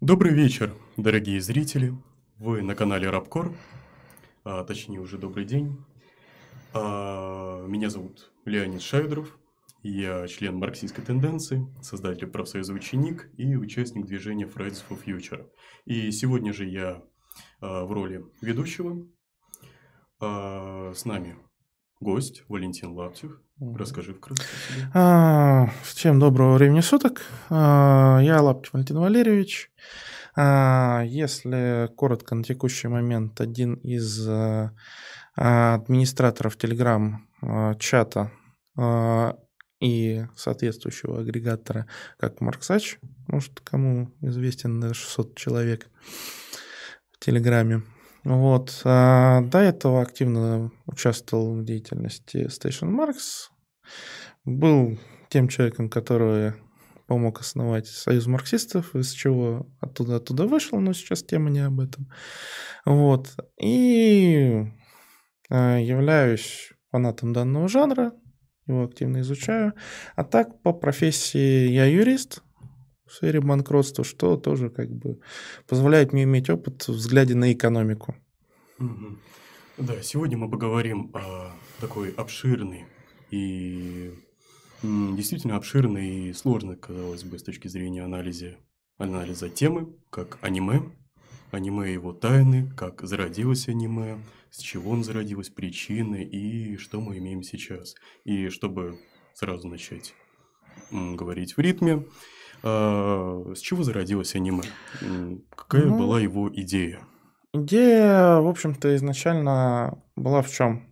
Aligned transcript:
Добрый 0.00 0.32
вечер, 0.32 0.74
дорогие 0.96 1.42
зрители. 1.42 1.92
Вы 2.38 2.62
на 2.62 2.74
канале 2.74 3.10
Рабкор, 3.10 3.54
а, 4.44 4.64
точнее 4.64 4.98
уже 4.98 5.18
добрый 5.18 5.44
день. 5.44 5.76
А, 6.72 7.66
меня 7.66 7.90
зовут 7.90 8.32
Леонид 8.46 8.80
Шайдров. 8.80 9.38
Я 9.82 10.26
член 10.26 10.56
марксистской 10.56 11.04
тенденции, 11.04 11.66
создатель 11.82 12.28
профсоюза 12.28 12.72
«Ученик» 12.72 13.28
и 13.36 13.56
участник 13.56 14.06
движения 14.06 14.46
Fridays 14.46 14.82
for 14.88 14.98
Future. 15.04 15.46
И 15.84 16.10
сегодня 16.12 16.54
же 16.54 16.64
я 16.64 17.02
а, 17.60 17.84
в 17.84 17.92
роли 17.92 18.24
ведущего. 18.40 19.06
А, 20.18 20.94
с 20.94 21.04
нами 21.04 21.36
гость 22.00 22.42
Валентин 22.48 22.92
Лаптев. 22.92 23.38
Расскажи 23.60 24.14
вкратце. 24.14 24.42
А, 24.94 25.68
всем 25.82 26.18
доброго 26.18 26.54
времени 26.54 26.80
суток. 26.80 27.20
А, 27.50 28.18
я 28.22 28.40
Лаптев 28.40 28.72
Валентин 28.72 28.98
Валерьевич. 28.98 29.70
А, 30.34 31.02
если 31.04 31.90
коротко 31.94 32.34
на 32.34 32.42
текущий 32.42 32.88
момент, 32.88 33.38
один 33.38 33.74
из 33.74 34.26
администраторов 35.36 36.56
Telegram-чата 36.56 38.30
и 39.80 40.26
соответствующего 40.36 41.20
агрегатора, 41.20 41.86
как 42.18 42.40
Марксач, 42.40 42.98
может, 43.28 43.60
кому 43.60 44.10
известен 44.22 44.94
600 44.94 45.36
человек 45.36 45.90
в 47.12 47.18
Телеграме. 47.22 47.82
Вот. 48.24 48.80
А 48.84 49.40
до 49.42 49.58
этого 49.58 50.02
активно 50.02 50.70
участвовал 50.86 51.54
в 51.54 51.64
деятельности 51.64 52.46
Station 52.48 52.94
Marks. 52.94 53.48
Был 54.44 54.98
тем 55.28 55.48
человеком, 55.48 55.88
который 55.88 56.54
помог 57.06 57.40
основать 57.40 57.86
Союз 57.86 58.26
марксистов, 58.26 58.94
из 58.94 59.10
чего 59.12 59.66
оттуда 59.80 60.16
оттуда 60.16 60.46
вышел, 60.46 60.78
но 60.78 60.92
сейчас 60.92 61.22
тема 61.22 61.50
не 61.50 61.60
об 61.60 61.80
этом. 61.80 62.08
Вот. 62.84 63.34
И 63.60 64.64
а, 65.50 65.78
являюсь 65.78 66.72
фанатом 66.90 67.32
данного 67.32 67.68
жанра, 67.68 68.12
его 68.66 68.84
активно 68.84 69.20
изучаю. 69.20 69.72
А 70.14 70.24
так, 70.24 70.62
по 70.62 70.72
профессии 70.72 71.68
я 71.68 71.86
юрист, 71.86 72.42
в 73.10 73.14
сфере 73.14 73.40
банкротства, 73.40 74.04
что 74.04 74.36
тоже 74.36 74.70
как 74.70 74.88
бы 74.88 75.18
позволяет 75.66 76.12
мне 76.12 76.22
иметь 76.22 76.48
опыт 76.48 76.86
в 76.86 76.92
взгляде 76.92 77.34
на 77.34 77.52
экономику. 77.52 78.14
Да, 79.76 80.00
сегодня 80.02 80.38
мы 80.38 80.48
поговорим 80.48 81.10
о 81.14 81.52
такой 81.80 82.10
обширной 82.12 82.84
и 83.30 84.12
действительно 84.82 85.56
обширной 85.56 86.28
и 86.28 86.32
сложной, 86.32 86.76
казалось 86.76 87.24
бы, 87.24 87.38
с 87.38 87.42
точки 87.42 87.66
зрения 87.66 88.04
анализа, 88.04 88.56
анализа 88.96 89.48
темы, 89.48 89.92
как 90.10 90.38
аниме, 90.40 90.92
аниме 91.50 91.90
и 91.90 91.94
его 91.94 92.12
тайны, 92.12 92.70
как 92.76 93.02
зародилось 93.02 93.68
аниме, 93.68 94.18
с 94.50 94.58
чего 94.58 94.92
он 94.92 95.02
зародилось, 95.02 95.50
причины 95.50 96.22
и 96.22 96.76
что 96.76 97.00
мы 97.00 97.18
имеем 97.18 97.42
сейчас. 97.42 97.94
И 98.24 98.50
чтобы 98.50 99.00
сразу 99.34 99.66
начать 99.68 100.14
говорить 100.90 101.56
в 101.56 101.60
ритме, 101.60 102.04
а, 102.62 103.52
с 103.54 103.60
чего 103.60 103.82
зародилось 103.82 104.34
аниме? 104.34 104.62
Какая 105.54 105.84
ну, 105.84 105.98
была 105.98 106.20
его 106.20 106.50
идея? 106.52 107.00
Идея, 107.52 108.36
в 108.36 108.48
общем-то, 108.48 108.94
изначально 108.96 110.02
была 110.16 110.42
в 110.42 110.50
чем? 110.50 110.86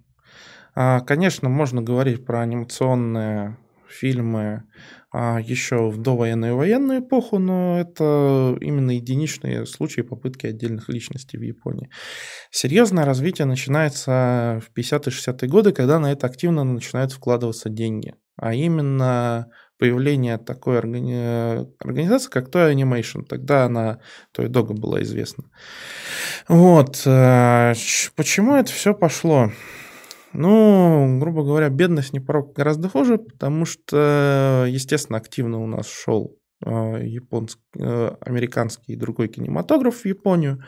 А, 0.75 1.01
конечно, 1.01 1.49
можно 1.49 1.83
говорить 1.83 2.25
про 2.25 2.41
анимационные 2.41 3.59
фильмы 3.89 4.65
а, 5.11 5.41
еще 5.41 5.89
в 5.89 5.99
довоенную 5.99 6.53
и 6.53 6.57
военную 6.57 7.01
эпоху, 7.01 7.39
но 7.39 7.81
это 7.81 8.57
именно 8.61 8.91
единичные 8.91 9.65
случаи 9.67 10.03
попытки 10.03 10.47
отдельных 10.47 10.89
личностей 10.89 11.39
в 11.39 11.43
Японии. 11.43 11.91
Серьезное 12.51 13.05
развитие 13.05 13.47
начинается 13.47 14.61
в 14.63 14.79
50-60-е 14.79 15.49
годы, 15.49 15.73
когда 15.73 15.99
на 15.99 16.13
это 16.13 16.27
активно 16.27 16.65
начинают 16.65 17.13
вкладываться 17.13 17.71
деньги. 17.71 18.15
А 18.37 18.55
именно 18.55 19.49
появление 19.79 20.39
такой 20.39 20.79
органи... 20.79 21.67
организации, 21.81 22.31
как 22.31 22.49
Toy 22.49 22.75
Animation. 22.75 23.25
Тогда 23.25 23.65
она 23.65 24.01
Toy 24.37 24.49
Dog 24.49 24.75
была 24.75 25.03
известна. 25.03 25.45
Вот. 26.49 27.03
Э, 27.07 27.75
почему 28.17 28.57
это 28.57 28.73
все 28.73 28.95
пошло? 28.95 29.51
Ну, 30.33 31.19
грубо 31.19 31.43
говоря, 31.43 31.69
бедность 31.71 32.13
не 32.13 32.21
порог 32.21 32.55
гораздо 32.55 32.89
хуже, 32.89 33.19
потому 33.19 33.65
что, 33.65 34.67
естественно, 34.69 35.19
активно 35.19 35.63
у 35.63 35.67
нас 35.67 35.89
шел 35.89 36.37
э, 36.65 37.01
японский, 37.05 37.63
э, 37.79 38.15
американский 38.21 38.93
и 38.93 38.97
другой 38.97 39.29
кинематограф 39.29 40.03
в 40.03 40.07
Японию. 40.07 40.63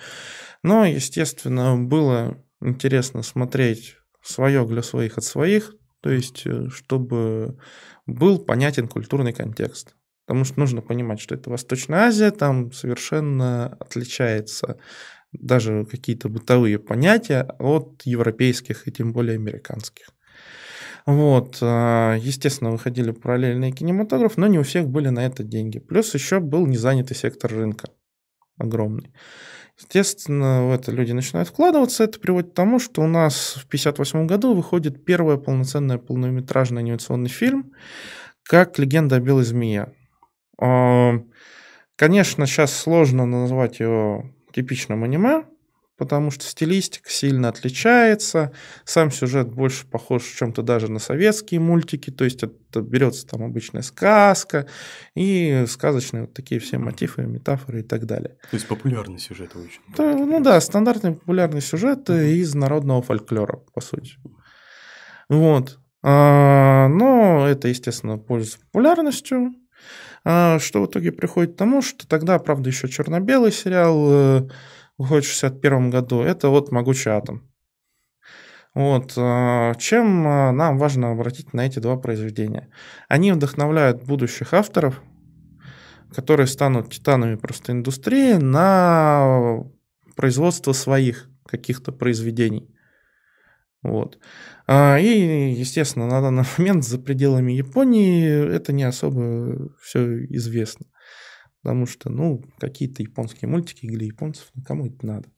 Но, 0.62 0.84
естественно, 0.84 1.76
было 1.76 2.42
интересно 2.62 3.22
смотреть 3.22 3.96
свое 4.22 4.64
для 4.66 4.82
своих 4.82 5.18
от 5.18 5.24
своих, 5.24 5.74
то 6.00 6.10
есть, 6.10 6.44
чтобы 6.70 7.58
был 8.06 8.38
понятен 8.38 8.88
культурный 8.88 9.32
контекст. 9.32 9.94
Потому 10.26 10.44
что 10.44 10.60
нужно 10.60 10.80
понимать, 10.80 11.20
что 11.20 11.34
это 11.34 11.50
Восточная 11.50 12.06
Азия, 12.06 12.30
там 12.30 12.72
совершенно 12.72 13.66
отличается 13.80 14.78
даже 15.32 15.84
какие-то 15.84 16.28
бытовые 16.28 16.78
понятия 16.78 17.42
от 17.58 18.02
европейских 18.04 18.86
и 18.88 18.92
тем 18.92 19.12
более 19.12 19.34
американских. 19.34 20.10
Вот, 21.06 21.58
а, 21.62 22.14
естественно, 22.16 22.70
выходили 22.70 23.10
параллельные 23.10 23.72
кинематограф, 23.72 24.36
но 24.36 24.46
не 24.46 24.58
у 24.58 24.62
всех 24.62 24.88
были 24.88 25.08
на 25.08 25.26
это 25.26 25.42
деньги. 25.42 25.78
Плюс 25.78 26.14
еще 26.14 26.40
был 26.40 26.66
незанятый 26.66 27.16
сектор 27.16 27.52
рынка 27.52 27.88
огромный. 28.58 29.12
Естественно, 29.80 30.66
в 30.66 30.72
это 30.72 30.92
люди 30.92 31.12
начинают 31.12 31.48
вкладываться. 31.48 32.04
Это 32.04 32.20
приводит 32.20 32.50
к 32.50 32.54
тому, 32.54 32.78
что 32.78 33.02
у 33.02 33.06
нас 33.06 33.54
в 33.54 33.66
1958 33.66 34.26
году 34.26 34.54
выходит 34.54 35.04
первый 35.04 35.38
полноценный 35.38 35.98
полнометражный 35.98 36.82
анимационный 36.82 37.30
фильм 37.30 37.72
как 38.42 38.78
«Легенда 38.78 39.16
о 39.16 39.20
белой 39.20 39.44
змее». 39.44 39.94
А, 40.60 41.14
конечно, 41.96 42.46
сейчас 42.46 42.76
сложно 42.76 43.24
назвать 43.24 43.80
его 43.80 44.26
типичным 44.52 45.02
аниме, 45.02 45.44
потому 46.00 46.30
что 46.30 46.46
стилистика 46.46 47.10
сильно 47.10 47.50
отличается, 47.50 48.52
сам 48.86 49.10
сюжет 49.10 49.52
больше 49.52 49.86
похож 49.86 50.24
чем-то 50.24 50.62
даже 50.62 50.90
на 50.90 50.98
советские 50.98 51.60
мультики, 51.60 52.08
то 52.08 52.24
есть 52.24 52.42
это 52.42 52.80
берется 52.80 53.26
там 53.26 53.42
обычная 53.42 53.82
сказка 53.82 54.66
и 55.14 55.66
сказочные 55.68 56.22
вот 56.22 56.32
такие 56.32 56.58
все 56.58 56.78
мотивы, 56.78 57.26
метафоры 57.26 57.80
и 57.80 57.82
так 57.82 58.06
далее. 58.06 58.38
То 58.50 58.54
есть 58.54 58.66
популярный 58.66 59.18
сюжет 59.18 59.54
очень. 59.54 59.82
Да, 59.94 60.14
ну 60.14 60.40
да, 60.40 60.58
стандартный 60.62 61.12
популярный 61.12 61.60
сюжет 61.60 62.08
угу. 62.08 62.18
из 62.18 62.54
народного 62.54 63.02
фольклора, 63.02 63.58
по 63.74 63.82
сути. 63.82 64.14
Вот. 65.28 65.78
А, 66.02 66.88
но 66.88 67.46
это, 67.46 67.68
естественно, 67.68 68.16
пользуется 68.16 68.58
популярностью. 68.60 69.52
А, 70.24 70.58
что 70.60 70.82
в 70.82 70.86
итоге 70.86 71.12
приходит 71.12 71.54
к 71.54 71.58
тому, 71.58 71.82
что 71.82 72.08
тогда, 72.08 72.38
правда, 72.38 72.70
еще 72.70 72.88
черно-белый 72.88 73.52
сериал 73.52 74.06
э, 74.10 74.48
выходит 75.00 75.24
в 75.24 75.28
61 75.28 75.90
году. 75.90 76.20
Это 76.20 76.50
вот 76.50 76.70
«Могучий 76.70 77.10
атом». 77.10 77.50
Вот. 78.74 79.14
А, 79.16 79.74
чем 79.76 80.26
а, 80.26 80.52
нам 80.52 80.78
важно 80.78 81.10
обратить 81.10 81.52
на 81.54 81.66
эти 81.66 81.78
два 81.78 81.96
произведения? 81.96 82.68
Они 83.08 83.32
вдохновляют 83.32 84.04
будущих 84.04 84.52
авторов, 84.52 85.02
которые 86.14 86.46
станут 86.46 86.92
титанами 86.92 87.36
просто 87.36 87.72
индустрии, 87.72 88.34
на 88.34 89.64
производство 90.16 90.72
своих 90.72 91.28
каких-то 91.46 91.92
произведений. 91.92 92.68
Вот. 93.82 94.18
А, 94.66 94.98
и, 94.98 95.52
естественно, 95.52 96.06
на 96.06 96.20
данный 96.20 96.44
момент 96.58 96.84
за 96.84 96.98
пределами 96.98 97.52
Японии 97.52 98.54
это 98.54 98.72
не 98.72 98.84
особо 98.84 99.72
все 99.80 100.26
известно. 100.26 100.86
Потому 101.62 101.86
что, 101.86 102.10
ну, 102.10 102.42
какие-то 102.58 103.02
японские 103.02 103.48
мультики 103.48 103.86
для 103.86 104.06
японцев, 104.06 104.48
ну, 104.54 104.62
кому 104.62 104.86
это 104.86 105.06
надо. 105.06 105.28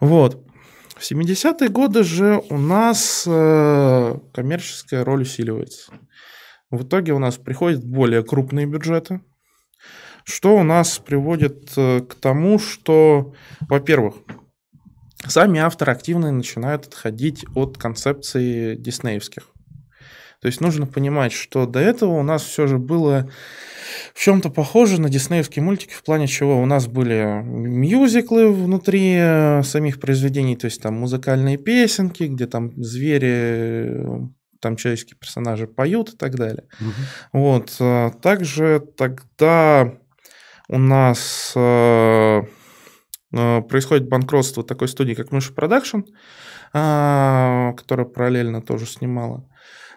Вот. 0.00 0.46
В 0.96 1.02
70-е 1.02 1.68
годы 1.68 2.04
же 2.04 2.42
у 2.50 2.56
нас 2.56 3.24
э, 3.26 4.18
коммерческая 4.32 5.04
роль 5.04 5.22
усиливается. 5.22 5.92
В 6.70 6.84
итоге 6.84 7.12
у 7.12 7.18
нас 7.18 7.36
приходят 7.36 7.84
более 7.84 8.24
крупные 8.24 8.66
бюджеты, 8.66 9.20
что 10.24 10.56
у 10.56 10.62
нас 10.62 10.98
приводит 10.98 11.72
э, 11.76 12.00
к 12.00 12.14
тому, 12.14 12.58
что, 12.58 13.34
во-первых, 13.68 14.16
сами 15.26 15.60
авторы 15.60 15.92
активно 15.92 16.30
начинают 16.30 16.86
отходить 16.86 17.44
от 17.54 17.76
концепции 17.76 18.76
диснеевских. 18.76 19.53
То 20.44 20.48
есть 20.48 20.60
нужно 20.60 20.86
понимать, 20.86 21.32
что 21.32 21.64
до 21.64 21.78
этого 21.78 22.20
у 22.20 22.22
нас 22.22 22.42
все 22.42 22.66
же 22.66 22.76
было 22.76 23.30
в 24.12 24.20
чем-то 24.20 24.50
похоже 24.50 25.00
на 25.00 25.08
диснеевские 25.08 25.62
мультики, 25.62 25.94
в 25.94 26.02
плане 26.02 26.26
чего 26.26 26.60
у 26.60 26.66
нас 26.66 26.86
были 26.86 27.40
мюзиклы 27.42 28.52
внутри 28.52 29.14
э, 29.16 29.62
самих 29.62 30.00
произведений, 30.00 30.54
то 30.54 30.66
есть 30.66 30.82
там 30.82 30.96
музыкальные 30.96 31.56
песенки, 31.56 32.24
где 32.24 32.46
там 32.46 32.72
звери, 32.76 34.28
там 34.60 34.76
человеческие 34.76 35.16
персонажи 35.16 35.66
поют 35.66 36.12
и 36.12 36.16
так 36.18 36.34
далее. 36.34 36.64
Угу. 36.78 37.40
Вот. 37.40 37.76
Э, 37.80 38.10
также 38.20 38.86
тогда 38.98 39.94
у 40.68 40.76
нас 40.76 41.54
э, 41.56 42.42
э, 43.32 43.62
происходит 43.62 44.10
банкротство 44.10 44.62
такой 44.62 44.88
студии, 44.88 45.14
как 45.14 45.32
Mushi 45.32 45.54
Production, 45.54 46.00
э, 46.74 47.72
которая 47.78 48.04
параллельно 48.04 48.60
тоже 48.60 48.84
снимала. 48.84 49.48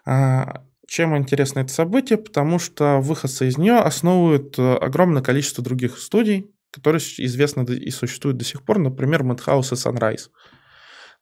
А, 0.09 0.63
чем 0.88 1.18
интересно 1.18 1.59
это 1.59 1.74
событие? 1.74 2.18
Потому 2.18 2.59
что 2.59 3.00
выходцы 3.01 3.48
из 3.48 3.57
нее 3.57 3.80
основывают 3.80 4.57
огромное 4.57 5.21
количество 5.21 5.62
других 5.62 5.98
студий, 6.00 6.50
которые 6.71 7.01
известны 7.01 7.63
и 7.63 7.92
существуют 7.92 8.38
до 8.38 8.45
сих 8.45 8.63
пор, 8.63 8.80
например, 8.80 9.24
Madhouse 9.24 9.74
и 9.74 9.75
Sunrise. 9.75 10.30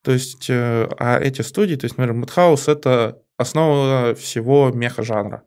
То 0.03 0.11
есть, 0.11 0.47
а 0.49 1.19
эти 1.19 1.41
студии, 1.41 1.75
то 1.75 1.85
есть, 1.85 1.97
например, 1.97 2.23
Madhouse— 2.23 2.65
это 2.71 3.23
основа 3.37 4.13
всего 4.13 4.69
меха-жанра. 4.71 5.43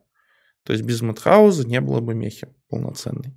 То 0.63 0.73
есть 0.73 0.83
без 0.83 1.01
Madhouse 1.01 1.65
не 1.65 1.79
было 1.79 2.01
бы 2.01 2.13
мехи 2.13 2.49
полноценной. 2.67 3.33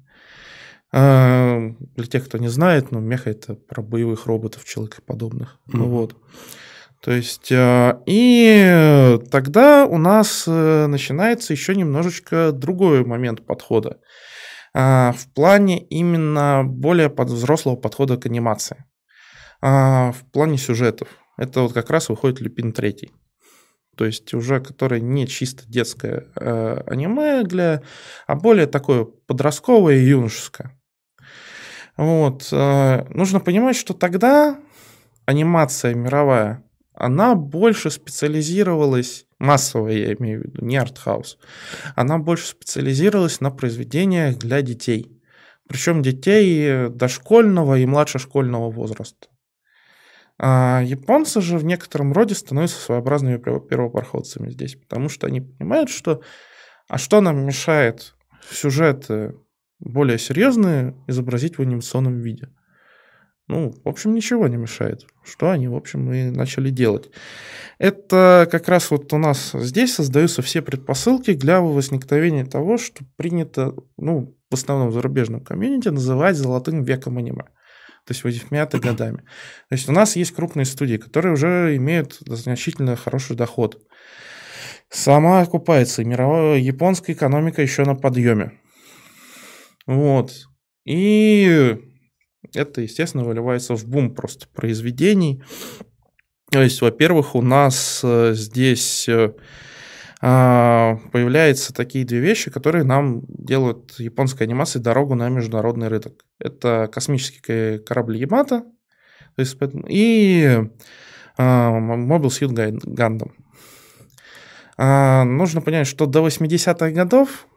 А, 0.91 1.61
для 1.97 2.07
тех, 2.07 2.25
кто 2.27 2.39
не 2.39 2.49
знает, 2.49 2.91
ну, 2.91 2.99
меха 2.99 3.31
это 3.31 3.55
про 3.55 3.83
боевых 3.83 4.27
роботов, 4.27 4.65
человекоподобных. 4.65 5.61
Mm-hmm. 5.69 5.79
Вот. 5.85 6.17
То 7.03 7.11
есть, 7.11 7.51
а, 7.53 8.03
и 8.07 9.19
тогда 9.31 9.87
у 9.87 9.99
нас 9.99 10.45
э, 10.47 10.87
начинается 10.87 11.53
еще 11.53 11.75
немножечко 11.75 12.53
другой 12.53 13.05
момент 13.05 13.45
подхода. 13.45 13.99
А, 14.75 15.13
в 15.13 15.33
плане 15.35 15.83
именно 15.85 16.63
более 16.65 17.11
под 17.11 17.29
взрослого 17.29 17.77
подхода 17.77 18.17
к 18.17 18.27
анимации. 18.27 18.85
В 19.61 20.17
плане 20.33 20.59
сюжетов. 20.59 21.07
Это 21.37 21.61
вот 21.61 21.73
как 21.73 21.89
раз 21.91 22.09
выходит 22.09 22.41
Люпин 22.41 22.73
третий 22.73 23.13
то 23.97 24.07
есть 24.07 24.33
уже 24.35 24.61
которое 24.61 25.01
не 25.01 25.27
чисто 25.27 25.65
детское 25.67 26.27
э, 26.37 26.83
аниме 26.87 27.45
для, 27.45 27.83
а 28.27 28.35
более 28.35 28.67
такое 28.67 29.05
подростковое 29.05 29.97
и 29.97 30.07
юношеское. 30.07 30.79
Вот. 31.97 32.49
Э, 32.53 33.05
нужно 33.11 33.41
понимать, 33.41 33.77
что 33.77 33.93
тогда 33.93 34.59
анимация 35.27 35.95
мировая, 35.95 36.65
она 36.95 37.35
больше 37.35 37.91
специализировалась, 37.91 39.27
массовая 39.39 39.95
я 39.95 40.15
имею 40.15 40.41
в 40.41 40.45
виду, 40.45 40.65
не 40.65 40.77
артхаус, 40.77 41.39
она 41.97 42.19
больше 42.19 42.49
специализировалась 42.49 43.41
на 43.41 43.51
произведениях 43.51 44.39
для 44.39 44.63
детей. 44.63 45.19
Причем 45.69 46.03
детей 46.03 46.89
дошкольного 46.91 47.79
и 47.79 47.87
младшешкольного 47.87 48.71
возраста. 48.71 49.29
А 50.39 50.83
японцы 50.85 51.41
же 51.41 51.57
в 51.57 51.65
некотором 51.65 52.13
роде 52.13 52.35
становятся 52.35 52.81
своеобразными 52.81 53.39
первопроходцами 53.39 54.51
здесь, 54.51 54.75
потому 54.75 55.09
что 55.09 55.27
они 55.27 55.41
понимают, 55.41 55.89
что 55.89 56.21
а 56.89 56.99
что 56.99 57.21
нам 57.21 57.47
мешает 57.47 58.15
сюжеты 58.51 59.35
более 59.79 60.19
серьезные 60.19 60.95
изобразить 61.07 61.59
в 61.59 61.63
анимационном 61.63 62.21
виде? 62.21 62.49
Ну, 63.53 63.75
в 63.85 63.87
общем, 63.87 64.15
ничего 64.15 64.49
не 64.49 64.57
мешает. 64.57 65.05
Что 65.23 65.51
они, 65.51 65.69
в 65.69 65.75
общем, 65.75 66.11
и 66.11 66.31
начали 66.31 66.71
делать. 66.71 67.11
Это 67.79 68.49
как 68.51 68.67
раз 68.67 68.91
вот 68.91 69.13
у 69.13 69.19
нас 69.19 69.51
здесь 69.53 69.95
создаются 69.95 70.41
все 70.41 70.63
предпосылки 70.63 71.35
для 71.35 71.61
возникновения 71.61 72.47
того, 72.47 72.79
что 72.79 73.05
принято, 73.17 73.75
ну, 73.99 74.35
в 74.51 74.55
основном 74.55 74.89
в 74.89 74.95
зарубежном 74.95 75.45
комьюнити 75.45 75.89
называть 75.89 76.37
золотым 76.37 76.83
веком 76.83 77.19
аниме 77.19 77.45
то 78.05 78.15
есть 78.15 78.25
80 78.25 78.81
годами. 78.81 79.19
То 79.69 79.75
есть 79.77 79.89
у 79.89 79.93
нас 79.93 80.17
есть 80.17 80.33
крупные 80.33 80.65
студии, 80.65 80.97
которые 80.97 81.35
уже 81.35 81.77
имеют 81.77 82.17
значительно 82.27 82.97
хороший 82.97 83.37
доход. 83.37 83.81
Сама 84.89 85.43
окупается, 85.43 86.05
мировая 86.05 86.59
японская 86.59 87.15
экономика 87.15 87.63
еще 87.63 87.85
на 87.85 87.95
подъеме. 87.95 88.59
Вот. 89.87 90.33
И 90.85 91.92
это, 92.55 92.81
естественно, 92.81 93.25
выливается 93.25 93.75
в 93.75 93.87
бум 93.87 94.15
просто 94.15 94.47
произведений. 94.49 95.43
То 96.51 96.63
есть, 96.63 96.81
во-первых, 96.83 97.35
у 97.35 97.43
нас 97.43 98.01
э, 98.05 98.33
здесь 98.35 99.09
э, 99.09 99.33
а, 100.25 100.99
появляются 101.11 101.75
такие 101.75 102.05
две 102.05 102.21
вещи, 102.21 102.51
которые 102.51 102.85
нам 102.85 103.23
делают 103.27 103.99
японской 103.99 104.45
анимации 104.45 104.79
дорогу 104.79 105.17
на 105.17 105.29
международный 105.29 105.89
рынок. 105.89 106.25
Это 106.39 106.89
космические 106.93 107.81
корабли 107.81 108.21
Ямато 108.21 108.65
и 109.89 110.61
а, 111.37 111.71
Mobile 111.71 112.29
Suit 112.29 112.53
Gundam. 112.85 113.33
А, 114.77 115.25
нужно 115.25 115.61
понять, 115.61 115.89
что 115.89 116.07
до 116.07 116.25
80-х 116.27 116.91
годов 116.91 117.49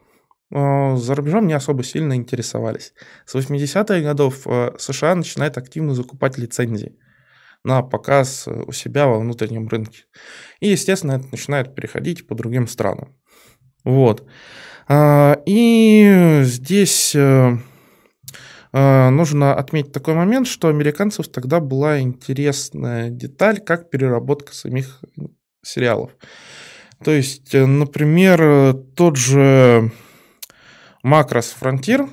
за 0.55 1.15
рубежом 1.15 1.47
не 1.47 1.53
особо 1.53 1.83
сильно 1.83 2.15
интересовались. 2.15 2.93
С 3.25 3.35
80-х 3.35 3.99
годов 3.99 4.47
США 4.79 5.15
начинает 5.15 5.57
активно 5.57 5.93
закупать 5.93 6.37
лицензии 6.37 6.95
на 7.65 7.81
показ 7.81 8.47
у 8.47 8.71
себя 8.71 9.07
во 9.07 9.19
внутреннем 9.19 9.67
рынке. 9.67 10.03
И, 10.61 10.69
естественно, 10.69 11.13
это 11.13 11.27
начинает 11.31 11.75
переходить 11.75 12.27
по 12.27 12.35
другим 12.35 12.67
странам. 12.67 13.15
Вот. 13.83 14.27
А, 14.87 15.41
и 15.45 16.41
здесь 16.43 17.15
э, 17.15 17.57
э, 18.71 19.09
нужно 19.09 19.55
отметить 19.55 19.91
такой 19.91 20.13
момент, 20.13 20.47
что 20.47 20.67
американцев 20.67 21.27
тогда 21.27 21.59
была 21.59 21.99
интересная 21.99 23.09
деталь, 23.09 23.59
как 23.59 23.89
переработка 23.89 24.53
самих 24.53 25.01
сериалов. 25.63 26.11
То 27.03 27.11
есть, 27.11 27.53
э, 27.55 27.65
например, 27.65 28.75
тот 28.95 29.17
же 29.17 29.91
Макрос 31.05 31.55
Frontier 31.61 32.09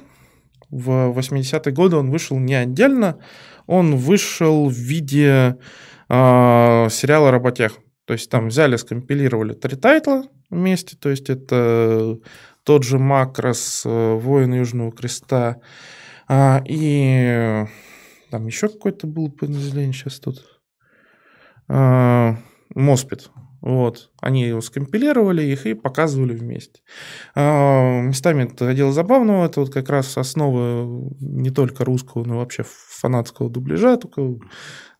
в 0.68 1.18
80-е 1.18 1.72
годы 1.72 1.96
он 1.96 2.10
вышел 2.10 2.38
не 2.38 2.52
отдельно, 2.52 3.18
он 3.66 3.96
вышел 3.96 4.68
в 4.68 4.74
виде 4.74 5.56
э, 6.10 6.88
сериала 6.90 7.30
«Работех». 7.30 7.78
То 8.04 8.12
есть 8.12 8.28
там 8.28 8.48
взяли, 8.48 8.76
скомпилировали 8.76 9.54
три 9.54 9.76
тайтла 9.76 10.24
вместе, 10.50 10.98
то 10.98 11.08
есть 11.08 11.30
это 11.30 12.18
тот 12.64 12.84
же 12.84 12.98
Макрос, 12.98 13.84
э, 13.86 14.14
Воин 14.14 14.52
Южного 14.52 14.92
Креста, 14.92 15.62
а, 16.28 16.62
и 16.68 17.64
там 18.30 18.46
еще 18.46 18.68
какой-то 18.68 19.06
был 19.06 19.30
подразделение 19.30 19.94
сейчас 19.94 20.20
тут. 20.20 20.44
А, 21.66 22.36
Моспит. 22.74 23.30
Вот. 23.62 24.10
Они 24.20 24.42
его 24.42 24.60
скомпилировали 24.60 25.44
их 25.44 25.66
и 25.66 25.74
показывали 25.74 26.34
вместе. 26.34 26.82
А, 27.36 28.00
местами 28.02 28.42
это 28.52 28.74
дело 28.74 28.92
забавного. 28.92 29.46
Это 29.46 29.60
вот 29.60 29.72
как 29.72 29.88
раз 29.88 30.18
основа 30.18 30.84
не 31.20 31.50
только 31.50 31.84
русского, 31.84 32.24
но 32.24 32.38
вообще 32.38 32.64
фанатского 32.66 33.48
дубляжа, 33.48 33.96
только 33.96 34.34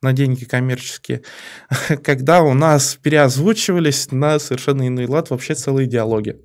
на 0.00 0.12
деньги 0.12 0.45
коммерческие. 0.45 1.23
Когда 2.04 2.42
у 2.42 2.54
нас 2.54 2.97
переозвучивались 3.02 4.12
на 4.12 4.38
совершенно 4.38 4.87
иной 4.87 5.07
лад 5.07 5.31
вообще 5.31 5.54
целые 5.54 5.88
диалоги. 5.88 6.40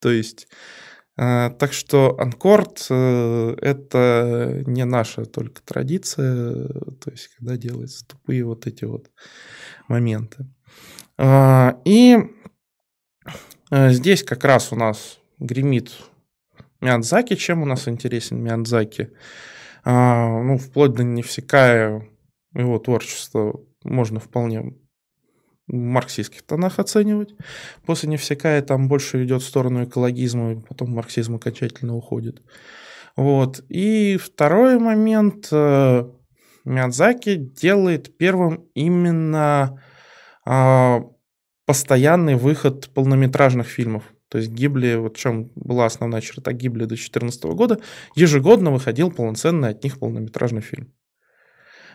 То 0.00 0.10
есть 0.10 0.48
так 1.16 1.72
что 1.72 2.18
анкорд 2.18 2.86
э, 2.88 3.56
это 3.60 4.62
не 4.66 4.84
наша 4.84 5.26
только 5.26 5.62
традиция, 5.62 6.68
то 6.68 7.10
есть 7.10 7.28
когда 7.36 7.56
делаются 7.56 8.06
тупые 8.06 8.44
вот 8.44 8.66
эти 8.66 8.84
вот 8.84 9.10
моменты. 9.88 10.46
А, 11.18 11.78
и 11.84 12.16
э, 13.70 13.90
здесь 13.90 14.22
как 14.24 14.44
раз 14.44 14.72
у 14.72 14.76
нас 14.76 15.18
гремит 15.38 15.92
Миядзаки. 16.80 17.36
Чем 17.36 17.62
у 17.62 17.66
нас 17.66 17.86
интересен 17.88 18.42
Миядзаки? 18.42 19.10
А, 19.84 20.42
ну, 20.42 20.58
вплоть 20.58 20.94
до 20.94 21.04
Невсекая 21.04 22.08
его 22.54 22.78
творчество 22.78 23.60
можно 23.84 24.20
вполне 24.20 24.74
марксистских 25.66 26.42
тонах 26.42 26.78
оценивать. 26.78 27.34
После 27.86 28.08
Невсекая 28.08 28.62
там 28.62 28.88
больше 28.88 29.24
идет 29.24 29.42
в 29.42 29.46
сторону 29.46 29.84
экологизма, 29.84 30.52
и 30.52 30.56
потом 30.56 30.90
марксизм 30.90 31.36
окончательно 31.36 31.96
уходит. 31.96 32.42
Вот. 33.16 33.64
И 33.68 34.16
второй 34.16 34.78
момент. 34.78 35.48
Э, 35.50 36.04
Миядзаки 36.64 37.34
делает 37.36 38.16
первым 38.16 38.68
именно 38.74 39.82
а, 40.44 41.02
постоянный 41.66 42.36
выход 42.36 42.90
полнометражных 42.94 43.66
фильмов. 43.66 44.04
То 44.28 44.38
есть 44.38 44.50
Гибли, 44.50 44.94
вот 44.94 45.16
в 45.16 45.20
чем 45.20 45.50
была 45.54 45.86
основная 45.86 46.20
черта 46.20 46.52
Гибли 46.52 46.82
до 46.82 46.88
2014 46.88 47.44
года, 47.44 47.78
ежегодно 48.14 48.70
выходил 48.70 49.10
полноценный 49.10 49.70
от 49.70 49.84
них 49.84 49.98
полнометражный 49.98 50.62
фильм. 50.62 50.92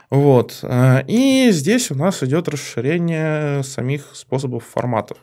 Вот. 0.10 0.60
Э, 0.64 1.04
и 1.08 1.50
здесь 1.52 1.92
у 1.92 1.96
нас 1.96 2.24
идет 2.24 2.48
расширение 2.48 3.64
самих 3.64 4.16
способов 4.16 4.66
форматов. 4.66 5.18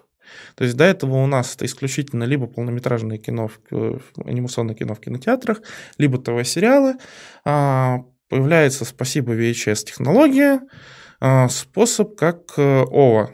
То 0.56 0.64
есть 0.64 0.76
до 0.76 0.84
этого 0.84 1.22
у 1.22 1.26
нас 1.26 1.54
это 1.54 1.66
исключительно 1.66 2.24
либо 2.24 2.46
полнометражное 2.46 3.18
кино, 3.18 3.50
анимационное 3.70 4.74
кино 4.74 4.94
в 4.94 5.00
кинотеатрах, 5.00 5.60
либо 5.98 6.18
ТВ-сериалы. 6.18 6.94
А, 7.44 8.00
появляется, 8.28 8.84
спасибо 8.84 9.34
VHS-технология, 9.34 10.60
а, 11.20 11.48
способ 11.48 12.16
как 12.16 12.54
э, 12.56 12.82
OVA. 12.82 13.30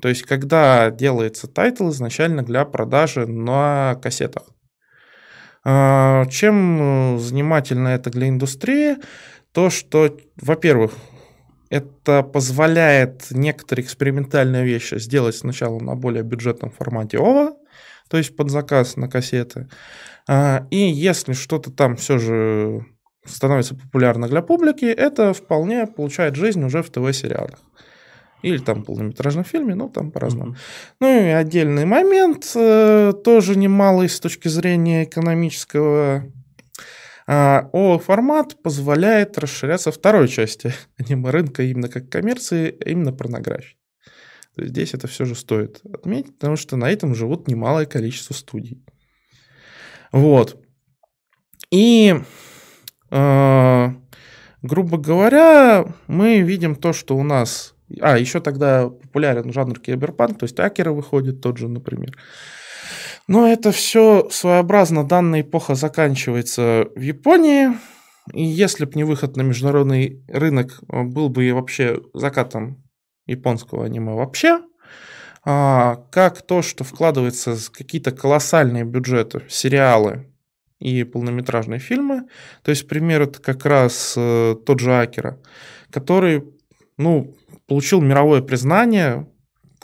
То 0.00 0.08
есть 0.08 0.22
когда 0.22 0.90
делается 0.90 1.48
тайтл 1.48 1.90
изначально 1.90 2.42
для 2.42 2.64
продажи 2.64 3.26
на 3.26 3.98
кассетах. 4.02 4.44
Чем 5.64 7.18
занимательно 7.18 7.88
это 7.88 8.10
для 8.10 8.28
индустрии? 8.28 8.98
То, 9.54 9.70
что, 9.70 10.16
во-первых, 10.36 10.92
это 11.70 12.24
позволяет 12.24 13.30
некоторые 13.30 13.84
экспериментальные 13.84 14.64
вещи 14.64 14.98
сделать 14.98 15.36
сначала 15.36 15.78
на 15.78 15.94
более 15.94 16.24
бюджетном 16.24 16.72
формате 16.72 17.18
ОВА, 17.18 17.54
то 18.08 18.16
есть 18.16 18.36
под 18.36 18.50
заказ 18.50 18.96
на 18.96 19.08
кассеты. 19.08 19.68
А, 20.28 20.66
и 20.70 20.76
если 20.76 21.34
что-то 21.34 21.70
там 21.70 21.94
все 21.96 22.18
же 22.18 22.84
становится 23.24 23.76
популярно 23.76 24.28
для 24.28 24.42
публики, 24.42 24.86
это 24.86 25.32
вполне 25.32 25.86
получает 25.86 26.34
жизнь 26.34 26.62
уже 26.64 26.82
в 26.82 26.90
ТВ-сериалах. 26.90 27.60
Или 28.42 28.58
там 28.58 28.82
полнометражном 28.82 29.44
фильме, 29.44 29.76
ну 29.76 29.88
там 29.88 30.10
по-разному. 30.10 30.52
Mm-hmm. 30.52 30.56
Ну 31.00 31.08
и 31.08 31.28
отдельный 31.28 31.86
момент, 31.86 32.50
э, 32.56 33.12
тоже 33.24 33.56
немалый 33.56 34.08
с 34.08 34.18
точки 34.18 34.48
зрения 34.48 35.04
экономического 35.04 36.24
а 37.26 37.68
формат 37.98 38.62
позволяет 38.62 39.38
расширяться 39.38 39.90
второй 39.90 40.28
части 40.28 40.72
аниме-рынка 40.98 41.62
именно 41.62 41.88
как 41.88 42.10
коммерции, 42.10 42.76
а 42.84 42.90
именно 42.90 43.12
порнографии. 43.12 43.76
Здесь 44.56 44.94
это 44.94 45.08
все 45.08 45.24
же 45.24 45.34
стоит 45.34 45.80
отметить, 45.92 46.34
потому 46.34 46.56
что 46.56 46.76
на 46.76 46.88
этом 46.90 47.14
живут 47.14 47.48
немалое 47.48 47.86
количество 47.86 48.34
студий. 48.34 48.84
Вот. 50.12 50.62
И, 51.70 52.14
э, 53.10 53.88
грубо 54.62 54.98
говоря, 54.98 55.86
мы 56.06 56.40
видим 56.40 56.76
то, 56.76 56.92
что 56.92 57.16
у 57.16 57.24
нас... 57.24 57.74
А, 58.00 58.16
еще 58.16 58.40
тогда 58.40 58.88
популярен 58.88 59.52
жанр 59.52 59.80
киберпанк, 59.80 60.38
то 60.38 60.44
есть 60.44 60.58
акеры 60.60 60.92
выходит 60.92 61.40
тот 61.40 61.58
же, 61.58 61.68
например. 61.68 62.16
Но 63.26 63.48
это 63.48 63.72
все 63.72 64.28
своеобразно. 64.30 65.04
Данная 65.04 65.40
эпоха 65.40 65.74
заканчивается 65.74 66.88
в 66.94 67.00
Японии. 67.00 67.70
И 68.32 68.42
если 68.42 68.84
бы 68.84 68.92
не 68.94 69.04
выход 69.04 69.36
на 69.36 69.42
международный 69.42 70.24
рынок, 70.28 70.82
был 70.88 71.28
бы 71.28 71.44
и 71.44 71.52
вообще 71.52 72.00
закатом 72.14 72.82
японского 73.26 73.86
аниме 73.86 74.12
вообще, 74.12 74.60
а, 75.44 75.96
как 76.10 76.42
то, 76.42 76.62
что 76.62 76.84
вкладывается 76.84 77.56
какие-то 77.72 78.12
колоссальные 78.12 78.84
бюджеты, 78.84 79.42
сериалы 79.48 80.30
и 80.78 81.04
полнометражные 81.04 81.80
фильмы. 81.80 82.28
То 82.62 82.70
есть, 82.70 82.88
пример 82.88 83.22
это 83.22 83.40
как 83.40 83.64
раз 83.66 84.14
э, 84.16 84.56
тот 84.64 84.80
же 84.80 84.94
Акера, 84.94 85.40
который, 85.90 86.44
ну, 86.96 87.36
получил 87.66 88.00
мировое 88.00 88.42
признание, 88.42 89.26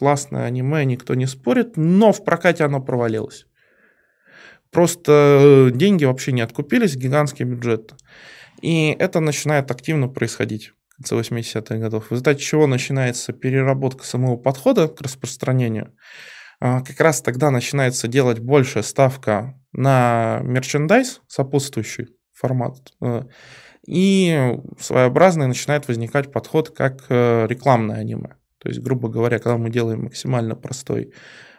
классное 0.01 0.47
аниме, 0.47 0.85
никто 0.85 1.15
не 1.15 1.27
спорит, 1.27 1.77
но 1.77 2.13
в 2.13 2.25
прокате 2.25 2.65
оно 2.65 2.81
провалилось. 2.81 3.47
Просто 4.73 5.13
э, 5.13 5.71
деньги 5.73 6.05
вообще 6.05 6.33
не 6.33 6.41
откупились, 6.41 6.97
гигантский 6.97 7.45
бюджет. 7.45 7.95
И 8.63 8.97
это 8.99 9.21
начинает 9.21 9.71
активно 9.71 10.09
происходить 10.09 10.73
конце 11.01 11.17
80-х 11.17 11.77
годов, 11.77 12.07
в 12.07 12.11
результате 12.11 12.41
чего 12.41 12.67
начинается 12.67 13.33
переработка 13.33 14.05
самого 14.05 14.37
подхода 14.37 14.89
к 14.89 15.01
распространению. 15.01 15.95
А, 16.61 16.83
как 16.83 17.01
раз 17.01 17.23
тогда 17.23 17.51
начинается 17.51 18.07
делать 18.07 18.39
большая 18.39 18.83
ставка 18.83 19.59
на 19.73 20.41
мерчендайз, 20.43 21.23
сопутствующий 21.27 22.09
формат, 22.35 22.93
э, 23.01 23.23
и 23.87 24.59
своеобразный 24.79 25.47
начинает 25.47 25.89
возникать 25.89 26.33
подход 26.33 26.71
как 26.71 27.07
э, 27.09 27.47
рекламное 27.49 28.01
аниме. 28.01 28.37
То 28.61 28.69
есть, 28.69 28.81
грубо 28.81 29.09
говоря, 29.09 29.39
когда 29.39 29.57
мы 29.57 29.71
делаем 29.71 30.05
максимально 30.05 30.55
простой 30.55 31.13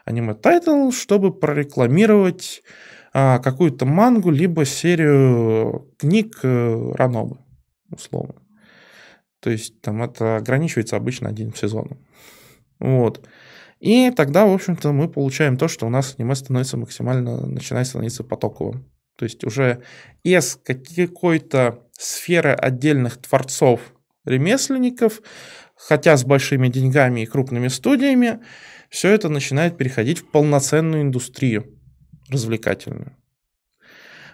аниме-тайтл, 0.05 0.91
чтобы 0.91 1.33
прорекламировать 1.33 2.63
а, 3.13 3.39
какую-то 3.39 3.85
мангу, 3.85 4.29
либо 4.29 4.65
серию 4.65 5.91
книг 5.97 6.39
э, 6.43 6.91
Ранобы, 6.93 7.39
условно. 7.89 8.35
То 9.41 9.49
есть 9.49 9.81
там 9.81 10.03
это 10.03 10.37
ограничивается 10.37 10.95
обычно 10.95 11.29
одним 11.29 11.55
сезоном. 11.55 12.05
Вот. 12.79 13.27
И 13.79 14.11
тогда, 14.11 14.45
в 14.45 14.53
общем-то, 14.53 14.91
мы 14.91 15.09
получаем 15.09 15.57
то, 15.57 15.67
что 15.67 15.87
у 15.87 15.89
нас 15.89 16.15
аниме 16.17 16.35
становится 16.35 16.77
максимально, 16.77 17.47
начинает 17.47 17.87
становиться 17.87 18.23
потоковым. 18.23 18.85
То 19.17 19.25
есть 19.25 19.43
уже 19.43 19.81
из 20.23 20.59
какой-то 20.63 21.83
сферы 21.93 22.51
отдельных 22.51 23.17
творцов, 23.17 23.81
ремесленников, 24.25 25.21
хотя 25.87 26.17
с 26.17 26.23
большими 26.23 26.67
деньгами 26.67 27.21
и 27.21 27.25
крупными 27.25 27.67
студиями, 27.67 28.39
все 28.89 29.09
это 29.09 29.29
начинает 29.29 29.77
переходить 29.77 30.19
в 30.19 30.29
полноценную 30.29 31.03
индустрию 31.03 31.65
развлекательную. 32.29 33.15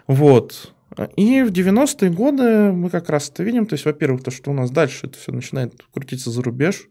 Вот. 0.06 0.74
И 1.16 1.42
в 1.42 1.52
90-е 1.52 2.10
годы 2.10 2.72
мы 2.72 2.90
как 2.90 3.08
раз 3.08 3.30
это 3.30 3.42
видим. 3.42 3.66
То 3.66 3.74
есть, 3.74 3.84
во-первых, 3.84 4.22
то, 4.22 4.30
что 4.30 4.50
у 4.50 4.54
нас 4.54 4.70
дальше 4.70 5.06
это 5.06 5.18
все 5.18 5.32
начинает 5.32 5.74
крутиться 5.92 6.30
за 6.30 6.42
рубеж. 6.42 6.88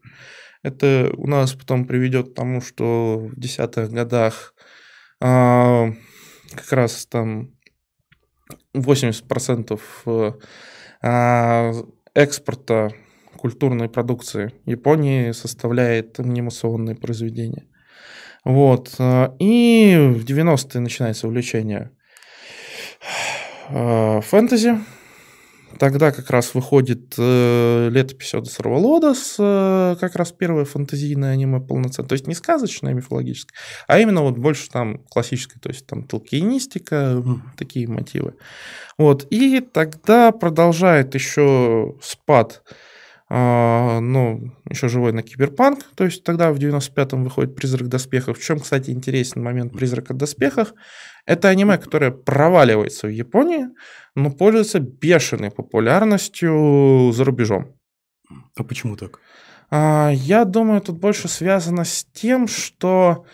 Это 0.63 1.11
у 1.17 1.27
нас 1.27 1.53
потом 1.53 1.85
приведет 1.85 2.31
к 2.31 2.35
тому, 2.35 2.61
что 2.61 3.29
в 3.31 3.39
десятых 3.39 3.91
годах 3.91 4.53
а, 5.19 5.91
как 6.51 6.71
раз 6.71 7.05
там 7.05 7.51
80% 8.75 9.79
а, 11.01 11.73
экспорта 12.13 12.93
культурной 13.37 13.89
продукции 13.89 14.53
Японии 14.65 15.31
составляет 15.31 16.19
анимационные 16.19 16.95
произведения. 16.95 17.67
Вот. 18.43 18.95
И 19.39 19.95
в 19.97 20.25
90-е 20.25 20.81
начинается 20.81 21.27
увлечение 21.27 21.91
Э, 23.69 24.21
фэнтези. 24.21 24.79
Тогда 25.79 26.11
как 26.11 26.29
раз 26.31 26.55
выходит 26.55 27.13
э, 27.17 27.89
летопись 27.91 28.33
Одесса 28.33 28.63
Раволодос, 28.63 29.35
э, 29.37 29.95
как 29.99 30.15
раз 30.15 30.31
первое 30.31 30.65
фэнтезийное 30.65 31.33
аниме 31.33 31.59
полноценное. 31.59 32.07
То 32.07 32.13
есть 32.13 32.25
не 32.25 32.33
сказочное, 32.33 32.93
мифологическое, 32.93 33.53
а 33.87 33.99
именно 33.99 34.21
вот 34.21 34.37
больше 34.37 34.69
там 34.69 34.99
классическое, 35.09 35.59
то 35.61 35.69
есть 35.69 35.85
там 35.85 36.03
толкинистика, 36.03 37.21
mm. 37.23 37.39
такие 37.57 37.87
мотивы. 37.87 38.35
Вот. 38.97 39.27
И 39.29 39.59
тогда 39.59 40.31
продолжает 40.31 41.13
еще 41.13 41.95
спад 42.01 42.63
а, 42.65 42.73
ну, 43.29 44.53
еще 44.69 44.87
живой 44.87 45.11
на 45.11 45.21
Киберпанк, 45.21 45.79
то 45.95 46.05
есть 46.05 46.23
тогда 46.23 46.51
в 46.51 46.57
95-м 46.57 47.25
выходит 47.25 47.55
«Призрак 47.55 47.89
доспехов». 47.89 48.37
В 48.37 48.43
чем, 48.43 48.59
кстати, 48.59 48.91
интересен 48.91 49.43
момент 49.43 49.73
«Призрака 49.73 50.13
доспехов»? 50.13 50.73
Это 51.25 51.49
аниме, 51.49 51.77
которое 51.77 52.11
проваливается 52.11 53.07
в 53.07 53.09
Японии, 53.11 53.67
но 54.15 54.31
пользуется 54.31 54.79
бешеной 54.79 55.51
популярностью 55.51 57.11
за 57.13 57.25
рубежом. 57.25 57.75
А 58.55 58.63
почему 58.63 58.95
так? 58.95 59.19
А, 59.69 60.09
я 60.13 60.45
думаю, 60.45 60.81
тут 60.81 60.97
больше 60.97 61.27
связано 61.27 61.83
с 61.83 62.05
тем, 62.13 62.47
что 62.47 63.25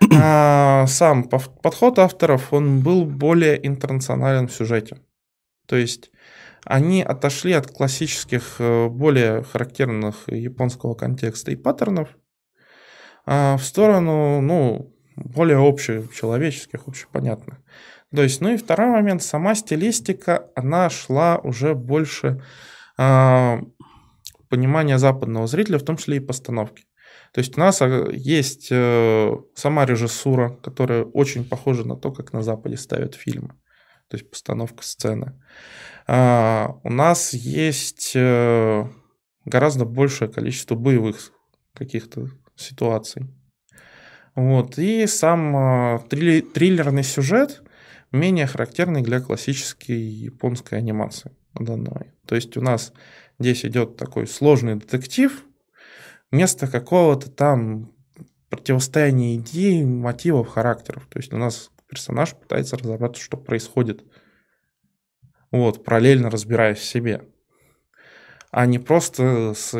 а, 0.14 0.86
сам 0.86 1.24
подход 1.24 1.98
авторов, 1.98 2.52
он 2.52 2.80
был 2.80 3.04
более 3.04 3.66
интернационален 3.66 4.48
в 4.48 4.52
сюжете. 4.52 4.98
То 5.66 5.76
есть 5.76 6.09
они 6.64 7.02
отошли 7.02 7.52
от 7.52 7.70
классических, 7.70 8.56
э, 8.58 8.88
более 8.88 9.42
характерных 9.42 10.28
японского 10.28 10.94
контекста 10.94 11.50
и 11.50 11.56
паттернов 11.56 12.08
а 13.26 13.56
в 13.56 13.62
сторону, 13.62 14.40
ну, 14.40 14.94
более 15.16 15.58
общечеловеческих, 15.58 16.88
общепонятных. 16.88 17.58
То 18.14 18.22
есть, 18.22 18.40
ну 18.40 18.52
и 18.52 18.56
второй 18.56 18.88
момент, 18.88 19.22
сама 19.22 19.54
стилистика, 19.54 20.48
она 20.56 20.90
шла 20.90 21.38
уже 21.38 21.74
больше 21.74 22.42
а, 22.98 23.60
понимания 24.48 24.98
западного 24.98 25.46
зрителя, 25.46 25.78
в 25.78 25.84
том 25.84 25.96
числе 25.96 26.16
и 26.16 26.20
постановки. 26.20 26.84
То 27.32 27.38
есть 27.38 27.56
у 27.56 27.60
нас 27.60 27.80
а, 27.82 28.08
есть 28.10 28.68
э, 28.72 29.32
сама 29.54 29.86
режиссура, 29.86 30.50
которая 30.62 31.04
очень 31.04 31.48
похожа 31.48 31.86
на 31.86 31.96
то, 31.96 32.10
как 32.10 32.32
на 32.32 32.42
Западе 32.42 32.76
ставят 32.76 33.14
фильмы. 33.14 33.50
То 34.08 34.16
есть 34.16 34.28
постановка 34.28 34.82
сцены. 34.82 35.40
А, 36.12 36.80
у 36.82 36.90
нас 36.90 37.34
есть 37.34 38.16
э, 38.16 38.84
гораздо 39.44 39.84
большее 39.84 40.28
количество 40.28 40.74
боевых 40.74 41.30
каких-то 41.72 42.26
ситуаций. 42.56 43.28
Вот. 44.34 44.76
И 44.76 45.06
сам 45.06 45.56
а, 45.56 45.98
триллерный 46.00 47.04
сюжет 47.04 47.62
менее 48.10 48.48
характерный 48.48 49.02
для 49.02 49.20
классической 49.20 50.00
японской 50.00 50.74
анимации. 50.74 51.30
Данной. 51.54 52.12
То 52.26 52.34
есть 52.34 52.56
у 52.56 52.60
нас 52.60 52.92
здесь 53.38 53.64
идет 53.64 53.96
такой 53.96 54.26
сложный 54.26 54.74
детектив, 54.74 55.44
вместо 56.32 56.66
какого-то 56.66 57.30
там 57.30 57.92
противостояния 58.48 59.36
идей, 59.36 59.84
мотивов, 59.84 60.48
характеров. 60.48 61.06
То 61.08 61.20
есть 61.20 61.32
у 61.32 61.36
нас 61.36 61.70
персонаж 61.88 62.34
пытается 62.34 62.76
разобраться, 62.76 63.22
что 63.22 63.36
происходит 63.36 64.02
вот, 65.50 65.84
параллельно 65.84 66.30
разбираясь 66.30 66.78
в 66.78 66.84
себе, 66.84 67.22
а 68.50 68.66
не 68.66 68.78
просто 68.78 69.54
с 69.54 69.74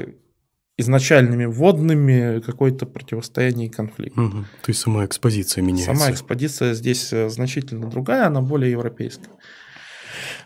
изначальными 0.80 1.44
вводными 1.44 2.40
какое-то 2.40 2.86
противостояние 2.86 3.68
и 3.68 3.70
конфликт. 3.70 4.16
Угу. 4.18 4.30
То 4.62 4.68
есть 4.68 4.80
сама 4.80 5.04
экспозиция 5.04 5.62
меняется. 5.62 5.94
Сама 5.94 6.10
экспозиция 6.10 6.74
здесь 6.74 7.12
э, 7.12 7.28
значительно 7.28 7.88
другая, 7.88 8.26
она 8.26 8.40
более 8.40 8.72
европейская. 8.72 9.30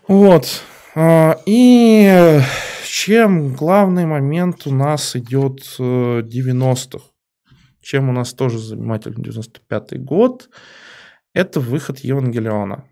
Вот. 0.07 0.61
А, 0.93 1.39
и 1.45 2.41
чем 2.85 3.53
главный 3.53 4.05
момент 4.05 4.67
у 4.67 4.73
нас 4.73 5.15
идет 5.15 5.61
90-х, 5.79 6.97
э, 6.97 7.55
чем 7.81 8.09
у 8.09 8.11
нас 8.11 8.33
тоже 8.33 8.59
занимательный 8.59 9.23
95-й 9.23 9.99
год, 9.99 10.49
это 11.33 11.59
выход 11.59 11.99
Евангелиона. 11.99 12.85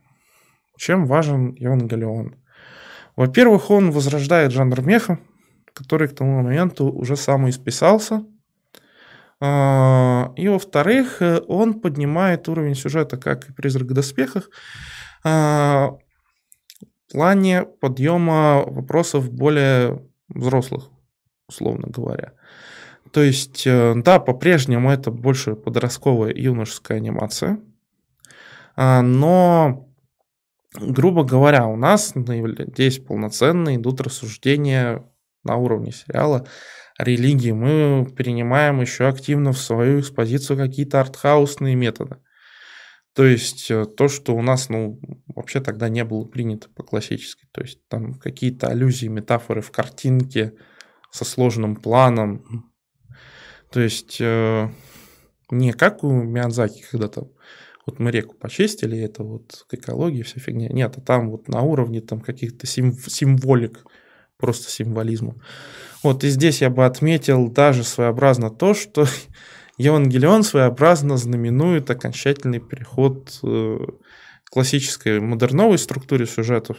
Чем 0.78 1.06
важен 1.06 1.54
Евангелион? 1.54 2.36
Во-первых, 3.16 3.70
он 3.70 3.92
возрождает 3.92 4.52
жанр 4.52 4.82
меха, 4.82 5.20
который 5.74 6.08
к 6.08 6.16
тому 6.16 6.42
моменту 6.42 6.92
уже 6.92 7.16
самоисписался. 7.16 8.26
А, 9.40 10.32
и 10.36 10.48
во-вторых, 10.48 11.22
он 11.48 11.82
поднимает 11.82 12.48
уровень 12.50 12.76
сюжета, 12.76 13.18
как 13.18 13.50
и 13.50 13.54
«Призрак 13.54 13.90
в 13.90 13.94
доспехах», 13.94 14.50
а, 15.24 15.98
в 17.08 17.12
плане 17.12 17.64
подъема 17.64 18.64
вопросов 18.66 19.32
более 19.32 20.02
взрослых, 20.30 20.90
условно 21.48 21.88
говоря. 21.88 22.34
То 23.12 23.22
есть, 23.22 23.68
э, 23.68 23.94
да, 23.96 24.20
по-прежнему 24.20 24.90
это 24.90 25.12
больше 25.12 25.56
подростковая 25.56 26.34
юношеская 26.34 26.98
анимация, 26.98 27.60
а, 28.76 29.04
но 29.04 29.88
грубо 30.76 31.24
говоря, 31.24 31.68
у 31.68 31.76
нас 31.76 32.14
здесь 32.16 33.00
полноценно 33.00 33.76
идут 33.76 34.02
рассуждения 34.02 35.04
на 35.44 35.58
уровне 35.58 35.92
сериала 35.92 36.48
религии. 36.98 37.52
Мы 37.52 38.06
перенимаем 38.16 38.82
еще 38.82 39.08
активно 39.08 39.52
в 39.52 39.60
свою 39.60 40.00
экспозицию 40.00 40.58
какие-то 40.58 41.02
артхаусные 41.02 41.76
методы. 41.76 42.18
То 43.14 43.26
есть 43.26 43.70
э, 43.70 43.86
то, 43.86 44.08
что 44.08 44.36
у 44.36 44.42
нас, 44.42 44.70
ну, 44.70 45.00
вообще 45.28 45.62
тогда 45.62 45.88
не 45.88 46.04
было 46.04 46.26
принято 46.26 46.68
по 46.70 46.84
классической. 46.84 47.48
То 47.52 47.62
есть 47.62 47.88
там 47.88 48.16
какие-то 48.16 48.68
аллюзии, 48.68 49.08
метафоры 49.08 49.62
в 49.62 49.70
картинке 49.70 50.54
со 51.12 51.24
сложным 51.26 51.76
планом. 51.76 52.74
То 53.72 53.82
есть 53.82 54.18
э, 54.20 54.68
не 55.52 55.74
как 55.74 56.04
у 56.04 56.12
Миядзаки, 56.12 56.84
когда 56.90 57.08
там 57.08 57.30
вот 57.86 58.00
мы 58.00 58.12
реку 58.12 58.36
почистили, 58.36 58.98
это 58.98 59.24
вот 59.24 59.66
к 59.68 59.74
экологии 59.74 60.22
вся 60.22 60.40
фигня. 60.40 60.70
Нет, 60.70 60.98
а 60.98 61.02
там 61.02 61.30
вот 61.30 61.48
на 61.48 61.62
уровне 61.62 62.02
там 62.02 62.22
каких-то 62.22 62.66
сим- 62.66 62.94
символик, 62.94 63.86
просто 64.38 64.70
символизма. 64.70 65.36
Вот 66.02 66.24
и 66.24 66.30
здесь 66.30 66.62
я 66.62 66.70
бы 66.70 66.86
отметил 66.86 67.50
даже 67.50 67.84
своеобразно 67.84 68.50
то, 68.50 68.74
что 68.74 69.06
Евангелион 69.78 70.44
своеобразно 70.44 71.18
знаменует 71.18 71.90
окончательный 71.90 72.60
переход 72.60 73.40
э, 73.44 73.78
классической 74.50 75.20
модерновой 75.20 75.78
структуре 75.78 76.26
сюжетов 76.26 76.78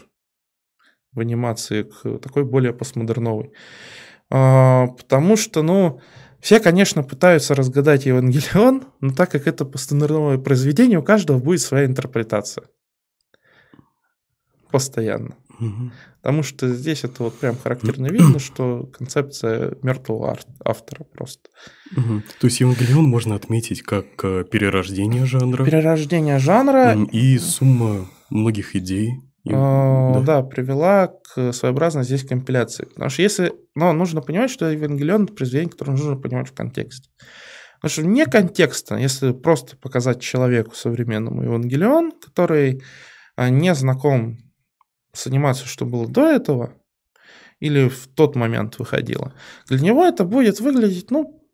в 1.13 1.21
анимации 1.21 1.83
к 1.83 2.19
такой 2.19 2.45
более 2.45 2.73
постмодерновой. 2.73 3.53
А, 4.31 4.87
потому 4.89 5.37
что, 5.37 5.63
ну, 5.63 6.01
все, 6.45 6.61
конечно, 6.61 7.03
пытаются 7.03 7.55
разгадать 7.55 8.05
Евангелион, 8.05 8.85
но 9.01 9.15
так 9.15 9.31
как 9.31 9.47
это 9.47 9.65
постмодерновое 9.65 10.37
произведение, 10.37 10.99
у 10.99 11.03
каждого 11.03 11.39
будет 11.39 11.63
своя 11.63 11.87
интерпретация. 11.87 12.67
Постоянно. 14.71 15.37
Угу. 15.59 15.91
Потому 16.21 16.43
что 16.43 16.69
здесь 16.75 17.03
это 17.03 17.23
вот 17.23 17.39
прям 17.39 17.57
характерно 17.57 18.09
видно, 18.09 18.39
что 18.39 18.91
концепция 18.93 19.79
мертвого 19.81 20.37
автора 20.63 21.05
просто. 21.05 21.49
Угу. 21.97 22.23
То 22.41 22.47
есть 22.47 22.61
Евангелион 22.61 23.05
можно 23.05 23.37
отметить 23.37 23.81
как 23.81 24.05
э, 24.23 24.45
перерождение 24.45 25.25
жанра. 25.25 25.65
Перерождение 25.65 26.39
жанра. 26.39 26.95
И 27.11 27.39
сумма 27.39 28.07
многих 28.29 28.77
идей, 28.77 29.15
да. 29.53 30.21
да, 30.21 30.43
привела 30.43 31.09
к 31.09 31.53
своеобразной 31.53 32.05
здесь 32.05 32.25
компиляции. 32.25 32.85
Потому 32.87 33.11
что 33.11 33.23
если... 33.23 33.53
Но 33.75 33.93
нужно 33.93 34.23
понимать, 34.23 34.51
что 34.51 34.71
Евангелион– 34.71 35.25
это 35.25 35.35
произведение, 35.35 35.71
которое 35.71 35.93
нужно 35.93 36.17
понимать 36.17 36.49
в 36.49 36.55
контексте. 36.55 37.11
Потому 37.85 37.91
что 37.91 38.07
не 38.07 38.25
контекста, 38.25 38.97
если 38.97 39.33
просто 39.33 39.77
показать 39.77 40.23
человеку 40.23 40.75
современному 40.75 41.43
Евангелион, 41.43 42.13
который 42.13 42.83
а, 43.37 43.51
не 43.51 43.75
знаком 43.75 44.39
с 45.13 45.27
анимацией, 45.27 45.69
что 45.69 45.85
было 45.85 46.09
до 46.09 46.27
этого, 46.27 46.75
или 47.61 47.89
в 47.89 48.07
тот 48.09 48.37
момент 48.37 48.79
выходило, 48.79 49.35
для 49.69 49.81
него 49.81 50.05
это 50.05 50.25
будет 50.25 50.61
выглядеть, 50.61 51.11
ну, 51.11 51.47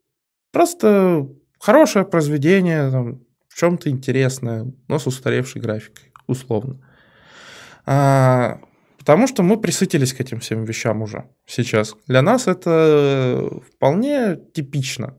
просто 0.53 1.29
хорошее 1.59 2.05
произведение, 2.05 2.91
там, 2.91 3.21
в 3.49 3.57
чем-то 3.57 3.91
интересное, 3.91 4.73
но 4.87 4.99
с 5.01 5.07
устаревшей 5.09 5.61
графикой, 5.61 6.13
условно. 6.29 6.81
А, 7.93 8.61
потому 8.99 9.27
что 9.27 9.43
мы 9.43 9.61
присытились 9.61 10.15
к 10.15 10.21
этим 10.21 10.39
всем 10.39 10.65
вещам 10.65 11.03
уже 11.03 11.29
сейчас. 11.45 11.97
Для 12.07 12.23
нас 12.23 12.47
это 12.47 13.51
вполне 13.67 14.39
типично. 14.55 15.19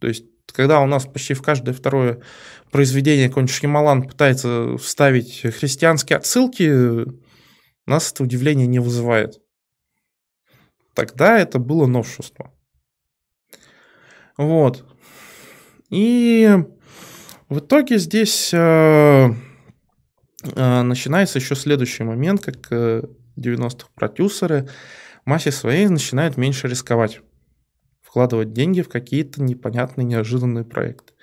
То 0.00 0.08
есть, 0.08 0.24
когда 0.52 0.80
у 0.80 0.86
нас 0.86 1.06
почти 1.06 1.34
в 1.34 1.42
каждое 1.42 1.72
второе 1.72 2.20
произведение 2.72 3.28
какой-нибудь 3.28 4.10
пытается 4.10 4.76
вставить 4.78 5.42
христианские 5.42 6.16
отсылки, 6.16 7.06
нас 7.86 8.10
это 8.12 8.24
удивление 8.24 8.66
не 8.66 8.80
вызывает. 8.80 9.40
Тогда 10.92 11.38
это 11.38 11.60
было 11.60 11.86
новшество. 11.86 12.52
Вот. 14.36 14.84
И 15.90 16.50
в 17.48 17.60
итоге 17.60 17.98
здесь 17.98 18.50
э, 18.52 19.30
начинается 20.54 21.38
еще 21.38 21.54
следующий 21.54 22.04
момент, 22.04 22.44
как 22.44 22.70
90-х 22.70 23.88
э, 23.88 23.90
продюсеры 23.94 24.68
массе 25.24 25.50
своей 25.50 25.88
начинают 25.88 26.36
меньше 26.36 26.68
рисковать, 26.68 27.20
вкладывать 28.02 28.52
деньги 28.52 28.82
в 28.82 28.88
какие-то 28.88 29.42
непонятные, 29.42 30.04
неожиданные 30.04 30.64
проекты. 30.64 31.14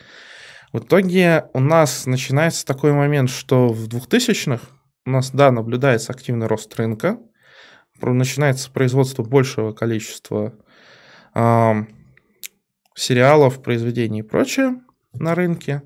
В 0.71 0.79
итоге 0.79 1.45
у 1.53 1.59
нас 1.59 2.05
начинается 2.05 2.65
такой 2.65 2.93
момент, 2.93 3.29
что 3.29 3.69
в 3.69 3.87
2000-х 3.87 4.65
у 5.05 5.09
нас, 5.09 5.31
да, 5.31 5.51
наблюдается 5.51 6.11
активный 6.11 6.47
рост 6.47 6.75
рынка, 6.75 7.19
начинается 8.01 8.69
производство 8.69 9.23
большего 9.23 9.71
количества 9.71 10.53
э, 11.35 11.73
сериалов, 12.95 13.61
произведений 13.61 14.19
и 14.19 14.23
прочее 14.23 14.81
на 15.13 15.35
рынке. 15.35 15.83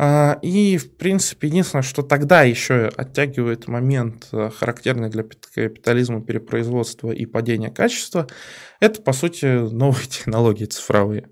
А, 0.00 0.38
и, 0.42 0.78
в 0.78 0.96
принципе, 0.96 1.48
единственное, 1.48 1.82
что 1.82 2.02
тогда 2.02 2.42
еще 2.42 2.86
оттягивает 2.96 3.66
момент, 3.66 4.28
э, 4.32 4.48
характерный 4.56 5.10
для 5.10 5.24
капитализма 5.24 6.22
перепроизводства 6.22 7.10
и 7.10 7.26
падения 7.26 7.70
качества, 7.70 8.28
это, 8.78 9.02
по 9.02 9.12
сути, 9.12 9.46
новые 9.46 10.06
технологии 10.08 10.66
цифровые. 10.66 11.28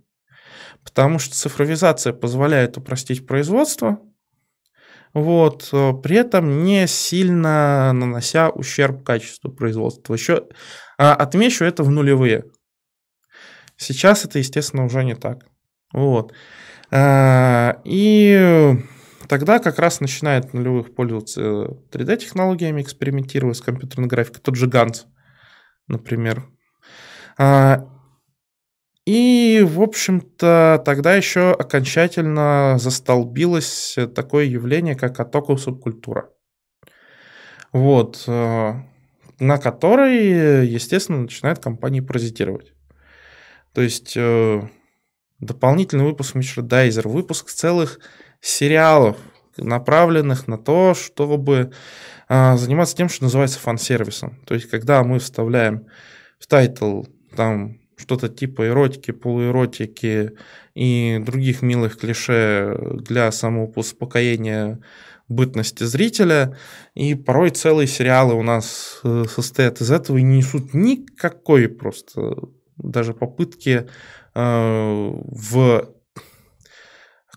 Потому 0.85 1.21
что 1.21 1.35
цифровизация 1.35 2.13
позволяет 2.13 2.77
упростить 2.77 3.25
производство, 3.25 4.01
вот, 5.15 5.71
э, 5.73 5.93
при 6.03 6.17
этом 6.17 6.65
не 6.65 6.87
сильно 6.89 7.93
нанося 7.95 8.51
ущерб 8.51 9.03
качеству 9.05 9.51
производства. 9.51 10.13
Еще 10.13 10.49
а, 10.99 11.15
отмечу 11.15 11.65
это 11.65 11.85
в 11.85 11.91
нулевые. 11.91 12.45
Сейчас 13.77 14.25
это, 14.25 14.39
естественно, 14.41 14.85
уже 14.85 15.05
не 15.05 15.15
так. 15.15 15.47
Вот. 15.93 16.35
А, 16.90 17.81
и 17.85 18.77
тогда 19.29 19.59
как 19.59 19.79
раз 19.79 20.01
начинает 20.01 20.55
нулевых 20.55 20.94
пользоваться 20.94 21.40
3D-технологиями, 21.90 22.83
экспериментировать 22.83 23.57
с 23.57 23.62
компьютерной 23.62 24.09
графикой. 24.09 24.40
Тот 24.42 24.57
же 24.57 24.66
Ганс, 24.66 25.07
например. 25.88 26.44
А, 27.38 27.88
и, 29.07 29.64
в 29.64 29.81
общем-то, 29.83 30.83
тогда 30.85 31.14
еще 31.14 31.53
окончательно 31.53 32.77
застолбилось 32.79 33.96
такое 34.14 34.46
явление, 34.46 34.96
как 34.96 35.20
оттоку 35.20 35.57
субкультура. 35.57 36.31
Вот. 37.72 38.25
Э, 38.27 38.75
на 39.38 39.59
которой, 39.59 40.66
естественно, 40.66 41.20
начинают 41.20 41.61
компании 41.61 42.01
паразитировать. 42.01 42.72
То 43.72 43.83
есть 43.83 44.14
э, 44.16 44.62
дополнительный 45.40 46.05
выпуск 46.05 46.35
мерчендайза, 46.35 47.09
выпуск 47.09 47.51
целых 47.51 48.01
сериалов, 48.40 49.16
направленных 49.57 50.46
на 50.49 50.59
то, 50.59 50.94
чтобы 50.94 51.72
а, 52.29 52.57
заниматься 52.57 52.96
тем, 52.96 53.09
что 53.09 53.25
называется 53.25 53.59
фан-сервисом. 53.59 54.38
То 54.46 54.55
есть, 54.55 54.68
когда 54.68 55.03
мы 55.03 55.18
вставляем 55.18 55.87
в 56.38 56.46
тайтл 56.46 57.05
там 57.35 57.79
что-то 57.96 58.29
типа 58.29 58.66
эротики, 58.66 59.11
полуэротики 59.11 60.33
и 60.75 61.18
других 61.25 61.62
милых 61.62 61.99
клише 61.99 62.77
для 63.01 63.33
самоуспокоения 63.33 64.81
бытности 65.29 65.85
зрителя. 65.85 66.57
И 66.94 67.14
порой 67.14 67.51
целые 67.51 67.87
сериалы 67.87 68.35
у 68.35 68.42
нас 68.42 69.01
э, 69.03 69.25
состоят 69.29 69.81
из 69.81 69.90
этого 69.90 70.18
и 70.18 70.22
не 70.22 70.38
несут 70.38 70.75
никакой 70.75 71.68
просто 71.68 72.37
даже 72.77 73.14
попытки 73.14 73.88
в 74.37 75.88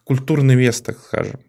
культурный 0.03 0.55
вес, 0.55 0.81
так 0.81 0.97
скажем. 0.97 1.39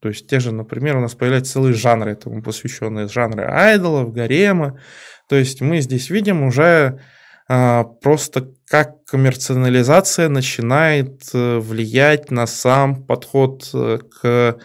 То 0.00 0.08
есть 0.08 0.28
те 0.28 0.40
же, 0.40 0.52
например, 0.52 0.96
у 0.96 1.00
нас 1.00 1.14
появляются 1.14 1.54
целые 1.54 1.74
жанры 1.74 2.12
этому 2.12 2.42
посвященные, 2.42 3.08
жанры 3.08 3.44
айдолов, 3.44 4.12
гарема. 4.12 4.80
То 5.28 5.36
есть 5.36 5.60
мы 5.60 5.80
здесь 5.80 6.10
видим 6.10 6.42
уже 6.42 7.00
а, 7.48 7.84
просто 7.84 8.52
как 8.68 9.04
коммерциализация 9.04 10.28
начинает 10.28 11.22
э, 11.32 11.58
влиять 11.58 12.32
на 12.32 12.46
сам 12.46 13.04
подход 13.04 13.70
э, 13.72 13.98
к 13.98 14.58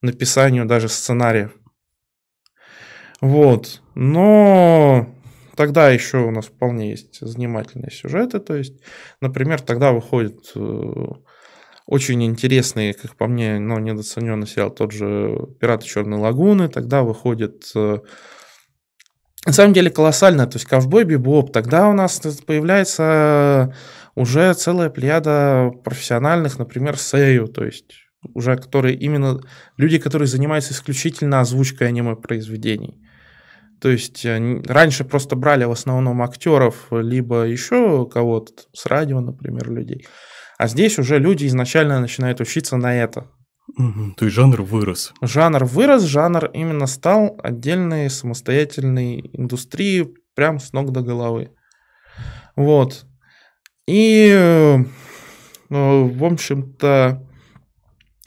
написанию 0.00 0.64
даже 0.64 0.88
сценариев. 0.88 1.52
Вот. 3.20 3.82
Но 3.96 5.12
тогда 5.58 5.90
еще 5.90 6.18
у 6.18 6.30
нас 6.30 6.46
вполне 6.46 6.90
есть 6.90 7.18
занимательные 7.20 7.90
сюжеты. 7.90 8.38
То 8.38 8.54
есть, 8.54 8.80
например, 9.20 9.60
тогда 9.60 9.90
выходит 9.90 10.52
э, 10.54 11.04
очень 11.84 12.24
интересный, 12.24 12.92
как 12.92 13.16
по 13.16 13.26
мне, 13.26 13.58
но 13.58 13.80
недооцененный 13.80 14.46
сериал, 14.46 14.70
тот 14.70 14.92
же 14.92 15.48
«Пираты 15.58 15.84
Черной 15.84 16.20
Лагуны». 16.20 16.68
Тогда 16.68 17.02
выходит 17.02 17.72
э, 17.74 17.98
на 19.46 19.52
самом 19.52 19.72
деле 19.72 19.90
колоссально. 19.90 20.46
То 20.46 20.58
есть 20.58 20.66
ковбой 20.66 21.02
бибоп. 21.02 21.52
Тогда 21.52 21.88
у 21.88 21.92
нас 21.92 22.20
появляется 22.46 23.74
уже 24.14 24.54
целая 24.54 24.90
плеяда 24.90 25.72
профессиональных, 25.82 26.60
например, 26.60 26.96
сею, 26.96 27.48
то 27.48 27.64
есть 27.64 27.94
уже 28.32 28.56
которые 28.56 28.94
именно 28.94 29.40
люди, 29.76 29.98
которые 29.98 30.28
занимаются 30.28 30.72
исключительно 30.72 31.40
озвучкой 31.40 31.88
аниме-произведений. 31.88 33.07
То 33.80 33.90
есть 33.90 34.24
э, 34.24 34.62
раньше 34.66 35.04
просто 35.04 35.36
брали 35.36 35.64
в 35.64 35.70
основном 35.70 36.22
актеров, 36.22 36.88
либо 36.90 37.44
еще 37.44 38.06
кого-то 38.06 38.52
с 38.72 38.86
радио, 38.86 39.20
например, 39.20 39.70
людей. 39.70 40.06
А 40.58 40.66
здесь 40.66 40.98
уже 40.98 41.18
люди 41.18 41.46
изначально 41.46 42.00
начинают 42.00 42.40
учиться 42.40 42.76
на 42.76 42.94
это. 42.94 43.26
Угу, 43.76 44.14
то 44.16 44.24
есть 44.24 44.34
жанр 44.34 44.62
вырос. 44.62 45.12
Жанр 45.20 45.64
вырос, 45.64 46.02
жанр 46.02 46.46
именно 46.52 46.86
стал 46.86 47.38
отдельной 47.42 48.10
самостоятельной 48.10 49.30
индустрией 49.32 50.14
прям 50.34 50.58
с 50.58 50.72
ног 50.72 50.90
до 50.90 51.02
головы. 51.02 51.52
Вот. 52.56 53.04
И, 53.86 54.30
э, 54.32 54.78
в 55.68 56.24
общем-то, 56.24 57.27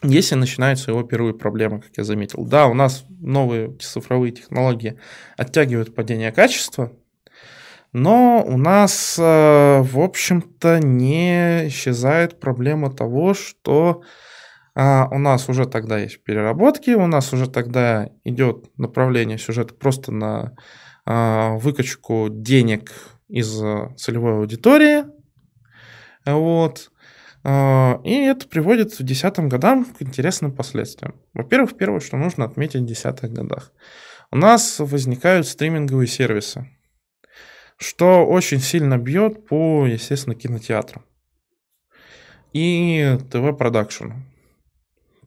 если 0.03 0.35
начинаются 0.35 0.91
его 0.91 1.03
первые 1.03 1.33
проблемы, 1.33 1.81
как 1.81 1.91
я 1.97 2.03
заметил. 2.03 2.45
Да, 2.45 2.67
у 2.67 2.73
нас 2.73 3.05
новые 3.09 3.77
цифровые 3.77 4.31
технологии 4.31 4.99
оттягивают 5.37 5.93
падение 5.93 6.31
качества, 6.31 6.91
но 7.93 8.43
у 8.45 8.57
нас, 8.57 9.17
э, 9.19 9.81
в 9.81 9.99
общем-то, 9.99 10.79
не 10.79 11.67
исчезает 11.67 12.39
проблема 12.39 12.91
того, 12.91 13.33
что 13.33 14.01
а, 14.73 15.09
у 15.11 15.17
нас 15.17 15.49
уже 15.49 15.65
тогда 15.65 15.99
есть 15.99 16.23
переработки, 16.23 16.91
у 16.91 17.05
нас 17.05 17.33
уже 17.33 17.49
тогда 17.49 18.09
идет 18.23 18.77
направление 18.77 19.37
сюжета 19.37 19.73
просто 19.73 20.13
на 20.13 20.55
а, 21.05 21.57
выкачку 21.57 22.27
денег 22.29 22.93
из 23.27 23.61
э, 23.61 23.89
целевой 23.97 24.37
аудитории. 24.37 25.03
Вот. 26.25 26.90
А, 27.43 28.01
и 28.03 28.13
это 28.13 28.47
приводит 28.47 28.97
в 28.97 29.03
десятым 29.03 29.49
годам 29.49 29.85
к 29.85 30.01
интересным 30.01 30.51
последствиям. 30.51 31.15
Во-первых, 31.33 31.77
первое, 31.77 31.99
что 31.99 32.17
нужно 32.17 32.45
отметить 32.45 32.81
в 32.81 32.85
десятых 32.85 33.31
годах. 33.31 33.71
У 34.31 34.37
нас 34.37 34.79
возникают 34.79 35.47
стриминговые 35.47 36.07
сервисы 36.07 36.67
что 37.81 38.27
очень 38.27 38.59
сильно 38.59 38.99
бьет 38.99 39.47
по, 39.47 39.87
естественно, 39.87 40.35
кинотеатру 40.35 41.03
и 42.53 43.17
ТВ-продакшену. 43.31 44.23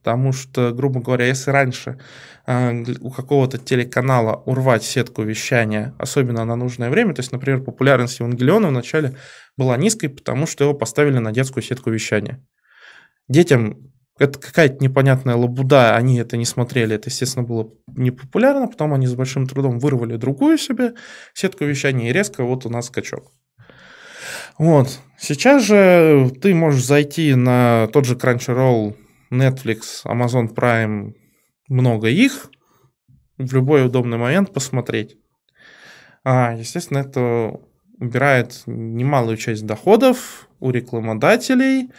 Потому 0.05 0.33
что, 0.33 0.71
грубо 0.71 1.01
говоря, 1.01 1.25
если 1.25 1.49
раньше 1.49 1.97
э, 2.45 2.83
у 3.01 3.09
какого-то 3.09 3.57
телеканала 3.57 4.35
урвать 4.45 4.83
сетку 4.83 5.23
вещания, 5.23 5.95
особенно 5.97 6.45
на 6.45 6.55
нужное 6.55 6.91
время, 6.91 7.15
то 7.15 7.21
есть, 7.21 7.31
например, 7.31 7.63
популярность 7.63 8.19
Евангелиона 8.19 8.67
вначале 8.67 9.15
была 9.57 9.77
низкой, 9.77 10.09
потому 10.09 10.45
что 10.45 10.63
его 10.63 10.75
поставили 10.75 11.17
на 11.17 11.31
детскую 11.31 11.63
сетку 11.63 11.89
вещания. 11.89 12.39
Детям 13.27 13.91
это 14.19 14.37
какая-то 14.37 14.83
непонятная 14.83 15.35
лабуда, 15.35 15.95
они 15.95 16.19
это 16.19 16.37
не 16.37 16.45
смотрели, 16.45 16.95
это, 16.95 17.09
естественно, 17.09 17.43
было 17.43 17.71
непопулярно, 17.87 18.67
потом 18.67 18.93
они 18.93 19.07
с 19.07 19.15
большим 19.15 19.47
трудом 19.47 19.79
вырвали 19.79 20.17
другую 20.17 20.59
себе 20.59 20.93
сетку 21.33 21.65
вещания, 21.65 22.11
и 22.11 22.13
резко 22.13 22.43
вот 22.43 22.67
у 22.67 22.69
нас 22.69 22.85
скачок. 22.85 23.31
Вот. 24.59 24.99
Сейчас 25.17 25.63
же 25.63 26.31
ты 26.43 26.53
можешь 26.53 26.85
зайти 26.85 27.33
на 27.33 27.87
тот 27.91 28.05
же 28.05 28.13
Crunchyroll, 28.13 28.95
Netflix, 29.35 30.05
Amazon 30.05 30.53
Prime, 30.53 31.13
много 31.67 32.09
их, 32.09 32.49
в 33.37 33.53
любой 33.53 33.85
удобный 33.85 34.17
момент 34.17 34.53
посмотреть. 34.53 35.17
А, 36.23 36.53
естественно, 36.53 36.99
это 36.99 37.59
убирает 37.99 38.63
немалую 38.65 39.37
часть 39.37 39.65
доходов 39.65 40.49
у 40.59 40.71
рекламодателей, 40.71 41.91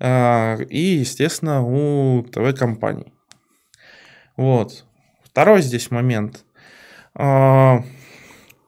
а, 0.00 0.56
и, 0.68 0.78
естественно, 0.78 1.62
у 1.62 2.22
ТВ-компаний. 2.22 3.12
Вот. 4.36 4.84
Второй 5.22 5.62
здесь 5.62 5.90
момент. 5.90 6.44
А, 7.14 7.84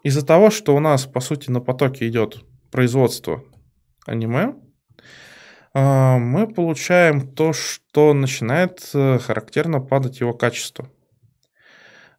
из-за 0.02 0.24
того, 0.24 0.50
что 0.50 0.76
у 0.76 0.80
нас, 0.80 1.06
по 1.06 1.20
сути, 1.20 1.50
на 1.50 1.60
потоке 1.60 2.06
идет 2.08 2.44
производство 2.70 3.42
аниме, 4.06 4.54
мы 5.80 6.46
получаем 6.46 7.32
то, 7.34 7.52
что 7.52 8.14
начинает 8.14 8.88
э, 8.94 9.18
характерно 9.18 9.80
падать 9.80 10.20
его 10.20 10.32
качество. 10.32 10.90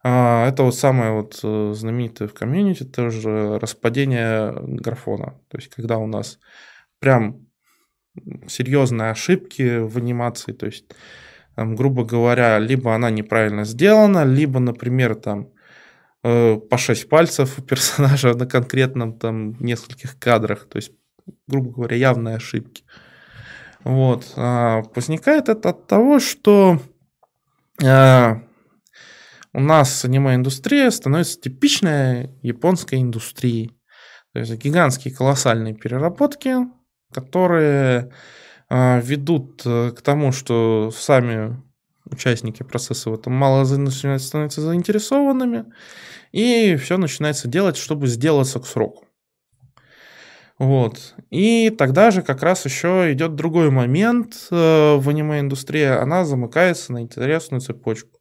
Это 0.04 0.56
вот 0.60 0.76
самое 0.76 1.12
вот 1.12 1.40
э, 1.44 1.74
знаменитое 1.74 2.28
в 2.28 2.34
комьюнити, 2.34 2.84
тоже 2.84 3.58
распадение 3.60 4.54
графона. 4.62 5.40
То 5.50 5.58
есть, 5.58 5.74
когда 5.74 5.98
у 5.98 6.08
нас 6.08 6.40
прям 7.00 7.48
серьезные 8.48 9.12
ошибки 9.12 9.80
в 9.80 9.98
анимации, 9.98 10.52
то 10.54 10.66
есть, 10.66 10.86
там, 11.56 11.76
грубо 11.76 12.06
говоря, 12.06 12.60
либо 12.60 12.94
она 12.94 13.10
неправильно 13.10 13.66
сделана, 13.66 14.24
либо, 14.24 14.60
например, 14.60 15.16
там 15.16 15.50
э, 16.24 16.58
по 16.58 16.78
6 16.78 17.10
пальцев 17.10 17.58
у 17.58 17.62
персонажа 17.64 18.34
на 18.34 18.46
конкретном 18.46 19.18
там 19.18 19.54
нескольких 19.60 20.18
кадрах, 20.20 20.68
то 20.70 20.78
есть, 20.78 20.92
грубо 21.48 21.72
говоря, 21.72 21.98
явные 21.98 22.36
ошибки. 22.36 22.84
Вот. 23.88 24.34
А 24.36 24.84
возникает 24.96 25.48
это 25.48 25.70
от 25.70 25.88
того, 25.88 26.20
что 26.20 26.82
а, 27.82 28.42
у 29.54 29.62
нас 29.62 30.04
аниме-индустрия 30.04 30.92
становится 30.92 31.40
типичной 31.40 32.32
японской 32.42 33.00
индустрией. 33.02 33.80
То 34.34 34.40
есть 34.40 34.52
гигантские 34.56 35.16
колоссальные 35.16 35.74
переработки, 35.74 36.56
которые 37.14 38.12
а, 38.70 39.00
ведут 39.00 39.62
э, 39.66 39.92
к 39.92 40.02
тому, 40.02 40.34
что 40.34 40.92
сами 40.94 41.56
участники 42.12 42.64
процесса 42.64 43.10
в 43.10 43.14
этом 43.14 43.32
мало 43.32 43.64
начинают 43.78 44.22
становиться 44.22 44.60
заинтересованными, 44.60 45.64
и 46.34 46.76
все 46.76 46.98
начинается 46.98 47.48
делать, 47.48 47.78
чтобы 47.78 48.08
сделаться 48.08 48.60
к 48.60 48.68
сроку. 48.68 49.07
Вот. 50.60 51.14
И 51.30 51.70
тогда 51.70 52.10
же 52.10 52.24
как 52.24 52.42
раз 52.42 52.66
еще 52.66 53.12
идет 53.14 53.36
другой 53.36 53.70
момент 53.70 54.48
э, 54.50 54.96
в 54.96 55.08
аниме-индустрии, 55.08 55.86
она 55.86 56.26
замыкается 56.26 56.94
на 56.94 57.02
интересную 57.02 57.62
цепочку. 57.62 58.20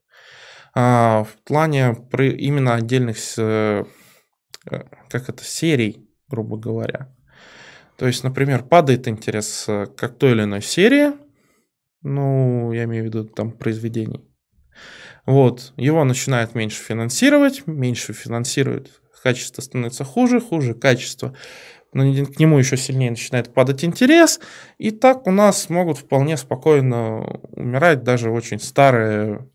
А, 0.75 1.25
в 1.25 1.43
плане 1.45 1.97
именно 2.13 2.75
отдельных 2.75 3.17
э, 3.39 3.85
как 5.09 5.29
это, 5.29 5.45
серий, 5.45 6.11
грубо 6.29 6.59
говоря. 6.59 7.15
То 7.97 8.07
есть, 8.07 8.23
например, 8.23 8.65
падает 8.65 9.09
интерес 9.09 9.65
э, 9.69 9.87
к 9.87 10.09
той 10.09 10.33
или 10.33 10.43
иной 10.43 10.61
серии, 10.61 11.13
ну, 12.03 12.71
я 12.73 12.85
имею 12.85 13.05
в 13.05 13.07
виду 13.07 13.25
там 13.25 13.53
произведений. 13.53 14.29
Вот, 15.25 15.73
его 15.77 16.05
начинают 16.05 16.55
меньше 16.55 16.83
финансировать, 16.83 17.67
меньше 17.67 18.13
финансируют, 18.13 19.01
качество 19.27 19.61
становится 19.61 20.05
хуже, 20.05 20.41
хуже 20.41 20.73
качество, 20.73 21.35
но 21.93 22.03
к 22.25 22.39
нему 22.39 22.59
еще 22.59 22.77
сильнее 22.77 23.11
начинает 23.11 23.53
падать 23.55 23.85
интерес, 23.85 24.41
и 24.79 24.91
так 24.91 25.27
у 25.27 25.31
нас 25.31 25.69
могут 25.71 25.99
вполне 25.99 26.37
спокойно 26.37 27.41
умирать 27.53 28.03
даже 28.03 28.31
очень 28.31 28.61
старые 28.61 29.49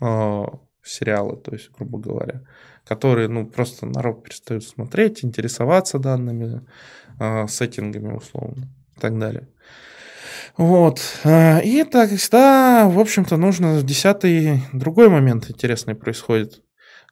э, 0.00 0.44
сериалы, 0.82 1.36
то 1.36 1.52
есть, 1.52 1.70
грубо 1.70 1.98
говоря, 1.98 2.42
которые, 2.86 3.28
ну, 3.28 3.46
просто 3.46 3.86
народ 3.86 4.24
перестает 4.24 4.64
смотреть, 4.64 5.24
интересоваться 5.24 5.98
данными, 5.98 6.62
э, 7.20 7.46
сеттингами 7.48 8.12
условно 8.12 8.68
и 8.96 9.00
так 9.00 9.18
далее. 9.18 9.48
Вот. 10.56 11.00
А, 11.24 11.58
и 11.58 11.82
тогда, 11.84 12.88
в 12.88 12.98
общем-то, 12.98 13.36
нужно 13.36 13.82
десятый 13.82 14.62
другой 14.72 15.08
момент 15.08 15.50
интересный 15.50 15.94
происходит. 15.94 16.62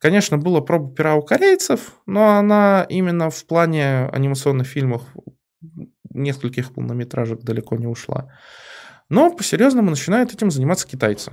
Конечно, 0.03 0.37
была 0.37 0.61
проба 0.61 0.93
пера 0.93 1.15
у 1.15 1.23
корейцев, 1.23 1.93
но 2.07 2.37
она 2.37 2.85
именно 2.89 3.31
в 3.31 3.47
плане 3.47 4.07
анимационных 4.07 4.67
фильмов 4.67 5.03
нескольких 6.11 6.75
полнометражек 6.75 7.43
далеко 7.43 7.77
не 7.77 7.87
ушла. 7.87 8.29
Но 9.09 9.31
по-серьезному 9.31 9.91
начинают 9.91 10.35
этим 10.35 10.51
заниматься 10.51 10.89
китайцы. 10.89 11.33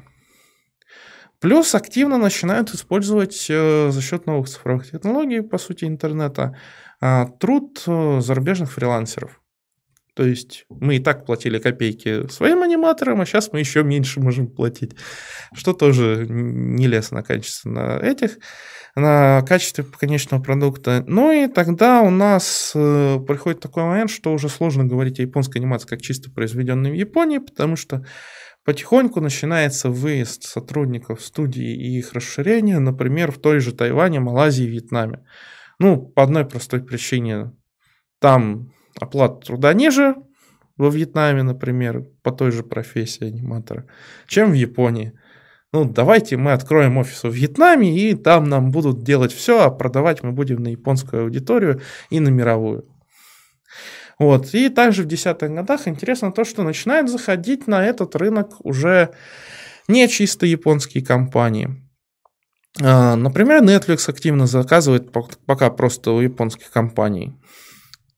Плюс 1.40 1.74
активно 1.74 2.20
начинают 2.20 2.70
использовать 2.70 3.48
э, 3.50 3.90
за 3.90 4.02
счет 4.04 4.28
новых 4.28 4.48
цифровых 4.48 4.88
технологий, 4.88 5.42
по 5.42 5.58
сути, 5.58 5.86
интернета, 5.86 6.56
э, 7.02 7.26
труд 7.40 7.82
э, 7.88 8.20
зарубежных 8.22 8.72
фрилансеров. 8.72 9.39
То 10.16 10.26
есть 10.26 10.66
мы 10.70 10.98
и 10.98 11.00
так 11.00 11.26
платили 11.26 11.60
копейки 11.60 12.28
своим 12.30 12.64
аниматорам, 12.64 13.22
а 13.22 13.26
сейчас 13.26 13.52
мы 13.54 13.60
еще 13.60 13.84
меньше 13.84 14.20
можем 14.20 14.48
платить, 14.48 14.96
что 15.54 15.74
тоже 15.74 16.26
нелестно 16.28 17.24
качественно 17.24 18.00
этих 18.02 18.38
на 18.96 19.42
качестве 19.44 19.84
конечного 19.84 20.42
продукта. 20.42 21.04
Ну 21.08 21.32
и 21.32 21.48
тогда 21.48 22.02
у 22.02 22.10
нас 22.10 22.72
э, 22.76 23.20
приходит 23.28 23.62
такой 23.62 23.84
момент, 23.84 24.10
что 24.10 24.34
уже 24.34 24.50
сложно 24.50 24.86
говорить 24.86 25.20
о 25.20 25.24
японской 25.24 25.58
анимации 25.58 25.88
как 25.88 26.02
чисто 26.02 26.32
произведенной 26.32 26.92
в 26.92 26.96
Японии, 26.96 27.38
потому 27.38 27.76
что 27.76 28.04
потихоньку 28.66 29.22
начинается 29.22 29.90
выезд 29.90 30.44
сотрудников 30.44 31.22
студии 31.22 31.76
и 31.76 31.98
их 31.98 32.14
расширение, 32.14 32.80
например, 32.80 33.32
в 33.32 33.40
той 33.40 33.60
же 33.60 33.74
Тайване, 33.74 34.20
Малайзии, 34.20 34.64
Вьетнаме. 34.64 35.24
Ну, 35.80 35.98
по 35.98 36.24
одной 36.24 36.46
простой 36.46 36.84
причине. 36.84 37.54
Там 38.20 38.74
оплата 39.00 39.46
труда 39.46 39.74
ниже, 39.74 40.16
во 40.80 40.90
Вьетнаме, 40.90 41.44
например, 41.44 42.06
по 42.24 42.32
той 42.32 42.52
же 42.52 42.64
профессии 42.64 43.28
аниматора, 43.28 43.86
чем 44.28 44.52
в 44.52 44.54
Японии. 44.54 45.12
Ну, 45.74 45.86
давайте 45.86 46.38
мы 46.38 46.54
откроем 46.54 46.98
офис 46.98 47.24
в 47.24 47.32
Вьетнаме, 47.32 47.96
и 47.96 48.16
там 48.16 48.46
нам 48.46 48.72
будут 48.72 49.04
делать 49.04 49.34
все, 49.34 49.62
а 49.62 49.70
продавать 49.70 50.24
мы 50.24 50.32
будем 50.32 50.64
на 50.64 50.70
японскую 50.70 51.24
аудиторию 51.24 51.82
и 52.10 52.20
на 52.20 52.30
мировую. 52.30 52.86
Вот. 54.18 54.54
И 54.54 54.70
также 54.70 55.04
в 55.04 55.08
десятых 55.08 55.52
годах 55.52 55.88
интересно 55.88 56.32
то, 56.32 56.44
что 56.44 56.64
начинают 56.64 57.10
заходить 57.10 57.68
на 57.68 57.86
этот 57.86 58.16
рынок 58.16 58.54
уже 58.66 59.14
не 59.88 60.08
чисто 60.08 60.46
японские 60.46 61.06
компании. 61.06 61.70
А, 62.82 63.16
например, 63.16 63.64
Netflix 63.64 64.10
активно 64.10 64.48
заказывает 64.48 65.12
пока 65.12 65.70
просто 65.70 66.12
у 66.12 66.22
японских 66.22 66.72
компаний 66.72 67.34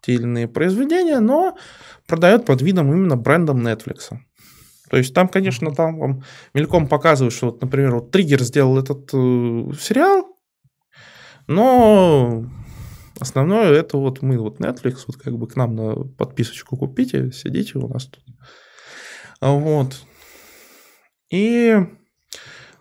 или 0.08 0.24
иные 0.24 0.48
произведения, 0.48 1.20
но 1.20 1.58
продает 2.08 2.46
под 2.46 2.62
видом 2.62 2.92
именно 2.92 3.18
брендом 3.18 3.66
Netflix. 3.66 4.10
То 4.90 4.98
есть 4.98 5.14
там, 5.14 5.28
конечно, 5.30 5.74
там 5.74 5.98
вам 5.98 6.24
мельком 6.54 6.88
показывают, 6.88 7.34
что, 7.34 7.48
вот, 7.48 7.62
например, 7.62 7.96
вот 7.96 8.12
Триггер 8.12 8.42
сделал 8.44 8.78
этот 8.78 9.10
э, 9.14 9.72
сериал, 9.80 10.36
но 11.48 12.46
основное 13.20 13.72
это 13.72 13.98
вот 13.98 14.22
мы, 14.22 14.38
вот 14.38 14.60
Netflix, 14.60 15.04
вот 15.08 15.18
как 15.18 15.38
бы 15.38 15.48
к 15.48 15.56
нам 15.56 15.76
на 15.76 15.96
подписочку 15.96 16.76
купите, 16.76 17.32
сидите 17.32 17.78
у 17.78 17.88
нас 17.88 18.08
тут. 18.08 18.24
Вот. 19.40 20.04
И 21.32 21.76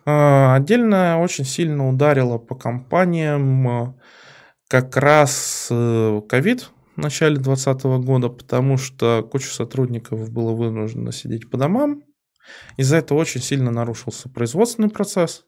э, 0.05 0.53
отдельно 0.53 1.19
очень 1.21 1.45
сильно 1.45 1.89
ударило 1.89 2.37
по 2.37 2.55
компаниям 2.55 3.67
э, 3.67 3.93
как 4.67 4.97
раз 4.97 5.67
ковид, 5.69 6.61
э, 6.61 6.65
в 6.75 6.80
начале 7.01 7.35
2020 7.35 7.83
года, 8.05 8.29
потому 8.29 8.77
что 8.77 9.27
куча 9.29 9.47
сотрудников 9.47 10.31
было 10.31 10.53
вынуждено 10.53 11.11
сидеть 11.11 11.49
по 11.49 11.57
домам. 11.57 12.03
Из-за 12.77 12.97
этого 12.97 13.19
очень 13.19 13.41
сильно 13.41 13.71
нарушился 13.71 14.29
производственный 14.29 14.89
процесс, 14.89 15.45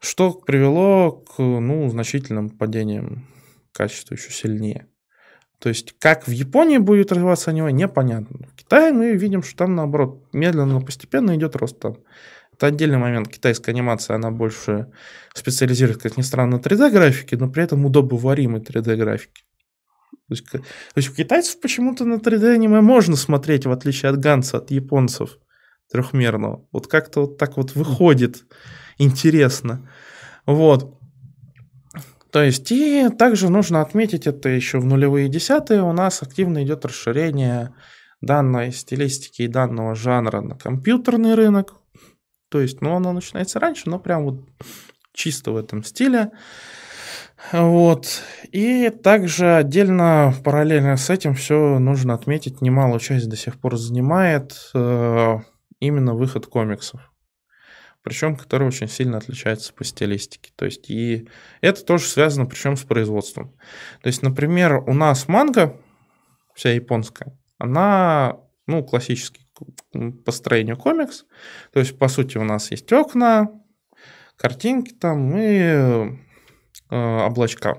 что 0.00 0.32
привело 0.32 1.12
к 1.12 1.38
ну, 1.38 1.88
значительным 1.88 2.50
падениям 2.50 3.26
качества 3.72 4.14
еще 4.14 4.30
сильнее. 4.30 4.88
То 5.58 5.68
есть, 5.70 5.94
как 5.98 6.26
в 6.26 6.30
Японии 6.30 6.78
будет 6.78 7.10
развиваться 7.10 7.50
аниме, 7.50 7.72
непонятно. 7.72 8.48
В 8.52 8.54
Китае 8.54 8.92
мы 8.92 9.12
видим, 9.12 9.42
что 9.42 9.56
там, 9.56 9.74
наоборот, 9.74 10.28
медленно, 10.32 10.74
но 10.74 10.80
постепенно 10.82 11.34
идет 11.36 11.56
рост 11.56 11.78
там. 11.78 11.96
Это 12.52 12.66
отдельный 12.66 12.98
момент. 12.98 13.28
Китайская 13.28 13.72
анимация, 13.72 14.16
она 14.16 14.30
больше 14.30 14.92
специализируется, 15.34 16.08
как 16.08 16.18
ни 16.18 16.22
странно, 16.22 16.58
на 16.58 16.60
3D-графике, 16.60 17.36
но 17.36 17.50
при 17.50 17.64
этом 17.64 17.84
удобоваримой 17.84 18.60
3D-графике. 18.60 19.42
То 20.28 20.34
есть, 20.34 20.50
то 20.50 20.60
есть 20.96 21.10
у 21.10 21.14
китайцев 21.14 21.60
почему-то 21.60 22.04
на 22.04 22.14
3D 22.14 22.54
аниме 22.54 22.80
можно 22.80 23.14
смотреть, 23.16 23.66
в 23.66 23.70
отличие 23.70 24.10
от 24.10 24.18
Ганса, 24.18 24.58
от 24.58 24.70
японцев 24.70 25.38
трехмерного. 25.90 26.66
Вот 26.72 26.86
как-то 26.86 27.22
вот 27.22 27.38
так 27.38 27.56
вот 27.56 27.74
выходит 27.74 28.44
интересно. 28.98 29.88
Вот. 30.46 30.98
То 32.30 32.42
есть, 32.42 32.72
и 32.72 33.08
также 33.10 33.48
нужно 33.48 33.80
отметить, 33.80 34.26
это 34.26 34.48
еще 34.48 34.78
в 34.78 34.84
нулевые 34.84 35.28
десятые 35.28 35.82
у 35.82 35.92
нас 35.92 36.22
активно 36.22 36.64
идет 36.64 36.84
расширение 36.84 37.74
данной 38.20 38.72
стилистики 38.72 39.42
и 39.42 39.48
данного 39.48 39.94
жанра 39.94 40.40
на 40.40 40.56
компьютерный 40.56 41.34
рынок. 41.34 41.74
То 42.48 42.60
есть, 42.60 42.80
ну, 42.80 42.96
оно 42.96 43.12
начинается 43.12 43.60
раньше, 43.60 43.90
но 43.90 43.98
прям 43.98 44.24
вот 44.24 44.40
чисто 45.12 45.52
в 45.52 45.56
этом 45.56 45.84
стиле. 45.84 46.32
Вот. 47.52 48.22
И 48.52 48.90
также 48.90 49.56
отдельно, 49.56 50.34
параллельно 50.44 50.96
с 50.96 51.10
этим, 51.10 51.34
все 51.34 51.78
нужно 51.78 52.14
отметить, 52.14 52.60
немалую 52.60 53.00
часть 53.00 53.28
до 53.28 53.36
сих 53.36 53.58
пор 53.60 53.76
занимает 53.76 54.70
э, 54.74 55.38
именно 55.80 56.14
выход 56.14 56.46
комиксов. 56.46 57.12
Причем, 58.02 58.36
который 58.36 58.68
очень 58.68 58.88
сильно 58.88 59.18
отличается 59.18 59.72
по 59.72 59.82
стилистике. 59.82 60.52
То 60.56 60.66
есть, 60.66 60.90
и 60.90 61.28
это 61.60 61.84
тоже 61.84 62.04
связано, 62.04 62.46
причем 62.46 62.76
с 62.76 62.82
производством. 62.82 63.54
То 64.02 64.08
есть, 64.08 64.22
например, 64.22 64.76
у 64.86 64.92
нас 64.92 65.26
манга, 65.26 65.80
вся 66.54 66.70
японская, 66.70 67.38
она, 67.58 68.38
ну, 68.66 68.84
классический 68.84 69.48
по 70.24 70.32
строению 70.32 70.76
комикс. 70.76 71.24
То 71.72 71.80
есть, 71.80 71.98
по 71.98 72.08
сути, 72.08 72.36
у 72.36 72.44
нас 72.44 72.70
есть 72.70 72.92
окна, 72.92 73.48
картинки 74.36 74.92
там 74.92 75.34
и 75.36 76.18
облачка 76.90 77.78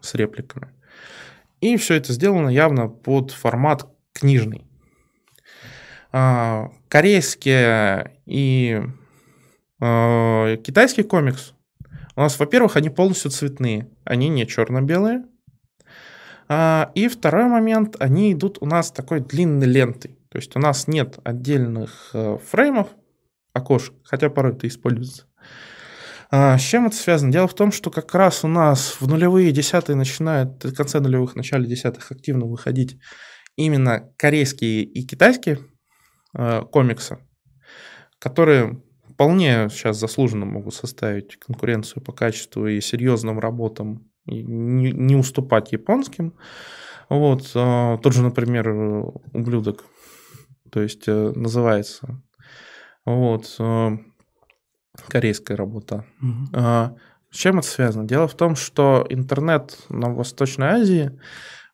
с 0.00 0.14
репликами. 0.14 0.68
И 1.60 1.76
все 1.76 1.94
это 1.94 2.12
сделано 2.12 2.48
явно 2.48 2.88
под 2.88 3.30
формат 3.30 3.86
книжный. 4.12 4.66
А, 6.10 6.70
корейские 6.88 8.18
и 8.26 8.82
э, 9.80 10.56
китайский 10.62 11.04
комикс 11.04 11.54
у 12.14 12.20
нас, 12.20 12.38
во-первых, 12.38 12.76
они 12.76 12.90
полностью 12.90 13.30
цветные, 13.30 13.88
они 14.04 14.28
не 14.28 14.46
черно-белые. 14.46 15.24
А, 16.48 16.90
и 16.94 17.08
второй 17.08 17.46
момент, 17.46 17.96
они 17.98 18.32
идут 18.32 18.58
у 18.60 18.66
нас 18.66 18.90
такой 18.90 19.20
длинной 19.20 19.66
лентой. 19.66 20.18
То 20.28 20.38
есть 20.38 20.54
у 20.56 20.58
нас 20.58 20.86
нет 20.86 21.18
отдельных 21.24 22.10
э, 22.12 22.38
фреймов, 22.44 22.88
окошек, 23.54 23.94
хотя 24.04 24.28
порой 24.28 24.52
это 24.52 24.66
используется. 24.66 25.26
А, 26.34 26.56
с 26.56 26.62
чем 26.62 26.86
это 26.86 26.96
связано? 26.96 27.30
Дело 27.30 27.46
в 27.46 27.52
том, 27.54 27.70
что 27.70 27.90
как 27.90 28.14
раз 28.14 28.42
у 28.42 28.48
нас 28.48 28.96
в 28.98 29.06
нулевые 29.06 29.52
десятые 29.52 29.96
начинают, 29.96 30.64
в 30.64 30.74
конце 30.74 30.98
нулевых, 30.98 31.36
начале 31.36 31.66
десятых 31.66 32.10
активно 32.10 32.46
выходить 32.46 32.98
именно 33.56 34.10
корейские 34.16 34.82
и 34.82 35.06
китайские 35.06 35.58
э, 36.34 36.62
комиксы, 36.72 37.18
которые 38.18 38.82
вполне 39.10 39.68
сейчас 39.68 39.98
заслуженно 39.98 40.46
могут 40.46 40.72
составить 40.72 41.36
конкуренцию 41.36 42.02
по 42.02 42.12
качеству 42.12 42.66
и 42.66 42.80
серьезным 42.80 43.38
работам, 43.38 44.10
и 44.24 44.42
не, 44.42 44.90
не 44.90 45.16
уступать 45.16 45.72
японским. 45.72 46.32
Вот, 47.10 47.42
э, 47.54 47.98
тот 48.02 48.14
же, 48.14 48.22
например, 48.22 48.70
ублюдок, 49.34 49.84
то 50.70 50.80
есть 50.80 51.08
э, 51.08 51.32
называется. 51.36 52.22
Вот, 53.04 53.54
корейская 55.08 55.54
работа. 55.54 56.04
Угу. 56.20 56.48
А, 56.54 56.96
с 57.30 57.36
чем 57.36 57.58
это 57.58 57.68
связано? 57.68 58.06
Дело 58.06 58.28
в 58.28 58.34
том, 58.34 58.56
что 58.56 59.06
интернет 59.08 59.78
на 59.88 60.12
Восточной 60.12 60.68
Азии 60.68 61.18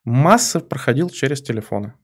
массы 0.05 0.61
проходил 0.61 1.11
через 1.11 1.43
телефоны. 1.43 1.95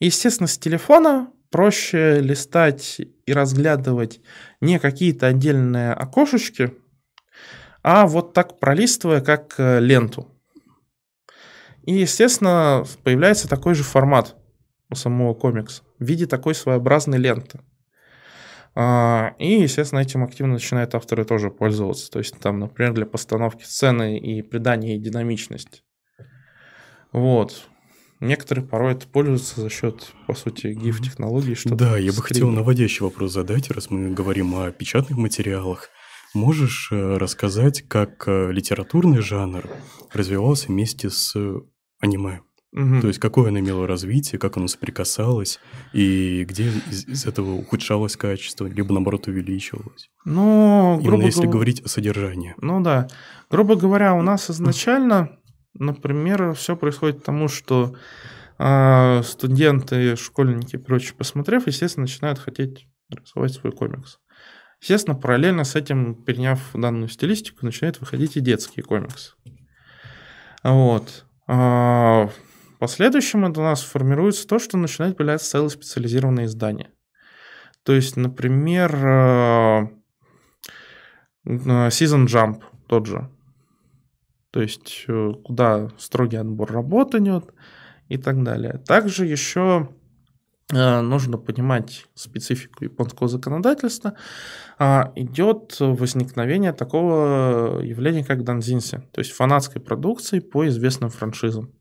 Естественно, 0.00 0.48
с 0.48 0.58
телефона 0.58 1.30
проще 1.50 2.20
листать 2.20 3.00
и 3.00 3.32
разглядывать 3.32 4.20
не 4.60 4.78
какие-то 4.80 5.28
отдельные 5.28 5.92
окошечки, 5.92 6.74
а 7.82 8.06
вот 8.06 8.32
так 8.32 8.58
пролистывая, 8.58 9.20
как 9.20 9.54
э, 9.58 9.80
ленту. 9.80 10.28
И, 11.84 11.94
естественно, 11.94 12.84
появляется 13.02 13.48
такой 13.48 13.74
же 13.74 13.82
формат 13.82 14.36
у 14.90 14.94
самого 14.94 15.34
комикса 15.34 15.82
в 15.98 16.04
виде 16.04 16.26
такой 16.26 16.54
своеобразной 16.54 17.18
ленты. 17.18 17.60
А, 18.74 19.34
и, 19.38 19.60
естественно, 19.60 20.00
этим 20.00 20.24
активно 20.24 20.54
начинают 20.54 20.94
авторы 20.94 21.24
тоже 21.24 21.50
пользоваться. 21.50 22.10
То 22.10 22.18
есть 22.18 22.38
там, 22.38 22.58
например, 22.58 22.94
для 22.94 23.06
постановки 23.06 23.64
сцены 23.64 24.18
и 24.18 24.42
придания 24.42 24.94
ей 24.94 24.98
динамичности. 24.98 25.82
Вот. 27.12 27.68
Некоторые 28.20 28.64
порой 28.64 28.92
это 28.92 29.06
пользуются 29.08 29.60
за 29.60 29.68
счет, 29.68 30.12
по 30.26 30.34
сути, 30.34 30.68
GIF-технологий. 30.68 31.56
Да, 31.64 31.98
я 31.98 32.12
бы 32.12 32.22
хотел 32.22 32.50
наводящий 32.50 33.02
вопрос 33.04 33.32
задать, 33.32 33.70
раз 33.70 33.90
мы 33.90 34.10
говорим 34.12 34.54
о 34.54 34.70
печатных 34.70 35.18
материалах. 35.18 35.90
Можешь 36.32 36.88
э, 36.92 37.16
рассказать, 37.18 37.82
как 37.88 38.26
э, 38.26 38.52
литературный 38.52 39.20
жанр 39.20 39.68
развивался 40.12 40.68
вместе 40.68 41.10
с 41.10 41.34
аниме? 42.00 42.40
То 42.74 43.06
есть 43.06 43.18
какое 43.18 43.48
оно 43.48 43.58
имело 43.58 43.86
развитие, 43.86 44.38
как 44.38 44.56
оно 44.56 44.66
соприкасалось, 44.66 45.60
и 45.92 46.44
где 46.48 46.68
из, 46.90 47.06
из 47.06 47.26
этого 47.26 47.52
ухудшалось 47.52 48.16
качество, 48.16 48.66
либо 48.66 48.94
наоборот 48.94 49.26
увеличивалось. 49.28 50.08
Ну, 50.24 50.98
грубо 51.02 51.16
Именно 51.16 51.26
если 51.26 51.46
говорить 51.46 51.82
о 51.82 51.88
содержании. 51.88 52.54
Ну 52.62 52.80
да. 52.80 53.08
Грубо 53.50 53.76
говоря, 53.76 54.14
у 54.14 54.22
нас 54.22 54.48
изначально, 54.48 55.38
например, 55.74 56.54
все 56.54 56.74
происходит 56.74 57.18
потому, 57.18 57.48
что 57.48 57.94
э, 58.58 59.22
студенты, 59.22 60.16
школьники 60.16 60.76
и 60.76 60.78
прочее, 60.78 61.14
посмотрев, 61.14 61.66
естественно, 61.66 62.04
начинают 62.04 62.38
хотеть 62.38 62.86
рисовать 63.10 63.52
свой 63.52 63.72
комикс. 63.72 64.18
Естественно, 64.80 65.14
параллельно 65.14 65.64
с 65.64 65.76
этим, 65.76 66.14
переняв 66.14 66.58
данную 66.72 67.08
стилистику, 67.08 67.66
начинают 67.66 68.00
выходить 68.00 68.38
и 68.38 68.40
детские 68.40 68.82
комиксы. 68.82 69.34
Вот. 70.64 71.26
Последующем 72.82 73.44
это 73.44 73.60
у 73.60 73.62
нас 73.62 73.80
формируется 73.80 74.44
то, 74.44 74.58
что 74.58 74.76
начинает 74.76 75.16
появляться 75.16 75.48
целые 75.48 75.70
специализированные 75.70 76.46
издания. 76.46 76.90
То 77.84 77.92
есть, 77.92 78.16
например, 78.16 78.92
э, 78.96 79.86
Season 81.46 82.26
Jump 82.26 82.62
тот 82.88 83.06
же. 83.06 83.30
То 84.50 84.60
есть, 84.60 85.04
э, 85.06 85.32
куда 85.44 85.90
строгий 85.96 86.38
отбор 86.38 86.72
работы 86.72 87.18
идет 87.18 87.54
и 88.08 88.18
так 88.18 88.42
далее. 88.42 88.82
Также 88.84 89.26
еще 89.26 89.88
э, 90.72 91.00
нужно 91.02 91.38
понимать 91.38 92.06
специфику 92.14 92.82
японского 92.82 93.28
законодательства, 93.28 94.14
а, 94.80 95.12
идет 95.14 95.76
возникновение 95.78 96.72
такого 96.72 97.78
явления, 97.80 98.24
как 98.24 98.42
данзинси, 98.42 99.02
то 99.12 99.20
есть 99.20 99.30
фанатской 99.30 99.80
продукции 99.80 100.40
по 100.40 100.66
известным 100.66 101.10
франшизам 101.10 101.72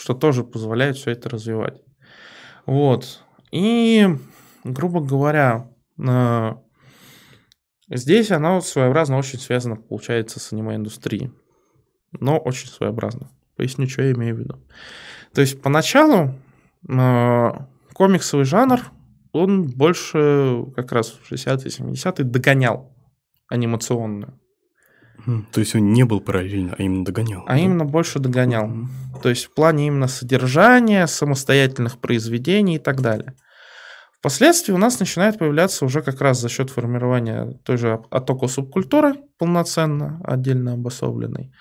что 0.00 0.14
тоже 0.14 0.44
позволяет 0.44 0.96
все 0.96 1.10
это 1.10 1.28
развивать. 1.28 1.82
Вот. 2.64 3.22
И, 3.52 4.08
грубо 4.64 5.00
говоря, 5.00 5.70
э, 5.98 6.54
здесь 7.90 8.30
она 8.30 8.62
своеобразно 8.62 9.18
очень 9.18 9.38
связана, 9.38 9.76
получается, 9.76 10.40
с 10.40 10.54
аниме-индустрией. 10.54 11.32
Но 12.18 12.38
очень 12.38 12.68
своеобразно. 12.68 13.30
Поясню, 13.56 13.86
что 13.88 14.02
я 14.02 14.12
имею 14.12 14.36
в 14.36 14.38
виду. 14.38 14.58
То 15.34 15.42
есть 15.42 15.60
поначалу 15.60 16.34
э, 16.88 17.50
комиксовый 17.92 18.46
жанр, 18.46 18.80
он 19.32 19.68
больше 19.68 20.64
как 20.76 20.92
раз 20.92 21.10
в 21.10 21.30
60-е, 21.30 21.92
70-е 21.92 22.24
догонял 22.24 22.96
анимационную. 23.48 24.39
То 25.52 25.60
есть 25.60 25.74
он 25.74 25.92
не 25.92 26.04
был 26.04 26.20
параллельно, 26.20 26.74
а 26.78 26.82
именно 26.82 27.04
догонял. 27.04 27.42
А 27.46 27.54
да? 27.54 27.58
именно 27.58 27.84
больше 27.84 28.18
догонял. 28.18 28.70
То 29.22 29.28
есть 29.28 29.46
в 29.46 29.54
плане 29.54 29.88
именно 29.88 30.08
содержания, 30.08 31.06
самостоятельных 31.06 31.98
произведений 31.98 32.76
и 32.76 32.78
так 32.78 33.00
далее. 33.00 33.34
Впоследствии 34.18 34.72
у 34.72 34.78
нас 34.78 35.00
начинает 35.00 35.38
появляться 35.38 35.84
уже 35.86 36.02
как 36.02 36.20
раз 36.20 36.38
за 36.40 36.50
счет 36.50 36.68
формирования 36.68 37.58
той 37.64 37.78
же 37.78 38.02
оттока 38.10 38.48
субкультуры, 38.48 39.14
полноценно, 39.38 40.20
отдельно 40.24 40.74
обособленной, 40.74 41.54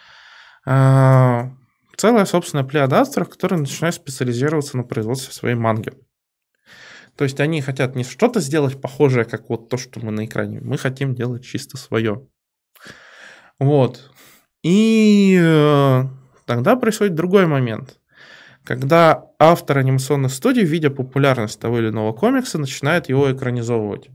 а, 0.66 1.52
целая 1.96 2.26
собственная 2.26 2.66
плеяда 2.66 3.00
авторов, 3.00 3.30
которые 3.30 3.60
начинают 3.60 3.96
специализироваться 3.96 4.76
на 4.76 4.84
производстве 4.84 5.34
своей 5.34 5.56
манги. 5.56 5.94
То 7.16 7.24
есть 7.24 7.40
они 7.40 7.62
хотят 7.62 7.96
не 7.96 8.04
что-то 8.04 8.40
сделать 8.40 8.82
похожее, 8.82 9.26
как 9.26 9.50
вот 9.50 9.70
то, 9.70 9.78
что 9.78 10.00
мы 10.00 10.12
на 10.12 10.26
экране. 10.26 10.60
Мы 10.62 10.78
хотим 10.78 11.16
делать 11.16 11.44
чисто 11.44 11.78
свое. 11.78 12.28
Вот. 13.60 14.12
И 14.64 15.38
э, 15.42 16.04
тогда 16.46 16.76
происходит 16.76 17.16
другой 17.16 17.46
момент. 17.46 18.00
Когда 18.64 19.26
автор 19.40 19.78
анимационной 19.80 20.30
студии, 20.30 20.62
видя 20.62 20.90
популярность 20.90 21.60
того 21.60 21.80
или 21.80 21.90
иного 21.90 22.14
комикса, 22.14 22.58
начинает 22.58 23.10
его 23.10 23.32
экранизовывать. 23.32 24.10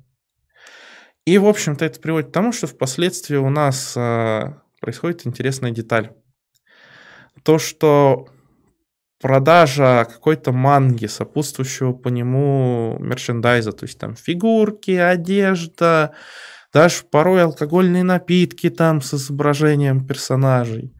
И, 1.26 1.38
в 1.38 1.46
общем-то, 1.46 1.84
это 1.84 2.00
приводит 2.00 2.30
к 2.30 2.32
тому, 2.32 2.52
что 2.52 2.66
впоследствии 2.66 3.36
у 3.36 3.48
нас 3.48 3.94
э, 3.96 4.52
происходит 4.80 5.26
интересная 5.26 5.70
деталь. 5.70 6.10
То, 7.42 7.58
что 7.58 8.28
продажа 9.20 10.06
какой-то 10.10 10.52
манги, 10.52 11.06
сопутствующего 11.06 11.94
по 11.94 12.08
нему 12.08 12.98
мерчендайза, 13.00 13.72
то 13.72 13.86
есть 13.86 13.98
там 13.98 14.16
фигурки, 14.16 14.90
одежда, 14.90 16.14
даже 16.74 17.04
порой 17.04 17.44
алкогольные 17.44 18.02
напитки 18.02 18.68
там 18.68 19.00
с 19.00 19.14
изображением 19.14 20.04
персонажей. 20.04 20.92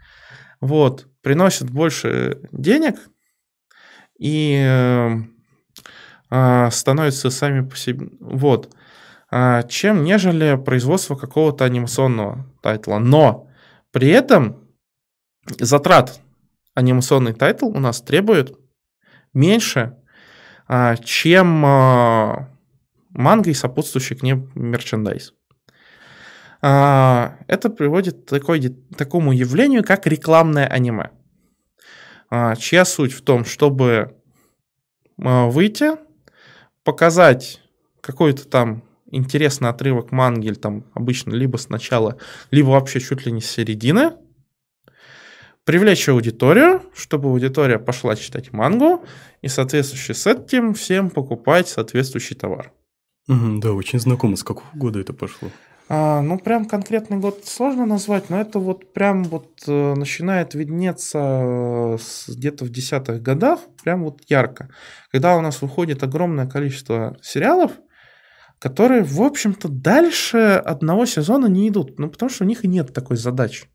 Вот, 0.61 1.09
приносят 1.21 1.69
больше 1.69 2.39
денег 2.53 2.95
и 4.17 4.57
э, 4.57 5.17
э, 6.31 6.71
становятся 6.71 7.31
сами 7.31 7.69
по 7.69 7.77
себе, 7.77 8.07
вот, 8.21 8.73
э, 9.33 9.63
чем 9.69 10.05
нежели 10.05 10.57
производство 10.57 11.17
какого-то 11.17 11.65
анимационного 11.65 12.47
тайтла. 12.63 13.01
Но 13.01 13.49
при 13.91 14.11
этом 14.11 14.69
затрат 15.59 16.21
анимационный 16.75 17.35
тайтл 17.35 17.67
у 17.67 17.81
нас 17.81 18.01
требует 18.01 18.57
меньше, 19.33 19.97
э, 20.69 20.95
чем 21.05 21.49
манга 23.11 23.51
и 23.51 23.55
сопутствующий 23.55 24.15
к 24.15 24.23
ней 24.23 24.35
мерчендайз. 24.55 25.35
А, 26.67 27.37
это 27.47 27.69
приводит 27.69 28.25
к 28.25 28.97
такому 28.97 29.33
явлению, 29.33 29.85
как 29.85 30.07
рекламное 30.07 30.67
аниме, 30.67 31.11
а, 32.31 32.57
чья 32.57 32.87
суть 32.87 33.13
в 33.13 33.21
том, 33.21 33.45
чтобы 33.45 34.17
а, 35.23 35.49
выйти, 35.49 35.91
показать 36.83 37.61
какой-то 38.01 38.49
там 38.49 38.83
интересный 39.11 39.69
отрывок 39.69 40.11
манги, 40.11 40.53
там 40.53 40.87
обычно 40.95 41.35
либо 41.35 41.59
сначала, 41.59 42.17
либо 42.51 42.69
вообще 42.69 42.99
чуть 42.99 43.27
ли 43.27 43.33
не 43.33 43.43
с 43.43 43.51
середины, 43.51 44.13
привлечь 45.65 46.09
аудиторию, 46.09 46.83
чтобы 46.95 47.29
аудитория 47.29 47.79
пошла 47.79 48.17
читать 48.17 48.55
мангу, 48.55 49.05
и 49.43 49.49
соответствующе 49.49 50.15
с 50.15 50.27
этим 50.27 50.73
всем 50.73 51.11
покупать 51.11 51.69
соответствующий 51.69 52.37
товар. 52.37 52.73
Да, 53.29 53.73
очень 53.73 54.01
знакомо. 54.01 54.37
С 54.37 54.43
какого 54.43 54.71
года 54.73 54.99
это 54.99 55.13
пошло? 55.13 55.51
А, 55.89 56.23
ну, 56.23 56.39
прям 56.39 56.65
конкретный 56.65 57.19
год 57.19 57.45
сложно 57.45 57.85
назвать, 57.85 58.31
но 58.31 58.41
это 58.41 58.59
вот 58.59 58.93
прям 58.95 59.25
вот 59.25 59.63
э, 59.67 59.95
начинает 59.95 60.55
виднеться 60.55 61.19
э, 61.19 61.99
где-то 62.29 62.65
в 62.65 62.71
десятых 62.71 63.21
годах, 63.21 63.61
прям 63.83 64.05
вот 64.05 64.23
ярко. 64.29 64.71
Когда 65.11 65.37
у 65.37 65.43
нас 65.43 65.61
выходит 65.61 66.03
огромное 66.03 66.47
количество 66.47 67.19
сериалов, 67.21 67.73
которые, 68.59 69.03
в 69.03 69.21
общем-то, 69.21 69.69
дальше 69.69 70.39
одного 70.65 71.05
сезона 71.05 71.47
не 71.47 71.69
идут. 71.69 71.99
Ну, 71.99 72.09
потому 72.09 72.31
что 72.31 72.45
у 72.45 72.47
них 72.47 72.65
и 72.65 72.69
нет 72.69 72.95
такой 72.95 73.19
задачи. 73.19 73.67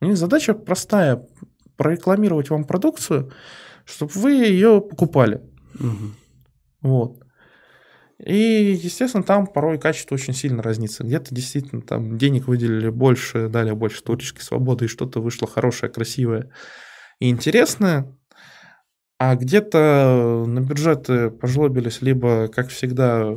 У 0.00 0.06
них 0.06 0.16
задача 0.16 0.54
простая– 0.54 1.26
прорекламировать 1.76 2.48
вам 2.48 2.64
продукцию, 2.64 3.30
чтобы 3.84 4.12
вы 4.14 4.32
ее 4.32 4.80
покупали. 4.80 5.42
Угу. 5.74 6.12
Вот. 6.82 7.22
И, 8.24 8.78
естественно, 8.82 9.22
там 9.22 9.46
порой 9.46 9.78
качество 9.78 10.16
очень 10.16 10.34
сильно 10.34 10.62
разнится. 10.62 11.04
Где-то 11.04 11.34
действительно 11.34 11.82
там 11.82 12.18
денег 12.18 12.48
выделили 12.48 12.88
больше, 12.88 13.48
дали 13.48 13.70
больше 13.70 14.02
творческой 14.02 14.42
свободы, 14.42 14.86
и 14.86 14.88
что-то 14.88 15.20
вышло 15.20 15.46
хорошее, 15.46 15.92
красивое 15.92 16.50
и 17.20 17.30
интересное. 17.30 18.12
А 19.18 19.34
где-то 19.34 20.44
на 20.46 20.60
бюджеты 20.60 21.30
пожлобились, 21.30 22.02
либо, 22.02 22.48
как 22.48 22.68
всегда, 22.68 23.34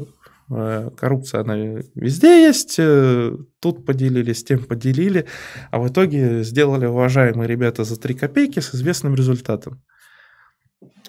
э, 0.51 0.89
коррупция, 0.95 1.41
она 1.41 1.55
везде 1.95 2.43
есть, 2.43 2.75
э, 2.77 3.35
тут 3.59 3.85
поделились, 3.85 4.43
тем 4.43 4.63
поделили, 4.63 5.27
а 5.71 5.79
в 5.79 5.87
итоге 5.87 6.43
сделали 6.43 6.85
уважаемые 6.85 7.47
ребята 7.47 7.83
за 7.83 7.99
3 7.99 8.13
копейки 8.13 8.59
с 8.59 8.75
известным 8.75 9.15
результатом. 9.15 9.81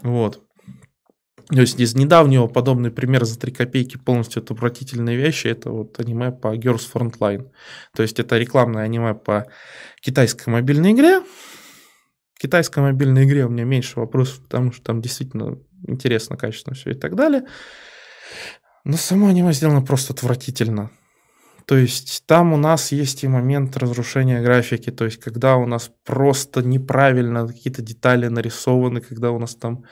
Вот. 0.03 0.43
То 1.49 1.61
есть 1.61 1.79
из 1.81 1.95
недавнего 1.95 2.47
подобный 2.47 2.91
пример 2.91 3.25
за 3.25 3.39
3 3.39 3.53
копейки 3.53 3.97
полностью 3.97 4.43
это 4.43 4.55
отвратительные 4.55 5.17
вещи, 5.17 5.49
это 5.49 5.71
вот 5.71 5.99
аниме 6.01 6.31
по 6.33 6.57
Girls 6.57 6.89
Frontline. 6.93 7.51
То 7.95 8.03
есть 8.03 8.19
это 8.21 8.39
рекламное 8.39 8.85
аниме 8.85 9.15
по 9.15 9.47
китайской 10.01 10.51
мобильной 10.51 10.93
игре. 10.93 11.21
В 12.35 12.41
китайской 12.41 12.81
мобильной 12.81 13.25
игре 13.25 13.47
у 13.47 13.49
меня 13.49 13.65
меньше 13.65 14.01
вопросов, 14.01 14.43
потому 14.43 14.73
что 14.73 14.83
там 14.83 15.01
действительно 15.01 15.59
интересно, 15.87 16.37
качественно 16.37 16.75
все 16.75 16.91
и 16.91 16.95
так 16.95 17.15
далее. 17.15 17.45
Но 18.85 18.97
само 18.97 19.29
аниме 19.29 19.53
сделано 19.53 19.83
просто 19.83 20.13
отвратительно. 20.13 20.91
То 21.67 21.77
есть 21.77 22.25
там 22.27 22.53
у 22.53 22.57
нас 22.57 22.93
есть 22.93 23.23
и 23.23 23.29
момент 23.29 23.77
разрушения 23.77 24.43
графики, 24.43 24.91
то 24.91 25.05
есть 25.05 25.19
когда 25.19 25.57
у 25.57 25.67
нас 25.67 25.91
просто 26.05 26.63
неправильно 26.63 27.47
какие-то 27.47 27.83
детали 27.83 28.27
нарисованы, 28.27 29.01
когда 29.01 29.31
у 29.31 29.39
нас 29.39 29.55
там 29.55 29.85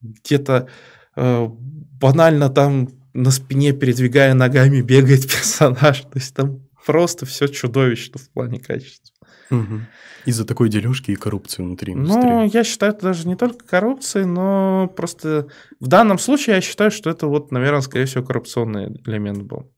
где-то 0.00 0.68
банально 1.16 2.48
там 2.50 2.88
на 3.14 3.30
спине, 3.30 3.72
передвигая 3.72 4.34
ногами, 4.34 4.80
бегает 4.80 5.22
персонаж. 5.30 6.00
То 6.00 6.10
есть 6.14 6.34
там 6.34 6.60
просто 6.86 7.26
все 7.26 7.46
чудовищно 7.48 8.18
в 8.18 8.28
плане 8.30 8.58
качества. 8.60 9.14
Мгм. 9.50 9.86
Из-за 10.24 10.44
такой 10.46 10.68
дележки 10.68 11.10
и 11.10 11.16
коррупции 11.16 11.62
внутри 11.62 11.94
Ну, 11.94 12.02
индустрии. 12.02 12.56
я 12.56 12.64
считаю, 12.64 12.92
это 12.92 13.02
даже 13.02 13.26
не 13.26 13.34
только 13.36 13.66
коррупцией, 13.66 14.24
но 14.24 14.90
просто 14.96 15.48
в 15.80 15.88
данном 15.88 16.18
случае 16.18 16.56
я 16.56 16.62
считаю, 16.62 16.90
что 16.90 17.10
это 17.10 17.26
вот, 17.26 17.50
наверное, 17.50 17.80
скорее 17.82 18.06
всего, 18.06 18.24
коррупционный 18.24 19.00
элемент 19.04 19.42
был. 19.42 19.72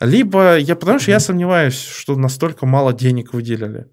Либо 0.00 0.56
я, 0.58 0.76
потому 0.76 0.98
что 0.98 1.10
я 1.10 1.20
сомневаюсь, 1.20 1.78
что 1.80 2.16
настолько 2.16 2.64
мало 2.64 2.92
денег 2.92 3.34
выделили. 3.34 3.86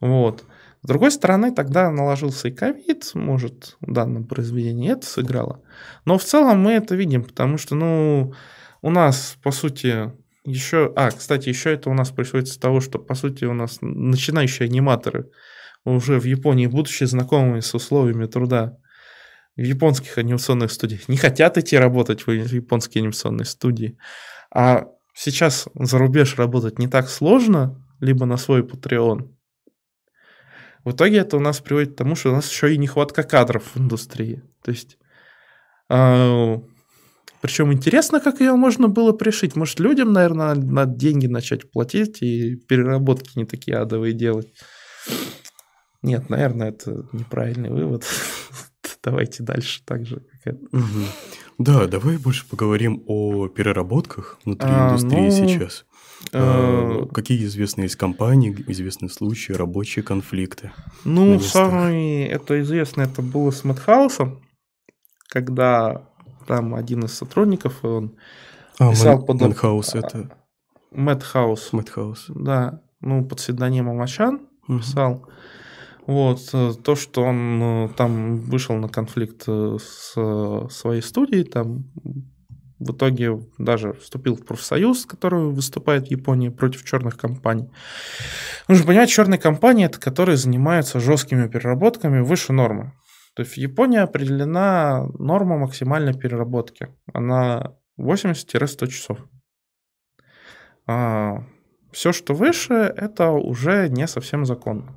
Вот. 0.00 0.44
С 0.84 0.86
другой 0.86 1.12
стороны, 1.12 1.50
тогда 1.50 1.90
наложился 1.90 2.48
и 2.48 2.50
ковид, 2.50 3.10
может, 3.14 3.78
в 3.80 3.90
данном 3.90 4.26
произведении 4.26 4.92
это 4.92 5.06
сыграло. 5.06 5.62
Но 6.04 6.18
в 6.18 6.24
целом 6.24 6.60
мы 6.60 6.72
это 6.72 6.94
видим, 6.94 7.24
потому 7.24 7.56
что, 7.56 7.74
ну, 7.74 8.34
у 8.82 8.90
нас, 8.90 9.38
по 9.42 9.50
сути, 9.50 10.12
еще... 10.44 10.92
А, 10.94 11.10
кстати, 11.10 11.48
еще 11.48 11.72
это 11.72 11.88
у 11.88 11.94
нас 11.94 12.10
происходит 12.10 12.48
из 12.48 12.58
того, 12.58 12.82
что, 12.82 12.98
по 12.98 13.14
сути, 13.14 13.46
у 13.46 13.54
нас 13.54 13.78
начинающие 13.80 14.66
аниматоры 14.66 15.30
уже 15.86 16.20
в 16.20 16.24
Японии, 16.24 16.66
будучи 16.66 17.04
знакомыми 17.04 17.60
с 17.60 17.74
условиями 17.74 18.26
труда 18.26 18.76
в 19.56 19.62
японских 19.62 20.18
анимационных 20.18 20.70
студиях, 20.70 21.08
не 21.08 21.16
хотят 21.16 21.56
идти 21.56 21.78
работать 21.78 22.26
в 22.26 22.30
японские 22.30 23.00
анимационные 23.00 23.46
студии. 23.46 23.96
А 24.50 24.88
сейчас 25.14 25.66
за 25.74 25.96
рубеж 25.96 26.36
работать 26.36 26.78
не 26.78 26.88
так 26.88 27.08
сложно, 27.08 27.82
либо 28.00 28.26
на 28.26 28.36
свой 28.36 28.60
Patreon. 28.60 29.33
В 30.84 30.92
итоге 30.92 31.18
это 31.18 31.36
у 31.36 31.40
нас 31.40 31.60
приводит 31.60 31.94
к 31.94 31.96
тому, 31.96 32.14
что 32.14 32.30
у 32.30 32.34
нас 32.34 32.50
еще 32.50 32.74
и 32.74 32.78
нехватка 32.78 33.22
кадров 33.22 33.64
в 33.74 33.80
индустрии. 33.80 34.42
То 34.62 34.70
есть, 34.70 34.98
а, 35.88 36.60
причем 37.40 37.72
интересно, 37.72 38.20
как 38.20 38.40
ее 38.40 38.54
можно 38.54 38.88
было 38.88 39.12
пришить. 39.12 39.56
Может, 39.56 39.80
людям, 39.80 40.12
наверное, 40.12 40.54
надо 40.54 40.94
деньги 40.94 41.26
начать 41.26 41.70
платить 41.70 42.22
и 42.22 42.56
переработки 42.56 43.38
не 43.38 43.44
такие 43.44 43.78
адовые 43.78 44.12
делать. 44.12 44.48
Нет, 46.02 46.28
наверное, 46.28 46.68
это 46.68 47.06
неправильный 47.12 47.70
вывод. 47.70 48.04
Давайте 49.02 49.42
дальше 49.42 49.82
так 49.86 50.06
же. 50.06 50.16
Как 50.16 50.54
это. 50.54 50.66
Мгм. 50.72 51.06
Да, 51.58 51.86
давай 51.86 52.16
больше 52.18 52.46
поговорим 52.48 53.02
о 53.06 53.48
переработках 53.48 54.38
внутри 54.44 54.68
А, 54.70 54.88
индустрии 54.88 55.30
ну, 55.30 55.48
сейчас. 55.48 55.86
А, 56.32 57.02
э, 57.02 57.06
Какие 57.12 57.44
известные 57.44 57.86
из 57.86 57.96
компаний, 57.96 58.54
известные 58.68 59.08
случаи, 59.08 59.52
рабочие 59.52 60.02
конфликты? 60.02 60.72
Ну, 61.04 61.38
самый 61.40 62.24
это 62.24 62.60
известно, 62.60 63.02
это 63.02 63.22
было 63.22 63.50
с 63.50 63.64
Мэтхаусом, 63.64 64.42
когда 65.28 66.08
там 66.46 66.74
один 66.74 67.04
из 67.04 67.12
сотрудников, 67.14 67.84
он 67.84 68.16
А, 68.78 68.90
писал 68.90 69.18
Мэн- 69.20 69.26
под... 69.26 69.40
Мэнхаус 69.40 69.94
а, 69.94 69.98
это 69.98 70.38
Мэтхаус, 70.90 71.72
Мэтхаус. 71.72 72.26
да, 72.28 72.80
ну, 73.00 73.24
под 73.24 73.38
псевдонимом 73.38 74.00
Ачан 74.00 74.48
писал. 74.66 75.26
Вот, 76.06 76.50
э, 76.52 76.72
то, 76.82 76.96
что 76.96 77.22
он 77.22 77.62
э, 77.62 77.88
там 77.96 78.36
вышел 78.36 78.76
на 78.76 78.88
конфликт 78.88 79.44
э, 79.46 79.78
с 79.80 80.12
э, 80.16 80.66
своей 80.70 81.00
студией, 81.00 81.44
там 81.44 81.90
в 82.84 82.92
итоге 82.92 83.40
даже 83.58 83.94
вступил 83.94 84.36
в 84.36 84.44
профсоюз, 84.44 85.06
который 85.06 85.50
выступает 85.50 86.08
в 86.08 86.10
Японии 86.10 86.50
против 86.50 86.84
черных 86.84 87.16
компаний. 87.16 87.70
Нужно 88.68 88.86
понимать, 88.86 89.10
черные 89.10 89.38
компании 89.38 89.86
это 89.86 89.98
которые 89.98 90.36
занимаются 90.36 91.00
жесткими 91.00 91.48
переработками 91.48 92.20
выше 92.20 92.52
нормы. 92.52 92.92
То 93.34 93.42
есть 93.42 93.54
в 93.54 93.56
Японии 93.56 93.98
определена 93.98 95.06
норма 95.18 95.58
максимальной 95.58 96.14
переработки. 96.14 96.88
Она 97.12 97.72
80-100 97.98 98.86
часов. 98.88 99.18
все, 100.86 102.12
что 102.12 102.34
выше, 102.34 102.74
это 102.74 103.30
уже 103.30 103.88
не 103.88 104.06
совсем 104.06 104.44
законно. 104.44 104.94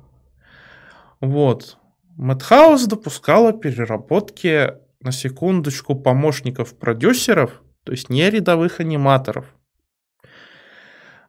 Вот. 1.20 1.78
Мэтхаус 2.16 2.86
допускала 2.86 3.52
переработки, 3.52 4.74
на 5.00 5.12
секундочку, 5.12 5.94
помощников 5.94 6.76
продюсеров, 6.76 7.62
то 7.88 7.92
есть 7.92 8.10
не 8.10 8.28
рядовых 8.28 8.80
аниматоров. 8.80 9.46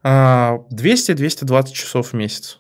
А, 0.04 0.58
200-220 0.74 1.72
часов 1.72 2.10
в 2.10 2.14
месяц. 2.14 2.60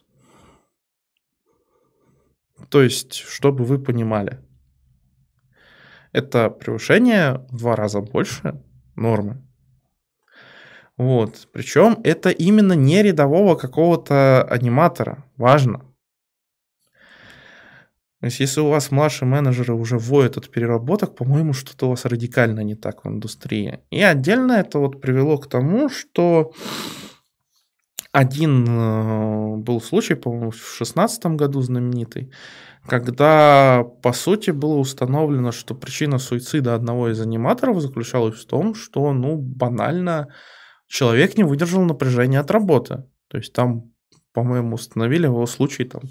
То 2.69 2.81
есть, 2.81 3.15
чтобы 3.15 3.65
вы 3.65 3.77
понимали, 3.77 4.39
это 6.13 6.49
превышение 6.49 7.45
в 7.49 7.57
два 7.57 7.75
раза 7.75 7.99
больше 7.99 8.63
нормы. 8.95 9.45
Вот. 10.95 11.49
Причем 11.51 11.99
это 12.05 12.29
именно 12.29 12.71
не 12.71 13.03
рядового 13.03 13.55
какого-то 13.55 14.43
аниматора. 14.43 15.25
Важно. 15.35 15.88
То 18.19 18.25
есть, 18.25 18.41
если 18.41 18.59
у 18.59 18.69
вас 18.69 18.91
младшие 18.91 19.29
менеджеры 19.29 19.73
уже 19.73 19.97
вводят 19.97 20.35
от 20.35 20.49
переработок, 20.49 21.15
по-моему, 21.15 21.53
что-то 21.53 21.85
у 21.85 21.89
вас 21.91 22.03
радикально 22.03 22.59
не 22.61 22.75
так 22.75 23.05
в 23.05 23.07
индустрии. 23.07 23.79
И 23.91 24.01
отдельно 24.01 24.53
это 24.53 24.79
вот 24.79 24.99
привело 24.99 25.37
к 25.37 25.47
тому, 25.47 25.89
что 25.89 26.51
один 28.11 28.65
э, 28.67 29.55
был 29.57 29.79
случай, 29.79 30.15
по-моему, 30.15 30.51
в 30.51 30.57
шестнадцатом 30.57 31.37
году 31.37 31.61
знаменитый, 31.61 32.31
когда, 32.85 33.85
по 34.01 34.11
сути, 34.11 34.51
было 34.51 34.75
установлено, 34.75 35.53
что 35.53 35.73
причина 35.73 36.17
суицида 36.17 36.75
одного 36.75 37.09
из 37.09 37.21
аниматоров 37.21 37.79
заключалась 37.79 38.37
в 38.37 38.45
том, 38.47 38.75
что, 38.75 39.13
ну, 39.13 39.37
банально, 39.37 40.27
человек 40.87 41.37
не 41.37 41.43
выдержал 41.43 41.83
напряжения 41.83 42.39
от 42.39 42.51
работы. 42.51 43.05
То 43.29 43.37
есть 43.37 43.53
там, 43.53 43.93
по-моему, 44.33 44.75
установили 44.75 45.25
его 45.25 45.45
случай 45.45 45.85
там 45.85 46.01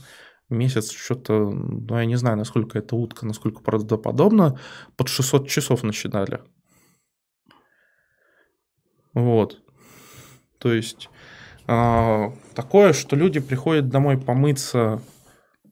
месяц 0.50 0.90
что-то, 0.90 1.50
ну, 1.50 1.98
я 1.98 2.04
не 2.04 2.16
знаю, 2.16 2.36
насколько 2.36 2.78
это 2.78 2.96
утка, 2.96 3.26
насколько 3.26 3.62
правдоподобно, 3.62 4.58
под 4.96 5.08
600 5.08 5.48
часов 5.48 5.82
начинали. 5.82 6.40
Вот. 9.14 9.60
То 10.58 10.72
есть 10.72 11.08
а, 11.66 12.32
такое, 12.54 12.92
что 12.92 13.16
люди 13.16 13.40
приходят 13.40 13.88
домой 13.88 14.18
помыться 14.18 15.02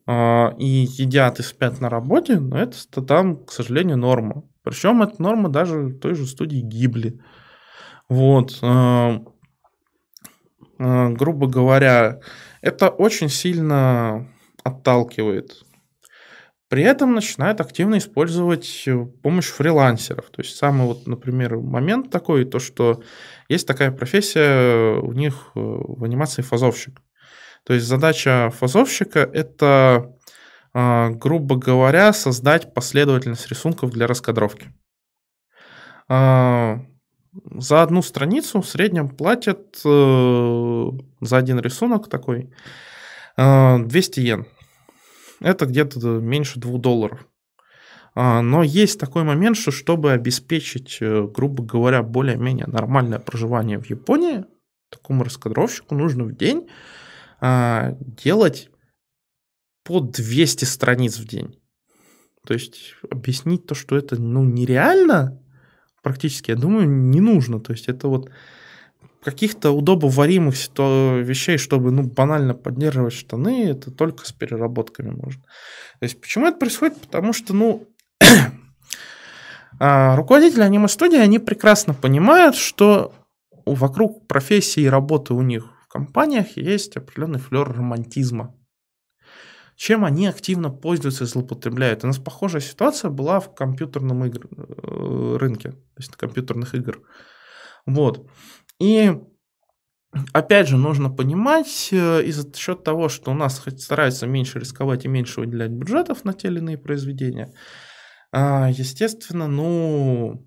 а, 0.06 0.54
и 0.58 0.66
едят 0.66 1.40
и 1.40 1.42
спят 1.42 1.80
на 1.80 1.88
работе, 1.88 2.38
но 2.38 2.58
это 2.58 3.02
там, 3.02 3.44
к 3.44 3.52
сожалению, 3.52 3.96
норма. 3.96 4.44
Причем 4.62 5.02
это 5.02 5.22
норма 5.22 5.48
даже 5.48 5.92
той 5.92 6.14
же 6.14 6.26
студии 6.26 6.58
Гибли. 6.58 7.20
Вот. 8.08 8.58
а, 8.62 9.20
грубо 10.78 11.46
говоря, 11.46 12.20
это 12.60 12.88
очень 12.88 13.28
сильно 13.28 14.28
отталкивает. 14.66 15.62
При 16.68 16.82
этом 16.82 17.14
начинают 17.14 17.60
активно 17.60 17.98
использовать 17.98 18.82
э, 18.86 19.06
помощь 19.22 19.46
фрилансеров. 19.46 20.30
То 20.30 20.42
есть 20.42 20.56
самый 20.56 20.86
вот, 20.86 21.06
например, 21.06 21.58
момент 21.58 22.10
такой, 22.10 22.44
то 22.44 22.58
что 22.58 23.02
есть 23.48 23.68
такая 23.68 23.92
профессия 23.92 24.98
у 24.98 25.12
них 25.12 25.52
э, 25.54 25.60
в 25.60 26.02
анимации 26.02 26.42
фазовщик. 26.42 27.00
То 27.66 27.74
есть 27.74 27.86
задача 27.86 28.50
фазовщика 28.50 29.20
это, 29.20 30.16
а, 30.72 31.10
грубо 31.10 31.56
говоря, 31.56 32.12
создать 32.12 32.72
последовательность 32.74 33.48
рисунков 33.48 33.90
для 33.90 34.06
раскадровки. 34.06 34.72
А, 36.08 36.80
за 37.50 37.82
одну 37.82 38.02
страницу 38.02 38.60
в 38.60 38.68
среднем 38.68 39.08
платят 39.08 39.80
э, 39.84 40.90
за 41.20 41.36
один 41.36 41.58
рисунок 41.58 42.08
такой 42.08 42.52
э, 43.36 43.78
200 43.78 44.20
йен. 44.20 44.46
Это 45.40 45.66
где-то 45.66 46.00
меньше 46.20 46.58
2 46.60 46.78
долларов. 46.78 47.26
А, 48.14 48.40
Но 48.40 48.62
есть 48.62 48.98
такой 48.98 49.24
момент, 49.24 49.56
что 49.56 49.70
чтобы 49.70 50.12
обеспечить, 50.12 50.98
э, 51.00 51.26
грубо 51.26 51.62
говоря, 51.62 52.02
более-менее 52.02 52.66
нормальное 52.66 53.18
проживание 53.18 53.78
в 53.78 53.86
Японии, 53.90 54.44
такому 54.90 55.24
раскадровщику 55.24 55.94
нужно 55.94 56.24
в 56.24 56.34
день 56.34 56.68
а, 57.40 57.96
делать 58.00 58.70
по 59.84 60.00
200 60.00 60.64
страниц 60.64 61.18
в 61.18 61.26
день. 61.26 61.60
То 62.46 62.54
есть 62.54 62.94
объяснить 63.10 63.66
то, 63.66 63.74
что 63.74 63.96
это 63.96 64.20
ну, 64.20 64.44
нереально, 64.44 65.42
практически, 66.02 66.52
я 66.52 66.56
думаю, 66.56 66.88
не 66.88 67.20
нужно. 67.20 67.60
То 67.60 67.72
есть 67.72 67.88
это 67.88 68.08
вот 68.08 68.30
каких-то 69.26 69.72
удобоваримых 69.72 70.54
вещей, 70.54 71.58
чтобы 71.58 71.90
ну, 71.90 72.04
банально 72.04 72.54
поддерживать 72.54 73.12
штаны, 73.12 73.70
это 73.70 73.90
только 73.90 74.24
с 74.24 74.30
переработками 74.30 75.10
можно. 75.10 75.42
То 75.98 76.02
есть 76.04 76.20
почему 76.20 76.46
это 76.46 76.58
происходит? 76.58 77.00
Потому 77.00 77.32
что, 77.32 77.52
ну, 77.52 77.88
а, 79.80 80.14
руководители 80.14 80.60
аниме-студии, 80.60 81.18
они 81.18 81.40
прекрасно 81.40 81.92
понимают, 81.92 82.54
что 82.54 83.12
вокруг 83.64 84.28
профессии 84.28 84.82
и 84.82 84.88
работы 84.88 85.34
у 85.34 85.42
них 85.42 85.72
в 85.82 85.88
компаниях 85.88 86.56
есть 86.56 86.96
определенный 86.96 87.40
флер 87.40 87.68
романтизма. 87.68 88.54
Чем 89.74 90.04
они 90.04 90.28
активно 90.28 90.70
пользуются 90.70 91.24
и 91.24 91.26
злоупотребляют. 91.26 92.04
У 92.04 92.06
нас 92.06 92.18
похожая 92.18 92.62
ситуация 92.62 93.10
была 93.10 93.40
в 93.40 93.52
компьютерном 93.56 94.24
игр, 94.24 94.46
э, 94.56 95.36
рынке, 95.40 95.72
то 95.72 95.98
есть 95.98 96.14
компьютерных 96.14 96.76
игр. 96.76 97.02
Вот. 97.86 98.24
И 98.78 99.12
опять 100.32 100.68
же, 100.68 100.76
нужно 100.76 101.10
понимать, 101.10 101.88
э, 101.92 102.22
из-за 102.24 102.54
счет 102.54 102.84
того, 102.84 103.08
что 103.08 103.30
у 103.30 103.34
нас 103.34 103.62
стараются 103.78 104.26
меньше 104.26 104.58
рисковать 104.58 105.04
и 105.04 105.08
меньше 105.08 105.40
выделять 105.40 105.70
бюджетов 105.70 106.24
на 106.24 106.32
те 106.32 106.48
или 106.48 106.58
иные 106.58 106.78
произведения, 106.78 107.52
а, 108.32 108.68
естественно, 108.70 109.46
ну, 109.46 110.46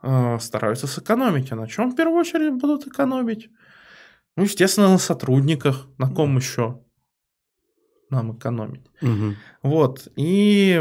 а, 0.00 0.38
стараются 0.38 0.86
сэкономить. 0.86 1.52
А 1.52 1.56
на 1.56 1.66
чем 1.66 1.90
в 1.90 1.96
первую 1.96 2.20
очередь 2.20 2.54
будут 2.54 2.86
экономить? 2.86 3.48
Ну, 4.36 4.44
естественно, 4.44 4.90
на 4.90 4.98
сотрудниках. 4.98 5.88
На 5.98 6.08
ком 6.08 6.36
еще 6.36 6.80
нам 8.10 8.36
экономить? 8.36 8.86
Мгм. 9.00 9.36
Вот. 9.62 10.08
И 10.16 10.80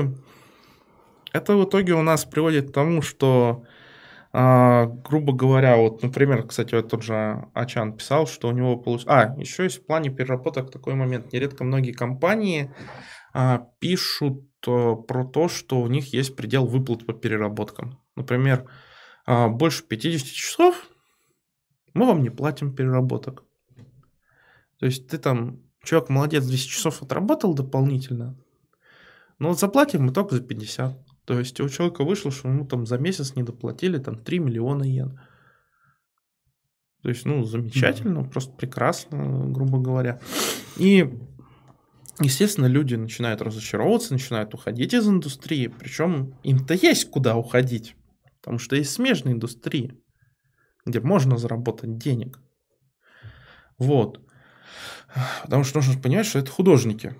это 1.33 1.55
в 1.55 1.65
итоге 1.65 1.93
у 1.93 2.01
нас 2.01 2.25
приводит 2.25 2.69
к 2.69 2.73
тому, 2.73 3.01
что, 3.01 3.63
а, 4.39 4.85
грубо 4.85 5.33
говоря, 5.33 5.77
вот, 5.77 6.03
например, 6.03 6.45
кстати, 6.45 6.75
вот 6.75 6.89
тот 6.89 7.01
же 7.01 7.49
Ачан 7.55 7.97
писал, 7.97 8.27
что 8.27 8.49
у 8.49 8.51
него 8.51 8.77
получилось... 8.77 9.07
А, 9.07 9.35
еще 9.35 9.63
есть 9.63 9.81
в 9.81 9.85
плане 9.87 10.11
переработок 10.11 10.69
такой 10.69 10.93
момент. 10.93 11.33
Нередко 11.33 11.63
многие 11.63 11.91
компании 11.91 12.71
а, 13.33 13.67
пишут 13.79 14.43
а, 14.67 14.93
про 14.93 15.25
то, 15.25 15.47
что 15.47 15.81
у 15.81 15.87
них 15.87 16.13
есть 16.13 16.35
предел 16.35 16.67
выплат 16.67 17.03
по 17.07 17.13
переработкам. 17.13 17.99
Например, 18.15 18.69
а, 19.25 19.47
больше 19.47 19.81
50 19.81 20.27
часов 20.27 20.87
мы 21.95 22.05
вам 22.05 22.21
не 22.21 22.29
платим 22.29 22.75
переработок. 22.75 23.43
То 24.77 24.85
есть 24.85 25.07
ты 25.07 25.17
там, 25.17 25.63
человек 25.81 26.09
молодец, 26.09 26.45
200 26.45 26.69
часов 26.69 27.01
отработал 27.01 27.55
дополнительно, 27.55 28.37
но 29.39 29.55
заплатим 29.55 30.05
мы 30.05 30.13
только 30.13 30.35
за 30.35 30.43
50. 30.43 31.06
То 31.27 31.37
есть 31.37 31.59
у 31.59 31.67
человека 31.67 32.05
вышло, 32.05 32.31
что 32.31 32.47
ему 32.47 32.65
там 32.65 32.85
за 32.85 32.97
месяц 32.97 33.35
не 33.35 33.43
доплатили 33.43 33.97
там 33.97 34.17
3 34.17 34.39
миллиона 34.39 34.83
йен. 34.85 35.19
То 37.03 37.09
есть, 37.09 37.25
ну, 37.25 37.43
замечательно, 37.43 38.23
просто 38.23 38.53
прекрасно, 38.55 39.45
грубо 39.49 39.77
говоря. 39.77 40.21
И, 40.77 41.19
естественно, 42.21 42.67
люди 42.67 42.95
начинают 42.95 43.41
разочаровываться, 43.41 44.13
начинают 44.13 44.53
уходить 44.53 44.93
из 44.93 45.05
индустрии. 45.05 45.67
Причем 45.67 46.33
им-то 46.43 46.73
есть 46.75 47.11
куда 47.11 47.35
уходить. 47.35 47.97
Потому 48.39 48.57
что 48.57 48.77
есть 48.77 48.91
смежные 48.91 49.35
индустрии, 49.35 50.01
где 50.85 51.01
можно 51.01 51.37
заработать 51.37 51.97
денег. 51.97 52.39
Вот. 53.77 54.21
Потому 55.43 55.65
что 55.65 55.79
нужно 55.79 56.01
понимать, 56.01 56.25
что 56.25 56.39
это 56.39 56.51
художники. 56.51 57.17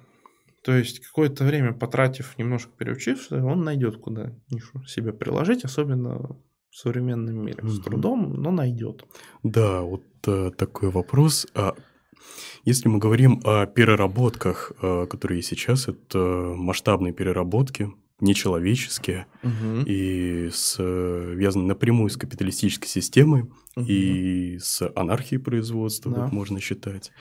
То 0.68 0.76
есть 0.76 1.00
какое-то 1.00 1.46
время 1.46 1.72
потратив, 1.72 2.38
немножко 2.38 2.70
переучившись, 2.78 3.32
он 3.32 3.64
найдет, 3.64 3.96
куда 3.98 4.34
нишу 4.52 4.84
себе 4.84 5.14
приложить, 5.14 5.64
особенно 5.64 6.18
в 6.70 6.76
современном 6.76 7.36
мире. 7.46 7.60
С 7.64 7.76
Мгм. 7.78 7.84
трудом, 7.84 8.34
но 8.34 8.52
найдет. 8.52 9.06
Да, 9.44 9.82
вот 9.82 10.04
э, 10.28 10.52
такой 10.58 10.90
вопрос. 10.90 11.48
А 11.56 11.74
если 12.66 12.90
мы 12.90 13.00
говорим 13.00 13.40
о 13.46 13.66
переработках, 13.66 14.74
э, 14.82 15.06
которые 15.10 15.42
сейчас, 15.42 15.88
это 15.88 16.54
масштабные 16.58 17.14
переработки, 17.14 17.90
нечеловеческие 18.20 19.28
и 19.86 20.50
связаны 20.52 21.66
напрямую 21.66 22.10
с 22.10 22.18
капиталистической 22.18 22.88
системой 22.90 23.46
и 23.78 24.58
с 24.60 24.82
анархией 24.96 25.40
производства, 25.42 26.12
Да. 26.12 26.24
как 26.24 26.34
можно 26.34 26.60
считать. 26.60 27.12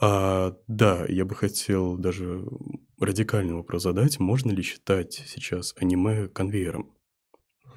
А, 0.00 0.54
да, 0.68 1.04
я 1.08 1.24
бы 1.24 1.34
хотел 1.34 1.96
даже 1.98 2.44
радикальный 3.00 3.54
вопрос 3.54 3.82
задать. 3.82 4.18
Можно 4.18 4.50
ли 4.50 4.62
считать 4.62 5.12
сейчас 5.26 5.74
аниме 5.78 6.28
конвейером? 6.28 6.92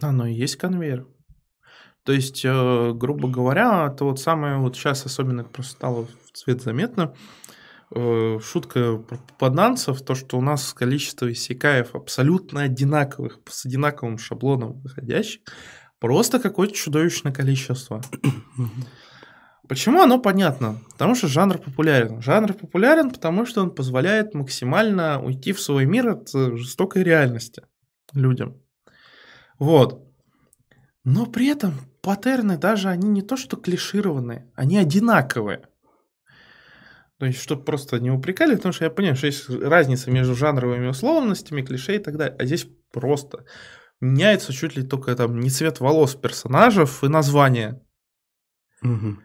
Оно 0.02 0.26
и 0.26 0.34
есть 0.34 0.56
конвейер. 0.56 1.08
То 2.04 2.14
есть, 2.14 2.44
э, 2.46 2.94
грубо 2.94 3.28
говоря, 3.28 3.92
это 3.92 4.06
вот 4.06 4.20
самое 4.20 4.58
вот 4.58 4.76
сейчас 4.76 5.06
особенно 5.06 5.44
просто 5.44 5.74
стало 5.74 6.06
в 6.06 6.32
цвет 6.38 6.62
заметно. 6.62 7.14
э, 7.94 8.40
Шутка 8.42 8.98
про 8.98 9.18
попаданцев, 9.18 10.02
то, 10.02 10.16
что 10.16 10.38
у 10.38 10.42
нас 10.42 10.74
количество 10.74 11.32
иссякаев 11.32 11.96
абсолютно 11.96 12.62
одинаковых, 12.62 13.40
с 13.48 13.66
одинаковым 13.66 14.18
шаблоном 14.18 14.80
выходящих, 14.82 15.42
просто 16.00 16.40
какое-то 16.40 16.74
чудовищное 16.74 17.34
количество. 17.34 18.02
Почему 19.70 20.02
оно 20.02 20.20
понятно? 20.20 20.82
Потому 20.94 21.14
что 21.14 21.28
жанр 21.28 21.60
популярен. 21.60 22.24
Жанр 22.24 22.54
популярен, 22.54 23.12
потому 23.12 23.46
что 23.46 23.62
он 23.62 23.70
позволяет 23.70 24.34
максимально 24.34 25.22
уйти 25.22 25.54
в 25.54 25.62
свой 25.62 25.86
мир 25.86 26.10
от 26.10 26.34
э, 26.34 26.56
жестокой 26.56 27.04
реальности 27.04 27.62
людям. 28.12 28.60
Вот. 29.60 30.12
Но 31.04 31.28
при 31.28 31.50
этом 31.50 31.76
паттерны 32.02 32.58
даже, 32.58 32.90
они 32.90 33.10
не 33.10 33.22
то 33.22 33.38
что 33.38 33.58
клишированные, 33.58 34.52
они 34.56 34.76
одинаковые. 34.80 35.68
То 37.20 37.28
есть, 37.28 37.40
чтобы 37.40 37.64
просто 37.64 38.00
не 38.00 38.10
упрекали, 38.10 38.56
потому 38.56 38.74
что 38.74 38.86
я 38.86 38.90
понимаю, 38.90 39.18
что 39.18 39.28
есть 39.28 39.48
разница 39.50 40.10
между 40.10 40.34
жанровыми 40.34 40.88
условностями, 40.88 41.62
клише 41.62 41.98
и 41.98 42.00
так 42.00 42.18
далее. 42.18 42.36
А 42.40 42.46
здесь 42.46 42.66
просто 42.92 43.46
меняется 44.02 44.52
чуть 44.52 44.76
ли 44.76 44.82
только 44.82 45.16
там 45.16 45.40
не 45.40 45.52
цвет 45.52 45.80
волос 45.80 46.16
персонажей 46.16 46.88
и 47.04 47.08
название. 47.08 47.80
Мгм. 48.82 49.22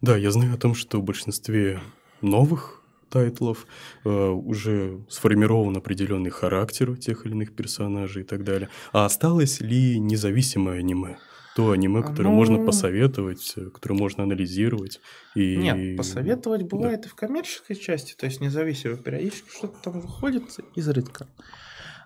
Да, 0.00 0.16
я 0.16 0.30
знаю 0.30 0.54
о 0.54 0.58
том, 0.58 0.74
что 0.74 1.00
в 1.00 1.04
большинстве 1.04 1.80
новых 2.20 2.82
тайтлов 3.08 3.66
э, 4.04 4.08
уже 4.10 5.04
сформирован 5.08 5.76
определенный 5.76 6.30
характер 6.30 6.90
у 6.90 6.96
тех 6.96 7.24
или 7.24 7.32
иных 7.32 7.54
персонажей 7.54 8.22
и 8.22 8.24
так 8.24 8.44
далее. 8.44 8.68
А 8.92 9.04
осталось 9.04 9.60
ли 9.60 9.98
независимое 9.98 10.80
аниме? 10.80 11.18
То 11.54 11.70
аниме, 11.70 12.02
которое 12.02 12.28
можно 12.28 12.58
Ну- 12.58 12.66
посоветовать, 12.66 13.54
э, 13.56 13.70
которое 13.70 13.94
можно 13.94 14.24
анализировать. 14.24 15.00
И... 15.34 15.56
Нет, 15.56 15.96
посоветовать 15.96 16.64
бывает 16.64 17.06
и 17.06 17.08
в 17.08 17.14
коммерческой 17.14 17.76
части, 17.76 18.14
то 18.14 18.26
есть 18.26 18.40
независимо, 18.40 18.96
периодически 18.96 19.48
что-то 19.50 19.78
там 19.82 20.00
выходит 20.00 20.44
изредка. 20.74 21.26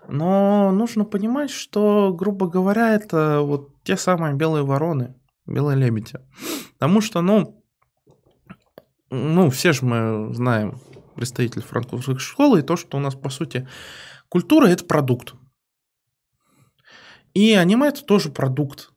Но 0.07 0.71
нужно 0.71 1.03
понимать, 1.03 1.49
что, 1.51 2.13
грубо 2.13 2.47
говоря, 2.47 2.93
это 2.95 3.41
вот 3.41 3.83
те 3.83 3.97
самые 3.97 4.35
белые 4.35 4.63
вороны, 4.63 5.15
белые 5.45 5.77
лебеди. 5.77 6.19
Потому 6.73 7.01
что, 7.01 7.21
ну, 7.21 7.60
ну, 9.11 9.49
все 9.49 9.73
же 9.73 9.85
мы 9.85 10.33
знаем 10.33 10.79
представителей 11.15 11.63
французской 11.63 12.17
школы, 12.17 12.59
и 12.59 12.63
то, 12.63 12.77
что 12.77 12.97
у 12.97 13.01
нас, 13.01 13.13
по 13.13 13.29
сути, 13.29 13.67
культура– 14.29 14.65
это 14.67 14.85
продукт. 14.85 15.35
И 17.33 17.53
аниме– 17.53 17.87
это 17.89 18.03
тоже 18.03 18.29
продукт, 18.29 18.91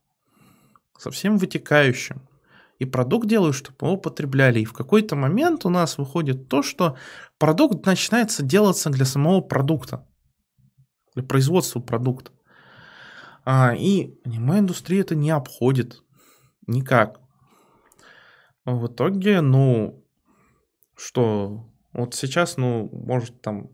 со 0.99 1.11
всем 1.11 1.37
вытекающим. 1.37 2.27
И 2.79 2.85
продукт 2.85 3.29
делают, 3.29 3.57
чтобы 3.57 3.87
его 3.87 3.97
потребляли. 3.97 4.61
И 4.61 4.65
в 4.65 4.73
какой-то 4.73 5.17
момент 5.17 5.65
у 5.65 5.69
нас 5.69 5.99
выходит 5.99 6.49
то, 6.49 6.63
что 6.63 6.97
продукт 7.39 7.85
начинается 7.87 8.43
делаться 8.43 8.91
для 8.91 9.05
самого 9.05 9.41
продукта, 9.41 10.07
для 11.15 11.23
производства 11.23 11.81
продукта. 11.81 12.33
А, 13.45 13.75
и 13.77 14.19
аниме-индустрия 14.25 15.03
это 15.03 15.15
не 15.15 15.31
обходит 15.31 16.03
никак. 16.67 17.21
В 18.65 18.87
итоге, 18.87 19.41
ну, 19.41 20.04
что, 20.97 21.67
вот 21.93 22.15
сейчас, 22.15 22.57
ну, 22.57 22.89
может, 22.93 23.41
там, 23.41 23.71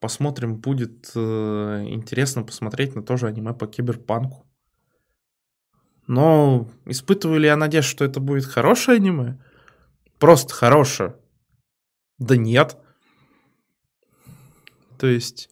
посмотрим, 0.00 0.56
будет 0.56 1.12
э, 1.14 1.84
интересно 1.88 2.42
посмотреть 2.42 2.94
на 2.94 3.02
то 3.02 3.16
же 3.16 3.26
аниме 3.26 3.54
по 3.54 3.66
киберпанку. 3.66 4.46
Но 6.06 6.68
испытываю 6.86 7.38
ли 7.38 7.46
я 7.46 7.56
надежду, 7.56 7.88
что 7.90 8.04
это 8.04 8.20
будет 8.20 8.44
хорошее 8.44 8.96
аниме? 8.96 9.38
Просто 10.18 10.52
хорошее? 10.52 11.16
Да 12.18 12.36
нет. 12.36 12.76
То 14.98 15.06
есть 15.06 15.48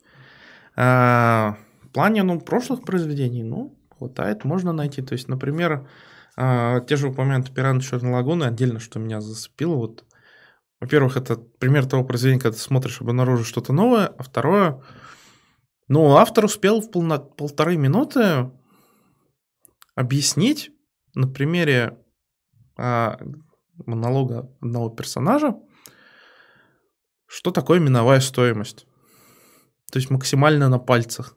а, 0.77 1.57
в 1.83 1.89
плане 1.89 2.23
ну, 2.23 2.41
прошлых 2.41 2.85
произведений, 2.85 3.43
ну, 3.43 3.77
хватает, 3.97 4.45
можно 4.45 4.73
найти. 4.73 5.03
То 5.03 5.13
есть, 5.13 5.29
например, 5.29 5.89
а, 6.37 6.81
те 6.81 6.97
же 6.97 7.09
упомянутые 7.09 7.55
«Пираны 7.55 7.81
Черной 7.81 8.13
лагуны» 8.13 8.45
отдельно, 8.45 8.81
что 8.81 8.99
меня 8.99 9.21
зацепило, 9.21 9.75
вот 9.75 10.05
во-первых, 10.81 11.17
это 11.17 11.37
пример 11.37 11.87
того 11.87 12.05
произведения, 12.05 12.41
когда 12.41 12.57
ты 12.57 12.63
смотришь, 12.63 13.01
обнаружишь 13.01 13.47
что-то 13.47 13.73
новое, 13.73 14.07
а 14.07 14.23
второе, 14.23 14.83
ну, 15.89 16.17
автор 16.17 16.47
успел 16.47 16.81
в 16.81 16.91
полно- 16.91 17.19
полторы 17.19 17.77
минуты 17.77 18.51
объяснить 19.95 20.71
на 21.15 21.29
примере 21.29 21.99
а, 22.79 23.19
монолога 23.85 24.51
одного 24.61 24.89
персонажа, 24.89 25.57
что 27.27 27.51
такое 27.51 27.79
миновая 27.79 28.21
стоимость. 28.21 28.87
То 29.93 29.99
есть 29.99 30.09
максимально 30.09 30.69
на 30.69 30.79
пальцах. 30.79 31.37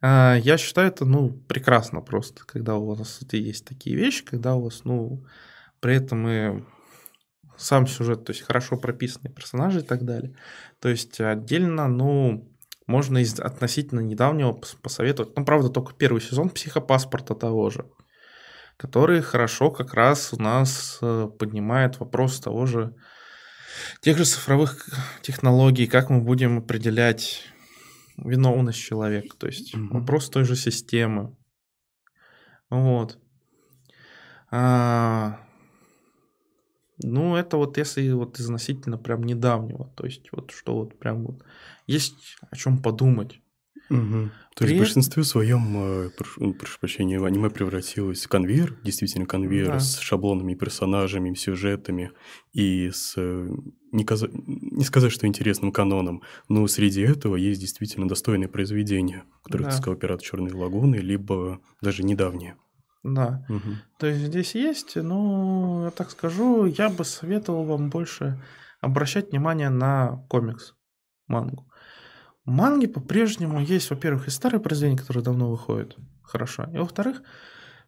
А, 0.00 0.36
я 0.36 0.58
считаю 0.58 0.88
это, 0.88 1.04
ну, 1.04 1.30
прекрасно 1.30 2.00
просто, 2.00 2.44
когда 2.44 2.76
у 2.76 2.86
вас 2.94 3.20
есть 3.30 3.64
такие 3.64 3.94
вещи, 3.94 4.24
когда 4.24 4.56
у 4.56 4.64
вас, 4.64 4.84
ну, 4.84 5.24
при 5.80 5.94
этом 5.94 6.26
и 6.26 6.64
сам 7.58 7.86
сюжет, 7.86 8.24
то 8.24 8.32
есть 8.32 8.42
хорошо 8.42 8.76
прописанные 8.76 9.34
персонажи 9.34 9.80
и 9.80 9.82
так 9.82 10.04
далее. 10.04 10.36
То 10.80 10.88
есть 10.88 11.20
отдельно, 11.20 11.88
ну, 11.88 12.48
можно 12.86 13.18
из 13.18 13.38
относительно 13.38 14.00
недавнего 14.00 14.52
пос- 14.52 14.76
посоветовать, 14.80 15.36
ну, 15.36 15.44
правда, 15.44 15.68
только 15.68 15.92
первый 15.92 16.20
сезон 16.22 16.48
«Психопаспорта» 16.48 17.34
того 17.34 17.70
же. 17.70 17.84
который 18.78 19.22
хорошо 19.22 19.70
как 19.72 19.92
раз 19.92 20.32
у 20.32 20.40
нас 20.40 20.98
э, 21.02 21.28
поднимает 21.36 21.98
вопрос 21.98 22.40
того 22.40 22.64
же 22.64 22.94
тех 24.00 24.16
же 24.16 24.24
цифровых 24.24 24.88
технологий, 25.20 25.86
как 25.86 26.10
мы 26.10 26.20
будем 26.20 26.58
определять 26.58 27.42
виновность 28.16 28.78
человека, 28.78 29.36
то 29.36 29.46
есть 29.48 29.74
mm-hmm. 29.74 29.88
вопрос 29.88 30.30
той 30.30 30.44
же 30.44 30.56
системы. 30.56 31.36
Вот. 32.70 33.18
А, 34.50 35.40
ну, 37.02 37.36
это 37.36 37.56
вот 37.56 37.78
если 37.78 38.10
вот 38.10 38.38
относительно 38.38 38.98
прям 38.98 39.22
недавнего, 39.22 39.90
то 39.96 40.04
есть 40.04 40.28
вот 40.32 40.50
что 40.50 40.74
вот 40.74 40.98
прям 40.98 41.24
вот 41.24 41.42
есть 41.86 42.36
о 42.50 42.56
чем 42.56 42.82
подумать. 42.82 43.40
Угу. 43.90 44.30
То 44.54 44.64
есть 44.64 44.74
в 44.74 44.78
большинстве 44.78 45.22
своем, 45.22 45.76
э, 45.76 46.10
прошу, 46.10 46.52
прошу 46.52 46.80
прощения, 46.80 47.24
аниме 47.24 47.48
превратилось 47.48 48.24
в 48.24 48.28
конвейер, 48.28 48.76
действительно 48.82 49.24
конвейер 49.24 49.68
да. 49.68 49.80
с 49.80 49.98
шаблонами, 49.98 50.54
персонажами, 50.54 51.32
сюжетами 51.34 52.10
и 52.52 52.90
с, 52.92 53.14
э, 53.16 53.48
не, 53.92 54.04
каза... 54.04 54.28
не 54.32 54.84
сказать, 54.84 55.12
что 55.12 55.26
интересным 55.26 55.70
каноном, 55.70 56.22
но 56.48 56.66
среди 56.66 57.02
этого 57.02 57.36
есть 57.36 57.60
действительно 57.60 58.08
достойные 58.08 58.48
произведения, 58.48 59.24
которые, 59.44 59.66
да. 59.66 59.70
ты 59.70 59.76
сказал, 59.78 59.96
«Пират 59.96 60.22
Черной 60.22 60.52
Лагуны», 60.52 60.96
либо 60.96 61.60
даже 61.80 62.02
недавние. 62.02 62.56
Да. 63.02 63.44
Угу. 63.48 63.76
То 63.98 64.06
есть 64.06 64.20
здесь 64.20 64.54
есть, 64.54 64.96
ну, 64.96 65.84
я 65.84 65.90
так 65.90 66.10
скажу, 66.10 66.66
я 66.66 66.88
бы 66.88 67.04
советовал 67.04 67.64
вам 67.64 67.90
больше 67.90 68.42
обращать 68.80 69.30
внимание 69.30 69.70
на 69.70 70.24
комикс, 70.28 70.74
мангу. 71.26 71.68
Манги 72.44 72.86
по-прежнему 72.86 73.60
есть, 73.60 73.90
во-первых, 73.90 74.26
и 74.26 74.30
старые 74.30 74.60
произведения, 74.60 74.98
которые 74.98 75.22
давно 75.22 75.50
выходят, 75.50 75.96
хорошо. 76.22 76.64
И 76.72 76.78
во-вторых, 76.78 77.22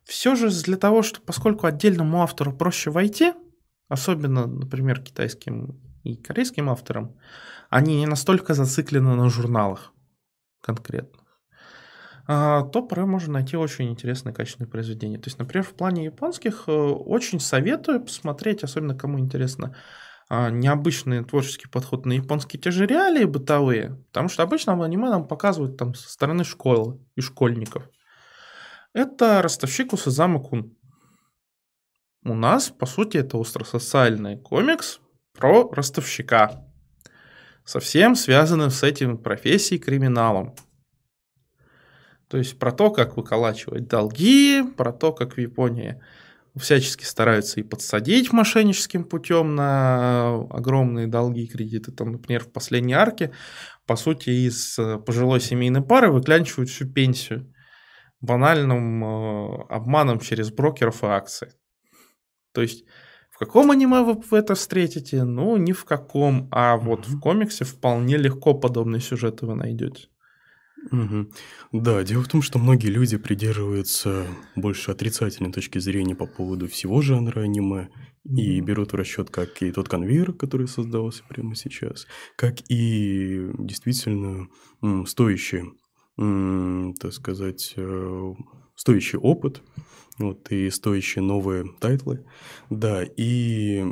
все 0.04 0.34
же 0.36 0.50
для 0.50 0.76
того, 0.76 1.02
что 1.02 1.20
поскольку 1.20 1.66
отдельному 1.66 2.22
автору 2.22 2.52
проще 2.52 2.90
войти, 2.90 3.32
особенно, 3.88 4.46
например, 4.46 5.00
китайским 5.00 5.80
и 6.04 6.16
корейским 6.16 6.68
авторам, 6.68 7.16
они 7.70 7.96
не 7.96 8.06
настолько 8.06 8.54
зациклены 8.54 9.14
на 9.14 9.30
журналах 9.30 9.92
конкретно, 10.60 11.19
то 12.30 12.82
порой 12.82 13.06
можно 13.06 13.32
найти 13.34 13.56
очень 13.56 13.90
интересные 13.90 14.32
качественные 14.32 14.70
произведения. 14.70 15.18
То 15.18 15.26
есть, 15.26 15.38
например, 15.38 15.64
в 15.64 15.74
плане 15.74 16.04
японских 16.04 16.64
э, 16.68 16.72
очень 16.72 17.40
советую 17.40 18.00
посмотреть, 18.00 18.62
особенно 18.62 18.94
кому 18.94 19.18
интересно, 19.18 19.74
а, 20.28 20.48
необычный 20.48 21.24
творческий 21.24 21.66
подход 21.66 22.06
на 22.06 22.12
японские 22.12 22.60
те 22.60 22.70
же 22.70 22.86
реалии 22.86 23.24
бытовые, 23.24 23.96
потому 24.06 24.28
что 24.28 24.44
обычно 24.44 24.76
в 24.76 24.82
аниме 24.82 25.10
нам 25.10 25.26
показывают 25.26 25.76
там 25.76 25.94
со 25.94 26.08
стороны 26.08 26.44
школы 26.44 27.04
и 27.16 27.20
школьников. 27.20 27.90
Это 28.92 29.42
ростовщик 29.42 29.92
Усазама 29.92 30.40
Кун. 30.40 30.76
У 32.22 32.34
нас, 32.34 32.70
по 32.70 32.86
сути, 32.86 33.16
это 33.16 33.40
остросоциальный 33.40 34.36
комикс 34.38 35.00
про 35.36 35.68
ростовщика, 35.72 36.64
совсем 37.64 38.14
связанным 38.14 38.70
с 38.70 38.84
этим 38.84 39.18
профессией 39.18 39.80
криминалом. 39.80 40.54
То 42.30 42.38
есть 42.38 42.60
про 42.60 42.70
то, 42.70 42.90
как 42.90 43.16
выколачивать 43.16 43.88
долги, 43.88 44.62
про 44.76 44.92
то, 44.92 45.12
как 45.12 45.34
в 45.34 45.40
Японии 45.40 46.00
всячески 46.56 47.02
стараются 47.04 47.58
и 47.58 47.64
подсадить 47.64 48.32
мошенническим 48.32 49.04
путем 49.04 49.56
на 49.56 50.36
огромные 50.50 51.08
долги 51.08 51.42
и 51.42 51.48
кредиты. 51.48 51.90
Там, 51.90 52.12
например, 52.12 52.44
в 52.44 52.52
последней 52.52 52.94
арке, 52.94 53.32
по 53.84 53.96
сути, 53.96 54.30
из 54.30 54.78
э, 54.78 54.98
пожилой 54.98 55.40
семейной 55.40 55.82
пары 55.82 56.12
выклянчивают 56.12 56.70
всю 56.70 56.86
пенсию 56.86 57.52
банальным 58.20 59.04
э, 59.04 59.64
обманом 59.68 60.20
через 60.20 60.52
брокеров 60.52 61.02
и 61.02 61.06
акции. 61.06 61.52
То 62.52 62.62
есть 62.62 62.84
в 63.30 63.38
каком 63.38 63.72
аниме 63.72 64.02
вы 64.02 64.38
это 64.38 64.54
встретите? 64.54 65.24
Ну, 65.24 65.56
ни 65.56 65.72
в 65.72 65.84
каком. 65.84 66.48
А 66.52 66.76
вот 66.76 67.08
в 67.08 67.18
комиксе 67.18 67.64
вполне 67.64 68.18
легко 68.18 68.54
подобные 68.54 69.00
сюжеты 69.00 69.46
вы 69.46 69.56
найдете. 69.56 70.08
Мгм. 70.90 71.30
Да, 71.72 72.02
дело 72.02 72.22
в 72.22 72.28
том, 72.28 72.42
что 72.42 72.58
многие 72.58 72.88
люди 72.88 73.16
придерживаются 73.18 74.26
больше 74.54 74.90
отрицательной 74.90 75.52
точки 75.52 75.78
зрения 75.78 76.14
по 76.16 76.26
поводу 76.26 76.68
всего 76.68 77.02
жанра 77.02 77.40
аниме 77.42 77.88
и 78.24 78.60
берут 78.60 78.92
в 78.92 78.96
расчет 78.96 79.30
как 79.30 79.62
и 79.62 79.72
тот 79.72 79.88
конвейер, 79.88 80.32
который 80.32 80.68
создался 80.68 81.22
прямо 81.28 81.54
сейчас, 81.54 82.06
как 82.36 82.56
и 82.70 83.50
действительно 83.58 84.48
м, 86.18 86.94
так 86.94 87.12
сказать, 87.12 87.74
э, 87.76 88.34
стоящий 88.74 89.16
опыт, 89.18 89.62
вот, 90.18 90.50
и 90.52 90.70
стоящие 90.70 91.22
новые 91.22 91.64
тайтлы. 91.80 92.24
Да, 92.70 93.02
и 93.04 93.84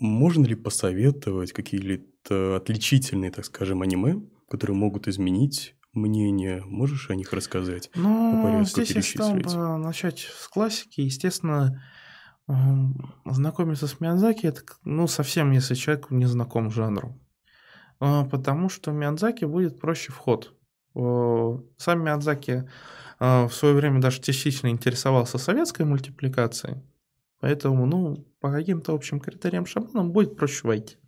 можно 0.00 0.44
ли 0.46 0.54
посоветовать 0.54 1.52
какие-то 1.52 2.56
отличительные, 2.56 3.30
так 3.32 3.44
скажем, 3.46 3.82
аниме, 3.82 4.22
которые 4.50 4.76
могут 4.76 5.08
изменить 5.08 5.76
мнения. 5.94 6.62
Можешь 6.66 7.10
о 7.10 7.14
них 7.14 7.32
рассказать? 7.32 7.90
Ну, 7.94 8.64
здесь 8.64 8.90
я 8.90 9.02
стал 9.02 9.34
бы 9.34 9.78
начать 9.78 10.20
с 10.20 10.48
классики. 10.48 11.00
Естественно, 11.00 11.82
эм, 12.48 13.14
знакомиться 13.24 13.86
с 13.86 14.00
Миядзаки, 14.00 14.46
это, 14.46 14.62
ну, 14.84 15.06
совсем 15.06 15.50
если 15.52 15.74
человек 15.74 16.10
не 16.10 16.26
знаком 16.26 16.70
жанру. 16.70 17.20
А, 18.00 18.24
потому 18.24 18.68
что 18.68 18.90
Миядзаки 18.90 19.44
будет 19.44 19.80
проще 19.80 20.12
вход. 20.12 20.54
Сам 20.94 22.04
Миядзаки 22.04 22.68
а, 23.18 23.48
в 23.48 23.54
свое 23.54 23.74
время 23.74 24.00
даже 24.00 24.20
частично 24.20 24.68
интересовался 24.68 25.38
советской 25.38 25.84
мультипликацией, 25.84 26.82
поэтому, 27.40 27.86
ну, 27.86 28.16
по 28.40 28.52
каким-то 28.52 28.94
общим 28.94 29.20
критериям 29.20 29.66
шаблонам 29.66 30.12
будет 30.12 30.36
проще 30.36 30.66
войти 30.66 30.98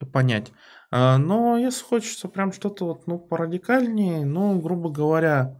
и 0.00 0.04
понять. 0.04 0.52
А, 0.94 1.16
но 1.16 1.56
если 1.56 1.82
хочется 1.84 2.28
прям 2.28 2.52
что-то 2.52 2.84
вот, 2.84 3.06
ну, 3.06 3.18
порадикальнее, 3.18 4.26
ну, 4.26 4.60
грубо 4.60 4.90
говоря, 4.90 5.58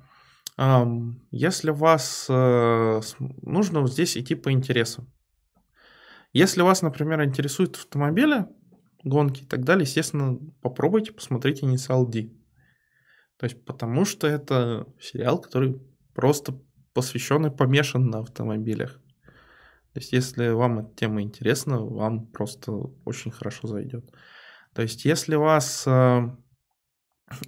если 1.30 1.70
вас 1.70 2.26
э, 2.28 3.00
нужно 3.40 3.86
здесь 3.86 4.18
идти 4.18 4.34
по 4.34 4.52
интересам. 4.52 5.10
Если 6.34 6.60
вас, 6.60 6.82
например, 6.82 7.24
интересуют 7.24 7.76
автомобили, 7.76 8.46
гонки 9.02 9.42
и 9.42 9.46
так 9.46 9.64
далее, 9.64 9.84
естественно, 9.84 10.38
попробуйте 10.60 11.12
посмотреть 11.12 11.64
«Инициал 11.64 12.06
D». 12.06 12.30
То 13.38 13.44
есть, 13.44 13.64
потому 13.64 14.04
что 14.04 14.26
это 14.26 14.86
сериал, 15.00 15.40
который 15.40 15.80
просто 16.14 16.60
посвящен 16.92 17.46
и 17.46 17.50
помешан 17.56 18.10
на 18.10 18.18
автомобилях. 18.18 19.00
То 19.94 20.00
есть, 20.00 20.12
если 20.12 20.50
вам 20.50 20.80
эта 20.80 20.94
тема 20.94 21.22
интересна, 21.22 21.80
вам 21.80 22.26
просто 22.26 22.72
очень 23.06 23.30
хорошо 23.30 23.66
зайдет. 23.66 24.04
То 24.74 24.82
есть, 24.82 25.04
если 25.04 25.34
вас 25.34 25.84
э, 25.86 26.20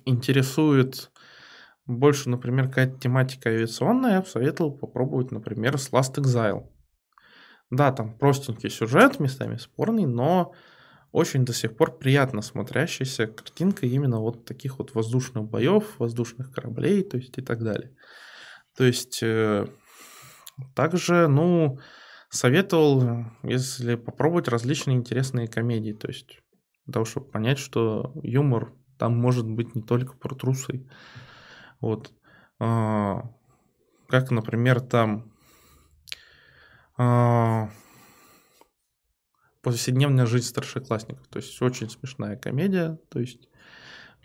интересует 0.04 1.10
больше, 1.86 2.28
например, 2.28 2.68
какая-то 2.68 2.98
тематика 2.98 3.50
авиационная, 3.50 4.14
я 4.14 4.20
бы 4.20 4.26
советовал 4.26 4.72
попробовать, 4.72 5.30
например, 5.30 5.78
с 5.78 5.90
Last 5.90 6.14
Exile. 6.16 6.66
Да, 7.70 7.92
там 7.92 8.16
простенький 8.18 8.70
сюжет, 8.70 9.20
местами 9.20 9.56
спорный, 9.56 10.06
но 10.06 10.52
очень 11.12 11.44
до 11.44 11.52
сих 11.52 11.76
пор 11.76 11.96
приятно 11.96 12.42
смотрящаяся 12.42 13.26
картинка 13.26 13.86
именно 13.86 14.20
вот 14.20 14.44
таких 14.44 14.78
вот 14.78 14.94
воздушных 14.94 15.44
боев, 15.44 15.98
воздушных 15.98 16.52
кораблей, 16.52 17.02
то 17.02 17.16
есть 17.16 17.38
и 17.38 17.42
так 17.42 17.62
далее. 17.62 17.94
То 18.76 18.84
есть 18.84 19.20
э, 19.22 19.66
также, 20.74 21.28
ну, 21.28 21.78
советовал, 22.30 23.26
если 23.42 23.94
попробовать 23.94 24.48
различные 24.48 24.96
интересные 24.96 25.46
комедии, 25.46 25.92
то 25.92 26.08
есть 26.08 26.40
для 26.86 26.92
того, 26.92 27.04
чтобы 27.04 27.26
понять, 27.26 27.58
что 27.58 28.12
юмор 28.22 28.72
там 28.98 29.16
может 29.16 29.46
быть 29.46 29.74
не 29.74 29.82
только 29.82 30.14
про 30.16 30.34
трусы. 30.34 30.86
Вот. 31.80 32.12
А, 32.58 33.30
как, 34.08 34.30
например, 34.30 34.80
там 34.80 35.32
а, 36.96 37.70
повседневная 39.62 40.26
жизнь 40.26 40.46
старшеклассников. 40.46 41.26
То 41.28 41.38
есть 41.38 41.60
очень 41.62 41.90
смешная 41.90 42.36
комедия. 42.36 42.98
То 43.08 43.18
есть, 43.18 43.48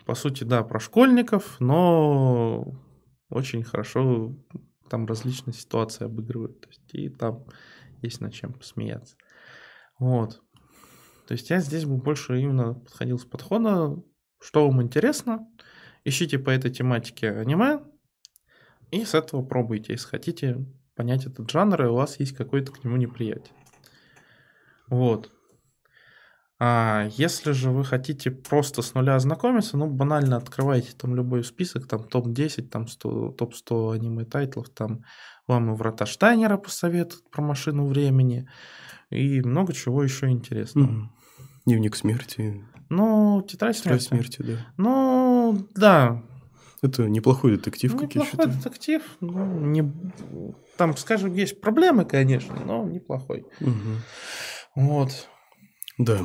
по 0.04 0.14
сути, 0.14 0.44
да, 0.44 0.62
про 0.62 0.78
школьников, 0.78 1.58
но 1.60 2.74
очень 3.30 3.64
хорошо 3.64 4.36
там 4.88 5.06
различные 5.06 5.54
ситуации 5.54 6.04
обыгрывают. 6.04 6.60
То 6.60 6.68
есть, 6.68 6.94
и 6.94 7.08
там 7.08 7.44
есть 8.02 8.20
над 8.20 8.34
чем 8.34 8.52
посмеяться. 8.52 9.16
Вот. 9.98 10.42
То 11.30 11.34
есть 11.34 11.48
я 11.48 11.60
здесь 11.60 11.84
бы 11.84 11.96
больше 11.96 12.40
именно 12.40 12.74
подходил 12.74 13.16
с 13.16 13.24
подхода, 13.24 13.96
что 14.40 14.66
вам 14.66 14.82
интересно, 14.82 15.48
ищите 16.02 16.40
по 16.40 16.50
этой 16.50 16.72
тематике 16.72 17.30
аниме, 17.30 17.84
и 18.90 19.04
с 19.04 19.14
этого 19.14 19.40
пробуйте, 19.44 19.92
если 19.92 20.08
хотите 20.08 20.66
понять 20.96 21.26
этот 21.26 21.48
жанр, 21.48 21.84
и 21.84 21.86
у 21.86 21.94
вас 21.94 22.18
есть 22.18 22.32
какое-то 22.32 22.72
к 22.72 22.82
нему 22.82 22.96
неприятие. 22.96 23.54
Вот. 24.88 25.30
А 26.58 27.06
если 27.12 27.52
же 27.52 27.70
вы 27.70 27.84
хотите 27.84 28.32
просто 28.32 28.82
с 28.82 28.94
нуля 28.94 29.14
ознакомиться, 29.14 29.76
ну, 29.76 29.86
банально 29.86 30.36
открывайте 30.36 30.96
там 30.96 31.14
любой 31.14 31.44
список, 31.44 31.86
там 31.86 32.02
топ-10, 32.02 32.62
там 32.70 32.88
100, 32.88 33.36
топ-100 33.38 33.92
аниме-тайтлов, 33.92 34.68
там 34.70 35.04
вам 35.46 35.72
и 35.72 35.76
Врата 35.76 36.06
Штайнера 36.06 36.56
посоветуют 36.56 37.30
про 37.30 37.40
машину 37.40 37.86
времени, 37.86 38.48
и 39.10 39.40
много 39.42 39.72
чего 39.72 40.02
еще 40.02 40.28
интересного. 40.28 40.86
Мгм. 40.86 41.19
Дневник 41.70 41.94
смерти. 41.94 42.64
Ну, 42.88 43.44
тетрадь 43.48 43.76
Тетрадь 43.76 44.02
смерти. 44.02 44.36
смерти, 44.38 44.56
да. 44.58 44.66
Ну, 44.76 45.68
да, 45.76 46.20
Это 46.82 47.08
неплохой 47.08 47.56
детектив, 47.56 47.92
как 47.96 48.12
я 48.16 48.22
неплохой 48.22 48.30
считаю. 48.30 48.48
детектив. 48.50 49.02
ну, 49.20 49.60
не... 49.60 49.92
Там, 50.76 50.96
скажем, 50.96 51.32
есть 51.32 51.60
проблемы, 51.60 52.04
конечно, 52.04 52.56
но 52.66 52.84
неплохой. 52.88 53.46
Мгм. 53.60 53.98
Вот. 54.74 55.28
Да. 55.98 56.22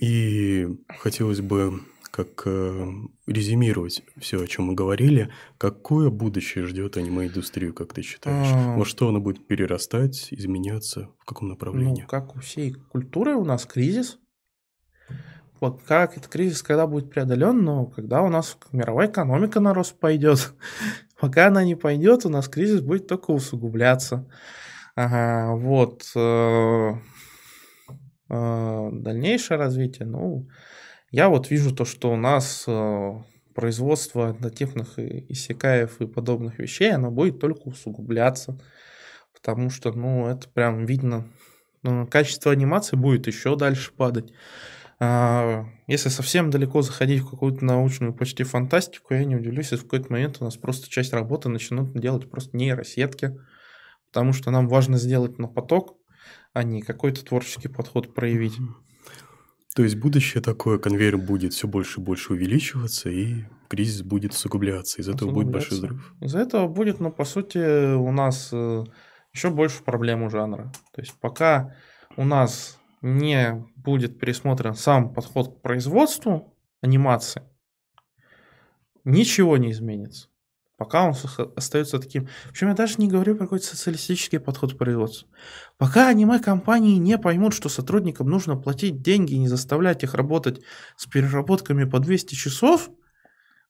И 0.00 0.68
хотелось 1.00 1.40
бы 1.40 1.80
как 2.12 2.42
э, 2.46 2.86
резюмировать 3.26 4.02
все, 4.18 4.40
о 4.42 4.46
чем 4.46 4.66
мы 4.66 4.74
говорили. 4.74 5.30
Какое 5.58 6.10
будущее 6.10 6.66
ждет 6.66 6.96
аниме-индустрию, 6.96 7.74
как 7.74 7.92
ты 7.92 8.02
считаешь? 8.02 8.48
А. 8.52 8.76
Во 8.76 8.84
что 8.84 9.08
она 9.08 9.18
будет 9.18 9.46
перерастать, 9.48 10.28
изменяться? 10.30 11.08
В 11.18 11.24
каком 11.24 11.48
Ну, 11.48 11.54
направлении? 11.54 12.06
как 12.08 12.36
у 12.36 12.40
всей 12.40 12.72
культуры 12.74 13.34
у 13.34 13.44
нас 13.44 13.64
кризис. 13.66 14.18
Вот 15.60 15.82
как 15.82 16.16
этот 16.16 16.28
кризис, 16.28 16.62
когда 16.62 16.86
будет 16.86 17.10
преодолен, 17.10 17.62
но 17.62 17.86
когда 17.86 18.22
у 18.22 18.28
нас 18.28 18.56
мировая 18.72 19.08
экономика 19.08 19.60
на 19.60 19.74
рост 19.74 19.98
пойдет. 19.98 20.54
Пока 21.20 21.48
она 21.48 21.64
не 21.64 21.74
пойдет, 21.74 22.24
у 22.24 22.30
нас 22.30 22.48
кризис 22.48 22.80
будет 22.80 23.06
только 23.06 23.30
усугубляться. 23.30 24.26
Ага, 24.96 25.54
вот. 25.54 26.10
э, 26.16 26.92
э, 28.30 28.88
Дальнейшее 28.92 29.58
развитие, 29.58 30.06
ну, 30.06 30.48
я 31.10 31.28
вот 31.28 31.50
вижу 31.50 31.74
то, 31.74 31.84
что 31.84 32.10
у 32.10 32.16
нас 32.16 32.64
э, 32.66 33.12
производство 33.54 34.28
однотипных 34.28 34.98
и- 34.98 35.26
иссякаев 35.28 36.00
и 36.00 36.06
подобных 36.06 36.58
вещей, 36.58 36.92
оно 36.92 37.10
будет 37.10 37.38
только 37.38 37.68
усугубляться. 37.68 38.58
Потому 39.34 39.70
что, 39.70 39.92
ну, 39.92 40.26
это 40.28 40.48
прям 40.48 40.86
видно. 40.86 41.28
Качество 42.10 42.52
анимации 42.52 42.96
будет 42.96 43.26
еще 43.26 43.56
дальше 43.56 43.92
падать. 43.92 44.32
А, 45.02 45.64
Если 45.86 46.10
совсем 46.10 46.50
далеко 46.50 46.82
заходить 46.82 47.22
в 47.22 47.30
какую-то 47.30 47.64
научную 47.64 48.12
почти 48.12 48.44
фантастику, 48.44 49.14
я 49.14 49.24
не 49.24 49.34
удивлюсь, 49.34 49.72
если 49.72 49.76
в 49.76 49.84
какой-то 49.84 50.12
момент 50.12 50.36
у 50.40 50.44
нас 50.44 50.58
просто 50.58 50.90
часть 50.90 51.14
работы 51.14 51.48
начнут 51.48 51.92
делать 51.98 52.30
просто 52.30 52.54
нейросетки, 52.56 53.40
потому 54.08 54.34
что 54.34 54.50
нам 54.50 54.68
важно 54.68 54.98
сделать 54.98 55.38
на 55.38 55.48
поток, 55.48 55.96
а 56.52 56.64
не 56.64 56.82
какой-то 56.82 57.24
творческий 57.24 57.68
подход 57.68 58.14
проявить. 58.14 58.58
То 59.74 59.84
есть 59.84 59.96
будущее 59.96 60.42
такое, 60.42 60.78
конвейер 60.78 61.16
будет 61.16 61.54
все 61.54 61.66
больше 61.66 62.00
и 62.00 62.04
больше 62.04 62.34
увеличиваться, 62.34 63.08
и 63.08 63.44
кризис 63.68 64.02
будет 64.02 64.32
усугубляться. 64.32 65.00
Из 65.00 65.08
этого 65.08 65.30
будет 65.30 65.48
большой 65.48 65.78
взрыв. 65.78 66.14
Из-за 66.20 66.40
этого 66.40 66.68
будет, 66.68 67.00
ну, 67.00 67.10
по 67.10 67.24
сути, 67.24 67.94
у 67.94 68.10
нас 68.12 68.52
еще 68.52 69.50
больше 69.50 69.82
проблем 69.82 70.24
у 70.24 70.28
жанра. 70.28 70.72
То 70.92 71.00
есть 71.00 71.14
пока 71.20 71.74
у 72.16 72.24
нас 72.24 72.79
не 73.00 73.64
будет 73.76 74.18
пересмотрен 74.18 74.74
сам 74.74 75.12
подход 75.12 75.58
к 75.58 75.62
производству 75.62 76.56
анимации, 76.80 77.42
ничего 79.04 79.56
не 79.56 79.72
изменится. 79.72 80.28
Пока 80.80 81.04
он 81.04 81.14
остается 81.56 81.98
таким. 81.98 82.26
Причем 82.48 82.68
я 82.68 82.74
даже 82.74 82.94
не 82.96 83.06
говорю 83.06 83.36
про 83.36 83.44
какой-то 83.44 83.66
социалистический 83.66 84.40
подход 84.40 84.72
к 84.72 84.78
производству. 84.78 85.28
Пока 85.76 86.08
аниме-компании 86.08 86.96
не 86.96 87.18
поймут, 87.18 87.52
что 87.52 87.68
сотрудникам 87.68 88.30
нужно 88.30 88.56
платить 88.56 89.02
деньги 89.02 89.34
и 89.34 89.38
не 89.38 89.48
заставлять 89.48 90.04
их 90.04 90.14
работать 90.14 90.62
с 90.96 91.06
переработками 91.06 91.84
по 91.84 91.98
200 91.98 92.34
часов, 92.34 92.88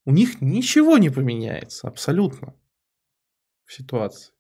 у 0.05 0.12
них 0.12 0.41
ничего 0.41 0.99
не 0.99 1.11
поменяется 1.11 1.89
абсолютно 1.89 2.55
в 3.64 3.72
ситуации. 3.72 4.33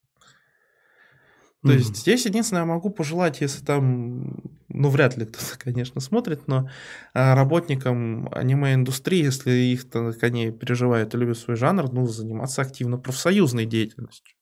То 1.62 1.68
Мгм. 1.68 1.78
есть 1.78 1.96
здесь 1.96 2.24
единственное, 2.24 2.62
я 2.62 2.66
могу 2.66 2.88
пожелать, 2.88 3.42
если 3.42 3.62
там, 3.62 4.34
ну, 4.68 4.88
вряд 4.88 5.18
ли 5.18 5.26
кто-то, 5.26 5.58
конечно, 5.58 6.00
смотрит, 6.00 6.48
но 6.48 6.70
а, 7.12 7.34
работникам 7.34 8.28
аниме-индустрии, 8.32 9.24
если 9.24 9.50
их 9.50 9.88
то 9.90 10.14
они 10.22 10.52
переживают 10.52 11.14
и 11.14 11.18
любят 11.18 11.36
свой 11.38 11.56
жанр, 11.56 11.92
ну, 11.92 12.06
заниматься 12.06 12.62
активно 12.62 12.96
профсоюзной 12.96 13.66
деятельностью. 13.66 14.34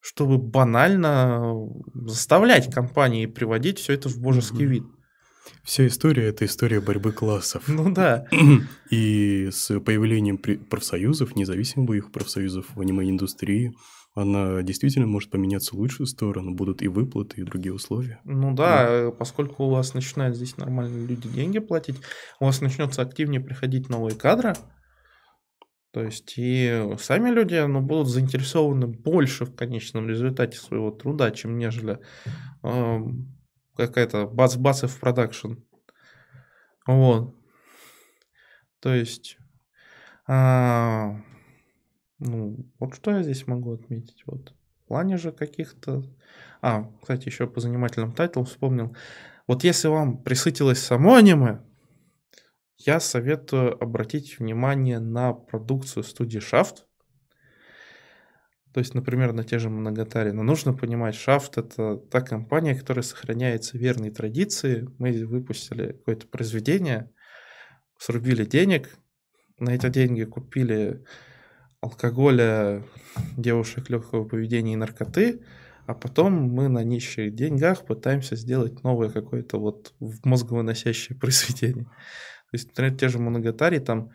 Чтобы 0.00 0.38
банально 0.38 1.54
заставлять 1.94 2.72
компании 2.72 3.26
приводить 3.26 3.78
все 3.78 3.92
это 3.92 4.08
в 4.08 4.18
божеский 4.18 4.64
Мгм. 4.64 4.72
вид. 4.72 4.84
Вся 5.62 5.86
история– 5.86 6.24
это 6.28 6.46
история 6.46 6.80
борьбы 6.80 7.12
классов. 7.12 7.64
Ну 7.68 7.92
да. 7.92 8.26
И 8.90 9.48
с 9.50 9.78
появлением 9.80 10.38
профсоюзов, 10.38 11.36
независимых 11.36 11.96
их 11.96 12.12
профсоюзов 12.12 12.66
в 12.74 12.80
аниме-индустрии, 12.80 13.74
она 14.14 14.62
действительно 14.62 15.06
может 15.06 15.30
поменяться 15.30 15.74
в 15.74 15.78
лучшую 15.78 16.06
сторону. 16.06 16.54
Будут 16.54 16.82
и 16.82 16.88
выплаты, 16.88 17.40
и 17.40 17.44
другие 17.44 17.74
условия. 17.74 18.20
Ну 18.24 18.54
да, 18.54 18.86
э, 18.88 19.12
поскольку 19.12 19.64
у 19.64 19.70
вас 19.70 19.92
начинают 19.92 20.36
здесь 20.36 20.56
нормальные 20.56 21.06
люди 21.06 21.28
деньги 21.28 21.58
платить, 21.58 21.96
у 22.38 22.44
вас 22.44 22.60
начнется 22.60 23.02
активнее 23.02 23.40
приходить 23.40 23.88
новые 23.88 24.14
кадры. 24.14 24.54
То 25.92 26.02
есть 26.02 26.34
и 26.36 26.94
сами 26.98 27.30
люди 27.30 27.54
ну, 27.66 27.80
будут 27.80 28.08
заинтересованы 28.08 28.86
больше 28.86 29.46
в 29.46 29.54
конечном 29.54 30.08
результате 30.08 30.58
своего 30.58 30.90
труда, 30.90 31.30
чем 31.30 31.56
нежели 31.56 31.98
эм, 32.62 33.36
какая-то 33.76 34.26
бац-бац 34.26 34.82
в 34.82 35.00
продакшн. 35.00 35.54
Вот. 36.86 37.36
То 38.80 38.92
есть, 38.94 39.38
а, 40.26 41.16
ну, 42.24 42.66
вот 42.78 42.94
что 42.94 43.10
я 43.10 43.22
здесь 43.22 43.46
могу 43.46 43.74
отметить. 43.74 44.22
Вот. 44.26 44.54
В 44.84 44.88
плане 44.88 45.18
же 45.18 45.30
каких-то... 45.30 46.02
А, 46.62 46.90
кстати, 47.00 47.26
еще 47.26 47.46
по 47.46 47.60
занимательным 47.60 48.12
тайтлам 48.12 48.46
вспомнил. 48.46 48.96
Вот 49.46 49.62
если 49.62 49.88
вам 49.88 50.22
присытилось 50.22 50.78
само 50.78 51.16
аниме, 51.16 51.60
я 52.78 52.98
советую 52.98 53.80
обратить 53.82 54.38
внимание 54.38 54.98
на 55.00 55.34
продукцию 55.34 56.02
студии 56.02 56.40
Shaft. 56.40 56.78
То 58.72 58.80
есть, 58.80 58.94
например, 58.94 59.34
на 59.34 59.44
те 59.44 59.58
же 59.58 59.68
Моногатари. 59.68 60.32
Но 60.32 60.42
нужно 60.42 60.72
понимать, 60.72 61.14
Shaft 61.14 61.52
это 61.56 61.96
та 61.96 62.22
компания, 62.22 62.74
которая 62.74 63.02
сохраняется 63.02 63.76
верной 63.76 64.10
традиции. 64.10 64.88
Мы 64.98 65.24
выпустили 65.26 65.92
какое-то 65.92 66.26
произведение, 66.26 67.10
срубили 67.98 68.46
денег, 68.46 68.98
на 69.58 69.74
эти 69.74 69.88
деньги 69.90 70.24
купили 70.24 71.04
алкоголя, 71.84 72.82
девушек 73.36 73.90
легкого 73.90 74.24
поведения 74.24 74.72
и 74.72 74.76
наркоты, 74.76 75.42
а 75.86 75.94
потом 75.94 76.32
мы 76.32 76.68
на 76.68 76.82
нищих 76.82 77.34
деньгах 77.34 77.84
пытаемся 77.84 78.36
сделать 78.36 78.82
новое 78.82 79.10
какое-то 79.10 79.58
вот 79.58 79.94
мозговыносящее 80.24 81.18
произведение. 81.20 81.84
То 81.84 82.56
есть, 82.56 82.68
например, 82.68 82.96
те 82.96 83.08
же 83.08 83.18
Моногатари 83.18 83.80
там, 83.80 84.12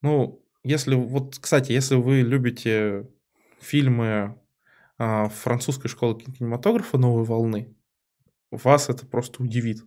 ну, 0.00 0.44
если 0.62 0.94
вот, 0.94 1.38
кстати, 1.40 1.72
если 1.72 1.96
вы 1.96 2.20
любите 2.20 3.08
фильмы 3.60 4.38
а, 4.98 5.28
французской 5.28 5.88
школы 5.88 6.20
кинематографа 6.20 6.98
новой 6.98 7.24
волны, 7.24 7.74
вас 8.50 8.88
это 8.88 9.06
просто 9.06 9.42
удивит. 9.42 9.84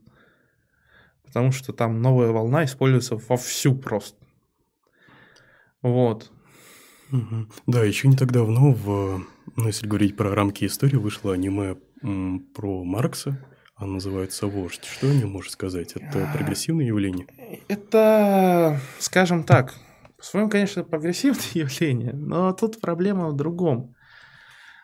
Потому 1.23 1.51
что 1.51 1.71
там 1.71 2.01
новая 2.01 2.31
волна 2.31 2.65
используется 2.65 3.15
вовсю 3.15 3.75
просто. 3.75 4.17
Вот. 5.81 6.31
Да, 7.67 7.83
еще 7.83 8.07
не 8.07 8.15
так 8.17 8.31
давно, 8.31 8.71
в, 8.71 9.23
ну, 9.55 9.67
если 9.67 9.87
говорить 9.87 10.15
про 10.17 10.33
рамки 10.33 10.65
истории, 10.65 10.95
вышло 10.97 11.33
аниме 11.33 11.77
м, 12.01 12.39
про 12.53 12.83
Маркса. 12.83 13.43
Оно 13.75 13.93
называется 13.93 14.47
«Вождь». 14.47 14.85
Что 14.85 15.09
о 15.09 15.13
нем 15.13 15.31
можешь 15.31 15.51
сказать? 15.51 15.93
Это 15.95 16.23
А. 16.23 16.33
прогрессивное 16.37 16.85
явление? 16.85 17.27
Это, 17.67 18.79
скажем 18.99 19.43
так, 19.43 19.75
по-своему, 20.17 20.49
конечно, 20.49 20.83
прогрессивное 20.83 21.41
явление, 21.53 22.13
но 22.13 22.53
тут 22.53 22.79
проблема 22.79 23.27
в 23.29 23.35
другом. 23.35 23.95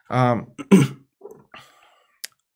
А, 0.09 0.45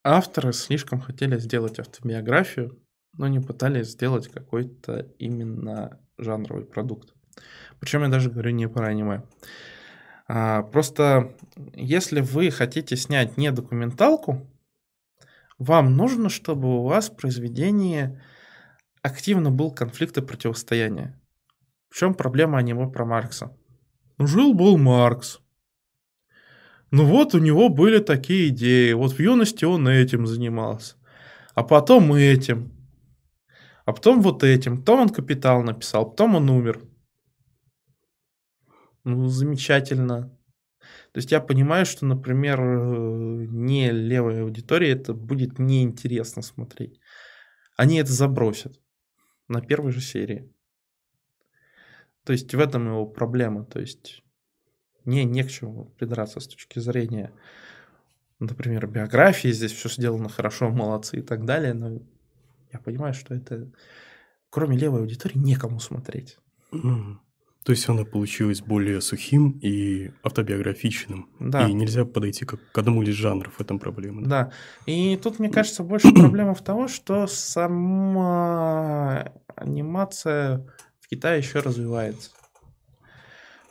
Авторы 0.03 0.53
слишком 0.53 0.99
хотели 0.99 1.39
сделать 1.39 1.79
автобиографию, 1.79 2.79
но 3.17 3.27
не 3.27 3.39
пытались 3.39 3.87
сделать 3.87 4.27
какой-то 4.27 4.99
именно 5.17 5.99
жанровый 6.19 6.65
продукт. 6.65 7.14
Причем 7.79 8.03
я 8.03 8.09
даже 8.09 8.29
говорю 8.29 8.51
не 8.51 8.67
про 8.67 8.87
аниме. 8.87 9.23
А, 10.27 10.63
Просто 10.63 11.35
если 11.73 12.21
вы 12.21 12.51
хотите 12.51 12.95
снять 12.95 13.37
не 13.37 13.51
документалку, 13.51 14.47
вам 15.57 15.95
нужно, 15.95 16.29
чтобы 16.29 16.79
у 16.79 16.83
вас 16.83 17.09
в 17.09 17.15
произведении 17.15 18.21
активно 19.01 19.51
был 19.51 19.71
конфликт 19.71 20.17
и 20.17 20.21
противостояние. 20.21 21.19
В 21.89 21.97
чем 21.97 22.13
проблема 22.13 22.57
аниме 22.57 22.87
про 22.87 23.05
Маркса? 23.05 23.55
Ну, 24.17 24.27
жил-был 24.27 24.77
Маркс. 24.77 25.39
Ну 26.91 27.05
вот 27.05 27.35
у 27.35 27.39
него 27.39 27.69
были 27.69 27.99
такие 27.99 28.49
идеи. 28.49 28.93
Вот 28.93 29.13
в 29.13 29.19
юности 29.19 29.65
он 29.65 29.87
этим 29.87 30.25
занимался. 30.25 30.95
А 31.53 31.63
потом 31.63 32.13
этим. 32.13 32.71
а 33.85 33.93
потом 33.93 34.21
вот 34.21 34.43
этим, 34.43 34.79
потом 34.79 35.01
он 35.01 35.09
«Капитал» 35.09 35.63
написал, 35.63 36.09
потом 36.09 36.35
он 36.35 36.49
умер. 36.49 36.81
Ну, 39.05 39.27
замечательно. 39.27 40.35
То 41.11 41.19
есть 41.19 41.31
я 41.31 41.39
понимаю, 41.39 41.85
что, 41.85 42.05
например, 42.05 42.59
э, 42.59 43.45
не 43.49 43.91
левой 43.91 44.41
аудитории 44.41 44.89
это 44.89 45.13
будет 45.13 45.59
неинтересно 45.59 46.41
смотреть. 46.41 46.99
Они 47.77 47.97
это 47.97 48.11
забросят 48.11 48.81
на 49.47 49.61
первой 49.61 49.91
же 49.91 50.01
серии. 50.01 50.51
То 52.23 52.33
есть 52.33 52.53
в 52.53 52.59
этом 52.59 52.87
его 52.87 53.05
проблема. 53.05 53.63
То 53.63 53.79
есть 53.79 54.23
не, 55.05 55.23
не 55.23 55.43
к 55.43 55.51
чему 55.51 55.85
придраться 55.97 56.39
с 56.39 56.47
точки 56.47 56.79
зрения, 56.79 57.31
например, 58.39 58.87
биографии. 58.87 59.51
Здесь 59.51 59.71
все 59.71 59.87
сделано 59.87 60.29
хорошо, 60.29 60.69
молодцы 60.71 61.19
и 61.19 61.21
так 61.21 61.45
далее. 61.45 61.73
Но 61.73 62.01
я 62.73 62.79
понимаю, 62.79 63.13
что 63.13 63.35
это, 63.35 63.71
кроме 64.49 64.77
левой 64.77 65.01
аудитории, 65.01 65.37
некому 65.37 65.79
смотреть. 65.79 66.39
То 67.65 67.71
есть 67.71 67.89
оно 67.89 68.05
получилось 68.05 68.61
более 68.61 69.01
сухим 69.01 69.57
и 69.59 70.11
автобиографичным. 70.21 71.27
Да. 71.39 71.67
И 71.67 71.73
нельзя 71.73 72.05
подойти 72.05 72.45
как 72.45 72.59
к 72.71 72.77
одному 72.77 73.01
из 73.01 73.15
жанров, 73.15 73.55
в 73.55 73.61
этом 73.61 73.79
проблема. 73.79 74.23
Да. 74.23 74.51
И 74.85 75.17
тут, 75.17 75.39
мне 75.39 75.49
кажется, 75.49 75.81
больше 75.81 76.11
проблема 76.13 76.53
в 76.53 76.63
том, 76.63 76.87
что 76.87 77.25
сама 77.25 78.11
анимация 79.55 80.63
в 80.99 81.07
Китае 81.07 81.39
еще 81.39 81.57
развивается. 81.59 82.29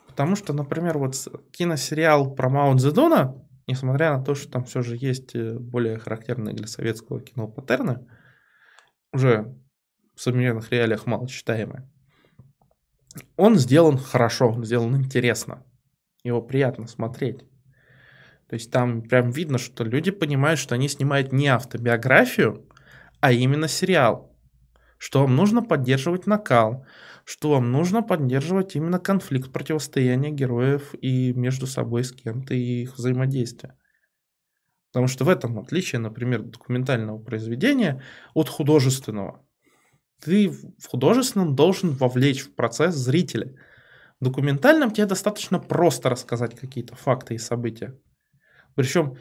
Потому 0.08 0.34
что, 0.34 0.52
например, 0.52 0.98
вот 0.98 1.14
киносериал 1.52 2.34
про 2.34 2.48
Мао 2.48 2.76
Цзэдуна, 2.76 3.46
несмотря 3.68 4.16
на 4.16 4.24
то, 4.24 4.34
что 4.34 4.50
там 4.50 4.64
все 4.64 4.82
же 4.82 4.96
есть 4.96 5.36
э, 5.36 5.56
более 5.56 5.98
характерные 5.98 6.52
для 6.52 6.66
советского 6.66 7.20
кино 7.20 7.46
паттерны, 7.46 8.04
уже 9.12 9.54
в 10.16 10.20
современных 10.20 10.72
реалиях 10.72 11.06
мало 11.06 11.28
читаемые, 11.28 11.88
он 13.36 13.56
сделан 13.56 13.98
хорошо, 13.98 14.50
он 14.50 14.64
сделан 14.64 14.96
интересно. 14.96 15.64
Его 16.22 16.40
приятно 16.42 16.86
смотреть. 16.86 17.44
То 18.48 18.54
есть 18.54 18.70
там 18.70 19.02
прям 19.02 19.30
видно, 19.30 19.58
что 19.58 19.84
люди 19.84 20.10
понимают, 20.10 20.60
что 20.60 20.74
они 20.74 20.88
снимают 20.88 21.32
не 21.32 21.48
автобиографию, 21.48 22.68
а 23.20 23.32
именно 23.32 23.68
сериал. 23.68 24.30
Что 24.98 25.22
вам 25.22 25.36
нужно 25.36 25.62
поддерживать 25.62 26.26
накал, 26.26 26.86
что 27.24 27.50
вам 27.50 27.72
нужно 27.72 28.02
поддерживать 28.02 28.76
именно 28.76 28.98
конфликт 28.98 29.52
противостояния 29.52 30.30
героев 30.30 30.94
и 31.00 31.32
между 31.32 31.66
собой 31.66 32.04
с 32.04 32.12
кем-то 32.12 32.54
и 32.54 32.82
их 32.82 32.96
взаимодействие. 32.96 33.76
Потому 34.92 35.08
что 35.08 35.24
в 35.24 35.28
этом 35.28 35.58
отличие, 35.58 35.98
например, 35.98 36.42
документального 36.42 37.18
произведения 37.18 38.02
от 38.34 38.48
художественного 38.48 39.43
ты 40.20 40.50
в 40.50 40.86
художественном 40.86 41.54
должен 41.54 41.90
вовлечь 41.90 42.42
в 42.42 42.54
процесс 42.54 42.94
зрителя. 42.94 43.54
В 44.20 44.24
документальном 44.24 44.90
тебе 44.90 45.06
достаточно 45.06 45.58
просто 45.58 46.08
рассказать 46.08 46.58
какие-то 46.58 46.96
факты 46.96 47.34
и 47.34 47.38
события. 47.38 47.98
Причем 48.74 49.16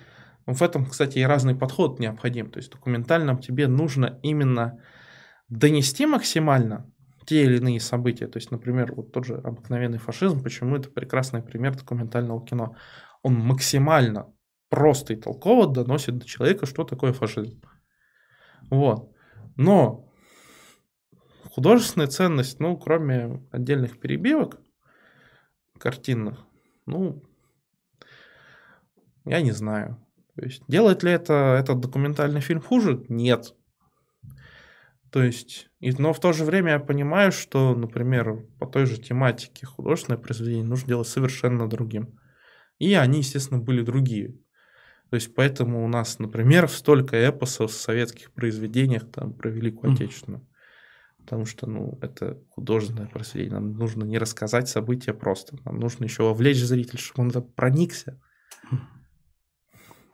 в 0.46 0.62
этом, 0.62 0.86
кстати, 0.86 1.20
и 1.20 1.24
разный 1.24 1.56
подход 1.56 2.00
необходим. 2.00 2.52
То 2.52 2.58
есть 2.58 2.70
в 2.70 2.74
документальном 2.74 3.40
тебе 3.40 3.68
нужно 3.68 4.20
именно 4.24 4.80
донести 5.50 6.06
максимально 6.06 6.90
те 7.26 7.44
или 7.44 7.58
иные 7.58 7.80
события. 7.80 8.28
То 8.28 8.38
есть, 8.38 8.52
например, 8.52 8.94
вот 8.96 9.12
тот 9.12 9.26
же 9.26 9.36
обыкновенный 9.36 10.00
фашизм, 10.00 10.44
почему 10.44 10.76
это 10.76 10.90
прекрасный 10.90 11.42
пример 11.42 11.76
документального 11.76 12.46
кино. 12.46 12.76
Он 13.22 13.36
максимально 13.36 14.34
просто 14.70 15.14
и 15.14 15.16
толково 15.16 15.72
доносит 15.72 16.18
до 16.18 16.26
человека, 16.26 16.66
что 16.66 16.84
такое 16.84 17.14
фашизм. 17.14 17.62
Вот. 18.70 19.12
Но 19.56 20.13
Художественная 21.54 22.08
ценность, 22.08 22.60
ну, 22.60 22.76
кроме 22.76 23.40
отдельных 23.52 24.00
перебивок 24.00 24.60
картинных, 25.78 26.48
ну, 26.88 27.24
я 29.24 29.40
не 29.40 29.52
знаю. 29.52 30.04
То 30.36 30.46
есть, 30.46 30.64
делает 30.68 31.04
ли 31.04 31.12
это 31.12 31.56
этот 31.60 31.80
документальный 31.80 32.42
фильм 32.42 32.60
хуже? 32.60 33.06
Нет. 33.08 33.54
То 35.12 35.22
есть, 35.22 35.70
и, 35.80 35.92
но 35.92 36.12
в 36.12 36.20
то 36.20 36.34
же 36.34 36.44
время 36.44 36.72
я 36.72 36.80
понимаю, 36.80 37.32
что, 37.32 37.76
например, 37.76 38.48
по 38.58 38.66
той 38.66 38.88
же 38.88 39.00
тематике 39.00 39.68
художественное 39.68 40.18
произведение 40.18 40.66
нужно 40.66 40.88
делать 40.88 41.08
совершенно 41.08 41.70
другим. 41.70 42.20
И 42.80 42.96
они, 42.96 43.20
естественно, 43.20 43.60
были 43.60 43.84
другие. 43.84 44.40
То 45.12 45.18
есть, 45.18 45.36
поэтому 45.36 45.86
у 45.86 45.88
нас, 45.88 46.18
например, 46.18 46.68
столько 46.68 47.16
эпосов 47.16 47.74
в 47.74 47.76
советских 47.76 48.32
произведениях 48.32 49.12
там, 49.12 49.36
про 49.36 49.52
Великую 49.52 49.94
Отечественную. 49.94 50.48
Потому 51.24 51.46
что, 51.46 51.68
ну, 51.68 51.98
это 52.02 52.38
художественное 52.50 53.08
произведение. 53.08 53.54
Нам 53.54 53.74
нужно 53.74 54.04
не 54.04 54.18
рассказать 54.18 54.68
события 54.68 55.14
просто. 55.14 55.58
Нам 55.66 55.80
нужно 55.80 56.04
еще 56.04 56.24
вовлечь 56.24 56.62
зрителя, 56.62 57.00
чтобы 57.00 57.24
он 57.24 57.30
это 57.30 57.42
проникся. 57.42 58.20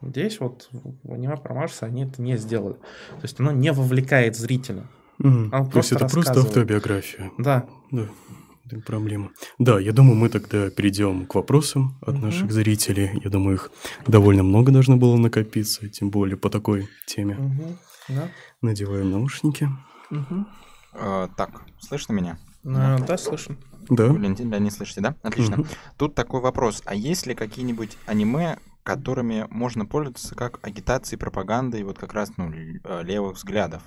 Здесь 0.02 0.40
вот 0.40 0.70
в 0.72 1.12
аниме 1.12 1.36
про 1.36 1.54
Марса 1.54 1.86
они 1.86 2.06
это 2.06 2.22
не 2.22 2.38
сделали. 2.38 2.76
То 2.76 3.24
есть 3.24 3.40
оно 3.40 3.52
не 3.52 3.72
вовлекает 3.74 4.38
зрителя. 4.38 4.88
Mm. 5.22 5.72
То 5.72 5.80
есть 5.80 5.92
это 5.92 6.08
просто 6.08 6.40
автобиография. 6.40 7.32
Да. 7.38 7.68
Да. 7.92 8.08
Это 8.66 8.82
проблема. 8.82 9.32
Да, 9.58 9.80
я 9.80 9.92
думаю, 9.92 10.16
мы 10.16 10.30
тогда 10.30 10.70
перейдем 10.70 11.26
к 11.26 11.34
вопросам 11.34 11.98
от 12.02 12.16
угу. 12.16 12.28
наших 12.28 12.52
зрителей. 12.52 13.20
Я 13.24 13.32
думаю, 13.32 13.56
их 13.56 13.72
довольно 14.06 14.44
много 14.44 14.72
должно 14.72 14.96
было 14.96 15.18
накопиться, 15.18 15.90
тем 15.90 16.12
более 16.12 16.38
по 16.38 16.52
такой 16.52 16.88
теме. 17.08 17.36
Угу. 17.36 17.78
Да. 18.10 18.30
Надеваем 18.62 19.10
наушники. 19.10 19.68
Угу. 20.12 20.46
Э, 21.00 21.28
так, 21.36 21.62
слышно 21.80 22.14
меня? 22.14 22.38
А, 22.66 23.00
да, 23.00 23.18
слышно. 23.18 23.58
Да. 23.90 24.08
Валентин, 24.08 24.50
да, 24.50 24.60
не 24.60 24.70
слышите, 24.70 25.02
да? 25.02 25.16
Отлично. 25.24 25.62
Угу. 25.62 25.68
Тут 25.98 26.16
такой 26.16 26.42
вопрос. 26.42 26.82
А 26.86 26.94
есть 26.94 27.26
ли 27.26 27.34
какие-нибудь 27.34 27.98
аниме, 28.06 28.58
которыми 28.84 29.48
можно 29.50 29.86
пользоваться 29.86 30.36
как 30.36 30.60
агитацией, 30.62 31.20
пропагандой, 31.20 31.84
вот 31.84 31.98
как 31.98 32.14
раз, 32.14 32.32
ну, 32.38 32.52
э, 32.52 33.04
левых 33.04 33.38
взглядов? 33.38 33.82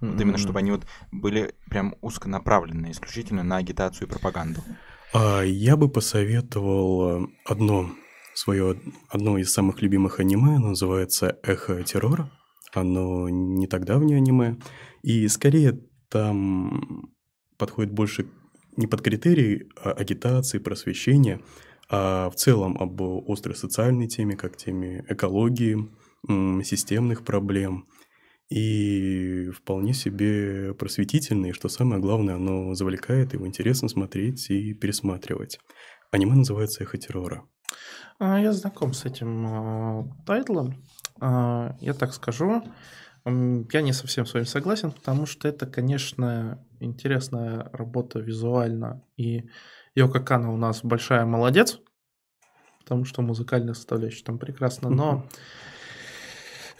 Mm-hmm. 0.00 0.12
Вот 0.12 0.20
именно, 0.20 0.38
чтобы 0.38 0.58
они 0.60 0.70
вот 0.70 0.86
были 1.10 1.54
прям 1.70 1.96
узконаправленные, 2.00 2.92
исключительно 2.92 3.42
на 3.42 3.56
агитацию 3.56 4.06
и 4.06 4.10
пропаганду. 4.10 4.62
А, 5.12 5.42
я 5.42 5.76
бы 5.76 5.88
посоветовал 5.88 7.24
э, 7.24 7.26
одно 7.44 7.90
свое, 8.34 8.80
одно 9.08 9.38
из 9.38 9.52
самых 9.52 9.82
любимых 9.82 10.20
аниме, 10.20 10.56
оно 10.56 10.68
называется 10.68 11.38
«Эхо 11.42 11.82
террора». 11.82 12.30
Оно 12.74 13.28
не 13.28 13.66
так 13.66 13.86
давнее 13.86 14.18
аниме. 14.18 14.58
И 15.02 15.26
скорее 15.28 15.80
там 16.08 17.12
подходит 17.56 17.92
больше 17.92 18.26
не 18.76 18.86
под 18.86 19.02
критерии 19.02 19.68
а 19.82 19.92
агитации, 19.92 20.58
просвещения, 20.58 21.40
а 21.90 22.30
в 22.30 22.36
целом 22.36 22.76
об 22.78 23.02
острой 23.30 23.56
социальной 23.56 24.06
теме, 24.06 24.36
как 24.36 24.56
теме 24.56 25.04
экологии, 25.08 25.88
системных 26.64 27.24
проблем. 27.24 27.86
И 28.50 29.50
вполне 29.50 29.92
себе 29.92 30.72
просветительный, 30.74 31.52
что 31.52 31.68
самое 31.68 32.00
главное, 32.00 32.36
оно 32.36 32.74
завлекает, 32.74 33.34
его 33.34 33.46
интересно 33.46 33.88
смотреть 33.88 34.48
и 34.48 34.72
пересматривать. 34.72 35.58
Аниме 36.10 36.34
называется 36.34 36.82
«Эхо 36.82 36.96
террора». 36.96 37.44
А, 38.18 38.40
я 38.40 38.52
знаком 38.52 38.94
с 38.94 39.04
этим 39.04 39.46
э, 39.46 40.04
тайтлом. 40.26 40.82
Э, 41.20 41.72
я 41.80 41.92
так 41.92 42.14
скажу, 42.14 42.62
я 43.72 43.82
не 43.82 43.92
совсем 43.92 44.26
с 44.26 44.34
вами 44.34 44.44
согласен, 44.44 44.92
потому 44.92 45.26
что 45.26 45.48
это, 45.48 45.66
конечно, 45.66 46.64
интересная 46.80 47.68
работа 47.72 48.18
визуально. 48.18 49.02
И 49.16 49.48
Йока 49.94 50.20
Кана 50.20 50.52
у 50.52 50.56
нас 50.56 50.80
большая 50.82 51.24
молодец, 51.24 51.80
потому 52.80 53.04
что 53.04 53.22
музыкальная 53.22 53.74
составляющая 53.74 54.24
там 54.24 54.38
прекрасно. 54.38 54.90
Но, 54.90 55.26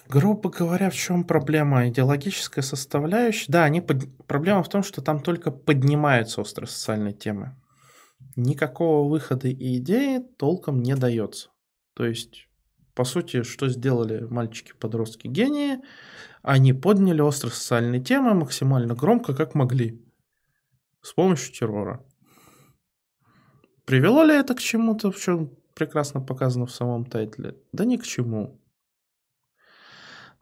грубо 0.08 0.50
говоря, 0.50 0.90
в 0.90 0.94
чем 0.94 1.24
проблема? 1.24 1.88
Идеологическая 1.88 2.62
составляющая. 2.62 3.50
Да, 3.50 3.64
они 3.64 3.80
под... 3.80 4.04
проблема 4.26 4.62
в 4.62 4.68
том, 4.68 4.82
что 4.82 5.00
там 5.02 5.20
только 5.20 5.50
поднимаются 5.50 6.40
острые 6.40 6.68
социальные 6.68 7.14
темы. 7.14 7.56
Никакого 8.36 9.08
выхода 9.08 9.48
и 9.48 9.76
идеи 9.78 10.20
толком 10.38 10.82
не 10.82 10.94
дается. 10.94 11.50
То 11.94 12.04
есть, 12.04 12.48
по 12.94 13.04
сути, 13.04 13.42
что 13.42 13.68
сделали 13.68 14.20
мальчики-подростки 14.24 15.26
гении– 15.26 15.78
они 16.42 16.72
подняли 16.72 17.20
острые 17.20 17.52
социальные 17.52 18.02
темы 18.02 18.34
максимально 18.34 18.94
громко, 18.94 19.34
как 19.34 19.54
могли, 19.54 20.04
с 21.02 21.12
помощью 21.12 21.52
террора. 21.52 22.04
Привело 23.84 24.22
ли 24.22 24.34
это 24.34 24.54
к 24.54 24.60
чему-то, 24.60 25.10
в 25.10 25.18
чем 25.18 25.50
прекрасно 25.74 26.20
показано 26.20 26.66
в 26.66 26.72
самом 26.72 27.06
тайтле? 27.06 27.56
Да 27.72 27.84
ни 27.84 27.96
к 27.96 28.04
чему. 28.04 28.60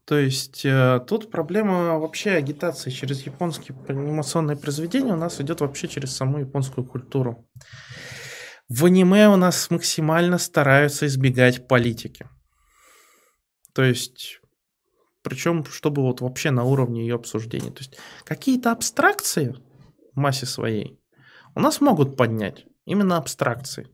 То 0.06 0.18
есть 0.18 0.64
э, 0.64 1.00
тут 1.06 1.32
проблема 1.32 1.98
вообще 1.98 2.30
агитации 2.30 2.90
через 2.90 3.22
японские 3.22 3.76
анимационные 3.88 4.56
произведения 4.56 5.12
у 5.12 5.16
нас 5.16 5.40
идет 5.40 5.60
вообще 5.60 5.88
через 5.88 6.14
саму 6.14 6.38
японскую 6.38 6.86
культуру. 6.86 7.48
В 8.68 8.84
аниме 8.84 9.28
у 9.28 9.36
нас 9.36 9.68
максимально 9.70 10.38
стараются 10.38 11.06
избегать 11.06 11.66
политики. 11.66 12.28
То 13.74 13.82
есть 13.82 14.40
причем 15.26 15.64
чтобы 15.64 16.02
вот 16.02 16.20
вообще 16.20 16.52
на 16.52 16.62
уровне 16.62 17.00
ее 17.00 17.16
обсуждения. 17.16 17.72
То 17.72 17.80
есть 17.80 17.98
какие-то 18.22 18.70
абстракции 18.70 19.56
в 20.14 20.20
массе 20.20 20.46
своей 20.46 21.00
у 21.56 21.60
нас 21.60 21.80
могут 21.80 22.16
поднять 22.16 22.64
именно 22.84 23.16
абстракции 23.16 23.88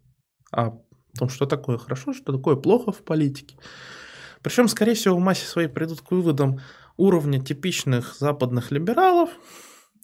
о 0.50 0.72
том, 1.18 1.30
что 1.30 1.46
такое 1.46 1.78
хорошо, 1.78 2.12
что 2.12 2.34
такое 2.34 2.56
плохо 2.56 2.92
в 2.92 3.02
политике. 3.02 3.56
Причем, 4.42 4.68
скорее 4.68 4.92
всего, 4.92 5.16
в 5.16 5.20
массе 5.20 5.46
своей 5.46 5.68
придут 5.68 6.02
к 6.02 6.10
выводам 6.10 6.60
уровня 6.98 7.40
типичных 7.42 8.14
западных 8.14 8.70
либералов 8.70 9.30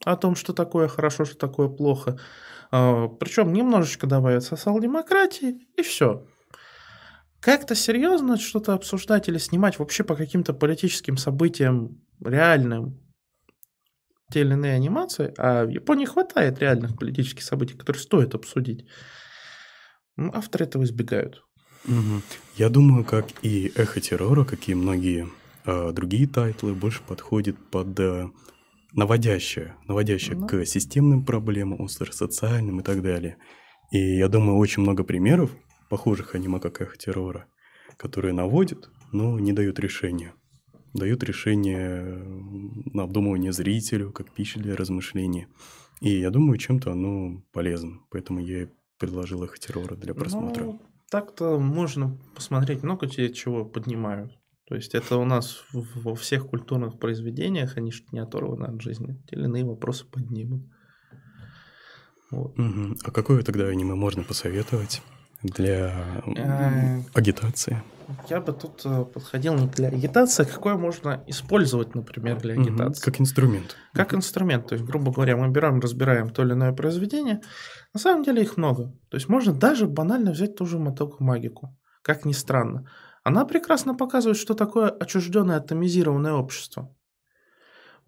о 0.06 0.16
том, 0.16 0.34
что 0.34 0.54
такое 0.54 0.88
хорошо, 0.88 1.26
что 1.26 1.36
такое 1.36 1.68
плохо. 1.68 2.18
А, 2.70 3.06
Причем 3.08 3.52
немножечко 3.52 4.06
добавят 4.06 4.44
социал-демократии, 4.44 5.68
и 5.76 5.82
все. 5.82 6.26
Как-то 7.40 7.74
серьезно 7.74 8.36
что-то 8.36 8.74
обсуждать 8.74 9.28
или 9.28 9.38
снимать 9.38 9.78
вообще 9.78 10.02
по 10.04 10.16
каким-то 10.16 10.54
политическим 10.54 11.16
событиям 11.16 12.02
реальным 12.24 13.00
те 14.30 14.40
или 14.40 14.52
иные 14.52 14.74
анимации, 14.74 15.32
а 15.38 15.64
в 15.64 15.70
Японии 15.70 16.04
хватает 16.04 16.58
реальных 16.58 16.98
политических 16.98 17.42
событий, 17.42 17.74
которые 17.74 18.02
стоит 18.02 18.34
обсудить. 18.34 18.84
Авторы 20.18 20.66
этого 20.66 20.84
избегают. 20.84 21.44
Угу. 21.84 22.22
Я 22.56 22.68
думаю, 22.68 23.04
как 23.04 23.26
и 23.42 23.72
«Эхо 23.76 24.00
террора», 24.00 24.44
как 24.44 24.68
и 24.68 24.74
многие 24.74 25.28
э, 25.64 25.92
другие 25.92 26.26
тайтлы, 26.26 26.74
больше 26.74 27.00
подходит 27.06 27.56
под 27.70 27.98
э, 28.00 28.28
наводящее, 28.92 29.76
наводящее 29.86 30.36
Да. 30.36 30.46
к 30.46 30.66
системным 30.66 31.24
проблемам, 31.24 31.88
социальным 31.88 32.80
и 32.80 32.82
так 32.82 33.00
далее. 33.00 33.38
И 33.92 34.16
я 34.16 34.28
думаю, 34.28 34.58
очень 34.58 34.82
много 34.82 35.04
примеров 35.04 35.50
похожих 35.88 36.34
аниме, 36.34 36.60
как 36.60 36.80
«Эхо 36.80 36.96
террора», 36.96 37.46
которые 37.96 38.32
наводят, 38.32 38.90
но 39.12 39.38
не 39.38 39.52
дают 39.52 39.78
решения. 39.78 40.34
Дают 40.94 41.22
решение 41.22 42.02
на 42.92 43.02
обдумывание 43.02 43.52
зрителю, 43.52 44.12
как 44.12 44.32
пища 44.32 44.58
для 44.58 44.76
размышления. 44.76 45.48
И 46.00 46.18
я 46.18 46.30
думаю, 46.30 46.58
чем-то 46.58 46.92
оно 46.92 47.42
полезно. 47.52 48.00
Поэтому 48.10 48.40
я 48.40 48.68
предложил 48.98 49.44
«Эхо 49.44 49.58
террора» 49.58 49.96
для 49.96 50.14
просмотра. 50.14 50.64
Ну, 50.64 50.80
так-то 51.10 51.58
можно 51.58 52.18
посмотреть 52.34 52.82
много 52.82 53.08
чего 53.08 53.64
поднимают. 53.64 54.32
То 54.66 54.74
есть 54.74 54.94
это 54.94 55.16
у 55.16 55.24
нас 55.24 55.64
во 55.72 56.14
всех 56.14 56.46
культурных 56.46 56.98
произведениях, 56.98 57.78
они 57.78 57.90
же 57.90 58.04
не 58.12 58.18
оторваны 58.18 58.66
от 58.66 58.82
жизни. 58.82 59.18
Те 59.26 59.36
или 59.36 59.44
иные 59.44 59.64
вопросы 59.64 60.04
поднимут. 60.04 60.62
Вот. 62.30 62.58
Мгм. 62.58 62.98
А 63.02 63.10
какое 63.10 63.42
тогда 63.42 63.68
аниме 63.68 63.94
можно 63.94 64.22
посоветовать 64.22 65.02
для 65.42 65.92
Э, 66.36 67.00
агитации? 67.14 67.82
Я 68.30 68.40
бы 68.40 68.52
тут 68.52 68.80
э, 68.84 69.04
подходил 69.04 69.54
не 69.54 69.66
для 69.66 69.88
агитации, 69.88 70.42
а 70.42 70.46
какое 70.46 70.76
можно 70.76 71.22
использовать, 71.26 71.94
например, 71.94 72.40
для 72.40 72.54
агитации. 72.54 73.02
Как 73.02 73.20
инструмент. 73.20 73.76
Как 73.92 74.14
инструмент. 74.14 74.66
То 74.66 74.74
есть, 74.74 74.84
грубо 74.86 75.12
говоря, 75.12 75.36
мы 75.36 75.48
берем, 75.48 75.80
разбираем 75.80 76.30
то 76.30 76.42
или 76.42 76.52
иное 76.52 76.72
произведение. 76.72 77.42
На 77.92 78.00
самом 78.00 78.24
деле 78.24 78.42
их 78.42 78.56
много. 78.56 78.92
То 79.10 79.16
есть 79.16 79.28
можно 79.28 79.52
даже 79.52 79.86
банально 79.86 80.32
взять 80.32 80.56
ту 80.56 80.66
же 80.66 80.78
Мотоку 80.78 81.22
Магику. 81.22 81.76
Как 82.02 82.24
ни 82.24 82.32
странно. 82.32 82.88
Она 83.24 83.44
прекрасно 83.44 83.94
показывает, 83.94 84.38
что 84.38 84.54
такое 84.54 84.88
отчужденное 84.88 85.58
атомизированное 85.58 86.32
общество. 86.32 86.94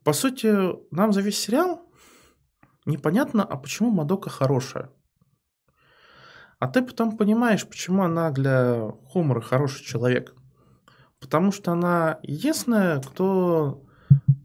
По 0.03 0.15
сути, 0.15 0.55
нам 0.95 1.13
за 1.13 1.21
весь 1.21 1.39
сериал 1.39 1.87
непонятно, 2.87 3.45
а 3.45 3.57
почему 3.57 3.91
Мадока 3.91 4.31
хорошая. 4.31 4.89
А 6.61 6.69
ты 6.69 6.83
потом 6.83 7.17
понимаешь, 7.17 7.67
почему 7.67 8.03
она 8.03 8.31
для 8.31 8.93
Хомора 9.09 9.41
хороший 9.41 9.83
человек. 9.83 10.35
Потому 11.19 11.53
что 11.53 11.73
она 11.73 12.21
единственная, 12.23 13.01
кто 13.01 13.83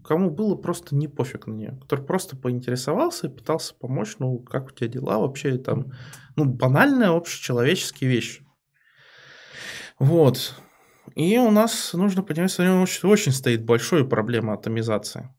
кому 0.04 0.30
было 0.30 0.56
просто 0.56 0.96
не 0.96 1.10
пофиг 1.10 1.46
на 1.46 1.54
нее, 1.54 1.78
который 1.82 2.06
просто 2.06 2.38
поинтересовался 2.38 3.28
и 3.28 3.30
пытался 3.30 3.76
помочь, 3.76 4.16
ну, 4.20 4.40
как 4.40 4.68
у 4.68 4.70
тебя 4.72 4.88
дела 4.88 5.20
вообще, 5.20 5.58
там, 5.58 5.92
ну, 6.38 6.46
банальная 6.46 7.10
общечеловеческие 7.10 8.10
вещи. 8.10 8.48
Вот. 10.00 10.56
И 11.16 11.38
у 11.38 11.52
нас 11.52 11.94
нужно 11.94 12.24
понимать, 12.24 12.50
что 12.50 12.58
современном 12.58 12.84
обществе 12.84 13.10
очень 13.10 13.32
стоит 13.34 13.66
большой 13.66 14.08
проблема 14.08 14.54
атомизации. 14.54 15.30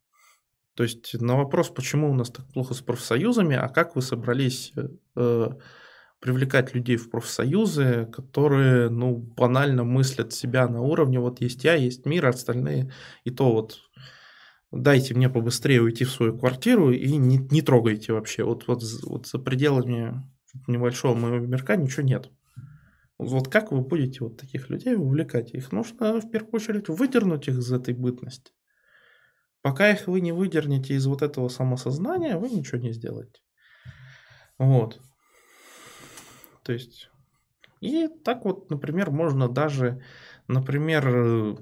То 0.75 0.83
есть 0.83 1.19
на 1.21 1.37
вопрос, 1.37 1.71
почему 1.71 2.11
у 2.11 2.15
нас 2.15 2.29
так 2.29 2.47
плохо 2.53 2.75
с 2.75 2.83
профсоюзами, 2.83 3.57
а 3.57 3.69
как 3.69 3.97
вы 3.97 4.03
собрались 4.03 4.75
э, 5.17 5.49
привлекать 6.21 6.75
людей 6.75 6.97
в 6.97 7.11
профсоюзы, 7.11 8.09
которые, 8.13 8.89
ну, 8.89 9.17
банально 9.17 9.85
мыслят 9.85 10.33
себя 10.33 10.67
на 10.69 10.81
уровне, 10.81 11.21
вот 11.21 11.41
есть 11.41 11.65
я, 11.65 11.75
есть 11.75 12.07
мир, 12.07 12.27
остальные, 12.27 12.93
и 13.25 13.31
то 13.31 13.53
вот 13.53 13.79
дайте 14.73 15.15
мне 15.15 15.29
побыстрее 15.29 15.83
уйти 15.83 16.05
в 16.05 16.11
свою 16.11 16.37
квартиру 16.37 16.91
и 16.91 17.17
не, 17.17 17.39
не 17.39 17.63
трогайте 17.63 18.13
вообще. 18.13 18.45
Вот, 18.45 18.67
вот, 18.67 18.83
вот 19.05 19.27
за 19.27 19.39
пределами 19.39 20.23
небольшого 20.67 21.15
моего 21.15 21.47
мирка 21.47 21.77
ничего 21.77 22.03
нет. 22.03 22.31
Вот 23.19 23.49
как 23.49 23.73
вы 23.73 23.81
будете 23.81 24.21
вот 24.21 24.39
таких 24.39 24.69
людей 24.69 24.95
увлекать? 24.95 25.55
Их 25.55 25.73
нужно 25.73 26.21
в 26.21 26.31
первую 26.31 26.53
очередь 26.53 26.89
выдернуть 26.89 27.49
их 27.49 27.57
из 27.59 27.73
этой 27.73 27.95
бытности. 27.95 28.53
Пока 29.63 29.91
их 29.91 30.07
вы 30.07 30.21
не 30.21 30.33
выдернете 30.33 30.95
из 30.95 31.07
вот 31.07 31.23
этого 31.23 31.49
самосознания, 31.49 32.37
вы 32.37 32.51
ничего 32.51 32.79
не 32.79 32.93
сделаете. 32.93 33.41
Вот. 34.59 35.01
То 36.67 36.73
есть... 36.73 37.11
И 37.81 38.09
так 38.09 38.45
вот, 38.45 38.71
например, 38.71 39.11
можно 39.13 39.49
даже, 39.49 40.03
например, 40.49 41.09
э, 41.09 41.57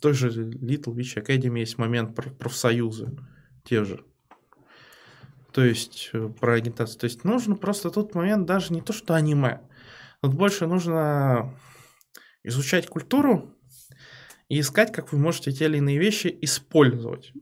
той 0.00 0.14
же 0.14 0.30
Little 0.30 0.94
Witch 0.94 1.22
Academy 1.22 1.58
есть 1.58 1.76
момент 1.76 2.14
про 2.14 2.30
профсоюзы, 2.30 3.14
те 3.64 3.84
же. 3.84 4.04
То 5.52 5.62
есть 5.62 6.10
э, 6.14 6.30
про 6.40 6.54
агитацию. 6.54 6.98
То 6.98 7.04
есть 7.04 7.24
нужно 7.24 7.56
просто 7.56 7.90
тут 7.90 8.14
момент 8.14 8.46
даже 8.46 8.72
не 8.72 8.80
то, 8.80 8.94
что 8.94 9.14
аниме. 9.14 9.60
Тут 10.22 10.32
больше 10.32 10.66
нужно 10.66 11.54
изучать 12.42 12.86
культуру 12.86 13.54
и 14.48 14.60
искать, 14.60 14.92
как 14.92 15.12
вы 15.12 15.18
можете 15.18 15.52
те 15.52 15.66
или 15.66 15.76
иные 15.76 15.98
вещи 15.98 16.38
использовать. 16.40 17.32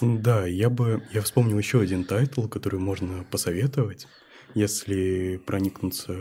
Да, 0.00 0.46
я 0.46 0.70
бы... 0.70 1.02
Я 1.12 1.20
вспомнил 1.20 1.58
еще 1.58 1.80
один 1.80 2.04
тайтл, 2.04 2.48
который 2.48 2.80
можно 2.80 3.24
посоветовать, 3.24 4.06
если 4.54 5.40
проникнуться 5.44 6.16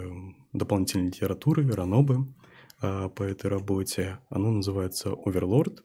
дополнительной 0.52 1.08
литературой, 1.08 1.70
ранобы 1.70 2.28
а, 2.82 3.10
по 3.10 3.24
этой 3.24 3.50
работе. 3.50 4.20
Оно 4.30 4.52
называется 4.52 5.14
«Overlord». 5.26 5.84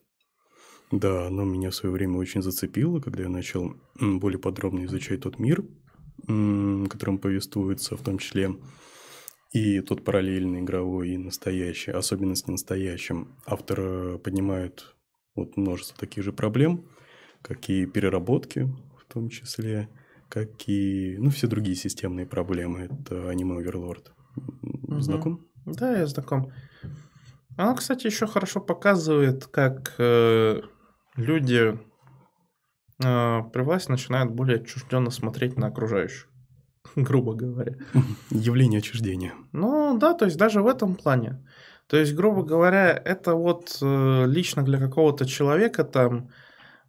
Да, 0.90 1.26
оно 1.26 1.44
меня 1.44 1.70
в 1.70 1.74
свое 1.74 1.92
время 1.94 2.18
очень 2.18 2.42
зацепило, 2.42 3.00
когда 3.00 3.24
я 3.24 3.28
начал 3.28 3.76
более 4.00 4.38
подробно 4.38 4.84
изучать 4.86 5.20
тот 5.20 5.38
мир, 5.38 5.62
которым 6.22 7.18
повествуется, 7.18 7.96
в 7.96 8.02
том 8.02 8.18
числе 8.18 8.56
и 9.52 9.80
тот 9.80 10.04
параллельный 10.04 10.60
игровой, 10.60 11.10
и 11.10 11.18
настоящий, 11.18 11.90
особенности 11.90 12.50
настоящим. 12.50 13.34
Автор 13.46 13.80
э, 13.80 14.18
поднимает 14.18 14.94
вот 15.34 15.56
множество 15.56 15.96
таких 15.98 16.24
же 16.24 16.32
проблем, 16.32 16.86
как 17.42 17.68
и 17.70 17.86
переработки 17.86 18.68
в 18.98 19.12
том 19.12 19.30
числе, 19.30 19.88
как 20.28 20.68
и, 20.68 21.16
ну, 21.18 21.30
все 21.30 21.46
другие 21.46 21.76
системные 21.76 22.26
проблемы. 22.26 22.80
Это 22.90 23.28
аниме 23.28 23.58
Оверлорд. 23.58 24.12
Мгм. 24.62 25.00
Знаком? 25.00 25.46
Да, 25.64 25.96
я 25.96 26.06
знаком. 26.06 26.52
Оно, 27.56 27.74
кстати, 27.74 28.06
еще 28.06 28.26
хорошо 28.26 28.60
показывает, 28.60 29.46
как 29.46 29.94
э, 29.98 30.60
люди 31.16 31.78
э, 33.04 33.42
при 33.52 33.62
власти 33.62 33.90
начинают 33.90 34.32
более 34.32 34.58
отчужденно 34.58 35.10
смотреть 35.10 35.56
на 35.56 35.66
окружающих, 35.66 36.28
грубо 36.96 37.34
говоря. 37.34 37.74
Явление 38.30 38.78
отчуждения. 38.78 39.34
Ну 39.52 39.98
да, 39.98 40.14
то 40.14 40.24
есть 40.24 40.36
даже 40.36 40.62
в 40.62 40.68
этом 40.68 40.94
плане. 40.94 41.44
То 41.88 41.96
есть, 41.96 42.14
грубо 42.14 42.42
говоря, 42.42 42.90
это 42.92 43.34
вот 43.34 43.78
э, 43.80 44.24
лично 44.26 44.62
для 44.62 44.78
какого-то 44.78 45.24
человека 45.24 45.84
там 45.84 46.30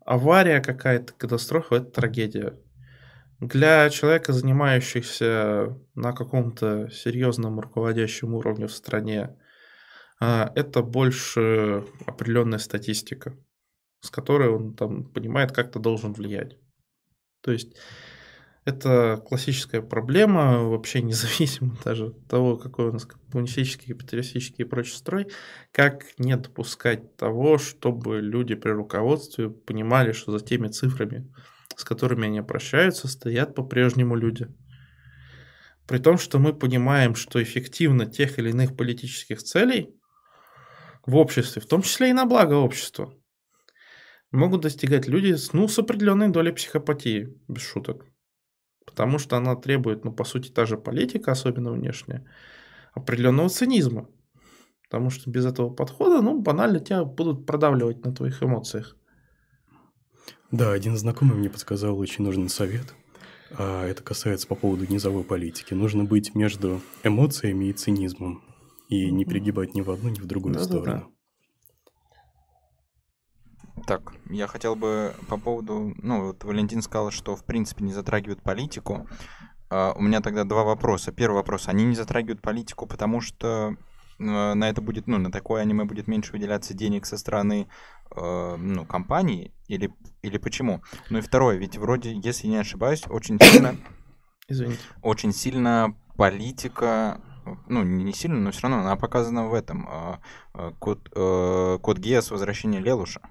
авария 0.05 0.59
какая-то, 0.59 1.13
катастрофа, 1.13 1.75
это 1.75 1.85
трагедия. 1.85 2.53
Для 3.39 3.89
человека, 3.89 4.33
занимающихся 4.33 5.77
на 5.95 6.11
каком-то 6.11 6.89
серьезном 6.89 7.59
руководящем 7.61 8.33
уровне 8.33 8.67
в 8.67 8.73
стране, 8.73 9.37
а, 10.19 10.51
это 10.55 10.81
больше 10.81 11.85
определенная 12.05 12.59
статистика, 12.59 13.37
с 14.01 14.09
которой 14.09 14.49
он 14.49 14.75
там 14.75 15.05
понимает, 15.05 15.53
как-то 15.53 15.79
должен 15.79 16.11
влиять. 16.11 16.57
То 17.41 17.53
есть 17.53 17.77
это 18.65 19.23
классическая 19.25 19.81
проблема, 19.81 20.63
вообще 20.63 21.01
независимо 21.01 21.77
даже 21.85 22.07
от 22.07 22.27
того, 22.27 22.57
какой 22.57 22.89
у 22.89 22.91
нас 22.91 23.05
коммунистический, 23.05 23.93
капиталистический 23.93 24.63
и 24.63 24.67
прочий 24.67 24.97
строй, 24.97 25.27
как 25.71 26.03
не 26.17 26.35
допускать 26.35 27.15
того, 27.15 27.57
чтобы 27.57 28.19
люди 28.19 28.55
при 28.55 28.71
руководстве 28.71 29.49
понимали, 29.49 30.11
что 30.11 30.37
за 30.37 30.43
теми 30.43 30.67
цифрами, 30.67 31.33
с 31.79 31.85
которыми 31.85 32.25
они 32.25 32.39
обращаются, 32.39 33.07
стоят 33.07 33.55
по-прежнему 33.55 34.17
люди. 34.17 34.47
При 35.87 35.97
том, 35.97 36.17
что 36.17 36.37
мы 36.37 36.53
понимаем, 36.53 37.15
что 37.15 37.41
эффективно 37.41 38.05
тех 38.05 38.37
или 38.37 38.49
иных 38.49 38.75
политических 38.75 39.41
целей 39.41 39.95
в 41.05 41.15
обществе, 41.15 41.61
в 41.61 41.67
том 41.67 41.81
числе 41.81 42.09
и 42.09 42.13
на 42.13 42.25
благо 42.25 42.55
общества, 42.55 43.13
могут 44.31 44.61
достигать 44.61 45.07
люди 45.07 45.35
с, 45.35 45.53
ну, 45.53 45.69
с 45.69 45.79
определенной 45.79 46.27
долей 46.27 46.51
психопатии, 46.51 47.33
без 47.47 47.61
шуток. 47.61 48.05
Потому 48.85 49.17
что 49.17 49.37
она 49.37 49.55
требует, 49.55 50.03
ну, 50.03 50.11
по 50.11 50.25
сути, 50.25 50.49
та 50.49 50.65
же 50.65 50.77
политика, 50.77 51.31
особенно 51.31 51.71
внешняя, 51.71 52.25
определенного 52.93 53.47
цинизма. 53.47 54.09
Потому 54.83 55.11
что 55.11 55.31
без 55.31 55.45
этого 55.45 55.69
подхода, 55.69 56.21
ну, 56.21 56.41
банально 56.41 56.81
тебя 56.81 57.05
будут 57.05 57.45
продавливать 57.45 58.03
на 58.03 58.13
твоих 58.13 58.43
эмоциях. 58.43 58.98
Да, 60.51 60.71
один 60.71 60.97
знакомый 60.97 61.37
мне 61.37 61.49
подсказал 61.49 61.97
очень 61.99 62.23
нужный 62.23 62.49
совет. 62.49 62.95
А 63.57 63.85
это 63.85 64.03
касается 64.03 64.47
по 64.47 64.55
поводу 64.55 64.85
низовой 64.91 65.23
политики. 65.23 65.73
Нужно 65.73 66.03
быть 66.03 66.35
между 66.35 66.81
эмоциями 67.03 67.65
и 67.65 67.73
цинизмом. 67.73 68.43
И 68.87 69.11
не 69.11 69.25
перегибать 69.25 69.75
ни 69.75 69.81
в 69.81 69.91
одну, 69.91 70.09
ни 70.09 70.19
в 70.19 70.25
другую 70.25 70.55
Да-да-да. 70.55 70.79
сторону. 70.81 71.13
Так, 73.85 74.13
я 74.29 74.47
хотел 74.47 74.75
бы 74.75 75.13
по 75.27 75.37
поводу... 75.37 75.93
Ну, 76.01 76.27
вот 76.27 76.43
Валентин 76.43 76.81
сказал, 76.81 77.11
что 77.11 77.35
в 77.35 77.43
принципе 77.43 77.83
не 77.83 77.93
затрагивают 77.93 78.41
политику. 78.41 79.07
А, 79.69 79.93
у 79.93 80.01
меня 80.01 80.21
тогда 80.21 80.43
два 80.43 80.63
вопроса. 80.63 81.11
Первый 81.11 81.35
вопрос. 81.35 81.67
Они 81.67 81.85
не 81.85 81.95
затрагивают 81.95 82.41
политику, 82.41 82.87
потому 82.87 83.21
что 83.21 83.75
на 84.19 84.69
это 84.69 84.81
будет, 84.81 85.07
ну, 85.07 85.17
на 85.17 85.31
такое 85.31 85.61
аниме 85.61 85.85
будет 85.85 86.07
меньше 86.07 86.33
выделяться 86.33 86.73
денег 86.73 87.05
со 87.05 87.17
стороны, 87.17 87.67
э, 88.15 88.55
ну, 88.57 88.85
компании, 88.85 89.53
или, 89.67 89.93
или 90.21 90.37
почему? 90.37 90.81
Ну 91.09 91.19
и 91.19 91.21
второе, 91.21 91.57
ведь 91.57 91.77
вроде, 91.77 92.13
если 92.13 92.47
не 92.47 92.57
ошибаюсь, 92.57 93.03
очень 93.07 93.39
сильно, 93.41 93.75
Извините. 94.47 94.79
очень 95.01 95.33
сильно 95.33 95.95
политика, 96.17 97.21
ну, 97.67 97.83
не 97.83 98.13
сильно, 98.13 98.39
но 98.39 98.51
все 98.51 98.63
равно 98.63 98.79
она 98.79 98.95
показана 98.95 99.47
в 99.47 99.53
этом, 99.53 99.87
а, 99.89 100.19
а, 100.53 100.71
код, 100.79 101.09
э, 101.15 101.77
код 101.81 101.97
Гиас 101.97 102.31
«Возвращение 102.31 102.81
Лелуша». 102.81 103.21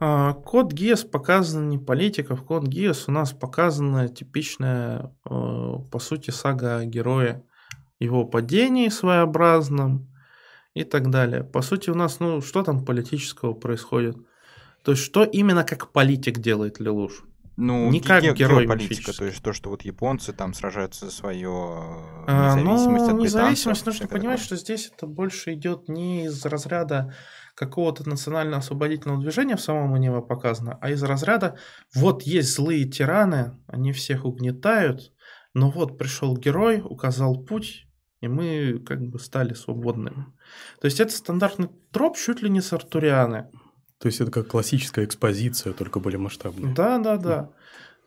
А, 0.00 0.34
Код 0.34 0.72
Гиас 0.72 1.02
показан 1.02 1.68
не 1.68 1.78
политиков, 1.78 2.44
Код 2.44 2.64
Гиас 2.64 3.08
у 3.08 3.12
нас 3.12 3.32
показана 3.32 4.08
типичная, 4.08 5.12
э, 5.28 5.74
по 5.90 5.98
сути, 5.98 6.30
сага 6.30 6.76
о 6.76 6.84
герое, 6.84 7.44
его 7.98 8.24
падении 8.24 8.88
своеобразном 8.88 10.08
и 10.74 10.84
так 10.84 11.10
далее. 11.10 11.42
По 11.44 11.62
сути, 11.62 11.90
у 11.90 11.94
нас, 11.94 12.20
ну, 12.20 12.40
что 12.40 12.62
там 12.62 12.84
политического 12.84 13.52
происходит? 13.54 14.16
То 14.84 14.92
есть, 14.92 15.02
что 15.04 15.24
именно 15.24 15.64
как 15.64 15.90
политик 15.92 16.38
делает 16.38 16.78
Лелуш? 16.80 17.24
Ну, 17.60 17.90
Не 17.90 18.00
как 18.00 18.22
ге- 18.22 18.34
герой 18.34 18.66
мифический. 18.68 19.12
то 19.12 19.24
есть 19.24 19.42
то, 19.42 19.52
что 19.52 19.70
вот 19.70 19.82
японцы 19.82 20.32
там 20.32 20.54
сражаются 20.54 21.06
за 21.06 21.10
свое 21.10 21.50
А, 22.28 22.54
независимость 22.54 23.06
ну, 23.08 23.14
от 23.16 23.20
независимость, 23.20 23.84
нужно 23.86 24.06
понимать, 24.06 24.36
такое. 24.36 24.46
что 24.46 24.54
здесь 24.56 24.92
это 24.94 25.08
больше 25.08 25.54
идет 25.54 25.88
не 25.88 26.26
из 26.26 26.46
разряда 26.46 27.12
какого-то 27.56 28.08
национально-освободительного 28.08 29.20
движения 29.20 29.56
в 29.56 29.60
самом 29.60 29.92
аниме 29.94 30.22
показано, 30.22 30.78
а 30.80 30.90
из 30.90 31.02
разряда 31.02 31.56
вот 31.96 32.22
есть 32.22 32.54
злые 32.54 32.84
тираны, 32.88 33.58
они 33.66 33.90
всех 33.90 34.24
угнетают, 34.24 35.12
но 35.52 35.68
вот 35.68 35.98
пришел 35.98 36.36
герой, 36.36 36.80
указал 36.84 37.42
путь, 37.44 37.87
и 38.20 38.28
мы 38.28 38.82
как 38.86 39.00
бы 39.00 39.18
стали 39.18 39.54
свободными. 39.54 40.26
То 40.80 40.86
есть 40.86 41.00
это 41.00 41.12
стандартный 41.12 41.68
троп 41.92 42.16
чуть 42.16 42.42
ли 42.42 42.50
не 42.50 42.60
с 42.60 42.72
Артурианы. 42.72 43.48
То 43.98 44.06
есть 44.06 44.20
это 44.20 44.30
как 44.30 44.48
классическая 44.48 45.04
экспозиция, 45.04 45.72
только 45.72 46.00
более 46.00 46.18
масштабная. 46.18 46.74
Да, 46.74 46.98
да, 46.98 47.16
да. 47.16 47.50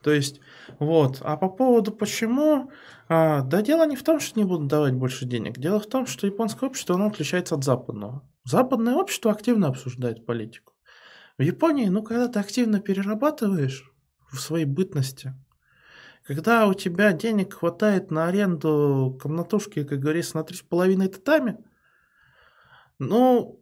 То 0.02 0.10
есть, 0.10 0.40
вот. 0.78 1.18
А 1.20 1.36
по 1.36 1.48
поводу 1.48 1.92
почему, 1.92 2.70
а, 3.08 3.42
да 3.42 3.62
дело 3.62 3.86
не 3.86 3.96
в 3.96 4.02
том, 4.02 4.20
что 4.20 4.38
не 4.38 4.44
будут 4.44 4.68
давать 4.68 4.94
больше 4.94 5.26
денег. 5.26 5.58
Дело 5.58 5.78
в 5.78 5.86
том, 5.86 6.06
что 6.06 6.26
японское 6.26 6.66
общество, 6.66 6.96
оно 6.96 7.06
отличается 7.06 7.54
от 7.54 7.64
западного. 7.64 8.22
Западное 8.44 8.94
общество 8.94 9.30
активно 9.30 9.68
обсуждает 9.68 10.26
политику. 10.26 10.72
В 11.38 11.42
Японии, 11.42 11.86
ну, 11.86 12.02
когда 12.02 12.28
ты 12.28 12.40
активно 12.40 12.80
перерабатываешь 12.80 13.90
в 14.30 14.38
своей 14.38 14.64
бытности, 14.64 15.34
когда 16.24 16.66
у 16.66 16.74
тебя 16.74 17.12
денег 17.12 17.54
хватает 17.54 18.10
на 18.10 18.28
аренду 18.28 19.18
комнатушки, 19.20 19.84
как 19.84 19.98
говорится, 19.98 20.36
на 20.36 20.44
три 20.44 20.56
с 20.56 20.62
половиной 20.62 21.08
татами, 21.08 21.58
ну, 22.98 23.60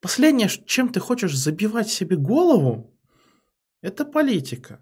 последнее, 0.00 0.48
чем 0.48 0.88
ты 0.88 1.00
хочешь 1.00 1.36
забивать 1.36 1.90
себе 1.90 2.16
голову, 2.16 2.94
это 3.82 4.04
политика. 4.04 4.80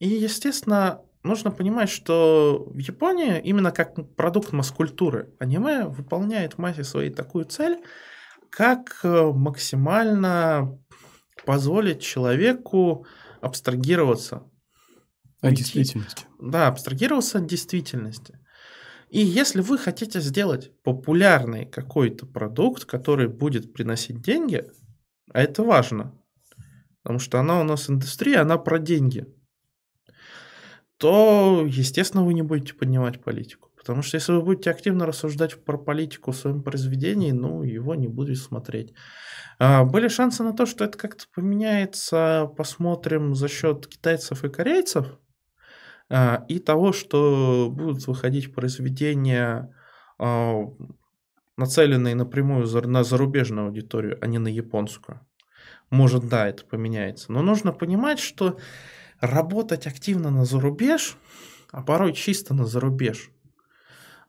И, 0.00 0.08
естественно, 0.08 1.02
нужно 1.22 1.50
понимать, 1.50 1.88
что 1.88 2.66
в 2.68 2.78
Японии, 2.78 3.40
именно 3.40 3.70
как 3.70 4.14
продукт 4.16 4.52
масс-культуры, 4.52 5.32
аниме 5.38 5.86
выполняет 5.86 6.54
в 6.54 6.58
массе 6.58 6.82
своей 6.82 7.10
такую 7.10 7.44
цель, 7.44 7.82
как 8.50 9.00
э, 9.04 9.32
максимально 9.32 10.78
позволить 11.44 12.02
человеку 12.02 13.06
абстрагироваться 13.40 14.47
Уйти. 15.42 15.56
действительности. 15.62 16.26
да, 16.40 16.66
абстрагироваться 16.68 17.38
от 17.38 17.46
действительности. 17.46 18.38
И 19.10 19.20
если 19.20 19.62
вы 19.62 19.78
хотите 19.78 20.20
сделать 20.20 20.70
популярный 20.82 21.64
какой-то 21.64 22.26
продукт, 22.26 22.84
который 22.84 23.28
будет 23.28 23.72
приносить 23.72 24.20
деньги, 24.20 24.64
а 25.32 25.42
это 25.42 25.62
важно, 25.62 26.14
потому 27.02 27.18
что 27.18 27.40
она 27.40 27.60
у 27.60 27.64
нас 27.64 27.88
индустрия, 27.88 28.42
она 28.42 28.58
про 28.58 28.78
деньги, 28.78 29.26
то, 30.98 31.64
естественно, 31.66 32.24
вы 32.24 32.34
не 32.34 32.42
будете 32.42 32.74
поднимать 32.74 33.22
политику. 33.22 33.70
Потому 33.76 34.02
что 34.02 34.16
если 34.16 34.32
вы 34.32 34.42
будете 34.42 34.70
активно 34.70 35.06
рассуждать 35.06 35.64
про 35.64 35.78
политику 35.78 36.32
в 36.32 36.36
своем 36.36 36.62
произведении, 36.62 37.30
ну, 37.30 37.62
его 37.62 37.94
не 37.94 38.08
будет 38.08 38.36
смотреть. 38.38 38.92
А, 39.58 39.84
Были 39.84 40.08
шансы 40.08 40.42
на 40.42 40.52
то, 40.52 40.66
что 40.66 40.84
это 40.84 40.98
как-то 40.98 41.24
поменяется, 41.34 42.50
посмотрим 42.56 43.34
за 43.34 43.48
счет 43.48 43.86
китайцев 43.86 44.44
и 44.44 44.50
корейцев, 44.50 45.18
и 46.10 46.58
того, 46.58 46.92
что 46.92 47.70
будут 47.70 48.06
выходить 48.06 48.54
произведения, 48.54 49.74
а, 50.18 50.64
нацеленные 51.56 52.14
напрямую 52.14 52.66
на 52.86 53.04
зарубежную 53.04 53.66
аудиторию, 53.66 54.16
а 54.20 54.26
не 54.26 54.38
на 54.38 54.48
японскую. 54.48 55.20
Может, 55.90 56.28
да, 56.28 56.48
это 56.48 56.64
поменяется. 56.64 57.32
Но 57.32 57.42
нужно 57.42 57.72
понимать, 57.72 58.20
что 58.20 58.58
работать 59.20 59.86
активно 59.86 60.30
на 60.30 60.44
зарубеж, 60.44 61.16
а 61.72 61.82
порой 61.82 62.12
чисто 62.12 62.54
на 62.54 62.64
зарубеж, 62.64 63.30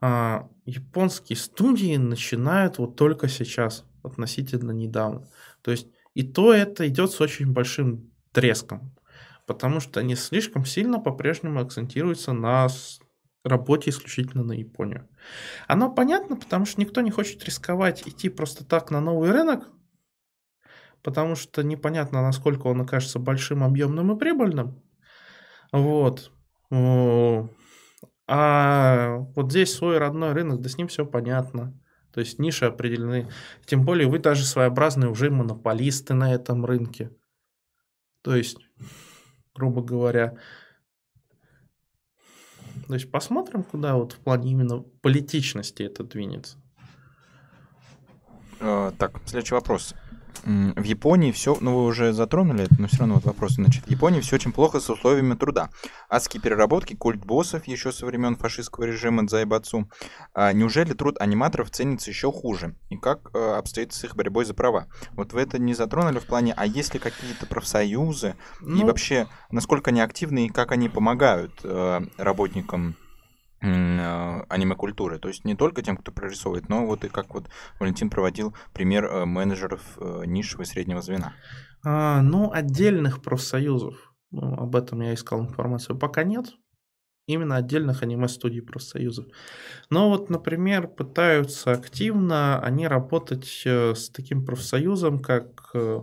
а, 0.02 0.50
японские 0.66 1.38
студии 1.38 1.98
начинают 1.98 2.78
вот 2.78 2.96
только 2.96 3.28
сейчас, 3.28 3.86
относительно 4.04 4.72
недавно. 4.72 5.28
То 5.62 5.72
есть 5.72 5.88
и 6.14 6.24
то 6.24 6.54
это 6.54 6.88
идет 6.88 7.12
с 7.12 7.22
очень 7.22 7.52
большим 7.52 8.12
треском, 8.32 8.96
потому 9.50 9.80
что 9.80 10.00
они 10.00 10.14
слишком 10.14 10.64
сильно 10.64 11.00
по-прежнему 11.00 11.60
акцентируются 11.60 12.34
на 12.34 12.68
работе 13.44 13.90
исключительно 13.90 14.44
на 14.44 14.52
Японию. 14.52 15.10
Оно 15.68 15.92
понятно, 15.92 16.36
потому 16.36 16.68
что 16.68 16.80
никто 16.80 17.02
не 17.02 17.10
хочет 17.10 17.44
рисковать 17.46 18.08
идти 18.08 18.30
просто 18.30 18.64
так 18.64 18.92
на 18.92 19.02
новый 19.02 19.32
рынок, 19.32 19.68
потому 21.02 21.34
что 21.34 21.64
непонятно, 21.64 22.22
насколько 22.22 22.68
он 22.68 22.82
окажется 22.82 23.18
большим, 23.18 23.64
объемным 23.64 24.16
и 24.16 24.20
прибыльным. 24.20 24.84
Вот. 25.72 26.32
А 28.28 29.16
вот 29.36 29.50
здесь 29.50 29.74
свой 29.74 29.98
родной 29.98 30.34
рынок, 30.34 30.62
да 30.62 30.70
с 30.70 30.78
ним 30.78 30.90
все 30.90 31.08
понятно. 31.08 31.74
То 32.14 32.20
есть 32.20 32.38
ниши 32.38 32.66
определены. 32.66 33.32
Тем 33.66 33.84
более 33.84 34.08
вы 34.08 34.20
даже 34.20 34.46
своеобразные 34.46 35.10
уже 35.10 35.32
монополисты 35.32 36.14
на 36.14 36.36
этом 36.36 36.66
рынке. 36.66 37.10
То 38.22 38.36
есть, 38.36 38.60
грубо 39.60 39.84
говоря, 39.84 40.38
то 42.88 42.94
есть 42.94 43.12
посмотрим, 43.12 43.64
куда 43.64 43.96
вот 43.96 44.14
в 44.14 44.20
плане 44.20 44.52
именно 44.52 44.80
политичности 45.02 45.84
это 45.84 46.04
двинется. 46.04 46.58
Э, 48.60 48.92
Так, 48.98 49.20
следующий 49.26 49.54
вопрос. 49.56 49.94
В 50.44 50.84
Японии 50.84 51.32
все, 51.32 51.58
ну 51.60 51.76
вы 51.76 51.86
уже 51.86 52.14
затронули 52.14 52.64
это, 52.64 52.76
но 52.80 52.88
все 52.88 53.00
равно 53.00 53.16
вот 53.16 53.26
вопрос. 53.26 53.54
Значит, 53.54 53.86
в 53.86 53.90
Японии 53.90 54.22
все 54.22 54.36
очень 54.36 54.52
плохо 54.52 54.80
с 54.80 54.90
условиями 54.90 55.36
труда. 55.36 55.70
Адские 56.10 56.42
переработки, 56.42 56.96
культ 56.96 57.26
боссов 57.26 57.68
еще 57.68 57.92
со 57.92 58.06
времен 58.06 58.36
фашистского 58.36 58.86
режима 58.86 59.26
Дзайбацу. 59.26 59.90
А 60.34 60.54
неужели 60.54 60.94
труд 60.94 61.18
аниматоров 61.20 61.72
ценится 61.72 62.10
еще 62.10 62.32
хуже? 62.32 62.76
И 62.90 62.98
как 62.98 63.30
э, 63.34 63.54
обстоит 63.58 63.94
с 63.94 64.04
их 64.04 64.16
борьбой 64.16 64.46
за 64.46 64.54
права? 64.54 64.88
Вот 65.12 65.34
вы 65.34 65.42
это 65.42 65.60
не 65.60 65.74
затронули 65.74 66.20
в 66.20 66.26
плане, 66.26 66.54
а 66.56 66.66
есть 66.66 66.94
ли 66.94 67.00
какие-то 67.00 67.46
профсоюзы? 67.46 68.36
И 68.62 68.66
Ну, 68.66 68.86
вообще, 68.86 69.28
насколько 69.52 69.92
они 69.92 70.02
активны 70.02 70.46
и 70.46 70.50
как 70.50 70.72
они 70.72 70.90
помогают 70.90 71.60
э, 71.64 72.02
работникам 72.18 72.96
аниме-культуры. 73.62 75.20
То 75.20 75.28
есть 75.28 75.46
не 75.46 75.56
только 75.56 75.82
тем, 75.82 75.98
кто 75.98 76.12
прорисовывает, 76.12 76.70
но 76.70 76.86
вот 76.86 77.04
и 77.04 77.10
как 77.10 77.34
вот 77.34 77.50
Валентин 77.80 78.10
проводил 78.10 78.56
пример 78.74 79.06
э, 79.06 79.26
менеджеров 79.26 79.82
э, 79.98 80.24
низшего 80.26 80.62
и 80.62 80.66
среднего 80.66 81.02
звена. 81.02 81.34
а, 81.84 82.22
ну, 82.22 82.52
отдельных 82.52 83.22
профсоюзов, 83.22 84.14
ну, 84.32 84.54
об 84.56 84.76
этом 84.76 85.02
я 85.02 85.14
искал 85.14 85.42
информацию, 85.42 85.98
пока 85.98 86.24
нет. 86.24 86.48
именно 87.28 87.58
отдельных 87.58 88.02
аниме-студий 88.02 88.62
профсоюзов. 88.62 89.26
Но 89.90 90.10
вот, 90.10 90.30
например, 90.30 90.88
пытаются 90.88 91.72
активно 91.72 92.60
они 92.60 92.88
работать 92.88 93.62
э, 93.66 93.94
с 93.94 94.10
таким 94.10 94.46
профсоюзом, 94.46 95.20
как 95.20 95.70
э, 95.74 96.02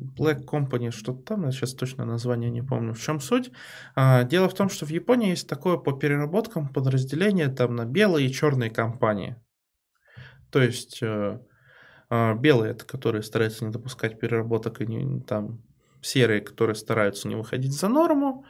Black 0.00 0.44
Company, 0.44 0.90
что-то 0.90 1.22
там, 1.22 1.44
я 1.44 1.52
сейчас 1.52 1.74
точно 1.74 2.04
название 2.04 2.50
не 2.50 2.62
помню. 2.62 2.94
В 2.94 3.00
чем 3.00 3.20
суть? 3.20 3.50
А, 3.94 4.24
дело 4.24 4.48
в 4.48 4.54
том, 4.54 4.68
что 4.68 4.86
в 4.86 4.90
Японии 4.90 5.30
есть 5.30 5.48
такое 5.48 5.76
по 5.76 5.92
переработкам 5.92 6.68
подразделение 6.68 7.48
там 7.48 7.76
на 7.76 7.84
белые 7.84 8.28
и 8.28 8.32
черные 8.32 8.70
компании. 8.70 9.36
То 10.50 10.62
есть 10.62 11.02
э, 11.02 11.40
а, 12.08 12.34
белые, 12.34 12.72
это 12.72 12.84
которые 12.84 13.22
стараются 13.22 13.64
не 13.64 13.70
допускать 13.70 14.18
переработок, 14.18 14.80
и 14.80 14.86
не, 14.86 15.20
там 15.20 15.62
серые, 16.00 16.40
которые 16.40 16.74
стараются 16.74 17.28
не 17.28 17.36
выходить 17.36 17.72
за 17.72 17.88
норму, 17.88 18.44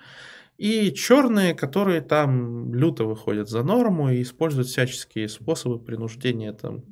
и 0.57 0.93
черные, 0.93 1.55
которые 1.55 2.01
там 2.01 2.75
люто 2.75 3.05
выходят 3.05 3.49
за 3.49 3.63
норму 3.63 4.11
и 4.11 4.23
используют 4.23 4.69
всяческие 4.69 5.29
способы 5.29 5.79
принуждения 5.79 6.53
там, 6.53 6.85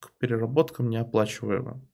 к 0.00 0.12
переработкам 0.18 0.88
неоплачиваемым. 0.88 1.88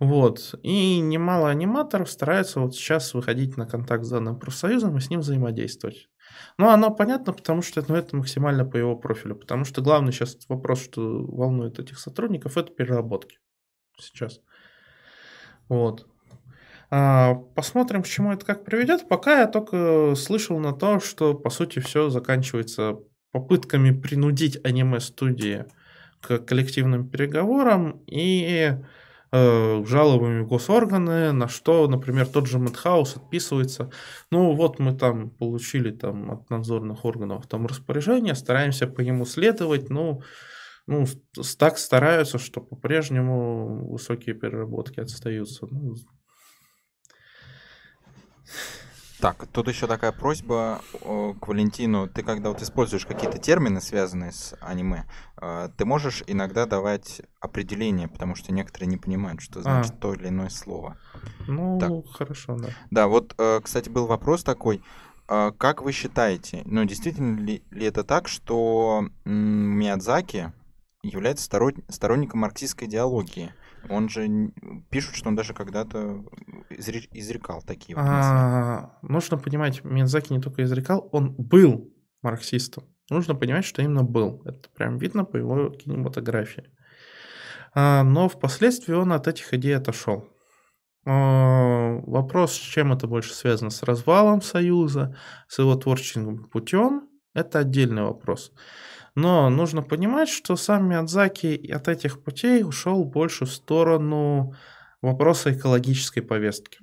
Вот. 0.00 0.54
И 0.62 0.98
немало 0.98 1.50
аниматоров 1.50 2.10
стараются 2.10 2.58
вот 2.58 2.74
сейчас 2.74 3.12
выходить 3.12 3.58
на 3.58 3.66
контакт 3.66 4.02
с 4.04 4.08
данным 4.08 4.38
профсоюзом 4.38 4.96
и 4.96 5.00
с 5.00 5.10
ним 5.10 5.20
взаимодействовать. 5.20 6.08
Ну, 6.56 6.70
оно 6.70 6.90
понятно, 6.90 7.34
потому 7.34 7.60
что 7.60 7.84
ну, 7.86 7.94
это 7.94 8.16
максимально 8.16 8.64
по 8.64 8.78
его 8.78 8.96
профилю. 8.96 9.36
Потому 9.36 9.66
что 9.66 9.82
главный 9.82 10.12
сейчас 10.12 10.38
вопрос, 10.48 10.82
что 10.82 11.02
волнует 11.26 11.78
этих 11.78 11.98
сотрудников, 11.98 12.56
это 12.56 12.72
переработки. 12.72 13.38
Сейчас. 13.98 14.40
Вот. 15.68 16.06
А, 16.90 17.34
посмотрим, 17.54 18.02
к 18.02 18.08
чему 18.08 18.32
это 18.32 18.46
как 18.46 18.64
приведет. 18.64 19.06
Пока 19.06 19.40
я 19.40 19.46
только 19.46 20.14
слышал 20.16 20.58
на 20.58 20.72
то, 20.72 20.98
что, 20.98 21.34
по 21.34 21.50
сути, 21.50 21.78
все 21.78 22.08
заканчивается 22.08 22.96
попытками 23.32 23.90
принудить 23.90 24.58
аниме-студии 24.64 25.66
к 26.22 26.38
коллективным 26.38 27.08
переговорам 27.08 28.02
и 28.06 28.76
э, 29.32 29.84
жалобами 29.86 30.42
госорганы, 30.44 31.32
на 31.32 31.48
что, 31.48 31.86
например, 31.88 32.26
тот 32.26 32.46
же 32.46 32.58
Мэтхаус 32.58 33.16
отписывается. 33.16 33.90
Ну, 34.30 34.54
вот 34.54 34.78
мы 34.78 34.96
там 34.96 35.30
получили 35.30 35.90
там 35.90 36.30
от 36.30 36.50
надзорных 36.50 37.04
органов 37.04 37.46
там 37.46 37.66
распоряжение, 37.66 38.34
стараемся 38.34 38.86
по 38.86 39.00
нему 39.00 39.24
следовать, 39.24 39.90
ну, 39.90 40.22
ну, 40.86 41.06
так 41.58 41.78
стараются, 41.78 42.38
что 42.38 42.60
по-прежнему 42.60 43.90
высокие 43.90 44.34
переработки 44.34 45.00
отстаются. 45.00 45.66
Ну, 45.70 45.94
так, 49.20 49.46
тут 49.46 49.68
еще 49.68 49.86
такая 49.86 50.12
просьба 50.12 50.80
к 51.02 51.46
Валентину. 51.46 52.08
Ты 52.08 52.22
когда 52.22 52.48
вот 52.48 52.62
используешь 52.62 53.06
какие-то 53.06 53.38
термины, 53.38 53.80
связанные 53.80 54.32
с 54.32 54.54
аниме, 54.60 55.04
э, 55.40 55.68
ты 55.76 55.84
можешь 55.84 56.22
иногда 56.26 56.66
давать 56.66 57.22
определение, 57.40 58.08
потому 58.08 58.34
что 58.34 58.52
некоторые 58.52 58.88
не 58.88 58.96
понимают, 58.96 59.40
что 59.40 59.62
значит 59.62 59.92
а. 59.92 59.96
то 59.96 60.14
или 60.14 60.28
иное 60.28 60.48
слово. 60.48 60.96
Ну, 61.46 61.78
так. 61.78 62.16
хорошо, 62.16 62.56
да. 62.56 62.68
Да, 62.90 63.06
вот, 63.08 63.34
э, 63.38 63.60
кстати, 63.62 63.88
был 63.88 64.06
вопрос 64.06 64.42
такой. 64.42 64.82
Э, 65.28 65.52
как 65.56 65.82
вы 65.82 65.92
считаете, 65.92 66.62
ну, 66.64 66.84
действительно 66.84 67.38
ли, 67.38 67.62
ли 67.70 67.86
это 67.86 68.04
так, 68.04 68.28
что 68.28 69.04
Миядзаки 69.24 70.52
является 71.02 71.44
сторонником 71.44 72.40
марксистской 72.40 72.88
идеологии? 72.88 73.52
Он 73.88 74.08
же 74.08 74.52
пишут, 74.90 75.16
что 75.16 75.28
он 75.28 75.36
даже 75.36 75.54
когда-то 75.54 76.24
изрекал 76.70 77.62
такие 77.62 77.96
вот 77.96 78.04
а, 78.06 78.98
Нужно 79.02 79.38
понимать, 79.38 79.82
Миядзаки 79.84 80.32
не 80.32 80.40
только 80.40 80.62
изрекал, 80.62 81.08
он 81.12 81.34
был 81.34 81.92
марксистом. 82.22 82.84
Нужно 83.08 83.34
понимать, 83.34 83.64
что 83.64 83.82
именно 83.82 84.04
был. 84.04 84.42
Это 84.44 84.68
прям 84.70 84.98
видно 84.98 85.24
по 85.24 85.36
его 85.36 85.70
кинематографии. 85.70 86.70
А, 87.74 88.02
но 88.04 88.28
впоследствии 88.28 88.94
он 88.94 89.12
от 89.12 89.26
этих 89.26 89.52
идей 89.54 89.76
отошел. 89.76 90.28
А, 91.06 91.98
вопрос, 92.06 92.52
с 92.52 92.58
чем 92.58 92.92
это 92.92 93.06
больше 93.06 93.34
связано, 93.34 93.70
с 93.70 93.82
развалом 93.82 94.42
Союза, 94.42 95.16
с 95.48 95.58
его 95.58 95.74
творческим 95.74 96.44
путем, 96.44 97.08
это 97.34 97.60
отдельный 97.60 98.02
вопрос. 98.02 98.52
Но 99.14 99.50
нужно 99.50 99.82
понимать, 99.82 100.28
что 100.28 100.56
сам 100.56 100.88
Миядзаки 100.88 101.70
от 101.70 101.88
этих 101.88 102.22
путей 102.22 102.62
ушел 102.62 103.04
больше 103.04 103.44
в 103.44 103.52
сторону 103.52 104.54
вопроса 105.02 105.52
экологической 105.52 106.20
повестки. 106.20 106.78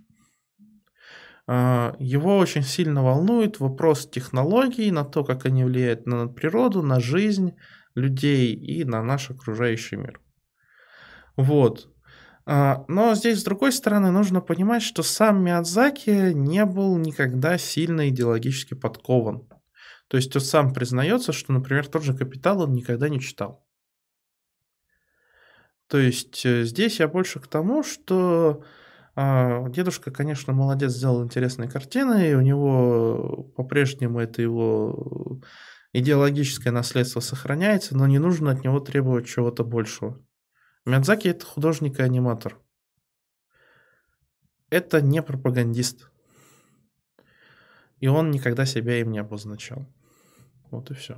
А, 1.47 1.95
его 1.99 2.37
очень 2.37 2.63
сильно 2.63 3.03
волнует 3.03 3.59
вопрос 3.59 4.07
технологий, 4.09 4.91
на 4.91 5.05
то, 5.05 5.23
как 5.23 5.45
они 5.45 5.63
влияют 5.63 6.05
на 6.05 6.27
природу, 6.27 6.81
на 6.83 6.99
жизнь 6.99 7.53
людей 7.95 8.53
и 8.53 8.83
на 8.83 9.01
наш 9.01 9.31
окружающий 9.31 9.95
мир. 9.95 10.19
Вот. 11.37 11.89
А, 12.45 12.83
но 12.87 13.15
здесь, 13.15 13.39
с 13.39 13.43
другой 13.43 13.71
стороны, 13.71 14.11
нужно 14.11 14.41
понимать, 14.41 14.83
что 14.83 15.03
сам 15.03 15.43
Миядзаки 15.43 16.33
не 16.33 16.65
был 16.65 16.97
никогда 16.97 17.57
сильно 17.57 18.09
идеологически 18.09 18.73
подкован. 18.73 19.47
То 20.07 20.17
есть 20.17 20.35
он 20.35 20.41
сам 20.41 20.73
признается, 20.73 21.33
что, 21.33 21.51
например, 21.51 21.87
тот 21.87 22.03
же 22.03 22.15
«Капитал» 22.15 22.61
он 22.61 22.73
никогда 22.73 23.09
не 23.09 23.19
читал. 23.19 23.67
То 25.87 25.97
есть 25.97 26.45
э, 26.45 26.63
здесь 26.63 26.99
я 26.99 27.07
больше 27.07 27.39
к 27.39 27.47
тому, 27.47 27.83
что 27.83 28.63
э, 29.15 29.69
дедушка, 29.69 30.11
конечно, 30.11 30.53
молодец, 30.53 30.91
сделал 30.93 31.23
интересные 31.23 31.69
картины, 31.69 32.31
и 32.31 32.33
у 32.35 32.41
него 32.41 33.51
по-прежнему 33.55 34.19
это 34.19 34.41
его 34.41 35.41
идеологическое 35.93 36.73
наследство 36.73 37.21
сохраняется, 37.21 37.95
но 37.95 38.05
не 38.07 38.19
нужно 38.19 38.51
от 38.51 38.63
него 38.63 38.79
требовать 38.79 39.27
чего-то 39.27 39.63
большего. 39.63 40.23
Мядзаки 40.85 41.29
это 41.29 41.45
художник 41.45 41.99
и 41.99 42.03
аниматор. 42.03 42.59
Это 44.69 45.01
не 45.01 45.21
пропагандист. 45.21 46.11
И 47.99 48.07
он 48.07 48.31
никогда 48.31 48.65
себя 48.65 48.99
им 48.99 49.11
не 49.11 49.19
обозначал. 49.19 49.87
Вот 50.71 50.91
и 50.91 50.93
все. 50.93 51.17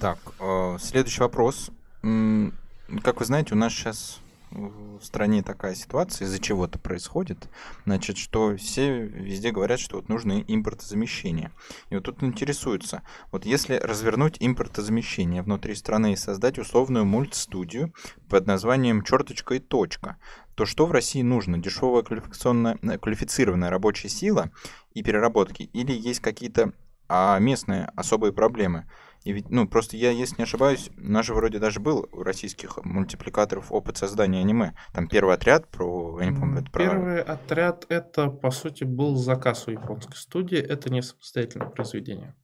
Так, 0.00 0.18
э, 0.38 0.76
следующий 0.80 1.20
вопрос. 1.20 1.70
Как 2.00 3.20
вы 3.20 3.24
знаете, 3.24 3.54
у 3.54 3.58
нас 3.58 3.72
сейчас 3.72 4.20
в 4.50 5.00
стране 5.02 5.42
такая 5.42 5.74
ситуация, 5.74 6.24
из-за 6.24 6.38
чего-то 6.38 6.78
происходит, 6.78 7.48
значит, 7.84 8.16
что 8.16 8.56
все 8.56 9.02
везде 9.04 9.50
говорят, 9.50 9.78
что 9.78 9.96
вот 9.96 10.08
нужно 10.08 10.40
импортозамещение. 10.40 11.50
И 11.90 11.96
вот 11.96 12.04
тут 12.04 12.22
интересуется, 12.22 13.02
вот 13.30 13.44
если 13.44 13.74
развернуть 13.74 14.36
импортозамещение 14.40 15.42
внутри 15.42 15.74
страны 15.74 16.14
и 16.14 16.16
создать 16.16 16.58
условную 16.58 17.04
мультстудию 17.04 17.92
под 18.28 18.46
названием 18.46 19.02
«Черточка 19.02 19.56
и 19.56 19.58
точка», 19.58 20.16
то 20.54 20.64
что 20.64 20.86
в 20.86 20.92
России 20.92 21.22
нужно? 21.22 21.58
Дешевая 21.58 22.02
квалифицированная 22.02 23.70
рабочая 23.70 24.08
сила 24.08 24.50
и 24.94 25.02
переработки? 25.02 25.64
Или 25.72 25.92
есть 25.92 26.20
какие-то 26.20 26.72
а 27.08 27.38
местные 27.38 27.90
особые 27.96 28.32
проблемы. 28.32 28.86
И 29.24 29.32
ведь, 29.32 29.50
ну, 29.50 29.66
просто 29.66 29.96
я, 29.96 30.10
если 30.10 30.36
не 30.38 30.44
ошибаюсь, 30.44 30.90
у 30.96 31.10
нас 31.10 31.26
же 31.26 31.34
вроде 31.34 31.58
даже 31.58 31.80
был 31.80 32.08
у 32.12 32.22
российских 32.22 32.82
мультипликаторов 32.84 33.72
опыт 33.72 33.96
создания 33.96 34.40
аниме. 34.40 34.74
Там 34.92 35.08
первый 35.08 35.34
отряд 35.34 35.68
про... 35.68 36.20
Я 36.20 36.30
не 36.30 36.38
помню, 36.38 36.60
это 36.62 36.70
про... 36.70 36.84
Первый 36.84 37.20
отряд, 37.20 37.86
это, 37.88 38.28
по 38.28 38.50
сути, 38.50 38.84
был 38.84 39.16
заказ 39.16 39.66
у 39.66 39.72
японской 39.72 40.16
студии. 40.16 40.58
Это 40.58 40.90
не 40.90 41.02
самостоятельное 41.02 41.68
произведение. 41.68 42.36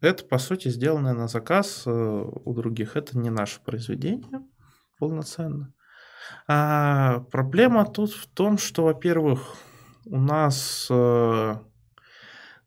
Это, 0.00 0.24
по 0.24 0.38
сути, 0.38 0.68
сделанное 0.68 1.14
на 1.14 1.28
заказ 1.28 1.84
э, 1.86 1.90
у 1.90 2.54
других. 2.54 2.96
Это 2.96 3.18
не 3.18 3.30
наше 3.30 3.60
произведение 3.60 4.42
полноценно. 4.98 5.72
А 6.46 7.20
проблема 7.30 7.84
тут 7.84 8.12
в 8.12 8.26
том, 8.28 8.58
что, 8.58 8.84
во-первых, 8.84 9.56
у 10.06 10.18
нас 10.18 10.86
э, 10.90 11.54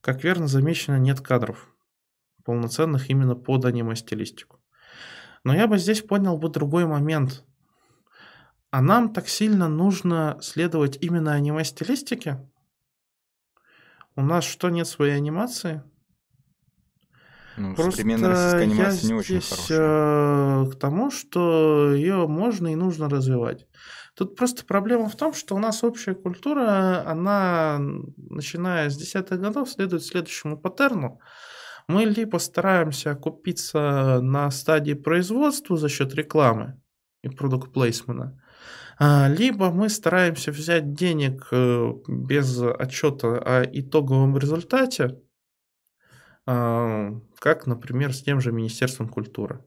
как 0.03 0.21
верно 0.25 0.47
замечено, 0.47 0.99
нет 0.99 1.21
кадров 1.21 1.73
полноценных 2.43 3.09
именно 3.09 3.35
под 3.35 3.63
аниме-стилистику. 3.63 4.59
Но 5.45 5.55
я 5.55 5.65
бы 5.65 5.77
здесь 5.77 6.01
понял 6.01 6.37
бы 6.37 6.49
другой 6.49 6.85
момент. 6.85 7.45
А 8.69 8.81
нам 8.81 9.13
так 9.13 9.29
сильно 9.29 9.69
нужно 9.69 10.37
следовать 10.41 10.97
именно 11.01 11.31
аниме-стилистике? 11.31 12.45
У 14.17 14.21
нас 14.21 14.43
что, 14.43 14.69
нет 14.69 14.87
своей 14.87 15.15
анимации? 15.15 15.81
Ну, 17.55 17.73
Просто 17.73 17.91
современная 17.91 18.29
российская 18.29 18.63
анимация 18.63 19.07
не 19.07 19.13
очень 19.13 19.39
хорошая. 19.39 19.79
Э, 19.79 20.71
к 20.71 20.75
тому, 20.79 21.11
что 21.11 21.93
ее 21.93 22.27
можно 22.27 22.67
и 22.73 22.75
нужно 22.75 23.07
развивать. 23.07 23.67
Тут 24.15 24.35
просто 24.35 24.63
проблема 24.65 25.09
в 25.09 25.15
том, 25.15 25.33
что 25.33 25.55
у 25.55 25.59
нас 25.59 25.83
общая 25.83 26.13
культура, 26.13 27.03
она, 27.07 27.79
начиная 28.17 28.89
с 28.89 28.97
десятых 28.97 29.41
годов, 29.41 29.69
следует 29.69 30.03
следующему 30.03 30.57
паттерну. 30.57 31.19
Мы 31.87 32.05
либо 32.05 32.37
стараемся 32.37 33.15
купиться 33.15 34.19
на 34.21 34.51
стадии 34.51 34.93
производства 34.93 35.77
за 35.77 35.89
счет 35.89 36.13
рекламы 36.13 36.79
и 37.23 37.29
продукт 37.29 37.73
плейсмена, 37.73 38.39
А, 38.99 39.27
либо 39.27 39.71
мы 39.71 39.89
стараемся 39.89 40.51
взять 40.51 40.93
денег 40.93 41.47
э, 41.51 41.93
без 42.07 42.61
отчета 42.61 43.39
о 43.39 43.63
итоговом 43.63 44.37
результате, 44.37 45.19
а, 46.45 47.19
как, 47.39 47.65
например, 47.65 48.13
с 48.13 48.21
тем 48.21 48.39
же 48.39 48.51
Министерством 48.51 49.09
культуры. 49.09 49.65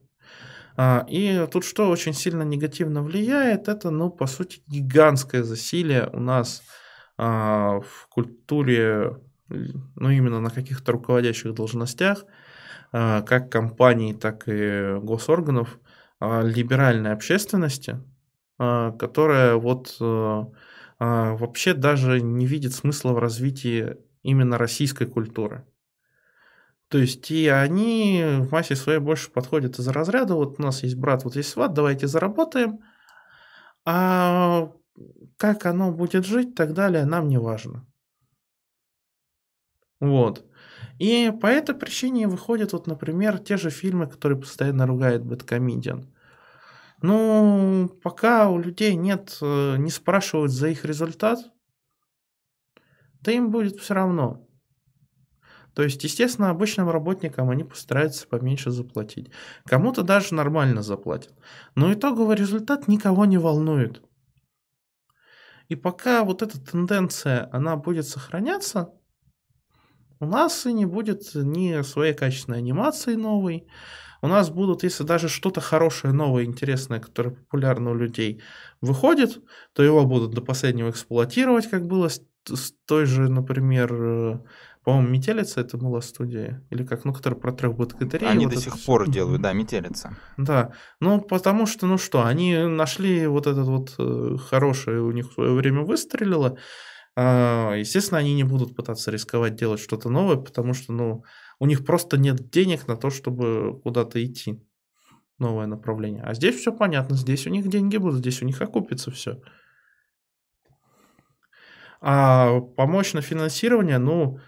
А, 0.77 1.05
и 1.09 1.47
тут 1.51 1.65
что 1.65 1.89
очень 1.89 2.13
сильно 2.13 2.43
негативно 2.43 3.01
влияет, 3.03 3.67
это, 3.67 3.89
ну, 3.89 4.09
по 4.09 4.27
сути, 4.27 4.61
гигантское 4.67 5.43
засилие 5.43 6.09
у 6.13 6.19
нас 6.19 6.63
в 7.17 7.83
культуре, 8.09 9.17
ну, 9.49 10.09
именно 10.11 10.39
на 10.39 10.51
каких-то 10.51 10.91
руководящих 10.91 11.55
должностях, 11.55 12.25
как 12.91 13.49
компаний, 13.51 14.13
так 14.13 14.43
и 14.45 14.99
госорганов, 15.01 15.79
либеральной 16.21 17.13
общественности, 17.13 17.99
а, 18.59 18.91
которая 18.91 19.55
вот 19.55 19.95
э, 19.99 20.43
а, 20.99 21.33
вообще 21.35 21.73
даже 21.73 22.21
не 22.21 22.47
видит 22.47 22.73
смысла 22.73 23.11
в 23.11 23.19
развитии 23.19 23.97
именно 24.23 24.57
российской 24.57 25.05
культуры. 25.05 25.63
То 26.89 26.97
есть 26.97 27.29
и 27.31 27.47
они 27.47 28.23
в 28.39 28.51
массе 28.51 28.75
своей 28.75 28.99
больше 28.99 29.29
подходят 29.29 29.77
из 29.77 29.87
разряда, 29.87 30.35
вот 30.35 30.59
у 30.59 30.63
нас 30.63 30.83
есть 30.83 30.95
брат, 30.95 31.23
вот 31.25 31.35
есть 31.35 31.49
сват, 31.49 31.73
давайте 31.73 32.07
заработаем, 32.07 32.79
а 33.85 34.71
как 35.37 35.65
оно 35.65 35.91
будет 35.91 36.25
жить 36.25 36.49
и 36.49 36.53
так 36.53 36.73
далее, 36.73 37.05
нам 37.05 37.27
не 37.27 37.37
важно. 37.37 37.85
Вот. 39.99 40.45
И 40.99 41.31
по 41.41 41.47
этой 41.47 41.75
причине 41.75 42.27
выходят 42.27 42.73
вот, 42.73 42.87
например, 42.87 43.39
те 43.39 43.57
же 43.57 43.69
фильмы, 43.69 44.07
которые 44.07 44.39
постоянно 44.39 44.87
ругает 44.87 45.25
Бэткомедиан. 45.25 46.07
Ну, 47.01 47.89
пока 48.01 48.49
у 48.49 48.57
людей 48.57 48.95
нет, 48.95 49.37
э, 49.41 49.77
не 49.77 49.91
спрашивают 49.91 50.51
за 50.51 50.69
их 50.69 50.83
результат, 50.85 51.39
то 53.23 53.31
им 53.31 53.51
будет 53.51 53.79
все 53.79 53.93
равно. 53.93 54.46
То 55.77 55.83
есть, 55.83 56.03
естественно, 56.03 56.49
обычным 56.49 56.89
работникам 56.89 57.51
они 57.51 57.63
постараются 57.63 58.27
поменьше 58.27 58.71
заплатить. 58.71 59.29
Кому-то 59.63 60.01
даже 60.01 60.33
нормально 60.33 60.81
заплатят. 60.81 61.35
Но 61.75 61.93
итоговый 61.93 62.35
результат 62.35 62.87
никого 62.87 63.25
не 63.25 63.37
волнует. 63.37 64.01
И 65.67 65.75
пока 65.75 66.23
вот 66.23 66.41
эта 66.41 66.59
тенденция, 66.59 67.47
она 67.51 67.75
будет 67.75 68.07
сохраняться, 68.07 68.89
у 70.19 70.25
нас 70.25 70.65
и 70.65 70.73
не 70.73 70.87
будет 70.87 71.29
ни 71.35 71.79
своей 71.83 72.15
качественной 72.15 72.57
анимации 72.57 73.13
новой, 73.13 73.67
у 74.23 74.27
нас 74.27 74.49
будут, 74.49 74.81
если 74.81 75.03
даже 75.03 75.29
что-то 75.29 75.61
хорошее, 75.61 76.11
новое, 76.11 76.45
интересное, 76.45 76.99
которое 76.99 77.35
популярно 77.35 77.91
у 77.91 77.95
людей 77.95 78.41
выходит, 78.81 79.43
то 79.73 79.83
его 79.83 80.07
будут 80.07 80.31
до 80.31 80.41
последнего 80.41 80.89
эксплуатировать, 80.89 81.69
как 81.69 81.85
было 81.85 82.07
с, 82.07 82.19
с 82.47 82.73
той 82.87 83.05
же, 83.05 83.29
например, 83.29 83.93
э, 83.93 84.39
по-моему, 84.87 85.09
Метелица 85.09 85.59
это 85.59 85.75
была 85.75 85.99
студия, 85.99 86.65
или 86.69 86.85
как, 86.85 87.03
ну, 87.03 87.11
которая 87.11 87.37
про 87.37 87.51
трех 87.51 87.75
богатырей. 87.75 88.29
Они 88.29 88.45
вот 88.45 88.55
до 88.55 88.61
сих 88.61 88.73
все. 88.73 88.85
пор 88.85 89.09
делают, 89.09 89.41
да, 89.41 89.51
Метелица. 89.51 90.15
Да, 90.37 90.71
ну, 91.01 91.19
потому 91.19 91.65
что, 91.65 91.87
ну 91.87 91.97
что, 91.97 92.25
они 92.25 92.55
нашли 92.55 93.27
вот 93.27 93.47
этот 93.47 93.67
вот 93.67 93.95
э, 93.99 94.37
хорошее, 94.37 95.01
у 95.01 95.11
них 95.11 95.29
в 95.29 95.33
свое 95.33 95.51
время 95.51 95.81
выстрелило, 95.81 96.57
а, 97.17 97.73
естественно, 97.73 98.19
они 98.19 98.33
не 98.33 98.45
будут 98.45 98.77
пытаться 98.77 99.11
рисковать 99.11 99.55
делать 99.55 99.81
что-то 99.81 100.09
новое, 100.09 100.37
потому 100.37 100.73
что, 100.73 100.93
ну, 100.93 101.25
у 101.59 101.65
них 101.65 101.85
просто 101.85 102.17
нет 102.17 102.49
денег 102.49 102.87
на 102.87 102.95
то, 102.95 103.09
чтобы 103.09 103.81
куда-то 103.81 104.23
идти. 104.23 104.63
Новое 105.37 105.67
направление. 105.67 106.23
А 106.23 106.33
здесь 106.33 106.55
все 106.55 106.71
понятно. 106.71 107.17
Здесь 107.17 107.45
у 107.45 107.49
них 107.49 107.67
деньги 107.67 107.97
будут, 107.97 108.19
здесь 108.19 108.41
у 108.41 108.45
них 108.45 108.61
окупится 108.61 109.11
все. 109.11 109.41
А 111.99 112.61
помочь 112.61 113.11
на 113.11 113.21
финансирование, 113.21 113.97
ну, 113.97 114.39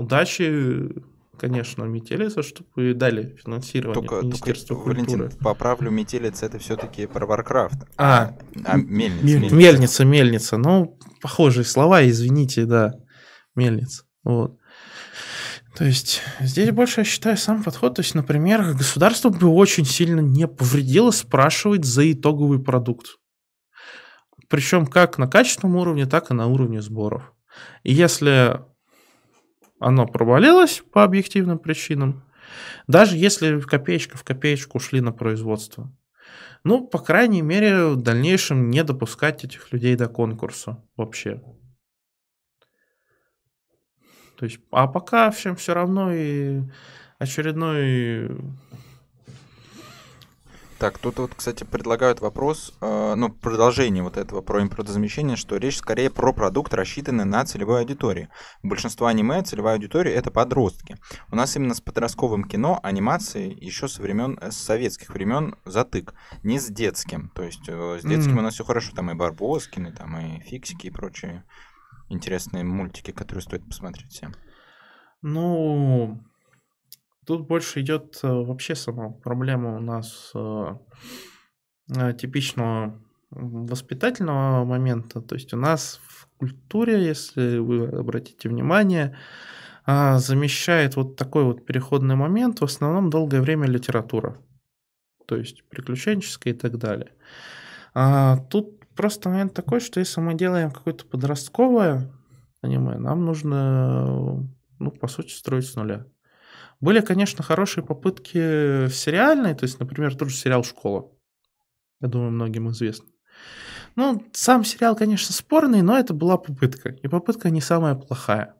удачи, 0.00 0.90
конечно, 1.38 1.84
Метелица, 1.84 2.42
чтобы 2.42 2.94
дали 2.94 3.36
финансирование 3.42 4.08
только, 4.08 4.26
Министерству 4.26 4.76
только, 4.76 4.94
культуры. 4.94 5.18
Валентин, 5.24 5.38
поправлю, 5.38 5.90
Метелица 5.90 6.46
это 6.46 6.58
все-таки 6.58 7.06
про 7.06 7.26
Warcraft. 7.26 7.86
А, 7.96 8.36
а 8.64 8.76
мельница, 8.76 9.24
мельница. 9.24 9.54
Мельница, 9.54 10.04
мельница. 10.04 10.56
Ну, 10.56 10.98
похожие 11.20 11.64
слова, 11.64 12.06
извините, 12.06 12.64
да. 12.66 12.94
Мельница. 13.54 14.04
Вот. 14.24 14.58
То 15.76 15.84
есть 15.84 16.20
здесь 16.40 16.70
больше, 16.72 17.00
я 17.00 17.04
считаю, 17.04 17.36
сам 17.36 17.62
подход. 17.62 17.94
То 17.94 18.02
есть, 18.02 18.14
например, 18.14 18.74
государство 18.74 19.30
бы 19.30 19.48
очень 19.48 19.84
сильно 19.84 20.20
не 20.20 20.46
повредило 20.46 21.10
спрашивать 21.10 21.84
за 21.84 22.10
итоговый 22.12 22.58
продукт. 22.58 23.16
Причем 24.48 24.86
как 24.86 25.16
на 25.16 25.28
качественном 25.28 25.76
уровне, 25.76 26.06
так 26.06 26.30
и 26.30 26.34
на 26.34 26.48
уровне 26.48 26.82
сборов. 26.82 27.32
И 27.82 27.92
если 27.92 28.60
оно 29.80 30.06
провалилось 30.06 30.82
по 30.92 31.02
объективным 31.02 31.58
причинам, 31.58 32.22
даже 32.86 33.16
если 33.16 33.60
копеечка 33.60 34.16
в 34.16 34.24
копеечку 34.24 34.78
шли 34.78 35.00
на 35.00 35.12
производство, 35.12 35.90
ну, 36.62 36.86
по 36.86 36.98
крайней 36.98 37.42
мере, 37.42 37.86
в 37.86 37.96
дальнейшем 37.96 38.70
не 38.70 38.84
допускать 38.84 39.44
этих 39.44 39.72
людей 39.72 39.96
до 39.96 40.08
конкурса 40.08 40.84
вообще. 40.96 41.42
То 44.36 44.44
есть, 44.44 44.60
а 44.70 44.86
пока 44.86 45.30
всем 45.30 45.56
все 45.56 45.74
равно 45.74 46.12
и 46.12 46.62
очередной 47.18 48.30
так, 50.80 50.96
тут 50.96 51.18
вот, 51.18 51.34
кстати, 51.36 51.64
предлагают 51.64 52.20
вопрос, 52.20 52.72
э, 52.80 53.14
ну, 53.14 53.28
продолжение 53.28 54.02
вот 54.02 54.16
этого 54.16 54.40
про 54.40 54.62
импортозамещение, 54.62 55.36
что 55.36 55.58
речь 55.58 55.76
скорее 55.76 56.08
про 56.08 56.32
продукт, 56.32 56.72
рассчитанный 56.72 57.26
на 57.26 57.44
целевую 57.44 57.80
аудиторию. 57.80 58.30
Большинство 58.62 59.06
аниме 59.06 59.42
целевая 59.42 59.74
аудитория 59.74 60.14
это 60.14 60.30
подростки. 60.30 60.96
У 61.30 61.36
нас 61.36 61.54
именно 61.54 61.74
с 61.74 61.82
подростковым 61.82 62.44
кино 62.44 62.80
анимации 62.82 63.54
еще 63.62 63.88
со 63.88 64.00
времен, 64.00 64.38
э, 64.40 64.50
с 64.50 64.56
советских 64.56 65.10
времен 65.10 65.54
затык, 65.66 66.14
не 66.42 66.58
с 66.58 66.68
детским. 66.68 67.30
То 67.34 67.42
есть 67.42 67.68
э, 67.68 67.98
с 68.00 68.02
детским 68.02 68.36
mm. 68.36 68.38
у 68.38 68.42
нас 68.42 68.54
все 68.54 68.64
хорошо, 68.64 68.94
там 68.96 69.10
и 69.10 69.14
Барбоскины, 69.14 69.92
там 69.92 70.16
и 70.16 70.40
Фиксики 70.40 70.86
и 70.86 70.90
прочие 70.90 71.44
интересные 72.08 72.64
мультики, 72.64 73.10
которые 73.10 73.42
стоит 73.42 73.66
посмотреть 73.66 74.12
всем? 74.12 74.34
Ну, 75.20 76.18
тут 77.26 77.46
больше 77.46 77.80
идет 77.80 78.18
э, 78.22 78.28
вообще 78.28 78.74
сама 78.74 79.10
проблема 79.10 79.76
у 79.76 79.80
нас 79.80 80.32
э, 80.34 80.76
э, 81.94 82.12
типичного 82.14 83.00
воспитательного 83.30 84.64
момента. 84.64 85.20
То 85.20 85.36
есть 85.36 85.54
у 85.54 85.56
нас 85.56 86.00
в 86.04 86.26
культуре, 86.38 87.04
если 87.04 87.58
вы 87.58 87.86
обратите 87.86 88.48
внимание, 88.48 89.16
замещает 89.86 90.96
вот 90.96 91.16
такой 91.16 91.44
вот 91.44 91.64
переходный 91.64 92.16
момент 92.16 92.60
в 92.60 92.64
основном 92.64 93.08
долгое 93.08 93.40
время 93.40 93.66
литература. 93.66 94.36
То 95.26 95.36
есть 95.36 95.62
приключенческая 95.68 96.54
и 96.54 96.56
так 96.56 96.76
далее. 96.76 97.12
А 97.94 98.38
тут 98.50 98.80
просто 98.94 99.28
момент 99.28 99.54
такой, 99.54 99.80
что 99.80 100.00
если 100.00 100.20
мы 100.20 100.34
делаем 100.34 100.70
какое-то 100.70 101.06
подростковое 101.06 102.10
аниме, 102.62 102.98
нам 102.98 103.24
нужно, 103.24 104.44
ну, 104.78 104.90
по 104.90 105.08
сути, 105.08 105.32
строить 105.32 105.66
с 105.66 105.76
нуля. 105.76 106.04
Были, 106.80 107.00
конечно, 107.00 107.44
хорошие 107.44 107.84
попытки 107.84 108.88
сериальной, 108.88 109.54
то 109.54 109.64
есть, 109.64 109.78
например, 109.80 110.14
тот 110.16 110.30
же 110.30 110.36
сериал 110.36 110.64
«Школа». 110.64 111.10
Я 112.00 112.08
думаю, 112.08 112.30
многим 112.30 112.70
известно. 112.70 113.06
Ну, 113.96 114.24
сам 114.32 114.64
сериал, 114.64 114.96
конечно, 114.96 115.34
спорный, 115.34 115.82
но 115.82 115.98
это 115.98 116.14
была 116.14 116.38
попытка. 116.38 116.90
И 116.90 117.08
попытка 117.08 117.50
не 117.50 117.60
самая 117.60 117.94
плохая. 117.94 118.54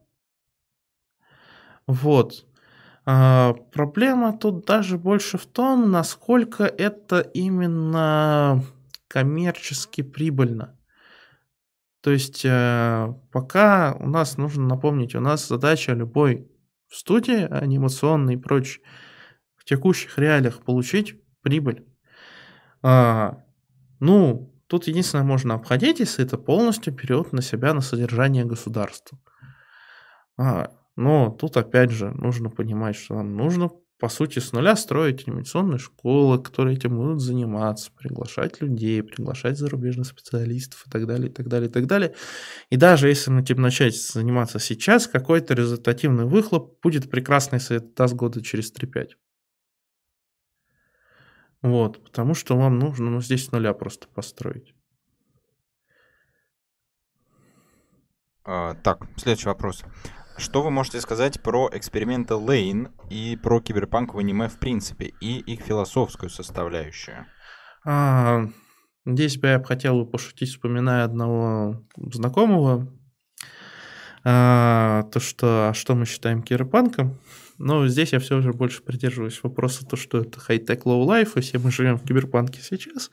Вот. 1.87 2.47
А, 3.07 3.55
проблема 3.73 4.37
тут 4.37 4.67
даже 4.67 4.99
больше 4.99 5.39
в 5.39 5.47
том, 5.47 5.91
насколько 5.91 6.65
это 6.65 7.21
именно 7.21 8.63
коммерчески 9.09 10.03
прибыльно. 10.03 10.79
То 12.03 12.11
есть 12.11 12.45
э, 12.45 13.15
пока 13.31 13.97
у 13.99 14.09
нас 14.09 14.39
нужно 14.39 14.67
напомнить, 14.67 15.15
у 15.15 15.21
нас 15.21 15.47
задача 15.47 15.93
любой 15.93 16.51
студии 16.97 17.43
анимационной 17.51 18.35
и 18.35 18.39
прочей 18.39 18.83
в 19.57 19.65
текущих 19.65 20.19
реалиях 20.19 20.63
получить 20.63 21.21
прибыль. 21.43 21.85
А, 22.83 23.45
ну, 24.01 24.55
тут 24.67 24.87
единственное 24.87 25.25
можно 25.25 25.55
обходить, 25.55 26.01
если 26.01 26.25
это 26.25 26.39
полностью 26.39 26.95
берет 26.95 27.33
на 27.33 27.43
себя 27.43 27.75
на 27.75 27.81
содержание 27.81 28.45
государства. 28.45 29.19
А, 30.39 30.71
но 30.97 31.31
тут 31.31 31.57
опять 31.57 31.91
же 31.91 32.11
нужно 32.11 32.51
понимать, 32.51 32.97
что 32.97 33.15
нам 33.15 33.37
нужно 33.37 33.71
по 34.01 34.09
сути, 34.09 34.39
с 34.39 34.53
нуля 34.53 34.77
строить 34.77 35.29
анимационные 35.29 35.79
школы, 35.79 36.43
которые 36.43 36.77
этим 36.77 36.97
будут 36.97 37.21
заниматься, 37.21 37.91
приглашать 37.93 38.61
людей, 38.63 39.03
приглашать 39.03 39.59
зарубежных 39.59 40.07
специалистов 40.07 40.87
и 40.87 40.91
так 40.91 41.07
далее, 41.07 41.29
и 41.29 41.33
так 41.33 41.49
далее, 41.49 41.69
и 41.69 41.73
так 41.73 41.87
далее. 41.87 42.15
И 42.71 42.77
даже 42.77 43.09
если 43.09 43.31
мы 43.31 43.43
этим 43.43 43.61
начать 43.61 43.95
заниматься 43.95 44.59
сейчас, 44.59 45.07
какой-то 45.07 45.53
результативный 45.55 46.25
выхлоп 46.25 46.81
будет 46.83 47.11
прекрасный, 47.11 47.59
если 47.59 47.77
это 47.77 47.95
даст 47.95 48.15
года 48.15 48.43
через 48.43 48.73
3-5. 48.73 49.11
Вот, 51.63 52.03
потому 52.03 52.33
что 52.33 52.57
вам 52.57 52.79
нужно 52.79 53.11
ну, 53.11 53.21
здесь 53.21 53.47
с 53.47 53.53
нуля 53.53 53.75
просто 53.75 54.09
построить. 54.09 54.75
А, 58.45 58.75
так, 58.77 59.07
следующий 59.19 59.49
вопрос. 59.49 59.85
Что 60.41 60.63
вы 60.63 60.71
можете 60.71 61.03
сказать 61.03 61.43
про 61.43 61.69
эксперименты 61.71 62.35
Лейн 62.35 62.89
и 63.11 63.39
про 63.41 63.61
киберпанк 63.61 64.15
в 64.15 64.19
аниме 64.19 64.49
в 64.49 64.59
принципе, 64.59 65.13
и 65.21 65.39
их 65.39 65.61
философскую 65.61 66.31
составляющую? 66.31 67.27
А, 67.85 68.47
здесь 69.05 69.37
бы 69.37 69.49
я 69.49 69.63
хотел 69.63 70.07
пошутить, 70.07 70.49
вспоминая 70.49 71.05
одного 71.05 71.85
знакомого, 71.95 72.91
а, 74.25 75.03
то, 75.13 75.21
что, 75.21 75.69
а 75.69 75.75
что 75.75 75.95
мы 75.95 76.07
считаем 76.07 76.43
киберпанком. 76.43 77.19
Но 77.59 77.87
здесь 77.87 78.15
я 78.15 78.19
все 78.19 78.41
же 78.41 78.55
больше 78.55 78.83
придерживаюсь 78.83 79.43
вопроса, 79.43 79.85
то, 79.85 79.97
что 79.97 80.23
это 80.23 80.41
high-tech, 80.41 80.87
low-life, 80.87 81.33
и 81.37 81.43
все 81.43 81.59
мы 81.59 81.71
живем 81.71 81.99
в 81.99 82.05
киберпанке 82.05 82.63
сейчас. 82.63 83.11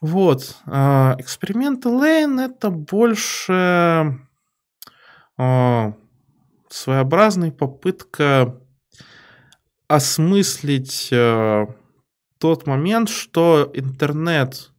Вот. 0.00 0.56
А, 0.66 1.14
эксперименты 1.20 1.88
Лейн— 1.88 2.40
это 2.40 2.70
больше 2.70 4.18
а, 5.38 5.94
своеобразная 6.72 7.50
попытка 7.50 8.58
осмыслить 9.88 11.08
э, 11.10 11.66
тот 12.38 12.66
момент, 12.66 13.10
что 13.10 13.70
интернет 13.74 14.70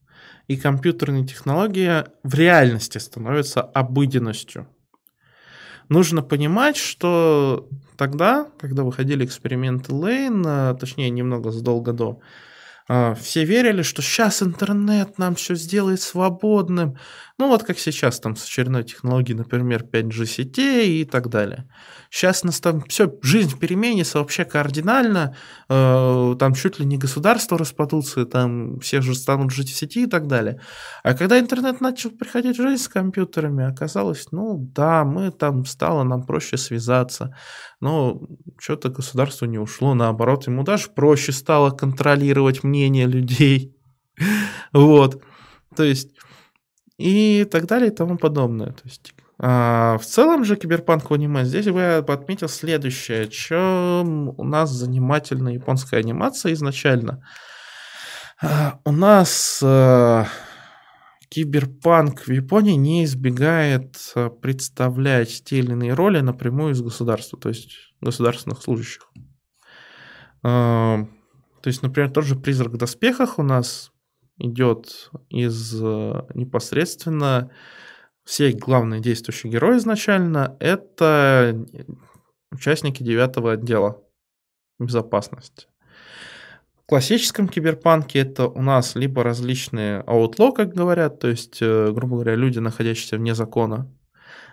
и 0.47 0.57
компьютерные 0.57 1.25
технологии 1.25 2.03
в 2.23 2.33
реальности 2.33 2.97
становятся 2.97 3.61
обыденностью. 3.61 4.67
Нужно 5.87 6.23
понимать, 6.23 6.77
что 6.77 7.69
тогда, 7.97 8.47
когда 8.59 8.83
выходили 8.83 9.23
эксперименты 9.25 9.93
Лейн, 9.93 10.43
э, 10.45 10.75
точнее, 10.79 11.09
немного 11.11 11.51
задолго 11.51 11.93
до, 11.93 12.21
а, 12.87 13.15
все 13.15 13.45
верили, 13.45 13.81
что 13.81 14.01
сейчас 14.01 14.43
интернет 14.43 15.17
нам 15.17 15.35
все 15.35 15.55
сделает 15.55 16.01
свободным. 16.01 16.97
Ну 17.39 17.47
вот 17.47 17.63
как 17.63 17.79
сейчас 17.79 18.19
там 18.19 18.35
с 18.35 18.45
очередной 18.45 18.83
технологией, 18.83 19.35
например, 19.35 19.83
5G 19.83 20.25
сетей 20.27 21.01
и 21.01 21.05
так 21.05 21.29
далее. 21.29 21.67
Сейчас 22.11 22.43
нас 22.43 22.59
там 22.59 22.83
все, 22.83 23.11
жизнь 23.23 23.57
переменится 23.57 24.19
вообще 24.19 24.45
кардинально, 24.45 25.35
э, 25.67 26.35
там 26.37 26.53
чуть 26.53 26.79
ли 26.79 26.85
не 26.85 26.99
государства 26.99 27.57
распадутся, 27.57 28.27
там 28.27 28.79
все 28.81 29.01
же 29.01 29.15
станут 29.15 29.51
жить 29.51 29.71
в 29.71 29.75
сети 29.75 30.03
и 30.03 30.05
так 30.05 30.27
далее. 30.27 30.61
А 31.01 31.15
когда 31.15 31.39
интернет 31.39 31.81
начал 31.81 32.11
приходить 32.11 32.59
в 32.59 32.61
жизнь 32.61 32.83
с 32.83 32.87
компьютерами, 32.87 33.65
оказалось, 33.65 34.27
ну 34.31 34.55
да, 34.57 35.03
мы 35.03 35.31
там 35.31 35.65
стало 35.65 36.03
нам 36.03 36.27
проще 36.27 36.57
связаться, 36.57 37.35
но 37.79 38.21
что-то 38.59 38.89
государство 38.89 39.45
не 39.45 39.57
ушло, 39.57 39.95
наоборот, 39.95 40.45
ему 40.45 40.61
даже 40.61 40.89
проще 40.89 41.31
стало 41.31 41.71
контролировать 41.71 42.63
мнение 42.63 43.07
людей. 43.07 43.75
Вот. 44.71 45.23
То 45.75 45.83
есть 45.83 46.12
и 46.97 47.45
так 47.49 47.65
далее 47.65 47.91
и 47.91 47.95
тому 47.95 48.17
подобное. 48.17 48.71
То 48.71 48.83
есть 48.85 49.13
а, 49.39 49.97
в 49.97 50.05
целом 50.05 50.45
же 50.45 50.55
киберпанк 50.55 51.09
в 51.09 51.13
аниме 51.13 51.43
здесь 51.45 51.65
бы 51.65 51.79
я 51.79 51.97
отметил 51.97 52.47
следующее. 52.47 53.27
Чем 53.27 54.29
у 54.29 54.43
нас 54.43 54.69
занимательна 54.71 55.49
японская 55.49 55.99
анимация 55.99 56.53
изначально? 56.53 57.27
А, 58.41 58.79
у 58.85 58.91
нас 58.91 59.59
а, 59.63 60.27
киберпанк 61.29 62.27
в 62.27 62.31
Японии 62.31 62.75
не 62.75 63.05
избегает 63.05 63.97
а, 64.15 64.29
представлять 64.29 65.43
те 65.43 65.59
или 65.59 65.71
иные 65.71 65.93
роли 65.93 66.19
напрямую 66.19 66.73
из 66.73 66.81
государства, 66.81 67.39
то 67.39 67.49
есть 67.49 67.93
государственных 68.01 68.61
служащих. 68.61 69.09
А, 70.43 71.07
то 71.61 71.67
есть, 71.69 71.81
например, 71.81 72.11
тот 72.11 72.25
же 72.25 72.35
«Призрак 72.35 72.73
в 72.73 72.77
доспехах» 72.77 73.39
у 73.39 73.43
нас 73.43 73.92
идет 74.37 75.11
из 75.29 75.79
а, 75.81 76.27
непосредственно 76.33 77.51
все 78.23 78.51
главные 78.51 79.01
действующие 79.01 79.51
герои 79.51 79.77
изначально 79.77 80.55
это 80.59 81.65
участники 82.51 83.03
девятого 83.03 83.53
отдела 83.53 84.01
безопасности. 84.79 85.67
В 86.83 86.85
классическом 86.85 87.47
киберпанке 87.47 88.19
это 88.19 88.47
у 88.47 88.61
нас 88.61 88.95
либо 88.95 89.23
различные 89.23 90.01
аутло, 90.01 90.51
как 90.51 90.73
говорят, 90.73 91.19
то 91.19 91.29
есть, 91.29 91.59
э, 91.61 91.91
грубо 91.91 92.15
говоря, 92.15 92.35
люди, 92.35 92.59
находящиеся 92.59 93.17
вне 93.17 93.33
закона, 93.35 93.89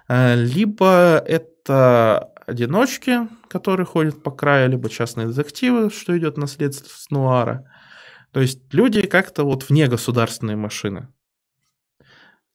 э, 0.08 0.36
либо 0.36 1.18
это 1.26 2.32
одиночки, 2.46 3.28
которые 3.48 3.86
ходят 3.86 4.22
по 4.22 4.30
краю, 4.30 4.70
либо 4.70 4.88
частные 4.88 5.26
детективы, 5.26 5.90
что 5.90 6.16
идет 6.16 6.36
наследство 6.36 6.88
с 6.88 7.10
нуара. 7.10 7.70
То 8.32 8.40
есть 8.40 8.72
люди 8.72 9.06
как-то 9.06 9.44
вот 9.44 9.68
вне 9.68 9.88
государственной 9.88 10.56
машины. 10.56 11.08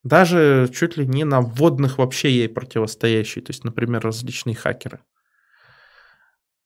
Даже 0.03 0.69
чуть 0.73 0.97
ли 0.97 1.07
не 1.07 1.23
на 1.23 1.41
вводных 1.41 1.97
вообще 1.97 2.29
ей 2.29 2.47
противостоящие, 2.47 3.43
то 3.43 3.51
есть, 3.51 3.63
например, 3.63 4.01
различные 4.01 4.55
хакеры. 4.55 5.01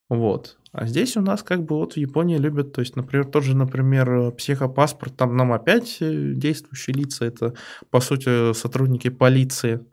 Вот. 0.09 0.57
А 0.71 0.85
здесь 0.85 1.15
у 1.17 1.21
нас 1.21 1.41
как 1.43 1.63
бы 1.63 1.77
вот 1.77 1.93
в 1.93 1.97
Японии 1.97 2.37
любят, 2.37 2.73
то 2.73 2.81
есть, 2.81 2.95
например, 2.95 3.25
тот 3.25 3.43
же, 3.43 3.55
например, 3.55 4.31
психопаспорт, 4.31 5.15
там 5.15 5.37
нам 5.37 5.53
опять 5.53 5.97
э, 6.01 6.33
действующие 6.33 6.95
лица, 6.95 7.25
это, 7.25 7.53
по 7.91 8.01
сути, 8.01 8.53
сотрудники 8.53 9.09
полиции. 9.09 9.85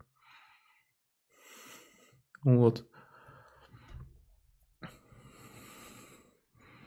Вот. 2.43 2.85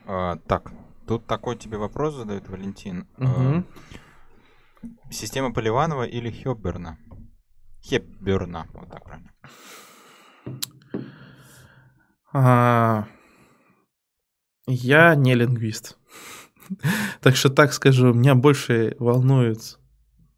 А, 0.05 0.37
так, 0.47 0.71
тут 1.11 1.27
такой 1.27 1.57
тебе 1.57 1.77
вопрос 1.77 2.15
задает 2.15 2.47
Валентин. 2.47 3.05
Угу. 3.17 3.65
Система 5.09 5.53
Поливанова 5.53 6.03
или 6.03 6.31
Хепберна? 6.31 6.97
Хепберна, 7.83 8.65
вот 8.73 8.89
так 8.89 9.03
правильно. 9.03 9.31
А, 12.33 13.07
я 14.67 15.15
не 15.15 15.35
лингвист. 15.35 15.97
Так 17.19 17.35
что 17.35 17.49
так 17.49 17.73
скажу, 17.73 18.13
меня 18.13 18.33
больше 18.33 18.95
волнует 18.97 19.77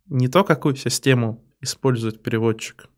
не 0.08 0.28
то, 0.28 0.44
какую 0.44 0.76
систему 0.76 1.46
использует 1.62 2.24
переводчик, 2.24 2.90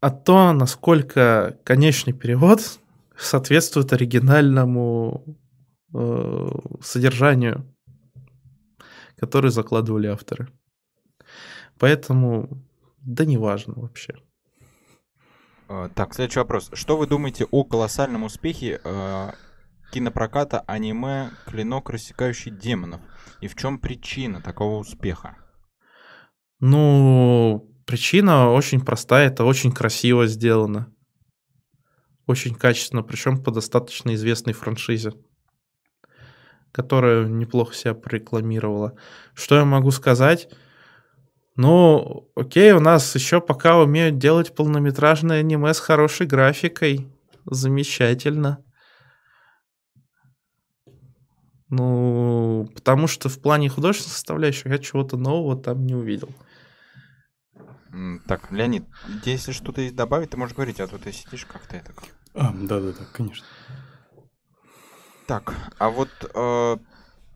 а 0.00 0.10
то, 0.10 0.52
насколько 0.52 1.58
конечный 1.64 2.12
перевод 2.12 2.78
соответствует 3.18 3.92
оригинальному 3.92 5.36
э, 5.94 6.50
содержанию 6.82 7.74
которые 9.24 9.50
закладывали 9.50 10.06
авторы. 10.06 10.48
Поэтому, 11.78 12.62
да 12.98 13.24
неважно 13.24 13.74
вообще. 13.76 14.14
А, 15.68 15.88
так, 15.88 16.14
следующий 16.14 16.40
вопрос. 16.40 16.70
Что 16.72 16.96
вы 16.96 17.06
думаете 17.06 17.46
о 17.50 17.64
колоссальном 17.64 18.24
успехе 18.24 18.80
э, 18.84 19.32
кинопроката 19.92 20.60
аниме 20.66 21.30
«Клинок, 21.46 21.90
рассекающий 21.90 22.50
демонов»? 22.50 23.00
И 23.40 23.48
в 23.48 23.54
чем 23.56 23.78
причина 23.78 24.40
такого 24.40 24.78
успеха? 24.78 25.36
Ну, 26.60 27.66
причина 27.86 28.50
очень 28.50 28.80
простая. 28.80 29.28
Это 29.28 29.44
очень 29.44 29.72
красиво 29.72 30.26
сделано. 30.26 30.92
Очень 32.26 32.54
качественно, 32.54 33.02
причем 33.02 33.42
по 33.42 33.50
достаточно 33.50 34.14
известной 34.14 34.52
франшизе 34.52 35.12
которая 36.74 37.26
неплохо 37.26 37.72
себя 37.72 37.94
прорекламировала. 37.94 38.98
Что 39.32 39.54
я 39.54 39.64
могу 39.64 39.92
сказать? 39.92 40.48
Ну, 41.54 42.28
окей, 42.34 42.72
у 42.72 42.80
нас 42.80 43.14
еще 43.14 43.40
пока 43.40 43.78
умеют 43.78 44.18
делать 44.18 44.56
полнометражное 44.56 45.38
аниме 45.38 45.72
с 45.72 45.78
хорошей 45.78 46.26
графикой. 46.26 47.06
Замечательно. 47.46 48.58
Ну, 51.68 52.68
потому 52.74 53.06
что 53.06 53.28
в 53.28 53.40
плане 53.40 53.68
художественной 53.68 54.14
составляющей 54.14 54.68
я 54.68 54.78
чего-то 54.78 55.16
нового 55.16 55.56
там 55.56 55.86
не 55.86 55.94
увидел. 55.94 56.30
Так, 58.26 58.50
Леонид, 58.50 58.84
если 59.24 59.52
что-то 59.52 59.88
добавить, 59.92 60.30
ты 60.30 60.36
можешь 60.36 60.56
говорить, 60.56 60.80
а 60.80 60.88
то 60.88 60.98
ты 60.98 61.12
сидишь 61.12 61.46
как-то 61.46 61.76
это. 61.76 61.92
А, 62.34 62.52
да-да-да, 62.52 63.04
конечно. 63.12 63.46
Так, 65.26 65.54
а 65.78 65.88
вот 65.88 66.10
э, 66.34 66.76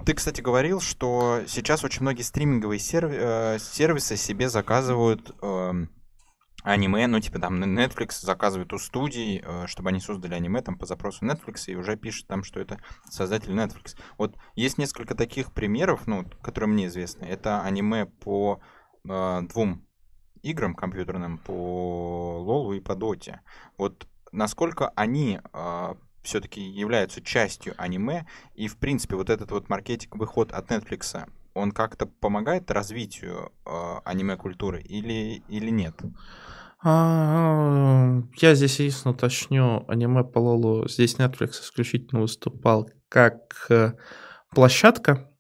ты, 0.04 0.14
кстати, 0.14 0.42
говорил, 0.42 0.80
что 0.80 1.40
сейчас 1.46 1.84
очень 1.84 2.02
многие 2.02 2.20
стриминговые 2.20 2.78
серви- 2.78 3.16
э, 3.18 3.58
сервисы 3.58 4.16
себе 4.18 4.50
заказывают 4.50 5.34
э, 5.40 5.72
аниме, 6.64 7.06
ну, 7.06 7.18
типа 7.18 7.38
там 7.38 7.62
Netflix 7.62 8.20
заказывает 8.20 8.74
у 8.74 8.78
студий, 8.78 9.42
э, 9.42 9.66
чтобы 9.66 9.88
они 9.88 10.00
создали 10.00 10.34
аниме 10.34 10.60
там 10.60 10.76
по 10.76 10.84
запросу 10.84 11.24
Netflix 11.24 11.64
и 11.68 11.76
уже 11.76 11.96
пишет 11.96 12.26
там, 12.26 12.44
что 12.44 12.60
это 12.60 12.78
создатель 13.08 13.52
Netflix. 13.52 13.96
Вот 14.18 14.36
есть 14.54 14.76
несколько 14.76 15.14
таких 15.14 15.52
примеров, 15.52 16.06
ну, 16.06 16.26
которые 16.42 16.68
мне 16.68 16.88
известны. 16.88 17.24
Это 17.24 17.62
аниме 17.62 18.04
по 18.04 18.60
э, 19.08 19.40
двум 19.48 19.86
играм 20.42 20.74
компьютерным, 20.74 21.38
по 21.38 22.38
Лолу 22.40 22.74
и 22.74 22.80
по 22.80 22.94
Доте. 22.94 23.40
Вот 23.78 24.06
насколько 24.30 24.90
они 24.90 25.40
э, 25.52 25.94
все-таки 26.22 26.60
являются 26.60 27.20
частью 27.20 27.74
аниме, 27.76 28.26
и, 28.54 28.68
в 28.68 28.76
принципе, 28.76 29.16
вот 29.16 29.30
этот 29.30 29.50
вот 29.50 29.68
маркетинговый 29.68 30.26
ход 30.26 30.52
от 30.52 30.70
Netflix, 30.70 31.28
он 31.54 31.72
как-то 31.72 32.06
помогает 32.06 32.70
развитию 32.70 33.52
э, 33.66 33.94
аниме-культуры 34.04 34.80
или, 34.82 35.42
или 35.48 35.70
нет? 35.70 35.94
А, 36.82 38.22
я 38.36 38.54
здесь 38.54 38.78
единственное 38.78 39.14
уточню, 39.14 39.84
аниме 39.88 40.22
по 40.22 40.38
Лолу, 40.38 40.88
здесь 40.88 41.16
Netflix 41.16 41.62
исключительно 41.62 42.20
выступал 42.20 42.88
как 43.08 43.66
э, 43.70 43.94
площадка. 44.54 45.30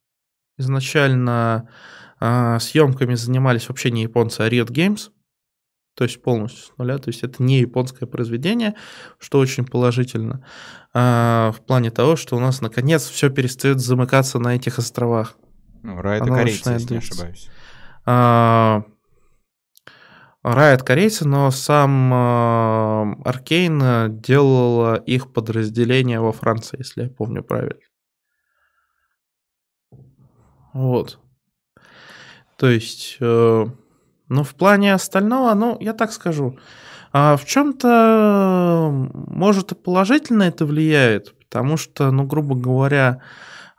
Изначально 0.56 1.70
а, 2.18 2.58
съемками 2.58 3.14
занимались 3.14 3.68
вообще 3.68 3.92
не 3.92 4.02
японцы, 4.02 4.40
а 4.40 4.48
Riot 4.48 4.70
Games, 4.70 5.10
то 5.98 6.04
есть 6.04 6.22
полностью 6.22 6.62
с 6.62 6.78
нуля, 6.78 6.98
то 6.98 7.08
есть 7.08 7.24
это 7.24 7.42
не 7.42 7.58
японское 7.58 8.06
произведение, 8.06 8.76
что 9.18 9.40
очень 9.40 9.66
положительно, 9.66 10.46
а, 10.94 11.50
в 11.50 11.60
плане 11.60 11.90
того, 11.90 12.14
что 12.14 12.36
у 12.36 12.38
нас 12.38 12.60
наконец 12.60 13.08
все 13.08 13.30
перестает 13.30 13.80
замыкаться 13.80 14.38
на 14.38 14.54
этих 14.54 14.78
островах. 14.78 15.34
Ну, 15.82 16.00
Рай 16.00 16.18
это 16.18 16.26
корейцы, 16.26 16.70
если 16.70 16.92
не 16.92 16.98
ошибаюсь. 16.98 17.50
А, 18.06 18.84
Riot 20.44 20.84
корейцы, 20.84 21.26
но 21.26 21.50
сам 21.50 22.14
Аркейн 23.24 23.82
э, 23.82 24.06
делал 24.08 24.94
их 24.94 25.32
подразделение 25.32 26.20
во 26.20 26.30
Франции, 26.30 26.78
если 26.78 27.02
я 27.02 27.08
помню 27.10 27.42
правильно. 27.42 27.80
Вот. 30.72 31.18
То 32.56 32.70
есть, 32.70 33.16
э, 33.18 33.66
ну, 34.28 34.42
в 34.42 34.54
плане 34.54 34.94
остального, 34.94 35.54
ну, 35.54 35.76
я 35.80 35.92
так 35.92 36.12
скажу, 36.12 36.58
а 37.12 37.36
в 37.36 37.44
чем-то, 37.44 38.90
может, 39.12 39.72
и 39.72 39.74
положительно 39.74 40.44
это 40.44 40.66
влияет, 40.66 41.34
потому 41.38 41.76
что, 41.76 42.10
ну, 42.10 42.24
грубо 42.24 42.54
говоря, 42.54 43.22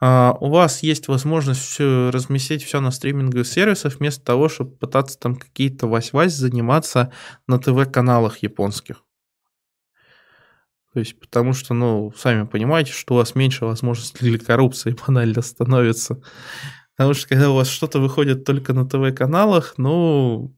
а, 0.01 0.35
у 0.39 0.49
вас 0.49 0.81
есть 0.81 1.07
возможность 1.07 1.79
разместить 1.79 2.63
все 2.63 2.79
на 2.79 2.91
стриминговых 2.91 3.47
сервисах, 3.47 3.99
вместо 3.99 4.23
того, 4.23 4.49
чтобы 4.49 4.71
пытаться 4.71 5.19
там 5.19 5.35
какие-то 5.35 5.87
вась-вась 5.87 6.33
заниматься 6.33 7.11
на 7.47 7.59
ТВ-каналах 7.59 8.37
японских. 8.39 9.03
То 10.93 10.99
есть, 10.99 11.19
потому 11.19 11.53
что, 11.53 11.73
ну, 11.73 12.11
сами 12.17 12.45
понимаете, 12.45 12.91
что 12.91 13.13
у 13.13 13.17
вас 13.17 13.35
меньше 13.35 13.65
возможностей 13.65 14.25
для 14.25 14.39
коррупции 14.39 14.95
банально 15.07 15.41
становится. 15.41 16.21
Потому 16.99 17.13
что 17.13 17.29
когда 17.29 17.49
у 17.49 17.55
вас 17.55 17.69
что-то 17.69 18.01
выходит 18.01 18.43
только 18.43 18.73
на 18.73 18.85
ТВ-каналах, 18.85 19.75
ну, 19.77 20.53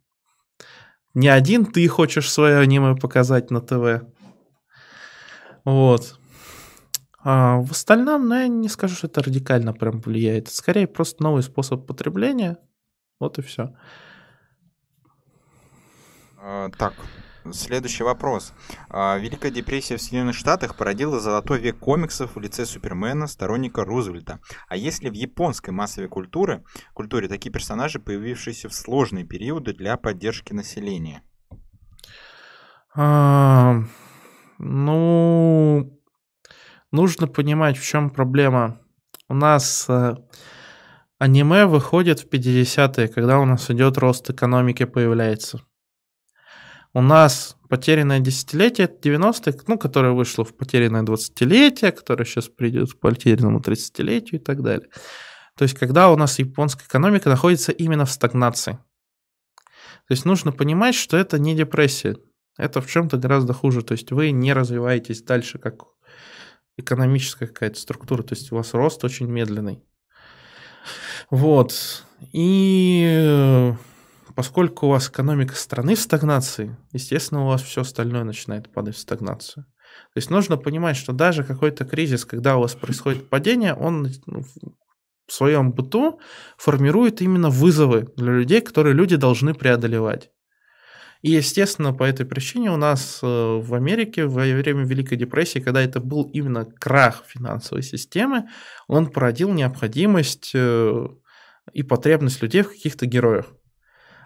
не 1.14 1.28
один 1.28 1.68
ты 1.68 1.88
хочешь 1.88 2.32
свое 2.32 2.58
аниме 2.58 2.96
показать 2.96 3.52
на 3.52 3.62
ТВ. 3.62 4.04
Вот. 5.66 6.18
А 7.20 7.58
в 7.58 7.70
остальном, 7.70 8.28
ну, 8.28 8.34
я 8.34 8.48
не 8.48 8.70
скажу, 8.70 8.96
что 8.96 9.06
это 9.06 9.22
радикально 9.22 9.72
прям 9.72 10.02
влияет. 10.02 10.50
Скорее 10.50 10.88
просто 10.88 11.22
новый 11.22 11.44
способ 11.44 11.86
потребления. 11.86 12.58
Вот 13.20 13.38
и 13.38 13.44
все. 13.44 13.76
А, 16.40 16.72
так, 16.76 16.96
следующий 17.52 18.04
вопрос. 18.04 18.54
А, 18.90 19.18
Великая 19.18 19.52
депрессия 19.52 19.98
в 19.98 20.02
Соединенных 20.02 20.36
Штатах 20.36 20.76
породила 20.76 21.20
золотой 21.20 21.60
век 21.60 21.80
комиксов 21.80 22.36
в 22.36 22.40
лице 22.40 22.66
Супермена, 22.66 23.28
сторонника 23.28 23.84
Рузвельта. 23.84 24.40
А 24.68 24.76
если 24.76 25.10
в 25.10 25.14
японской 25.14 25.72
массовой 25.72 26.08
культуре, 26.08 26.64
культуре 26.94 27.28
такие 27.28 27.52
персонажи, 27.52 28.00
появившиеся 28.00 28.70
в 28.70 28.74
сложные 28.74 29.26
периоды 29.26 29.74
для 29.74 29.98
поддержки 29.98 30.54
населения? 30.54 31.24
А, 32.96 33.84
ну, 34.60 36.00
нужно 36.92 37.28
понимать, 37.28 37.78
в 37.78 37.86
чем 37.86 38.10
проблема. 38.10 38.80
У 39.30 39.34
нас 39.34 39.86
э, 39.88 40.16
аниме 41.18 41.66
выходит 41.66 42.20
в 42.20 42.30
50-е, 42.30 43.08
когда 43.08 43.40
у 43.40 43.46
нас 43.46 43.70
идет 43.72 43.98
рост 43.98 44.30
экономики 44.30 44.84
появляется. 44.84 45.62
У 46.94 47.02
нас 47.02 47.58
потерянное 47.70 48.20
десятилетие, 48.20 48.86
это 48.86 49.10
90-е, 49.10 49.58
ну, 49.68 49.78
которое 49.78 50.12
вышло 50.12 50.44
в 50.44 50.56
потерянное 50.56 51.04
20-летие, 51.04 51.92
которое 51.92 52.26
сейчас 52.26 52.50
придет 52.50 52.94
к 52.94 53.00
потерянному 53.00 53.60
30-летию 53.60 54.42
и 54.42 54.44
так 54.44 54.62
далее. 54.62 54.90
То 55.58 55.64
есть, 55.64 55.78
когда 55.78 56.12
у 56.12 56.18
нас 56.18 56.40
японская 56.40 56.86
экономика 56.86 57.30
находится 57.30 57.72
именно 57.72 58.06
в 58.06 58.12
стагнации. 58.12 58.74
То 60.08 60.14
есть, 60.14 60.26
нужно 60.26 60.52
понимать, 60.52 60.96
что 60.96 61.16
это 61.16 61.40
не 61.40 61.56
депрессия. 61.56 62.18
Это 62.58 62.82
в 62.82 62.88
чем-то 62.88 63.18
гораздо 63.18 63.54
хуже. 63.54 63.84
То 63.84 63.94
есть, 63.94 64.12
вы 64.12 64.32
не 64.32 64.52
развиваетесь 64.52 65.24
дальше, 65.24 65.60
как 65.60 65.84
экономическая 66.78 67.48
какая-то 67.48 67.80
структура, 67.80 68.24
то 68.24 68.36
есть 68.36 68.52
у 68.52 68.56
вас 68.56 68.74
рост 68.74 69.04
очень 69.04 69.28
медленный. 69.28 69.84
Вот. 71.30 72.06
И 72.34 73.06
э, 73.08 73.74
поскольку 74.36 74.88
у 74.88 74.90
вас 74.90 75.10
экономика 75.10 75.56
страны 75.56 75.96
в 75.96 76.00
стагнации, 76.00 76.78
естественно, 76.92 77.44
у 77.44 77.48
вас 77.48 77.62
все 77.62 77.82
остальное 77.82 78.24
начинает 78.24 78.72
падать 78.72 78.96
в 78.96 79.00
стагнацию. 79.00 79.66
То 80.14 80.18
есть 80.18 80.30
нужно 80.30 80.58
понимать, 80.58 80.98
что 80.98 81.14
даже 81.14 81.44
какой-то 81.44 81.86
кризис, 81.86 82.26
когда 82.26 82.58
у 82.58 82.62
вас 82.62 82.76
происходит 82.76 83.30
падение, 83.30 83.74
он 83.74 84.10
ну, 84.26 84.44
в 85.28 85.34
своем 85.34 85.72
быту 85.72 86.20
формирует 86.58 87.22
именно 87.22 87.50
вызовы 87.50 88.08
для 88.16 88.34
людей, 88.34 88.62
которые 88.62 88.94
люди 88.94 89.16
должны 89.16 89.54
преодолевать. 89.54 90.30
И, 91.22 91.32
естественно, 91.32 91.94
по 91.94 92.04
этой 92.04 92.26
причине 92.26 92.72
у 92.72 92.78
нас 92.78 93.20
э, 93.22 93.26
в 93.28 93.74
Америке 93.76 94.26
во 94.26 94.42
время 94.42 94.86
Великой 94.86 95.18
депрессии, 95.18 95.60
когда 95.60 95.82
это 95.82 96.00
был 96.00 96.24
именно 96.24 96.66
крах 96.66 97.24
финансовой 97.28 97.84
системы, 97.84 98.50
он 98.88 99.12
породил 99.12 99.54
необходимость 99.54 100.52
э, 100.56 101.08
и 101.74 101.84
потребность 101.84 102.42
людей 102.42 102.64
в 102.64 102.70
каких-то 102.70 103.06
героях. 103.06 103.46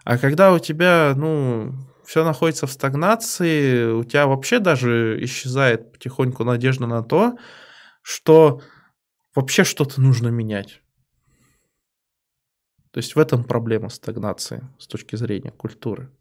А 0.06 0.18
когда 0.18 0.53
у 0.53 0.60
тебя, 0.60 1.14
ну, 1.18 1.73
все 2.06 2.23
находится 2.23 2.68
в 2.68 2.72
стагнации, 2.72 3.86
у 3.91 4.03
тебя 4.03 4.27
вообще 4.27 4.60
даже 4.60 5.18
исчезает 5.22 5.91
потихоньку 5.91 6.44
надежда 6.44 6.86
на 6.86 7.03
то, 7.03 7.38
что 8.03 8.61
вообще 9.34 9.64
что-то 9.64 9.99
нужно 9.99 10.27
менять. 10.30 10.82
То 12.91 12.99
есть 12.99 13.15
в 13.15 13.19
этом 13.19 13.44
проблема 13.44 13.90
стагнации 13.90 14.64
с 14.80 14.88
точки 14.88 15.15
зрения 15.15 15.52
культуры. 15.52 16.11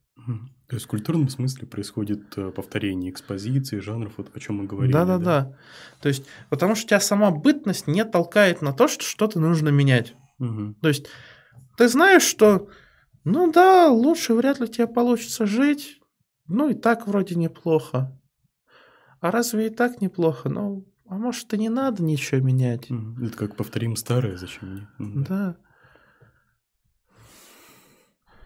То 0.68 0.76
есть 0.76 0.86
в 0.86 0.88
культурном 0.88 1.28
смысле 1.28 1.68
происходит 1.68 2.38
э, 2.38 2.50
повторение 2.50 3.10
экспозиции, 3.10 3.80
жанров, 3.80 4.14
вот 4.16 4.34
о 4.34 4.40
чем 4.40 4.56
мы 4.56 4.64
говорили. 4.64 4.92
Да, 4.92 5.04
да, 5.04 5.18
да. 5.18 5.58
То 6.00 6.08
есть, 6.08 6.24
потому 6.48 6.74
что 6.74 6.86
у 6.86 6.88
тебя 6.88 7.00
сама 7.00 7.30
бытность 7.30 7.86
не 7.86 8.02
толкает 8.04 8.62
на 8.62 8.72
то, 8.72 8.88
что 8.88 9.04
что-то 9.04 9.38
нужно 9.38 9.68
менять. 9.68 10.14
Угу. 10.38 10.76
То 10.80 10.88
есть, 10.88 11.06
ты 11.76 11.86
знаешь, 11.88 12.22
что, 12.22 12.68
ну 13.24 13.50
да, 13.50 13.88
лучше 13.88 14.34
вряд 14.34 14.60
ли 14.60 14.68
тебе 14.68 14.86
получится 14.86 15.46
жить, 15.46 16.00
ну 16.46 16.68
и 16.68 16.74
так 16.74 17.06
вроде 17.06 17.34
неплохо. 17.34 18.18
А 19.20 19.30
разве 19.30 19.68
и 19.68 19.70
так 19.70 20.02
неплохо? 20.02 20.48
Ну, 20.50 20.86
а 21.08 21.16
может, 21.16 21.52
и 21.54 21.58
не 21.58 21.70
надо 21.70 22.02
ничего 22.02 22.40
менять? 22.40 22.90
Это 22.90 23.36
как 23.36 23.56
повторим 23.56 23.96
старое, 23.96 24.36
зачем 24.36 24.88
мне? 24.98 25.24
Да. 25.26 25.56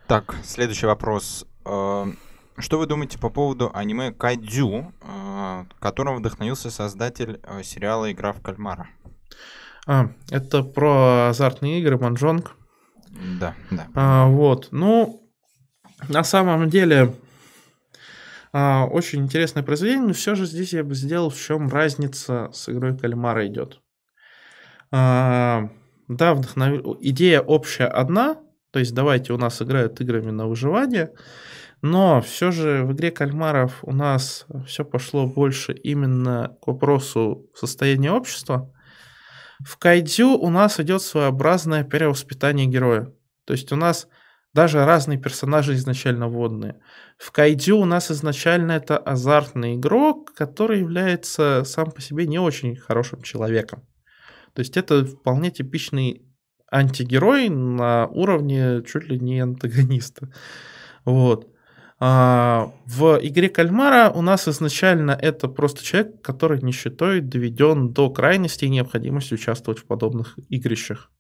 Так, 0.07 0.37
следующий 0.45 0.87
вопрос. 0.87 1.47
Эм, 1.65 2.17
что 2.57 2.79
вы 2.79 2.87
думаете 2.87 3.19
по 3.19 3.29
поводу 3.29 3.71
аниме 3.75 4.13
Кайдзю, 4.13 4.93
э, 5.03 5.65
которым 5.81 6.17
вдохновился 6.17 6.71
создатель 6.71 7.41
э, 7.43 7.63
сериала 7.63 8.11
«Игра 8.11 8.33
в 8.33 8.41
кальмара»? 8.41 8.89
А, 9.87 10.11
это 10.31 10.63
про 10.63 11.29
азартные 11.29 11.81
игры, 11.81 11.99
Манжонг. 11.99 12.57
Да, 13.41 13.55
да. 13.71 13.89
А, 13.95 14.27
вот, 14.27 14.69
ну, 14.71 15.23
на 16.09 16.25
самом 16.25 16.69
деле, 16.69 17.15
а, 18.53 18.87
очень 18.87 19.21
интересное 19.21 19.63
произведение, 19.63 20.07
но 20.07 20.13
все 20.13 20.35
же 20.35 20.47
здесь 20.47 20.73
я 20.73 20.85
бы 20.85 20.95
сделал, 20.95 21.31
в 21.31 21.39
чем 21.39 21.69
разница 21.69 22.51
с 22.53 22.69
игрой 22.69 22.97
кальмара 22.97 23.47
идет. 23.47 23.81
А, 24.91 25.71
да, 26.09 26.35
вдохнов... 26.35 26.99
идея 27.01 27.41
общая 27.41 27.87
одна, 27.87 28.39
то 28.71 28.79
есть 28.79 28.95
давайте 28.95 29.33
у 29.33 29.39
нас 29.39 29.61
играют 29.61 30.01
играми 30.01 30.31
на 30.31 30.47
выживание, 30.47 31.13
но 31.83 32.21
все 32.21 32.51
же 32.51 32.85
в 32.85 32.93
игре 32.93 33.11
кальмаров 33.11 33.79
у 33.83 33.93
нас 33.93 34.47
все 34.67 34.85
пошло 34.85 35.27
больше 35.27 35.73
именно 35.73 36.57
к 36.63 36.67
вопросу 36.67 37.47
состояния 37.55 38.13
общества. 38.13 38.73
В 39.65 39.77
Кайдзю 39.79 40.39
у 40.39 40.51
нас 40.51 40.79
идет 40.81 41.03
своеобразное 41.03 41.85
перевоспитание 41.85 42.67
героя. 42.67 43.13
То 43.45 43.53
есть 43.55 43.73
у 43.73 43.77
нас 43.77 44.09
даже 44.55 44.85
разные 44.85 45.19
персонажи 45.19 45.75
изначально 45.75 46.29
водные. 46.29 46.81
В 47.17 47.33
Кайдзю 47.33 47.79
у 47.79 47.85
нас 47.85 48.11
изначально 48.11 48.73
это 48.73 48.97
азартный 48.97 49.77
игрок, 49.77 50.33
который 50.35 50.81
является 50.81 51.65
сам 51.65 51.91
по 51.91 52.01
себе 52.01 52.27
не 52.27 52.39
очень 52.39 52.77
хорошим 52.77 53.23
человеком. 53.23 53.87
То 54.55 54.61
есть 54.61 54.77
это 54.77 55.05
вполне 55.05 55.51
типичный 55.51 56.25
антигерой 56.71 57.49
на 57.49 58.07
уровне 58.07 58.83
чуть 58.85 59.09
ли 59.09 59.19
не 59.19 59.41
антагониста. 59.41 60.33
Вот. 61.05 61.49
А, 62.01 62.73
в 62.87 63.19
игре 63.23 63.49
кальмара 63.49 64.11
у 64.11 64.23
нас 64.23 64.47
изначально 64.47 65.11
это 65.11 65.49
просто 65.49 65.85
человек, 65.85 66.23
который 66.23 66.63
нищетой 66.63 67.21
доведен 67.21 67.93
до 67.93 68.09
крайности 68.11 68.67
и 68.67 68.71
необходимости 68.71 69.35
участвовать 69.35 69.81
в 69.81 69.85
подобных 69.85 70.39
игрищах. 70.49 71.11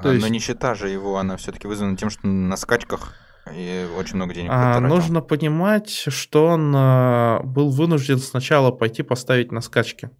То 0.00 0.12
есть... 0.12 0.24
Но 0.24 0.32
нищета 0.32 0.74
же 0.74 0.88
его, 0.88 1.18
она 1.18 1.36
все-таки 1.36 1.66
вызвана 1.66 1.96
тем, 1.96 2.10
что 2.10 2.26
на 2.26 2.56
скачках 2.56 3.14
и 3.54 3.86
очень 3.96 4.16
много 4.16 4.34
денег 4.34 4.50
а, 4.52 4.80
Нужно 4.80 5.20
понимать, 5.20 5.90
что 5.90 6.46
он 6.46 6.72
а, 6.76 7.40
был 7.42 7.70
вынужден 7.70 8.18
сначала 8.18 8.70
пойти 8.70 9.02
поставить 9.02 9.52
на 9.52 9.60
скачки. 9.60 10.10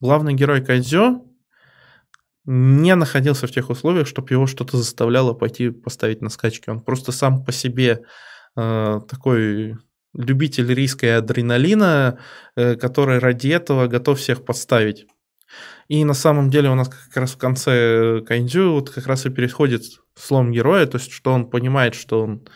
Главный 0.00 0.34
герой 0.34 0.62
Кайдзё 0.64 1.22
не 2.44 2.94
находился 2.94 3.46
в 3.46 3.52
тех 3.52 3.70
условиях, 3.70 4.06
чтобы 4.06 4.28
его 4.30 4.46
что-то 4.46 4.76
заставляло 4.76 5.32
пойти 5.32 5.70
поставить 5.70 6.20
на 6.20 6.28
скачки. 6.28 6.68
Он 6.68 6.80
просто 6.80 7.12
сам 7.12 7.44
по 7.44 7.52
себе 7.52 8.02
такой 8.54 9.76
любитель 10.14 10.72
риска 10.72 11.06
и 11.06 11.10
адреналина, 11.10 12.18
э, 12.56 12.76
который 12.76 13.18
ради 13.18 13.48
этого 13.48 13.86
готов 13.88 14.18
всех 14.18 14.44
подставить. 14.44 15.06
И 15.88 16.04
на 16.04 16.14
самом 16.14 16.50
деле 16.50 16.70
у 16.70 16.74
нас 16.74 16.88
как 16.88 17.16
раз 17.16 17.32
в 17.32 17.38
конце 17.38 18.22
Кайдзю 18.26 18.72
вот 18.72 18.90
как 18.90 19.06
раз 19.06 19.26
и 19.26 19.30
переходит 19.30 19.82
слом 20.14 20.52
героя, 20.52 20.86
то 20.86 20.98
есть 20.98 21.12
что 21.12 21.32
он 21.32 21.50
понимает, 21.50 21.94
что 21.94 22.22
он 22.22 22.46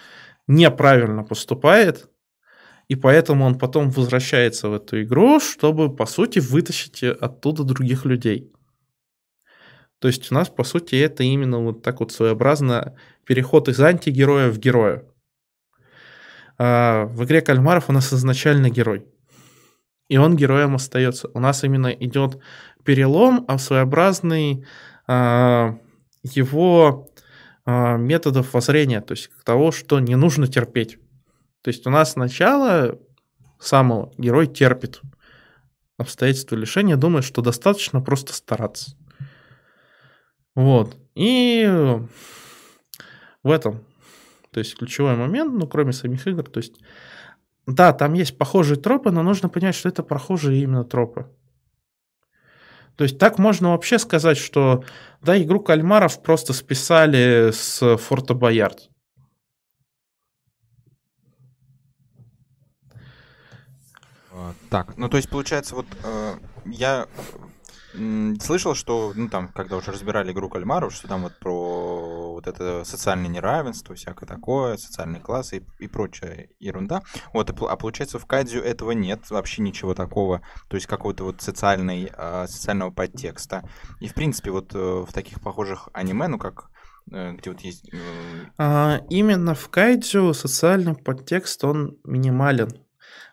неправильно 0.46 1.24
поступает, 1.24 2.08
и 2.88 2.94
поэтому 2.96 3.44
он 3.44 3.58
потом 3.58 3.90
возвращается 3.90 4.70
в 4.70 4.74
эту 4.74 5.02
игру, 5.02 5.40
чтобы, 5.40 5.94
по 5.94 6.06
сути, 6.06 6.38
вытащить 6.38 7.02
оттуда 7.02 7.64
других 7.64 8.06
людей. 8.06 8.50
То 9.98 10.08
есть 10.08 10.32
у 10.32 10.34
нас, 10.34 10.48
по 10.48 10.64
сути, 10.64 10.94
это 10.94 11.22
именно 11.22 11.58
вот 11.58 11.82
так 11.82 12.00
вот 12.00 12.12
своеобразно 12.12 12.96
переход 13.26 13.68
из 13.68 13.80
антигероя 13.80 14.48
в 14.48 14.58
героя. 14.58 15.04
А 16.58 17.04
в 17.06 17.24
игре 17.24 17.40
кальмаров 17.40 17.88
у 17.88 17.92
нас 17.92 18.12
изначально 18.12 18.68
герой. 18.68 19.06
И 20.08 20.16
он 20.16 20.36
героем 20.36 20.74
остается. 20.74 21.28
У 21.34 21.40
нас 21.40 21.64
именно 21.64 21.88
идет 21.88 22.38
перелом, 22.84 23.44
а 23.46 23.58
своеобразный 23.58 24.64
а, 25.06 25.78
его 26.22 27.08
а, 27.64 27.96
методов 27.96 28.54
воззрения, 28.54 29.00
то 29.00 29.12
есть 29.12 29.30
того, 29.44 29.70
что 29.72 30.00
не 30.00 30.16
нужно 30.16 30.46
терпеть. 30.46 30.98
То 31.62 31.68
есть 31.68 31.86
у 31.86 31.90
нас 31.90 32.12
сначала 32.12 32.98
самого 33.58 34.12
герой 34.16 34.46
терпит 34.46 35.02
обстоятельства 35.98 36.56
лишения, 36.56 36.96
думает, 36.96 37.24
что 37.24 37.42
достаточно 37.42 38.00
просто 38.00 38.32
стараться. 38.32 38.96
Вот. 40.54 40.96
И 41.14 41.68
в 43.42 43.50
этом, 43.50 43.84
то 44.58 44.64
есть 44.64 44.76
ключевой 44.76 45.14
момент, 45.14 45.52
ну, 45.52 45.68
кроме 45.68 45.92
самих 45.92 46.26
игр, 46.26 46.42
то 46.42 46.58
есть, 46.58 46.80
да, 47.64 47.92
там 47.92 48.14
есть 48.14 48.36
похожие 48.36 48.76
тропы, 48.76 49.12
но 49.12 49.22
нужно 49.22 49.48
понять, 49.48 49.76
что 49.76 49.88
это 49.88 50.02
похожие 50.02 50.60
именно 50.60 50.82
тропы. 50.82 51.26
То 52.96 53.04
есть 53.04 53.20
так 53.20 53.38
можно 53.38 53.70
вообще 53.70 54.00
сказать, 54.00 54.36
что 54.36 54.82
да, 55.22 55.40
игру 55.40 55.60
кальмаров 55.60 56.20
просто 56.24 56.52
списали 56.52 57.52
с 57.52 57.96
Форта 57.98 58.34
Боярд. 58.34 58.90
Так, 64.70 64.96
ну 64.96 65.08
то 65.08 65.18
есть 65.18 65.30
получается, 65.30 65.76
вот 65.76 65.86
э, 66.02 66.34
я 66.64 67.06
Слышал, 68.40 68.74
что, 68.74 69.12
ну, 69.16 69.28
там, 69.28 69.48
когда 69.48 69.76
уже 69.76 69.90
разбирали 69.90 70.30
игру 70.30 70.48
кальмаров, 70.48 70.92
что 70.92 71.08
там 71.08 71.22
вот 71.22 71.36
про 71.38 72.17
вот 72.38 72.46
это 72.46 72.84
социальное 72.84 73.28
неравенство, 73.28 73.94
всякое 73.94 74.26
такое, 74.26 74.76
социальные 74.76 75.20
классы 75.20 75.58
и, 75.58 75.84
и 75.84 75.88
прочая 75.88 76.48
ерунда. 76.60 77.02
Вот, 77.32 77.50
а 77.50 77.76
получается, 77.76 78.18
в 78.18 78.26
Кадзю 78.26 78.60
этого 78.60 78.92
нет, 78.92 79.28
вообще 79.30 79.62
ничего 79.62 79.94
такого, 79.94 80.42
то 80.68 80.76
есть 80.76 80.86
какого-то 80.86 81.24
вот 81.24 81.42
социальной, 81.42 82.10
а, 82.16 82.46
социального 82.46 82.90
подтекста. 82.90 83.68
И, 84.00 84.08
в 84.08 84.14
принципе, 84.14 84.50
вот 84.50 84.74
э, 84.74 84.78
в 84.78 85.12
таких 85.12 85.40
похожих 85.40 85.88
аниме, 85.92 86.28
ну, 86.28 86.38
как 86.38 86.70
э, 87.10 87.32
где 87.32 87.50
вот 87.50 87.60
есть... 87.60 87.92
Э, 87.92 87.98
а, 88.56 89.00
именно 89.10 89.54
в 89.54 89.68
Кайдзю 89.68 90.32
социальный 90.32 90.94
подтекст, 90.94 91.64
он 91.64 91.98
минимален 92.04 92.70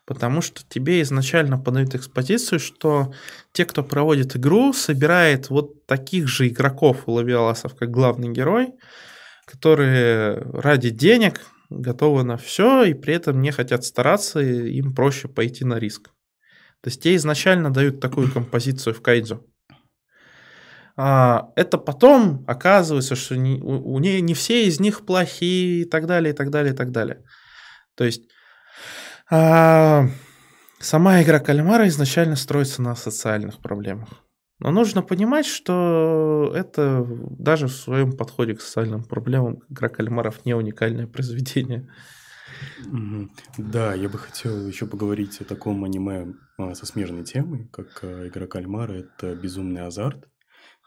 потому 0.06 0.42
что 0.42 0.62
тебе 0.68 1.02
изначально 1.02 1.58
подают 1.58 1.96
экспозицию, 1.96 2.60
что 2.60 3.14
те, 3.52 3.66
кто 3.66 3.84
проводит 3.84 4.36
игру, 4.36 4.72
собирает 4.74 5.50
вот 5.50 5.86
таких 5.86 6.28
же 6.28 6.48
игроков 6.48 7.04
у 7.08 7.14
лавиаласов, 7.14 7.76
как 7.76 7.90
главный 7.90 8.32
герой, 8.32 8.74
которые 9.46 10.38
ради 10.54 10.90
денег 10.90 11.42
готовы 11.70 12.24
на 12.24 12.38
все 12.38 12.84
и 12.84 12.94
при 12.94 13.16
этом 13.16 13.42
не 13.42 13.52
хотят 13.52 13.84
стараться, 13.84 14.40
и 14.40 14.78
им 14.78 14.94
проще 14.94 15.28
пойти 15.28 15.66
на 15.66 15.80
риск. 15.80 16.10
То 16.82 16.90
есть 16.90 17.02
те 17.02 17.16
изначально 17.16 17.74
дают 17.74 18.00
такую 18.00 18.32
композицию 18.34 18.94
в 18.94 19.02
кайдзу. 19.02 19.44
А, 20.98 21.52
это 21.56 21.78
потом 21.78 22.46
оказывается, 22.48 23.16
что 23.16 23.36
не, 23.36 23.60
у, 23.60 23.96
у 23.96 24.00
не, 24.00 24.22
не 24.22 24.34
все 24.34 24.66
из 24.66 24.80
них 24.80 25.06
плохие 25.06 25.82
и 25.82 25.86
так 25.86 26.06
далее, 26.06 26.34
и 26.34 26.36
так 26.36 26.52
далее, 26.52 26.74
и 26.74 26.78
так 26.78 26.92
далее. 26.92 27.24
То 27.96 28.06
есть 28.06 28.30
а, 29.30 30.08
сама 30.80 31.22
игра 31.22 31.40
кальмара 31.40 31.88
изначально 31.88 32.36
строится 32.36 32.82
на 32.82 32.96
социальных 32.96 33.60
проблемах. 33.60 34.10
Но 34.60 34.72
нужно 34.72 35.02
понимать, 35.02 35.46
что 35.46 36.54
это 36.56 37.06
даже 37.38 37.68
в 37.68 37.74
своем 37.74 38.14
подходе 38.14 38.56
к 38.56 38.62
социальным 38.62 39.04
проблемам 39.04 39.60
игра 39.70 39.90
кальмаров 39.90 40.46
не 40.46 40.54
уникальное 40.54 41.08
произведение. 41.08 41.90
Да, 43.58 43.94
я 43.94 44.08
бы 44.08 44.18
хотел 44.18 44.68
еще 44.68 44.86
поговорить 44.86 45.42
о 45.42 45.46
таком 45.46 45.84
аниме 45.84 46.36
а, 46.58 46.74
со 46.74 46.86
смежной 46.86 47.24
темой, 47.26 47.68
как 47.72 48.00
а, 48.04 48.28
игра 48.28 48.48
кальмара. 48.48 48.94
Это 48.94 49.36
безумный 49.36 49.86
азарт 49.86 50.30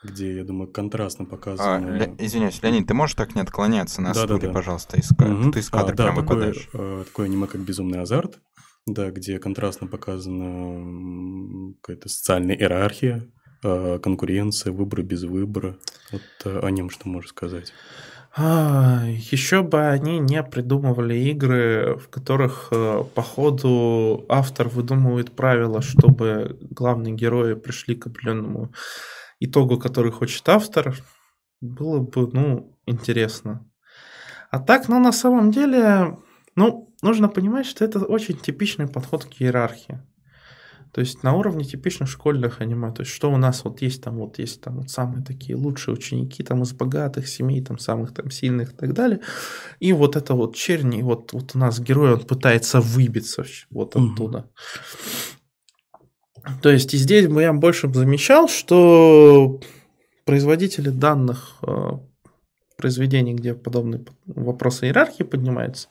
где, 0.03 0.37
я 0.37 0.45
думаю, 0.45 0.71
контрастно 0.71 1.25
показано. 1.25 1.77
А, 1.77 1.99
Ле... 1.99 2.15
Извиняюсь, 2.19 2.63
Леонид, 2.63 2.87
ты 2.87 2.95
можешь 2.95 3.17
так 3.17 3.35
не 3.35 3.41
отклоняться 3.41 4.01
на 4.01 4.13
да, 4.13 4.27
да, 4.27 4.39
да. 4.39 4.53
пожалуйста, 4.53 4.97
из, 4.97 5.11
угу. 5.11 5.51
ты 5.51 5.61
из 5.61 5.71
кадра 5.71 5.93
а, 5.93 5.97
да, 5.97 6.05
прямо 6.05 6.23
такое, 6.23 6.55
э, 6.73 7.05
такое 7.07 7.27
аниме, 7.27 7.47
как 7.47 7.61
«Безумный 7.63 8.01
азарт», 8.01 8.39
да, 8.87 9.11
где 9.11 9.39
контрастно 9.39 9.87
показана 9.87 11.75
какая-то 11.83 12.09
социальная 12.09 12.55
иерархия, 12.55 13.29
э, 13.65 13.99
конкуренция, 14.01 14.73
выбор 14.73 15.03
без 15.03 15.25
выбора. 15.25 15.79
Вот 16.13 16.23
э, 16.45 16.61
о 16.61 16.71
нем 16.71 16.91
что 16.91 17.09
можешь 17.09 17.31
сказать? 17.31 17.73
А, 18.37 19.03
еще 19.05 19.63
бы 19.63 19.89
они 19.89 20.21
не 20.21 20.41
придумывали 20.45 21.17
игры, 21.17 21.97
в 21.97 22.09
которых 22.09 22.69
по 22.71 23.23
ходу 23.23 24.27
автор 24.29 24.69
выдумывает 24.69 25.33
правила, 25.33 25.83
чтобы 25.83 26.57
главные 26.71 27.15
герои 27.15 27.55
пришли 27.55 27.97
к 27.97 28.07
определенному 28.07 28.71
итогу, 29.41 29.79
который 29.79 30.13
хочет 30.13 30.49
автор, 30.49 30.97
было 31.61 32.01
бы, 32.01 32.29
ну, 32.33 32.79
интересно. 32.87 33.67
А 34.51 34.59
так, 34.61 34.89
ну, 34.89 34.99
на 34.99 35.13
самом 35.13 35.51
деле, 35.51 36.19
ну, 36.55 36.95
нужно 37.03 37.29
понимать, 37.29 37.67
что 37.67 37.85
это 37.85 38.01
очень 38.01 38.37
типичный 38.37 38.89
подход 38.89 39.25
к 39.25 39.41
иерархии. 39.41 40.01
То 40.93 41.03
есть 41.03 41.23
на 41.23 41.35
уровне 41.35 41.65
типичных 41.65 42.09
школьных 42.09 42.61
аниме. 42.61 42.91
То 42.93 43.03
есть 43.03 43.13
что 43.13 43.31
у 43.31 43.37
нас 43.37 43.65
вот 43.65 43.83
есть 43.83 44.03
там, 44.03 44.17
вот 44.17 44.39
есть 44.39 44.63
там 44.63 44.79
вот 44.79 44.91
самые 44.91 45.23
такие 45.23 45.57
лучшие 45.57 45.95
ученики 45.95 46.43
там 46.43 46.63
из 46.63 46.73
богатых 46.73 47.29
семей, 47.29 47.63
там 47.63 47.79
самых 47.79 48.15
там 48.15 48.31
сильных 48.31 48.73
и 48.73 48.77
так 48.77 48.95
далее. 48.95 49.21
И 49.81 49.93
вот 49.93 50.17
это 50.17 50.35
вот 50.35 50.57
черни, 50.57 51.03
вот, 51.03 51.33
вот 51.33 51.55
у 51.55 51.59
нас 51.59 51.79
герой, 51.79 52.15
он 52.15 52.21
пытается 52.21 52.81
выбиться 52.81 53.45
вот 53.71 53.97
оттуда. 53.97 54.39
Угу. 54.39 54.49
То 56.63 56.71
есть 56.71 56.95
и 56.95 56.97
здесь 56.97 57.29
я 57.29 57.53
больше 57.53 57.93
замечал, 57.93 58.49
что 58.49 59.61
производители 60.25 60.91
данных 60.91 61.57
э, 61.63 61.91
произведений, 62.77 63.35
где 63.35 63.55
подобные 63.55 64.05
вопросы 64.27 64.87
иерархии 64.87 65.23
поднимаются, 65.23 65.89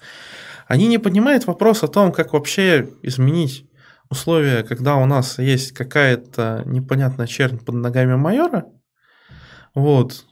они 0.67 0.87
не 0.87 0.97
поднимают 0.97 1.47
вопрос 1.47 1.83
о 1.83 1.87
том, 1.87 2.11
как 2.11 2.33
вообще 2.33 2.89
изменить 3.01 3.69
условия, 4.09 4.63
когда 4.63 4.95
у 4.95 5.05
нас 5.05 5.39
есть 5.39 5.71
какая-то 5.73 6.63
непонятная 6.65 7.27
чернь 7.27 7.59
под 7.59 7.75
ногами 7.75 8.15
майора, 8.15 8.65
вот, 9.73 10.25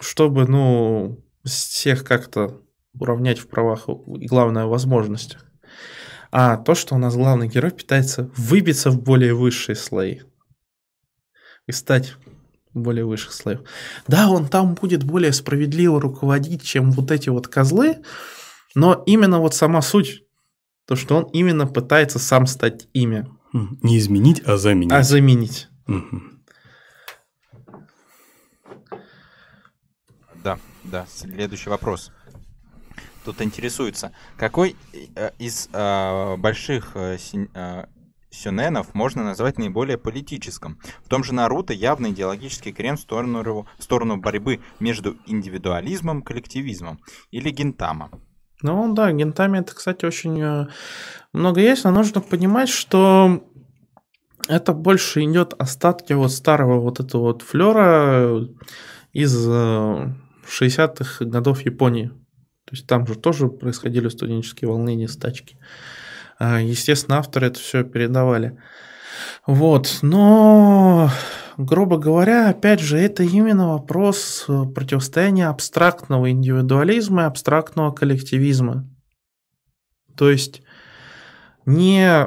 чтобы, 0.00 0.46
ну, 0.46 1.18
всех 1.44 2.04
как-то 2.04 2.60
уравнять 2.98 3.38
в 3.38 3.48
правах 3.48 3.88
и, 3.88 4.26
главное, 4.26 4.66
возможностях 4.66 5.43
а 6.36 6.56
то, 6.56 6.74
что 6.74 6.96
у 6.96 6.98
нас 6.98 7.14
главный 7.14 7.46
герой 7.46 7.70
пытается 7.70 8.28
выбиться 8.36 8.90
в 8.90 9.00
более 9.00 9.34
высшие 9.34 9.76
слои 9.76 10.22
и 11.68 11.70
стать 11.70 12.16
более 12.72 13.04
высших 13.04 13.32
слоев. 13.32 13.60
Да, 14.08 14.28
он 14.28 14.48
там 14.48 14.74
будет 14.74 15.04
более 15.04 15.32
справедливо 15.32 16.00
руководить, 16.00 16.64
чем 16.64 16.90
вот 16.90 17.12
эти 17.12 17.28
вот 17.28 17.46
козлы, 17.46 17.98
но 18.74 19.00
именно 19.06 19.38
вот 19.38 19.54
сама 19.54 19.80
суть, 19.80 20.24
то, 20.86 20.96
что 20.96 21.18
он 21.18 21.30
именно 21.32 21.68
пытается 21.68 22.18
сам 22.18 22.48
стать 22.48 22.88
ими. 22.92 23.28
Не 23.52 23.96
изменить, 23.98 24.42
а 24.44 24.56
заменить. 24.56 24.92
А 24.92 25.04
заменить. 25.04 25.68
Да, 30.42 30.58
да. 30.82 31.06
Следующий 31.08 31.70
вопрос. 31.70 32.10
Тут 33.24 33.40
интересуется, 33.42 34.12
какой 34.36 34.76
э, 35.16 35.30
из 35.38 35.68
э, 35.72 36.36
больших 36.36 36.92
э, 36.94 37.16
э, 37.54 37.84
сюненов 38.30 38.94
можно 38.94 39.24
назвать 39.24 39.58
наиболее 39.58 39.96
политическим. 39.96 40.78
В 41.04 41.08
том 41.08 41.24
же 41.24 41.34
Наруто 41.34 41.72
явно 41.72 42.08
идеологический 42.08 42.72
крен 42.72 42.96
в 42.96 43.00
сторону, 43.00 43.66
в 43.78 43.82
сторону 43.82 44.16
борьбы 44.16 44.60
между 44.80 45.16
индивидуализмом 45.26 46.20
и 46.20 46.24
коллективизмом. 46.24 47.00
Или 47.30 47.50
гентама. 47.50 48.10
Ну 48.62 48.92
да, 48.94 49.12
гентами 49.12 49.58
это, 49.58 49.74
кстати, 49.74 50.04
очень 50.04 50.40
э, 50.40 50.66
много 51.32 51.60
есть, 51.60 51.84
но 51.84 51.90
нужно 51.90 52.20
понимать, 52.20 52.68
что 52.68 53.44
это 54.48 54.72
больше 54.72 55.24
идет 55.24 55.54
остатки 55.58 56.12
вот 56.12 56.32
старого 56.32 56.80
вот 56.80 57.00
этого 57.00 57.22
вот 57.22 57.42
флера 57.42 58.46
из 59.12 59.48
60-х 59.48 61.24
годов 61.24 61.62
Японии. 61.62 62.10
Есть 62.74 62.88
там 62.88 63.06
же 63.06 63.14
тоже 63.14 63.46
происходили 63.46 64.08
студенческие 64.08 64.68
волнения, 64.68 65.06
стачки. 65.08 65.56
А, 66.40 66.60
естественно, 66.60 67.18
авторы 67.18 67.46
это 67.46 67.60
все 67.60 67.84
передавали. 67.84 68.58
Вот, 69.46 69.98
но, 70.02 71.08
грубо 71.56 71.98
говоря, 71.98 72.48
опять 72.48 72.80
же, 72.80 72.98
это 72.98 73.22
именно 73.22 73.68
вопрос 73.68 74.44
э, 74.48 74.64
противостояния 74.74 75.46
абстрактного 75.46 76.30
индивидуализма 76.32 77.22
и 77.22 77.26
абстрактного 77.26 77.92
коллективизма. 77.92 78.88
То 80.16 80.30
есть 80.30 80.62
не 81.64 82.26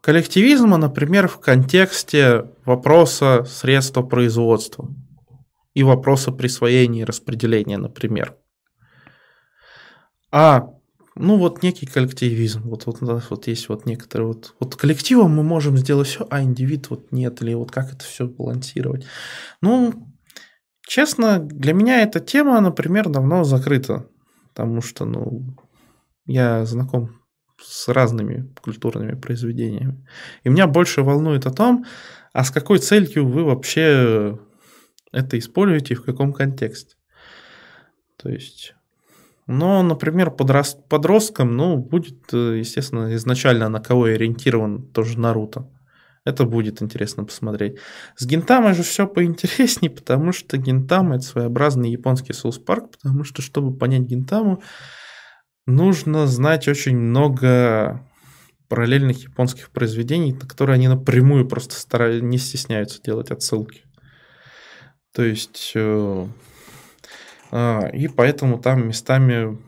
коллективизма, 0.00 0.76
например, 0.76 1.26
в 1.26 1.40
контексте 1.40 2.44
вопроса 2.64 3.44
средства 3.44 4.02
производства 4.02 4.88
и 5.74 5.82
вопроса 5.82 6.30
присвоения 6.30 7.02
и 7.02 7.04
распределения, 7.04 7.78
например. 7.78 8.36
А 10.36 10.68
ну 11.14 11.38
вот 11.38 11.62
некий 11.62 11.86
коллективизм, 11.86 12.62
вот, 12.62 12.86
вот 12.86 13.02
у 13.02 13.06
нас 13.06 13.30
вот 13.30 13.46
есть 13.46 13.68
вот 13.68 13.86
некоторые 13.86 14.26
вот, 14.26 14.56
вот 14.58 14.74
коллективом 14.74 15.30
мы 15.30 15.44
можем 15.44 15.76
сделать 15.76 16.08
все, 16.08 16.26
а 16.28 16.42
индивид 16.42 16.90
вот 16.90 17.12
нет, 17.12 17.40
или 17.40 17.54
вот 17.54 17.70
как 17.70 17.92
это 17.92 18.04
все 18.04 18.26
балансировать. 18.26 19.06
Ну, 19.60 20.12
честно, 20.84 21.38
для 21.38 21.72
меня 21.72 22.02
эта 22.02 22.18
тема, 22.18 22.60
например, 22.60 23.08
давно 23.10 23.44
закрыта, 23.44 24.08
потому 24.48 24.82
что, 24.82 25.04
ну, 25.04 25.56
я 26.26 26.64
знаком 26.64 27.20
с 27.62 27.86
разными 27.86 28.52
культурными 28.60 29.14
произведениями. 29.14 30.04
И 30.42 30.48
меня 30.48 30.66
больше 30.66 31.02
волнует 31.02 31.46
о 31.46 31.52
том, 31.52 31.84
а 32.32 32.42
с 32.42 32.50
какой 32.50 32.80
целью 32.80 33.28
вы 33.28 33.44
вообще 33.44 34.36
это 35.12 35.38
используете 35.38 35.94
и 35.94 35.96
в 35.96 36.04
каком 36.04 36.32
контексте. 36.32 36.96
То 38.16 38.30
есть 38.30 38.74
но, 39.46 39.82
например, 39.82 40.30
подрост, 40.30 40.88
подросткам, 40.88 41.56
ну, 41.56 41.76
будет, 41.76 42.32
э, 42.32 42.58
естественно, 42.58 43.14
изначально 43.16 43.68
на 43.68 43.80
кого 43.80 44.04
ориентирован 44.04 44.82
тоже 44.88 45.18
Наруто. 45.18 45.68
Это 46.24 46.44
будет 46.44 46.80
интересно 46.80 47.24
посмотреть. 47.24 47.78
С 48.16 48.24
Гентамой 48.24 48.72
же 48.72 48.82
все 48.82 49.06
поинтереснее, 49.06 49.90
потому 49.94 50.32
что 50.32 50.56
Гентама 50.56 51.16
это 51.16 51.24
своеобразный 51.24 51.90
японский 51.90 52.32
соус-парк, 52.32 52.92
потому 52.92 53.24
что, 53.24 53.42
чтобы 53.42 53.76
понять 53.76 54.02
Гентаму, 54.02 54.62
нужно 55.66 56.26
знать 56.26 56.66
очень 56.66 56.96
много 56.96 58.02
параллельных 58.68 59.24
японских 59.24 59.70
произведений, 59.70 60.32
на 60.32 60.48
которые 60.48 60.74
они 60.74 60.88
напрямую 60.88 61.46
просто 61.46 61.74
стараются, 61.74 62.24
не 62.24 62.38
стесняются 62.38 63.02
делать 63.02 63.30
отсылки. 63.30 63.82
То 65.12 65.22
есть 65.22 65.72
э, 65.74 66.26
и 67.54 68.08
поэтому 68.08 68.58
там 68.58 68.88
местами 68.88 69.58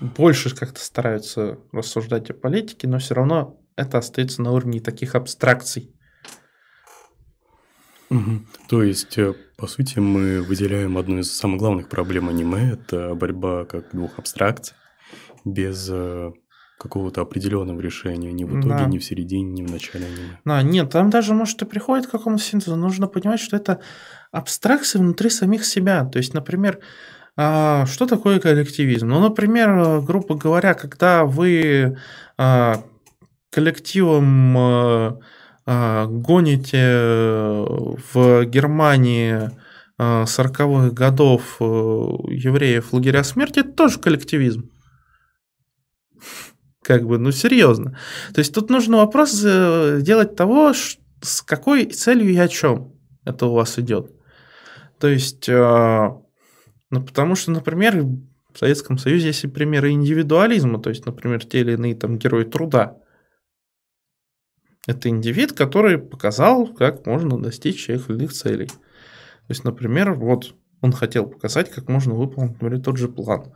больше 0.00 0.54
как-то 0.54 0.80
стараются 0.80 1.58
рассуждать 1.72 2.30
о 2.30 2.34
политике, 2.34 2.86
но 2.86 2.98
все 2.98 3.14
равно 3.14 3.60
это 3.76 3.98
остается 3.98 4.42
на 4.42 4.52
уровне 4.52 4.80
таких 4.80 5.14
абстракций. 5.14 5.94
Угу. 8.10 8.40
То 8.68 8.82
есть, 8.82 9.18
э, 9.18 9.34
по 9.56 9.66
сути, 9.66 9.98
мы 9.98 10.40
выделяем 10.42 10.96
одну 10.96 11.18
из 11.18 11.30
самых 11.30 11.58
главных 11.58 11.88
проблем 11.88 12.28
аниме– 12.28 12.72
это 12.72 13.14
борьба 13.14 13.64
как 13.66 13.90
двух 13.92 14.18
абстракций, 14.18 14.74
без 15.44 15.88
э, 15.90 16.30
какого-то 16.78 17.20
определенного 17.22 17.80
решения 17.80 18.32
ни 18.32 18.44
в 18.44 18.60
итоге, 18.60 18.68
да. 18.68 18.86
ни 18.86 18.98
в 18.98 19.04
середине, 19.04 19.62
ни 19.62 19.66
в 19.66 19.70
начале 19.70 20.06
аниме. 20.06 20.38
Да, 20.44 20.62
нет, 20.62 20.90
там 20.90 21.10
даже, 21.10 21.34
может, 21.34 21.60
и 21.60 21.64
приходит 21.64 22.06
к 22.06 22.10
какому-то 22.10 22.42
синтезу. 22.42 22.76
Нужно 22.76 23.08
понимать, 23.08 23.40
что 23.40 23.56
это 23.56 23.80
абстракции 24.30 24.98
внутри 24.98 25.28
самих 25.28 25.64
себя. 25.64 26.04
То 26.04 26.18
есть, 26.18 26.34
например, 26.34 26.78
а, 27.36 27.84
что 27.86 28.06
такое 28.06 28.38
коллективизм? 28.38 29.08
Ну, 29.08 29.20
например, 29.20 30.00
грубо 30.00 30.36
говоря, 30.36 30.74
когда 30.74 31.24
вы 31.24 31.98
а, 32.36 32.82
коллективом 33.50 34.56
а, 34.56 36.06
гоните 36.06 36.78
в 38.12 38.44
Германии 38.44 39.50
40-х 39.98 40.90
годов 40.90 41.56
э, 41.58 41.64
евреев 41.64 42.86
в 42.86 42.92
лагеря 42.92 43.24
смерти, 43.24 43.58
это 43.58 43.72
тоже 43.72 43.98
коллективизм. 43.98 44.70
Как 46.88 47.06
бы, 47.06 47.18
ну 47.18 47.32
серьезно. 47.32 47.98
То 48.32 48.38
есть 48.38 48.54
тут 48.54 48.70
нужно 48.70 48.96
вопрос 48.96 49.42
э, 49.44 49.98
делать 50.00 50.36
того, 50.36 50.72
с 50.72 51.42
какой 51.42 51.84
целью 51.84 52.30
и 52.30 52.36
о 52.38 52.48
чем 52.48 52.94
это 53.26 53.44
у 53.44 53.52
вас 53.52 53.78
идет. 53.78 54.10
То 54.98 55.08
есть, 55.08 55.50
э, 55.50 56.10
ну 56.90 57.04
потому 57.04 57.34
что, 57.34 57.50
например, 57.50 58.00
в 58.00 58.58
Советском 58.58 58.96
Союзе 58.96 59.26
есть 59.26 59.44
и 59.44 59.48
примеры 59.48 59.90
индивидуализма, 59.90 60.80
то 60.80 60.88
есть, 60.88 61.04
например, 61.04 61.44
те 61.44 61.60
или 61.60 61.72
иные 61.72 61.94
там 61.94 62.16
герои 62.16 62.44
труда. 62.44 62.96
Это 64.86 65.10
индивид, 65.10 65.52
который 65.52 65.98
показал, 65.98 66.68
как 66.68 67.04
можно 67.04 67.38
достичь 67.38 67.84
тех 67.84 68.08
или 68.08 68.16
иных 68.16 68.32
целей. 68.32 68.68
То 68.68 69.50
есть, 69.50 69.62
например, 69.62 70.14
вот 70.14 70.54
он 70.80 70.92
хотел 70.92 71.26
показать, 71.26 71.70
как 71.70 71.86
можно 71.90 72.14
выполнить, 72.14 72.52
например, 72.52 72.80
тот 72.80 72.96
же 72.96 73.08
план 73.10 73.52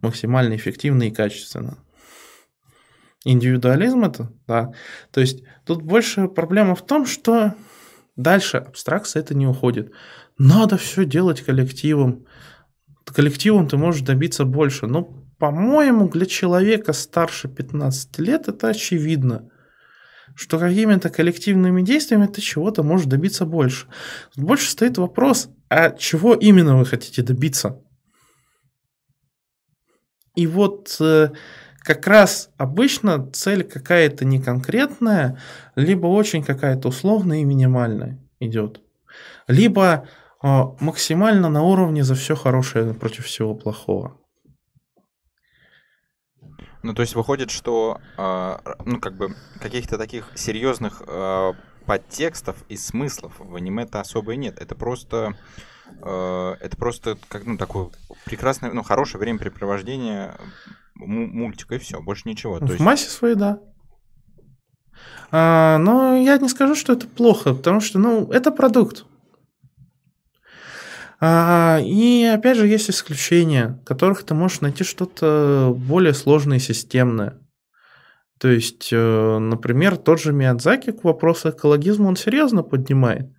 максимально 0.00 0.56
эффективно 0.56 1.02
и 1.02 1.10
качественно. 1.10 1.83
Индивидуализм 3.24 4.04
это, 4.04 4.30
да. 4.46 4.72
То 5.10 5.20
есть 5.20 5.42
тут 5.64 5.82
больше 5.82 6.28
проблема 6.28 6.74
в 6.74 6.84
том, 6.84 7.06
что 7.06 7.54
дальше 8.16 8.58
абстракция 8.58 9.20
это 9.20 9.34
не 9.34 9.46
уходит. 9.46 9.92
Надо 10.38 10.76
все 10.76 11.04
делать 11.04 11.40
коллективом. 11.40 12.26
Коллективом 13.06 13.66
ты 13.66 13.76
можешь 13.76 14.02
добиться 14.02 14.44
больше. 14.44 14.86
Но, 14.86 15.04
по-моему, 15.38 16.08
для 16.08 16.26
человека 16.26 16.92
старше 16.92 17.48
15 17.48 18.18
лет 18.18 18.48
это 18.48 18.68
очевидно 18.68 19.48
что 20.34 20.58
какими-то 20.58 21.10
коллективными 21.10 21.82
действиями 21.82 22.26
ты 22.26 22.40
чего-то 22.40 22.82
можешь 22.82 23.06
добиться 23.06 23.46
больше. 23.46 23.86
Больше 24.36 24.70
стоит 24.70 24.98
вопрос, 24.98 25.48
а 25.68 25.90
чего 25.90 26.34
именно 26.34 26.76
вы 26.76 26.86
хотите 26.86 27.22
добиться? 27.22 27.80
И 30.34 30.46
вот 30.48 30.96
э, 31.00 31.30
как 31.84 32.06
раз 32.06 32.50
обычно 32.56 33.30
цель 33.30 33.62
какая-то 33.62 34.24
не 34.24 34.40
конкретная, 34.40 35.38
либо 35.76 36.06
очень 36.06 36.42
какая-то 36.42 36.88
условная 36.88 37.38
и 37.38 37.44
минимальная 37.44 38.18
идет. 38.40 38.80
Либо 39.46 40.08
э, 40.42 40.62
максимально 40.80 41.50
на 41.50 41.62
уровне 41.62 42.02
за 42.02 42.14
все 42.14 42.34
хорошее 42.34 42.94
против 42.94 43.26
всего 43.26 43.54
плохого. 43.54 44.18
Ну, 46.82 46.94
то 46.94 47.02
есть 47.02 47.14
выходит, 47.14 47.50
что 47.50 48.00
э, 48.16 48.56
ну, 48.86 48.98
как 48.98 49.16
бы 49.16 49.34
каких-то 49.60 49.98
таких 49.98 50.32
серьезных 50.34 51.02
э, 51.06 51.52
подтекстов 51.84 52.56
и 52.70 52.78
смыслов 52.78 53.34
в 53.38 53.54
аниме-то 53.54 54.00
особо 54.00 54.32
и 54.32 54.36
нет. 54.38 54.58
Это 54.58 54.74
просто 54.74 55.36
это 56.00 56.76
просто 56.78 57.18
как 57.28 57.44
ну 57.44 57.58
такое 57.58 57.90
прекрасное, 58.24 58.72
ну 58.72 58.82
хорошее 58.82 59.20
времяпрепровождение 59.20 60.34
мультика 60.96 61.74
и 61.74 61.78
все, 61.78 62.00
больше 62.00 62.28
ничего. 62.28 62.58
В 62.58 62.68
есть... 62.68 62.80
массе 62.80 63.08
своей, 63.08 63.34
да. 63.34 63.60
А, 65.30 65.78
но 65.78 66.16
я 66.16 66.38
не 66.38 66.48
скажу, 66.48 66.74
что 66.74 66.92
это 66.92 67.06
плохо, 67.06 67.54
потому 67.54 67.80
что, 67.80 67.98
ну, 67.98 68.30
это 68.30 68.50
продукт. 68.50 69.04
А, 71.20 71.80
и 71.82 72.24
опять 72.24 72.56
же, 72.56 72.68
есть 72.68 72.90
исключения, 72.90 73.80
в 73.82 73.84
которых 73.84 74.24
ты 74.24 74.34
можешь 74.34 74.60
найти 74.60 74.84
что-то 74.84 75.74
более 75.76 76.14
сложное 76.14 76.58
и 76.58 76.60
системное. 76.60 77.40
То 78.38 78.48
есть, 78.48 78.90
э, 78.92 79.38
например, 79.38 79.96
тот 79.96 80.20
же 80.20 80.32
Миядзаки 80.32 80.92
к 80.92 81.04
вопросу 81.04 81.50
экологизма 81.50 82.08
он 82.08 82.16
серьезно 82.16 82.62
поднимает. 82.62 83.32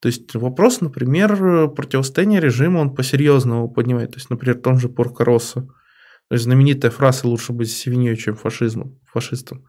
То 0.00 0.08
есть 0.08 0.34
вопрос, 0.34 0.80
например, 0.80 1.68
противостояния 1.68 2.40
режима 2.40 2.78
он 2.78 2.94
по-серьезному 2.94 3.70
поднимает. 3.70 4.10
То 4.10 4.16
есть, 4.16 4.30
например, 4.30 4.58
в 4.58 4.62
том 4.62 4.80
же 4.80 4.88
Порко 4.88 5.24
Россо. 5.24 5.68
То 6.32 6.36
есть 6.36 6.44
знаменитая 6.44 6.90
фраза 6.90 7.28
«лучше 7.28 7.52
быть 7.52 7.70
свиньей, 7.70 8.16
чем 8.16 8.36
фашизмом, 8.36 8.98
фашистом». 9.04 9.66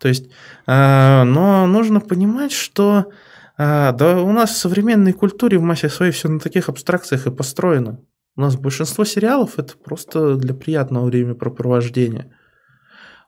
То 0.00 0.08
есть, 0.08 0.28
э, 0.66 1.22
но 1.22 1.68
нужно 1.68 2.00
понимать, 2.00 2.50
что 2.50 3.12
э, 3.56 3.92
да 3.96 4.20
у 4.20 4.32
нас 4.32 4.50
в 4.50 4.56
современной 4.56 5.12
культуре 5.12 5.56
в 5.56 5.62
массе 5.62 5.88
своей 5.88 6.10
все 6.10 6.28
на 6.28 6.40
таких 6.40 6.68
абстракциях 6.68 7.28
и 7.28 7.30
построено. 7.30 8.00
У 8.34 8.40
нас 8.40 8.56
большинство 8.56 9.04
сериалов 9.04 9.56
это 9.56 9.74
просто 9.76 10.34
для 10.34 10.52
приятного 10.52 11.06
времяпрепровождения. 11.06 12.36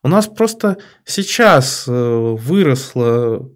У 0.02 0.08
нас 0.08 0.26
просто 0.26 0.78
сейчас 1.04 1.84
э, 1.86 1.92
выросла 1.92 3.48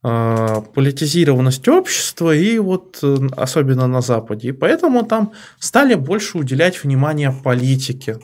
политизированность 0.00 1.66
общества, 1.66 2.32
и 2.32 2.56
вот 2.58 3.02
особенно 3.36 3.88
на 3.88 4.00
Западе. 4.00 4.50
И 4.50 4.52
поэтому 4.52 5.04
там 5.04 5.32
стали 5.58 5.94
больше 5.96 6.38
уделять 6.38 6.84
внимание 6.84 7.32
политике. 7.32 8.18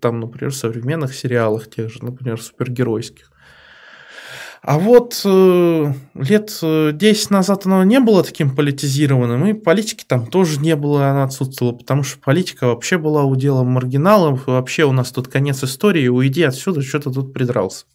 Там, 0.00 0.20
например, 0.20 0.54
современных 0.54 1.14
сериалах 1.14 1.70
тех 1.70 1.90
же, 1.90 2.04
например, 2.04 2.40
супергеройских. 2.40 3.32
А 4.62 4.78
вот 4.78 5.20
э, 5.24 5.92
лет 6.14 6.58
10 6.62 6.62
э, 6.62 7.34
назад 7.34 7.66
оно 7.66 7.82
не 7.82 7.98
было 7.98 8.22
таким 8.22 8.54
политизированным, 8.54 9.44
и 9.46 9.54
политики 9.54 10.04
там 10.06 10.24
тоже 10.28 10.60
не 10.60 10.76
было, 10.76 11.08
она 11.08 11.24
отсутствовала, 11.24 11.74
потому 11.74 12.04
что 12.04 12.20
политика 12.20 12.68
вообще 12.68 12.96
была 12.96 13.24
уделом 13.24 13.66
маргиналов, 13.68 14.46
вообще 14.46 14.84
у 14.84 14.92
нас 14.92 15.10
тут 15.10 15.26
конец 15.26 15.64
истории, 15.64 16.06
уйди 16.06 16.44
отсюда, 16.44 16.80
что 16.80 17.00
то 17.00 17.10
тут 17.10 17.32
придрался. 17.32 17.86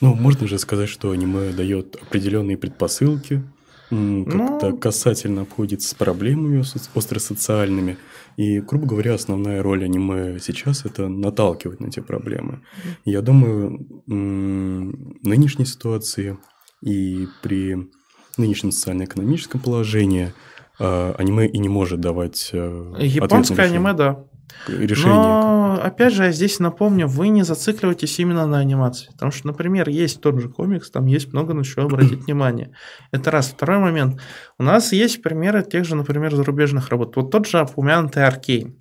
Ну, 0.00 0.14
можно 0.14 0.46
же 0.46 0.58
сказать, 0.58 0.88
что 0.88 1.10
аниме 1.10 1.50
дает 1.50 1.96
определенные 1.96 2.56
предпосылки, 2.56 3.42
как-то 3.90 4.70
ну... 4.70 4.76
касательно 4.76 5.42
обходится 5.42 5.88
с 5.88 5.94
проблемами 5.94 6.64
остросоциальными. 6.94 7.98
И, 8.36 8.60
грубо 8.60 8.86
говоря, 8.86 9.14
основная 9.14 9.62
роль 9.62 9.84
аниме 9.84 10.38
сейчас– 10.40 10.84
это 10.84 11.08
наталкивать 11.08 11.80
на 11.80 11.86
эти 11.86 12.00
проблемы. 12.00 12.62
Я 13.04 13.22
думаю, 13.22 13.86
в 14.06 14.10
нынешней 14.10 15.66
ситуации 15.66 16.36
и 16.82 17.28
при 17.42 17.88
нынешнем 18.36 18.72
социально-экономическом 18.72 19.60
положении 19.60 20.32
а, 20.78 21.14
аниме 21.18 21.46
и 21.46 21.58
не 21.58 21.68
может 21.68 22.00
давать 22.00 22.50
э, 22.52 22.94
Японское 22.98 23.62
аниме, 23.62 23.92
да 23.92 24.24
решение. 24.68 25.14
Но, 25.14 25.80
опять 25.82 26.12
же, 26.12 26.24
я 26.24 26.32
здесь 26.32 26.58
напомню, 26.58 27.06
вы 27.06 27.28
не 27.28 27.42
зацикливайтесь 27.42 28.18
именно 28.18 28.46
на 28.46 28.58
анимации. 28.58 29.08
Потому 29.12 29.32
что, 29.32 29.46
например, 29.48 29.88
есть 29.88 30.20
тот 30.20 30.40
же 30.40 30.48
комикс, 30.48 30.90
там 30.90 31.06
есть 31.06 31.32
много 31.32 31.54
на 31.54 31.64
чего 31.64 31.86
обратить 31.86 32.24
внимание. 32.26 32.72
Это 33.12 33.30
раз. 33.30 33.48
Второй 33.48 33.78
момент. 33.78 34.20
У 34.58 34.62
нас 34.62 34.92
есть 34.92 35.22
примеры 35.22 35.62
тех 35.62 35.84
же, 35.84 35.96
например, 35.96 36.34
зарубежных 36.34 36.88
работ. 36.88 37.16
Вот 37.16 37.30
тот 37.30 37.46
же 37.46 37.62
упомянутый 37.62 38.24
Аркейн. 38.24 38.78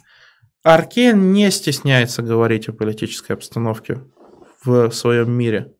Аркейн 0.64 1.34
не 1.34 1.52
стесняется 1.52 2.22
говорить 2.22 2.70
о 2.70 2.74
политической 2.74 3.34
обстановке 3.34 4.02
в 4.64 4.92
своем 4.92 5.32
мире. 5.32 5.73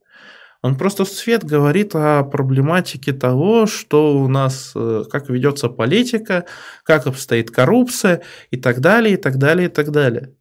Он 0.64 0.76
просто 0.76 1.04
в 1.04 1.10
цвет 1.10 1.44
говорит 1.44 1.94
о 1.94 2.22
проблематике 2.24 3.12
того, 3.12 3.66
что 3.66 4.16
у 4.16 4.28
нас, 4.28 4.72
э, 4.74 5.04
как 5.12 5.28
ведется 5.28 5.68
политика, 5.68 6.46
как 6.84 7.06
обстоит 7.06 7.50
коррупция 7.50 8.22
и 8.50 8.56
так 8.56 8.80
далее, 8.80 9.12
и 9.12 9.16
так 9.18 9.36
далее, 9.36 9.68
и 9.68 9.70
так 9.70 9.90
далее. 9.90 10.32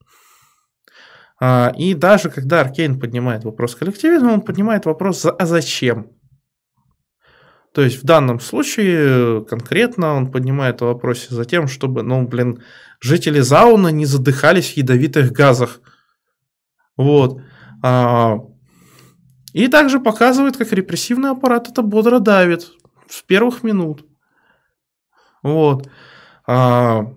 А, 1.41 1.73
и 1.77 1.93
даже 1.93 2.29
когда 2.29 2.61
Аркейн 2.61 3.01
поднимает 3.01 3.43
вопрос 3.43 3.75
коллективизма, 3.75 4.31
он 4.31 4.39
поднимает 4.39 4.85
вопрос 4.85 5.25
«а 5.25 5.45
зачем?». 5.45 6.11
То 7.73 7.81
есть 7.81 8.01
в 8.01 8.05
данном 8.05 8.39
случае 8.39 9.43
конкретно 9.43 10.13
он 10.13 10.31
поднимает 10.31 10.79
вопрос 10.79 11.27
за 11.27 11.43
тем, 11.43 11.67
чтобы, 11.67 12.01
ну, 12.01 12.25
блин, 12.25 12.63
жители 13.01 13.41
Зауна 13.41 13.89
не 13.89 14.05
задыхались 14.05 14.71
в 14.71 14.77
ядовитых 14.77 15.33
газах. 15.33 15.81
Вот. 16.95 17.41
И 19.53 19.67
также 19.67 19.99
показывает, 19.99 20.57
как 20.57 20.71
репрессивный 20.73 21.30
аппарат 21.30 21.69
это 21.69 21.84
бодро 21.84 22.19
давит 22.19 22.71
с 23.07 23.21
первых 23.21 23.63
минут. 23.63 24.05
Вот. 25.43 25.88
А, 26.47 27.13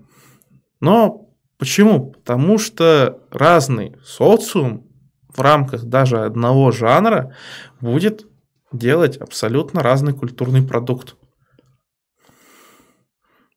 но 0.80 1.30
почему? 1.58 2.12
Потому 2.12 2.58
что 2.58 3.22
разный 3.30 3.96
социум 4.04 4.86
в 5.28 5.40
рамках 5.40 5.84
даже 5.84 6.24
одного 6.24 6.70
жанра 6.70 7.34
будет 7.80 8.26
делать 8.72 9.16
абсолютно 9.16 9.82
разный 9.82 10.12
культурный 10.12 10.66
продукт. 10.66 11.16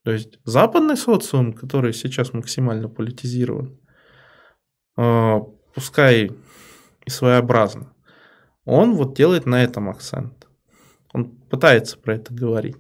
То 0.03 0.11
есть 0.11 0.39
западный 0.45 0.97
социум, 0.97 1.53
который 1.53 1.93
сейчас 1.93 2.33
максимально 2.33 2.87
политизирован, 2.87 3.77
а, 4.95 5.41
пускай 5.75 6.31
и 7.05 7.09
своеобразно, 7.09 7.93
он 8.69 8.95
вот 8.95 9.15
делает 9.15 9.45
на 9.45 9.63
этом 9.63 9.89
акцент. 9.89 10.47
Он 11.11 11.25
пытается 11.49 11.97
про 11.97 12.15
это 12.15 12.33
говорить. 12.33 12.77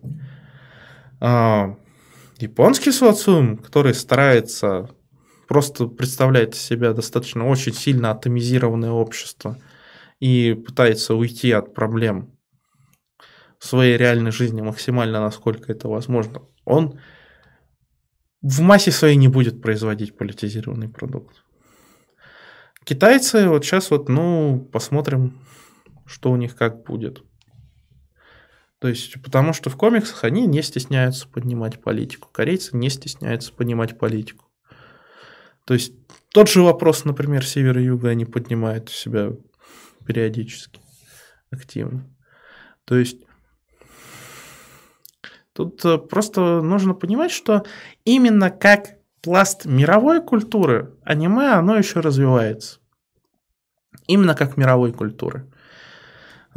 А, 1.19 1.75
японский 2.37 2.91
социум, 2.91 3.57
который 3.57 3.93
старается 3.93 4.89
просто 5.47 5.87
представлять 5.87 6.55
себя 6.55 6.93
достаточно 6.93 7.47
очень 7.47 7.73
сильно 7.73 8.11
атомизированное 8.11 8.91
общество 8.91 9.57
и 10.19 10.53
пытается 10.53 11.15
уйти 11.15 11.51
от 11.51 11.73
проблем 11.73 12.37
в 13.57 13.65
своей 13.65 13.97
реальной 13.97 14.31
жизни 14.31 14.61
максимально, 14.61 15.19
насколько 15.19 15.71
это 15.71 15.87
возможно, 15.87 16.43
он 16.65 16.99
в 18.41 18.61
массе 18.61 18.91
своей 18.91 19.17
не 19.17 19.27
будет 19.27 19.61
производить 19.61 20.15
политизированный 20.15 20.87
продукт. 20.87 21.43
Китайцы 22.85 23.49
вот 23.49 23.65
сейчас 23.65 23.91
вот, 23.91 24.07
ну, 24.07 24.67
посмотрим, 24.71 25.39
что 26.09 26.31
у 26.31 26.35
них 26.35 26.55
как 26.55 26.83
будет. 26.83 27.23
То 28.79 28.87
есть, 28.87 29.21
потому 29.21 29.53
что 29.53 29.69
в 29.69 29.77
комиксах 29.77 30.23
они 30.23 30.47
не 30.47 30.61
стесняются 30.63 31.27
поднимать 31.27 31.81
политику. 31.81 32.29
Корейцы 32.31 32.75
не 32.75 32.89
стесняются 32.89 33.53
поднимать 33.53 33.97
политику. 33.99 34.45
То 35.65 35.73
есть, 35.75 35.93
тот 36.29 36.49
же 36.49 36.61
вопрос, 36.61 37.05
например, 37.05 37.45
севера 37.45 37.79
и 37.79 37.85
юга 37.85 38.09
они 38.09 38.25
поднимают 38.25 38.89
у 38.89 38.91
себя 38.91 39.33
периодически, 40.05 40.79
активно. 41.51 42.09
То 42.85 42.95
есть, 42.95 43.19
тут 45.53 45.83
э, 45.85 45.97
просто 45.99 46.61
нужно 46.61 46.93
понимать, 46.95 47.31
что 47.31 47.65
именно 48.05 48.49
как 48.49 48.97
пласт 49.21 49.65
мировой 49.65 50.23
культуры 50.23 50.95
аниме, 51.03 51.51
оно 51.51 51.75
еще 51.75 51.99
развивается. 51.99 52.79
Именно 54.07 54.33
как 54.33 54.57
мировой 54.57 54.91
культуры. 54.93 55.51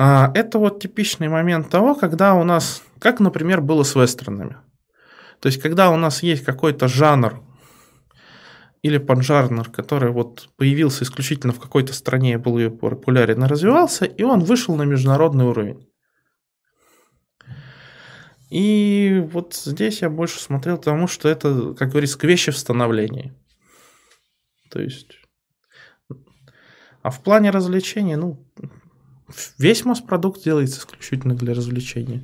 А, 0.04 0.32
это 0.34 0.58
вот 0.58 0.80
типичный 0.80 1.28
момент 1.28 1.70
того, 1.70 1.94
когда 1.94 2.34
у 2.34 2.42
нас, 2.42 2.82
как, 2.98 3.20
например, 3.20 3.60
было 3.60 3.84
с 3.84 3.94
вестернами. 3.94 4.56
То 5.38 5.46
есть, 5.46 5.62
когда 5.62 5.90
у 5.90 5.96
нас 5.96 6.24
есть 6.24 6.44
какой-то 6.44 6.88
жанр 6.88 7.40
или 8.82 8.98
поджанр, 8.98 9.70
который 9.70 10.10
вот 10.10 10.48
появился 10.56 11.04
исключительно 11.04 11.52
в 11.52 11.60
какой-то 11.60 11.92
стране, 11.92 12.36
был 12.36 12.68
популярен 12.68 13.44
и 13.44 13.46
развивался, 13.46 14.04
и 14.04 14.24
он 14.24 14.40
вышел 14.40 14.74
на 14.74 14.82
международный 14.82 15.44
уровень. 15.44 15.88
И 18.50 19.24
вот 19.30 19.54
здесь 19.54 20.02
я 20.02 20.10
больше 20.10 20.40
смотрел 20.40 20.78
тому, 20.78 21.06
что 21.06 21.28
это, 21.28 21.74
как 21.74 21.90
говорится, 21.90 22.18
к 22.18 22.24
вещи 22.24 22.50
в 22.50 22.58
становлении. 22.58 23.32
То 24.68 24.80
есть... 24.80 25.12
А 27.02 27.10
в 27.10 27.22
плане 27.22 27.50
развлечений, 27.50 28.16
ну, 28.16 28.44
Весь 29.58 29.84
масс-продукт 29.84 30.42
делается 30.42 30.80
исключительно 30.80 31.34
для 31.34 31.54
развлечения. 31.54 32.22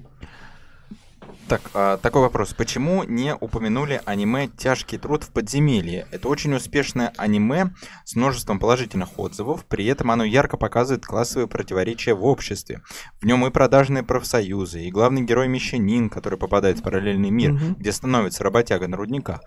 Так, 1.48 1.62
а, 1.72 1.96
такой 1.96 2.20
вопрос. 2.20 2.52
Почему 2.52 3.04
не 3.04 3.34
упомянули 3.34 4.02
аниме 4.04 4.48
«Тяжкий 4.48 4.98
труд 4.98 5.24
в 5.24 5.30
подземелье»? 5.30 6.06
Это 6.10 6.28
очень 6.28 6.52
успешное 6.54 7.14
аниме 7.16 7.72
с 8.04 8.16
множеством 8.16 8.58
положительных 8.58 9.18
отзывов, 9.18 9.64
при 9.64 9.86
этом 9.86 10.10
оно 10.10 10.24
ярко 10.24 10.58
показывает 10.58 11.06
классовые 11.06 11.48
противоречия 11.48 12.12
в 12.12 12.22
обществе. 12.22 12.82
В 13.22 13.24
нем 13.24 13.46
и 13.46 13.50
продажные 13.50 14.02
профсоюзы, 14.02 14.82
и 14.82 14.90
главный 14.90 15.22
герой 15.22 15.48
Мещанин, 15.48 16.10
который 16.10 16.38
попадает 16.38 16.80
в 16.80 16.82
параллельный 16.82 17.30
мир, 17.30 17.52
угу. 17.52 17.76
где 17.78 17.92
становится 17.92 18.44
работяга 18.44 18.86
на 18.86 18.98
рудниках 18.98 19.40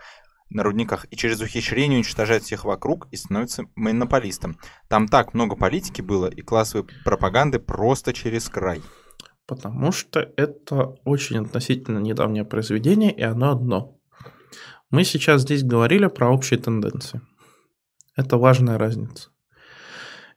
на 0.52 0.64
рудниках 0.64 1.06
и 1.10 1.15
через 1.15 1.41
ухищрение 1.41 1.98
уничтожает 1.98 2.44
всех 2.44 2.65
вокруг 2.65 3.07
и 3.11 3.15
становится 3.15 3.65
монополистом. 3.76 4.57
Там 4.88 5.07
так 5.07 5.34
много 5.34 5.56
политики 5.56 6.02
было 6.02 6.28
и 6.28 6.41
классовой 6.41 6.88
пропаганды 7.03 7.60
просто 7.60 8.14
через 8.14 8.49
край. 8.49 8.82
Потому 9.48 9.91
что 9.91 10.19
это 10.38 10.95
очень 11.03 11.40
относительно 11.40 11.99
недавнее 11.99 12.45
произведение, 12.45 13.11
и 13.11 13.22
оно 13.22 13.52
одно. 13.52 13.98
Мы 14.90 15.03
сейчас 15.03 15.41
здесь 15.41 15.64
говорили 15.64 16.07
про 16.07 16.30
общие 16.30 16.60
тенденции. 16.60 17.22
Это 18.15 18.38
важная 18.38 18.78
разница. 18.78 19.30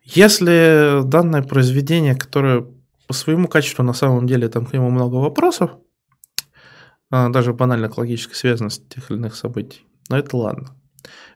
Если 0.02 1.02
данное 1.04 1.42
произведение, 1.42 2.14
которое 2.14 2.66
по 3.06 3.14
своему 3.14 3.48
качеству 3.48 3.82
на 3.82 3.92
самом 3.92 4.26
деле 4.26 4.48
там 4.48 4.66
к 4.66 4.72
нему 4.72 4.90
много 4.90 5.16
вопросов, 5.16 5.72
а, 7.10 7.28
даже 7.30 7.52
банально 7.52 7.88
к 7.88 7.98
логической 7.98 8.34
связанности 8.34 8.84
тех 8.88 9.10
или 9.10 9.18
иных 9.18 9.34
событий, 9.34 9.86
но 10.08 10.18
это 10.18 10.36
ладно. 10.36 10.76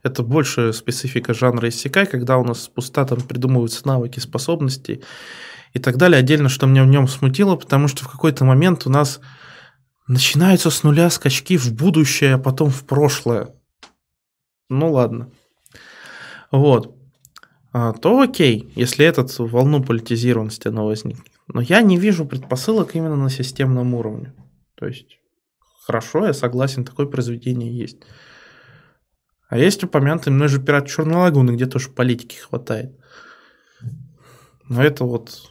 Это 0.03 0.23
больше 0.23 0.73
специфика 0.73 1.35
жанра 1.35 1.69
иссякай, 1.69 2.07
когда 2.07 2.39
у 2.39 2.45
нас 2.45 2.69
пуста 2.69 3.05
там 3.05 3.21
придумываются 3.21 3.87
навыки, 3.87 4.21
способности 4.21 5.03
и 5.75 5.79
так 5.79 5.97
далее. 5.97 6.19
Отдельно, 6.19 6.49
что 6.49 6.67
меня 6.67 6.85
в 6.85 6.89
нем 6.89 7.09
смутило, 7.09 7.57
потому 7.57 7.89
что 7.89 8.05
в 8.05 8.11
какой-то 8.11 8.45
момент 8.45 8.87
у 8.87 8.91
нас 8.91 9.21
начинаются 10.07 10.71
с 10.71 10.83
нуля 10.83 11.11
скачки 11.11 11.59
в 11.59 11.73
будущее, 11.75 12.35
а 12.35 12.39
потом 12.39 12.71
в 12.71 12.85
прошлое. 12.85 13.55
Ну 14.69 14.93
ладно. 14.93 15.31
Вот. 16.51 16.95
А, 17.73 17.93
то 17.93 18.21
окей, 18.21 18.73
если 18.75 19.05
этот 19.05 19.37
волну 19.39 19.83
политизированности 19.83 20.69
она 20.69 20.83
возникнет. 20.83 21.27
Но 21.49 21.61
я 21.61 21.83
не 21.83 21.99
вижу 21.99 22.25
предпосылок 22.25 22.95
именно 22.95 23.17
на 23.17 23.31
системном 23.31 23.95
уровне. 23.95 24.33
То 24.75 24.87
есть, 24.87 25.19
хорошо, 25.85 26.27
я 26.27 26.33
согласен, 26.33 26.85
такое 26.85 27.07
произведение 27.07 27.77
есть. 27.77 27.99
А 29.49 29.57
есть 29.57 29.83
упомянутый 29.83 30.33
мной 30.33 30.49
же 30.49 30.61
«Пират 30.61 30.89
Черной 30.89 31.17
Лагуны», 31.17 31.53
где 31.53 31.67
тоже 31.67 31.89
политики 31.89 32.37
хватает. 32.37 32.93
Но 34.69 34.83
это 34.83 35.05
вот 35.05 35.51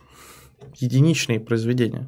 единичные 0.75 1.39
произведения. 1.39 2.07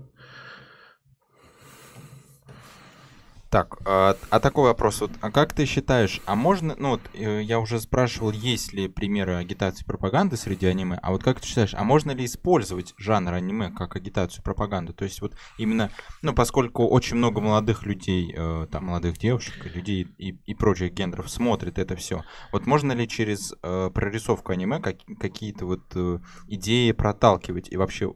Так, 3.49 3.79
а, 3.85 4.15
а 4.29 4.39
такой 4.39 4.65
вопрос, 4.65 5.01
вот, 5.01 5.11
а 5.21 5.31
как 5.31 5.53
ты 5.53 5.65
считаешь, 5.65 6.21
а 6.25 6.35
можно, 6.35 6.75
ну 6.77 6.91
вот 6.91 7.01
э, 7.15 7.41
я 7.41 7.59
уже 7.59 7.79
спрашивал, 7.79 8.29
есть 8.29 8.73
ли 8.73 8.87
примеры 8.87 9.37
агитации 9.37 9.83
пропаганды 9.83 10.37
среди 10.37 10.67
аниме, 10.67 10.99
а 11.01 11.11
вот 11.11 11.23
как 11.23 11.39
ты 11.39 11.47
считаешь, 11.47 11.73
а 11.73 11.83
можно 11.83 12.11
ли 12.11 12.25
использовать 12.25 12.93
жанр 12.99 13.33
аниме 13.33 13.71
как 13.71 13.95
агитацию 13.95 14.43
пропаганды? 14.43 14.93
То 14.93 15.03
есть 15.03 15.19
вот 15.21 15.33
именно, 15.57 15.89
ну 16.21 16.33
поскольку 16.33 16.85
очень 16.85 17.15
много 17.15 17.41
молодых 17.41 17.87
людей, 17.87 18.31
э, 18.37 18.67
там 18.71 18.85
молодых 18.85 19.17
девушек, 19.17 19.65
людей 19.65 20.07
и, 20.19 20.37
и 20.45 20.53
прочих 20.53 20.93
гендеров 20.93 21.27
смотрит 21.27 21.79
это 21.79 21.95
все, 21.95 22.21
вот 22.51 22.67
можно 22.67 22.91
ли 22.91 23.07
через 23.07 23.55
э, 23.63 23.89
прорисовку 23.91 24.51
аниме 24.51 24.79
как, 24.79 24.97
какие-то 25.19 25.65
вот 25.65 25.81
э, 25.95 26.19
идеи 26.49 26.91
проталкивать 26.91 27.71
и 27.71 27.77
вообще, 27.77 28.13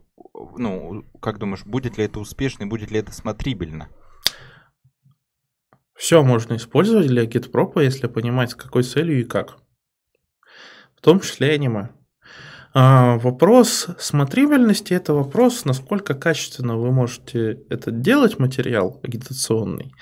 ну 0.56 1.02
как 1.20 1.38
думаешь, 1.38 1.64
будет 1.64 1.98
ли 1.98 2.04
это 2.04 2.20
успешно, 2.20 2.68
будет 2.68 2.92
ли 2.92 3.00
это 3.00 3.10
смотрибельно? 3.10 3.88
Все 6.04 6.22
можно 6.22 6.56
использовать 6.56 7.06
для 7.06 7.24
гитпропа, 7.24 7.80
если 7.80 8.08
понимать, 8.08 8.50
с 8.50 8.54
какой 8.54 8.82
целью 8.82 9.20
и 9.20 9.24
как. 9.24 9.56
В 10.94 11.00
том 11.00 11.18
числе 11.18 11.52
аниме. 11.52 11.92
А, 12.74 13.16
вопрос 13.16 13.86
смотрибельности– 13.98 14.92
это 14.94 15.14
вопрос, 15.14 15.64
насколько 15.64 16.12
качественно 16.12 16.76
вы 16.76 16.92
можете 16.92 17.62
это 17.70 17.90
делать, 17.90 18.38
материал 18.38 19.00
агитационный, 19.02 19.94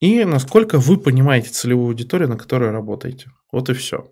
и 0.00 0.24
насколько 0.24 0.78
вы 0.78 0.96
понимаете 0.96 1.50
целевую 1.50 1.88
аудиторию, 1.88 2.30
на 2.30 2.38
которой 2.38 2.70
работаете. 2.70 3.30
Вот 3.52 3.68
и 3.68 3.74
все. 3.74 4.10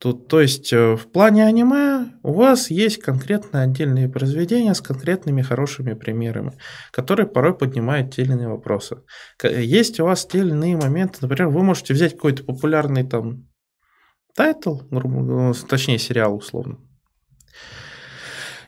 Тут, 0.00 0.28
то 0.28 0.40
есть 0.40 0.72
э, 0.72 0.96
в 0.96 1.12
плане 1.12 1.44
аниме 1.44 2.06
у 2.22 2.32
вас 2.32 2.70
есть 2.70 3.02
конкретные 3.02 3.64
отдельные 3.64 4.08
произведения 4.08 4.74
с 4.74 4.80
конкретными 4.80 5.42
хорошими 5.42 5.92
примерами, 5.92 6.56
которые 6.90 7.26
порой 7.26 7.54
поднимают 7.54 8.14
те 8.14 8.22
или 8.22 8.32
иные 8.32 8.48
вопросы. 8.48 9.02
Есть 9.42 10.00
у 10.00 10.06
вас 10.06 10.24
те 10.24 10.38
или 10.38 10.52
иные 10.52 10.78
моменты, 10.78 11.18
например, 11.20 11.48
вы 11.48 11.62
можете 11.62 11.92
взять 11.92 12.14
какой-то 12.14 12.44
популярный 12.44 13.06
там 13.06 13.46
тайтл, 14.34 14.78
ну, 14.90 15.52
точнее 15.68 15.98
сериал 15.98 16.34
условно, 16.34 16.78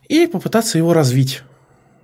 и 0.08 0.26
попытаться 0.26 0.76
его 0.76 0.92
развить. 0.92 1.44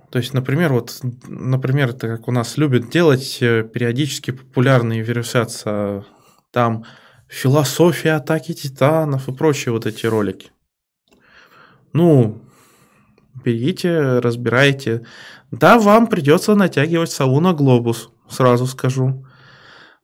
То 0.09 0.17
есть, 0.17 0.33
например, 0.33 0.73
вот, 0.73 1.01
например, 1.27 1.89
это 1.89 2.07
как 2.07 2.27
у 2.27 2.31
нас 2.31 2.57
любят 2.57 2.89
делать 2.89 3.37
э, 3.41 3.61
периодически 3.61 4.31
популярные 4.31 5.03
вирусятся 5.03 6.03
там 6.51 6.85
философия 7.29 8.13
атаки 8.13 8.53
титанов 8.53 9.29
и 9.29 9.33
прочие 9.33 9.71
вот 9.71 9.85
эти 9.85 10.05
ролики. 10.05 10.51
Ну, 11.93 12.41
берите, 13.43 14.19
разбирайте. 14.19 15.05
Да, 15.51 15.79
вам 15.79 16.07
придется 16.07 16.55
натягивать 16.55 17.11
сову 17.11 17.39
на 17.39 17.53
глобус, 17.53 18.09
сразу 18.27 18.65
скажу. 18.65 19.25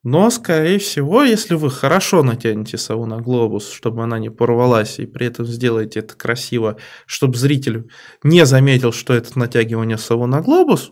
Но, 0.03 0.29
скорее 0.29 0.77
всего, 0.77 1.23
если 1.23 1.55
вы 1.55 1.71
хорошо 1.71 2.21
натянете 2.21 2.77
сову 2.77 3.07
на 3.07 3.19
глобус, 3.19 3.71
чтобы 3.71 4.03
она 4.03 4.19
не 4.19 4.29
порвалась, 4.29 4.99
и 4.99 5.07
при 5.07 5.25
этом 5.25 5.47
сделаете 5.47 5.99
это 5.99 6.15
красиво, 6.15 6.77
чтобы 7.07 7.37
зритель 7.37 7.89
не 8.21 8.45
заметил, 8.45 8.91
что 8.91 9.15
это 9.15 9.37
натягивание 9.37 9.97
сову 9.97 10.27
на 10.27 10.41
глобус, 10.41 10.91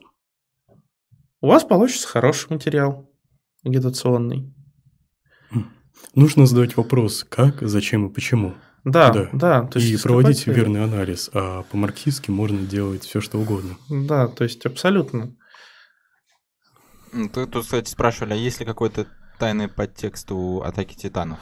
у 1.42 1.48
вас 1.48 1.64
получится 1.64 2.08
хороший 2.08 2.50
материал 2.50 3.08
агитационный. 3.64 4.52
Нужно 6.16 6.46
задать 6.46 6.78
вопрос, 6.78 7.26
как, 7.28 7.62
зачем 7.62 8.08
и 8.08 8.14
почему. 8.14 8.54
Да, 8.84 9.12
да. 9.12 9.30
да 9.32 9.62
то 9.64 9.80
есть 9.80 9.92
и 9.92 10.04
проводить 10.04 10.46
верный 10.46 10.84
анализ. 10.84 11.30
А 11.34 11.64
по-марксистски 11.64 12.32
можно 12.32 12.60
делать 12.60 13.04
все, 13.04 13.22
что 13.22 13.40
угодно. 13.40 13.78
Да, 13.90 14.28
то 14.28 14.44
есть 14.44 14.66
абсолютно. 14.66 15.36
Тут, 17.34 17.52
тут, 17.52 17.64
кстати, 17.64 17.90
спрашивали, 17.90 18.34
а 18.34 18.36
есть 18.36 18.60
ли 18.60 18.66
какой-то 18.66 19.08
тайный 19.40 19.68
подтекст 19.68 20.32
у 20.32 20.62
атаки 20.62 20.96
титанов? 20.96 21.40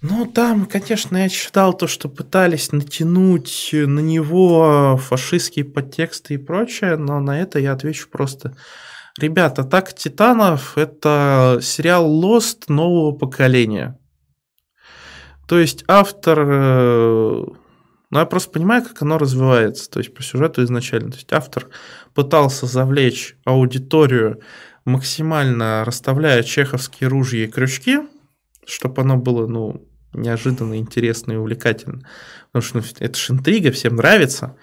Ну, 0.00 0.26
там, 0.26 0.66
конечно, 0.66 1.16
я 1.16 1.28
читал 1.28 1.76
то, 1.76 1.86
что 1.86 2.08
пытались 2.08 2.70
натянуть 2.70 3.70
на 3.72 3.98
него 3.98 4.96
фашистские 4.96 5.64
подтексты 5.64 6.34
и 6.34 6.38
прочее, 6.38 6.96
но 6.96 7.18
на 7.20 7.40
это 7.40 7.58
я 7.58 7.72
отвечу 7.72 8.08
просто 8.08 8.56
Ребята, 9.18 9.62
«Атака 9.62 9.92
титанов»— 9.92 10.74
это 10.78 11.58
сериал 11.60 12.08
Lost 12.08 12.64
нового 12.68 13.10
поколения. 13.10 13.98
То 15.48 15.58
есть 15.58 15.82
автор... 15.88 16.38
Э, 16.40 17.44
ну, 18.10 18.18
я 18.18 18.26
просто 18.26 18.52
понимаю, 18.52 18.84
как 18.84 19.02
оно 19.02 19.18
развивается, 19.18 19.90
то 19.90 19.98
есть 19.98 20.14
по 20.14 20.22
сюжету 20.22 20.62
изначально. 20.62 21.10
То 21.10 21.16
есть 21.16 21.32
автор 21.32 21.66
пытался 22.14 22.66
завлечь 22.66 23.36
аудиторию, 23.44 24.40
максимально 24.84 25.84
расставляя 25.84 26.44
чеховские 26.44 27.08
ружья 27.08 27.44
и 27.44 27.48
крючки, 27.48 27.98
чтобы 28.64 29.02
оно 29.02 29.16
было, 29.16 29.48
ну, 29.48 29.84
неожиданно 30.12 30.78
интересно 30.78 31.32
и 31.32 31.36
увлекательно. 31.36 32.06
Потому 32.52 32.62
что 32.62 32.78
ну, 32.78 32.84
это 33.00 33.18
же 33.18 33.32
интрига, 33.32 33.72
всем 33.72 33.96
нравится. 33.96 34.56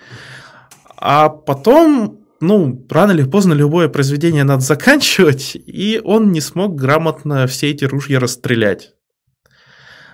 А 0.95 1.27
потом 1.27 2.24
ну, 2.41 2.85
рано 2.89 3.11
или 3.11 3.23
поздно 3.23 3.53
любое 3.53 3.87
произведение 3.89 4.43
надо 4.43 4.61
заканчивать, 4.61 5.55
и 5.55 6.01
он 6.03 6.31
не 6.31 6.41
смог 6.41 6.75
грамотно 6.75 7.47
все 7.47 7.71
эти 7.71 7.85
ружья 7.85 8.19
расстрелять. 8.19 8.93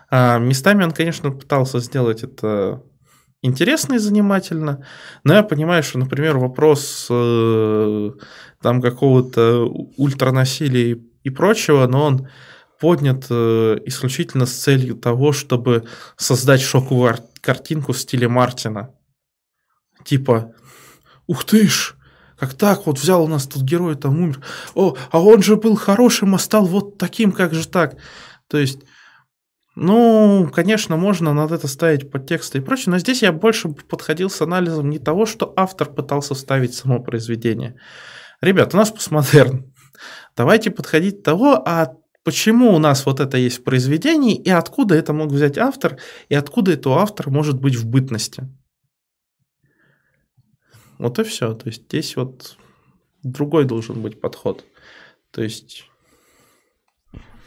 А 0.10 0.38
местами 0.39 0.84
он, 0.84 0.91
конечно, 0.91 1.31
пытался 1.31 1.80
сделать 1.80 2.23
это 2.23 2.84
интересно 3.41 3.95
и 3.95 3.98
занимательно, 3.98 4.85
но 5.23 5.34
я 5.34 5.43
понимаю, 5.43 5.84
что, 5.84 5.98
например, 5.98 6.38
вопрос 6.38 7.07
э, 7.10 8.11
там 8.61 8.81
какого-то 8.81 9.65
ультранасилия 9.98 10.95
и, 10.95 11.02
и 11.23 11.30
прочего, 11.30 11.88
но 11.88 12.06
он 12.06 12.27
поднят 12.80 13.27
э, 13.30 13.77
исключительно 13.85 14.45
с 14.45 14.53
целью 14.53 14.95
того, 14.95 15.31
чтобы 15.31 15.85
создать 16.18 16.61
шоковую 16.61 17.18
картинку 17.39 17.93
в 17.93 17.99
стиле 17.99 18.27
Мартина. 18.27 18.93
Типа, 20.03 20.53
ух 21.27 21.43
ты 21.45 21.68
ж, 21.68 21.95
как 22.41 22.55
так 22.55 22.88
вот 22.88 22.97
взял 22.97 23.23
у 23.23 23.27
нас 23.27 23.45
тут 23.45 23.61
герой, 23.61 23.93
там 23.93 24.19
умер. 24.19 24.43
О, 24.73 24.95
а 25.11 25.22
он 25.22 25.43
же 25.43 25.57
был 25.57 25.76
хорошим, 25.76 26.34
а 26.34 26.39
стал 26.39 26.65
вот 26.65 26.97
таким, 26.97 27.34
как 27.34 27.53
же 27.53 27.68
так? 27.68 27.97
То 28.47 28.57
есть, 28.57 28.80
ну, 29.76 30.49
конечно, 30.51 30.97
можно 30.97 31.35
над 31.35 31.51
это 31.51 31.68
ставить 31.68 32.09
подтексты 32.09 32.57
и 32.57 32.61
прочее, 32.61 32.93
но 32.93 32.97
здесь 32.97 33.22
я 33.22 33.31
больше 33.31 33.69
подходил 33.69 34.31
с 34.31 34.41
анализом 34.41 34.89
не 34.89 34.97
того, 34.97 35.27
что 35.27 35.53
автор 35.55 35.93
пытался 35.93 36.34
ставить 36.34 36.73
само 36.73 36.99
произведение. 36.99 37.76
Ребят, 38.41 38.73
у 38.73 38.77
нас 38.77 38.89
постмодерн. 38.89 39.72
Давайте 40.35 40.72
подходить 40.72 41.22
того, 41.22 41.61
а 41.63 41.93
почему 42.23 42.73
у 42.73 42.80
нас 42.80 43.05
вот 43.05 43.19
это 43.19 43.38
есть 43.38 43.59
в 43.59 43.63
произведении, 43.63 44.35
и 44.35 44.49
откуда 44.49 44.95
это 44.95 45.13
мог 45.13 45.30
взять 45.30 45.59
автор, 45.59 45.99
и 46.27 46.34
откуда 46.34 46.72
это 46.72 46.89
автор 46.93 47.30
может 47.30 47.61
быть 47.61 47.76
в 47.76 47.85
бытности. 47.85 48.49
Вот 51.02 51.18
и 51.18 51.23
все. 51.23 51.56
То 51.56 51.68
есть 51.68 51.86
здесь 51.86 52.15
вот 52.15 52.57
другой 53.23 53.65
должен 53.65 54.03
быть 54.03 54.22
подход. 54.22 54.64
То 55.32 55.41
есть... 55.41 55.90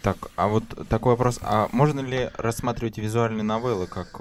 Так, 0.02 0.16
а 0.34 0.48
вот 0.48 0.64
такой 0.88 1.12
вопрос. 1.12 1.38
А 1.40 1.68
можно 1.70 2.00
ли 2.00 2.30
рассматривать 2.36 2.98
визуальные 2.98 3.44
новеллы 3.44 3.86
как 3.86 4.20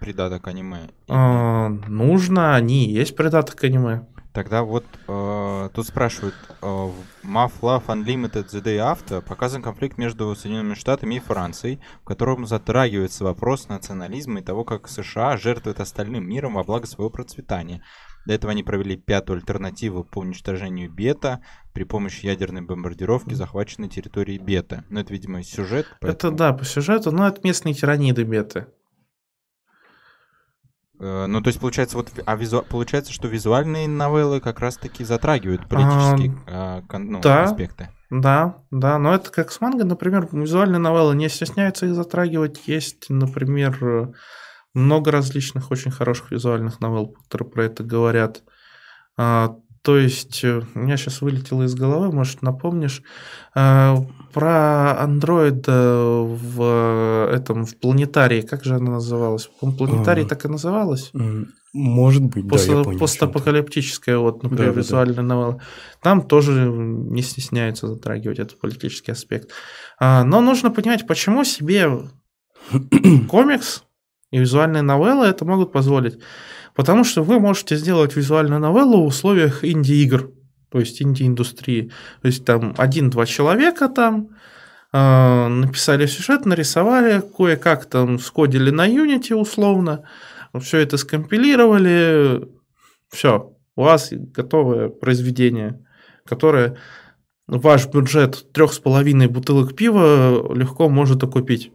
придаток 0.00 0.48
аниме? 0.48 0.88
А, 1.06 1.68
нужно, 1.68 2.56
они 2.56 2.86
и 2.86 2.92
есть 2.92 3.14
придаток 3.14 3.62
аниме. 3.62 4.06
Тогда 4.32 4.62
вот 4.62 4.84
э, 5.06 5.70
тут 5.74 5.86
спрашивают, 5.86 6.34
э, 6.48 6.66
в 6.66 6.94
MAF 7.24 7.52
Love 7.60 7.86
Unlimited 7.86 8.48
The 8.50 8.62
Day 8.62 8.78
After 8.78 9.22
показан 9.22 9.62
конфликт 9.62 9.96
между 9.96 10.34
Соединенными 10.34 10.74
Штатами 10.74 11.14
и 11.14 11.20
Францией, 11.20 11.80
в 12.02 12.04
котором 12.04 12.46
затрагивается 12.46 13.24
вопрос 13.24 13.68
национализма 13.68 14.40
и 14.40 14.42
того, 14.42 14.64
как 14.64 14.88
США 14.88 15.36
жертвует 15.36 15.80
остальным 15.80 16.28
миром 16.28 16.54
во 16.54 16.64
благо 16.64 16.86
своего 16.86 17.08
процветания. 17.08 17.82
До 18.26 18.34
этого 18.34 18.50
они 18.50 18.64
провели 18.64 18.96
пятую 18.96 19.36
альтернативу 19.38 20.02
по 20.02 20.18
уничтожению 20.18 20.90
бета 20.90 21.40
при 21.72 21.84
помощи 21.84 22.26
ядерной 22.26 22.62
бомбардировки 22.62 23.34
захваченной 23.34 23.88
территории 23.88 24.38
бета. 24.38 24.84
Ну, 24.90 25.00
это, 25.00 25.12
видимо, 25.12 25.42
сюжет. 25.44 25.86
Поэтому... 26.00 26.32
Это 26.32 26.36
да, 26.36 26.52
по 26.52 26.64
сюжету, 26.64 27.12
но 27.12 27.28
это 27.28 27.40
местные 27.44 27.74
тираниды 27.74 28.24
беты. 28.24 28.66
Э, 30.98 31.26
ну, 31.26 31.40
то 31.40 31.48
есть, 31.48 31.60
получается, 31.60 31.96
вот, 31.96 32.10
а 32.24 32.36
визу... 32.36 32.64
получается, 32.68 33.12
что 33.12 33.28
визуальные 33.28 33.86
новеллы 33.86 34.40
как 34.40 34.58
раз-таки 34.58 35.04
затрагивают 35.04 35.68
политические 35.68 36.36
а, 36.48 36.82
кон... 36.82 37.10
ну, 37.12 37.20
да. 37.20 37.44
аспекты. 37.44 37.90
Да, 38.10 38.56
да, 38.70 38.98
но 38.98 39.14
это 39.14 39.30
как 39.30 39.52
с 39.52 39.60
манго, 39.60 39.84
например, 39.84 40.28
визуальные 40.30 40.78
новеллы 40.78 41.14
не 41.14 41.28
стесняются 41.28 41.86
их 41.86 41.94
затрагивать. 41.94 42.66
Есть, 42.66 43.06
например, 43.08 44.14
много 44.76 45.10
различных 45.10 45.70
очень 45.70 45.90
хороших 45.90 46.30
визуальных 46.30 46.80
новелл, 46.80 47.14
которые 47.24 47.48
про 47.50 47.64
это 47.64 47.82
говорят. 47.82 48.42
А, 49.16 49.56
то 49.82 49.96
есть, 49.98 50.44
э, 50.44 50.62
у 50.74 50.78
меня 50.78 50.96
сейчас 50.96 51.20
вылетело 51.20 51.62
из 51.62 51.74
головы, 51.74 52.12
может, 52.12 52.42
напомнишь, 52.42 53.02
а, 53.54 53.96
про 54.32 55.00
андроида 55.00 56.22
в 56.24 57.30
этом, 57.32 57.64
в 57.64 57.76
планетарии, 57.78 58.42
как 58.42 58.64
же 58.64 58.74
она 58.74 58.92
называлась? 58.92 59.48
по 59.60 59.70
планетарий 59.70 60.24
а, 60.24 60.28
так 60.28 60.44
и 60.44 60.48
называлась? 60.48 61.10
Может 61.72 62.24
быть, 62.24 62.48
Пост, 62.48 62.68
да, 62.68 62.78
я 62.78 62.84
понял. 62.84 62.98
Постапокалиптическая, 62.98 64.18
вот, 64.18 64.42
например, 64.42 64.74
да, 64.74 64.80
визуальная 64.80 65.16
да. 65.16 65.22
новелла. 65.22 65.60
Там 66.02 66.22
тоже 66.22 66.68
не 66.68 67.22
стесняются 67.22 67.86
затрагивать 67.86 68.40
этот 68.40 68.58
политический 68.58 69.12
аспект. 69.12 69.52
А, 69.98 70.24
но 70.24 70.40
нужно 70.40 70.70
понимать, 70.70 71.06
почему 71.06 71.44
себе 71.44 71.90
комикс 73.28 73.84
и 74.30 74.38
визуальные 74.38 74.82
новеллы 74.82 75.26
это 75.26 75.44
могут 75.44 75.72
позволить. 75.72 76.18
Потому 76.74 77.04
что 77.04 77.22
вы 77.22 77.40
можете 77.40 77.76
сделать 77.76 78.16
визуальную 78.16 78.60
новеллу 78.60 79.02
в 79.02 79.06
условиях 79.06 79.64
инди-игр, 79.64 80.30
то 80.70 80.80
есть 80.80 81.00
инди-индустрии. 81.00 81.90
То 82.20 82.26
есть 82.28 82.44
там 82.44 82.74
один-два 82.76 83.24
человека 83.24 83.88
там 83.88 84.30
э, 84.92 85.48
написали 85.48 86.06
сюжет, 86.06 86.44
нарисовали, 86.44 87.22
кое-как 87.36 87.86
там 87.86 88.18
скодили 88.18 88.70
на 88.70 88.86
Unity 88.88 89.34
условно, 89.34 90.08
все 90.60 90.78
это 90.78 90.96
скомпилировали, 90.96 92.48
все, 93.10 93.56
у 93.76 93.82
вас 93.82 94.10
готовое 94.12 94.88
произведение, 94.88 95.84
которое 96.24 96.76
ваш 97.46 97.86
бюджет 97.86 98.52
трех 98.52 98.72
с 98.72 98.78
половиной 98.78 99.28
бутылок 99.28 99.76
пива 99.76 100.52
легко 100.54 100.88
может 100.88 101.22
окупить. 101.22 101.72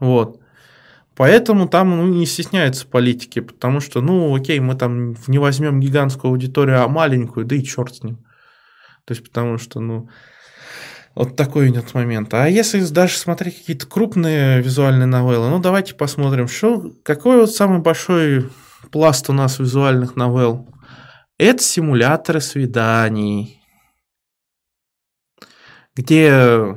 Вот. 0.00 0.40
Поэтому 1.16 1.68
там 1.68 1.90
ну, 1.96 2.06
не 2.08 2.26
стесняются 2.26 2.86
политики, 2.86 3.40
потому 3.40 3.80
что, 3.80 4.00
ну, 4.00 4.34
окей, 4.34 4.58
мы 4.58 4.74
там 4.74 5.14
не 5.28 5.38
возьмем 5.38 5.78
гигантскую 5.78 6.30
аудиторию, 6.30 6.82
а 6.82 6.88
маленькую, 6.88 7.46
да 7.46 7.54
и 7.54 7.62
черт 7.62 7.94
с 7.94 8.02
ним. 8.02 8.16
То 9.04 9.12
есть, 9.12 9.22
потому 9.22 9.58
что, 9.58 9.78
ну, 9.78 10.08
вот 11.14 11.36
такой 11.36 11.70
нет 11.70 11.94
момент. 11.94 12.34
А 12.34 12.48
если 12.48 12.84
даже 12.86 13.16
смотреть 13.16 13.58
какие-то 13.58 13.86
крупные 13.86 14.60
визуальные 14.60 15.06
новеллы, 15.06 15.50
ну, 15.50 15.60
давайте 15.60 15.94
посмотрим, 15.94 16.48
что, 16.48 16.90
какой 17.04 17.36
вот 17.36 17.54
самый 17.54 17.78
большой 17.78 18.50
пласт 18.90 19.30
у 19.30 19.32
нас 19.32 19.60
визуальных 19.60 20.16
новелл? 20.16 20.68
Это 21.38 21.62
симуляторы 21.62 22.40
свиданий, 22.40 23.60
где 25.94 26.76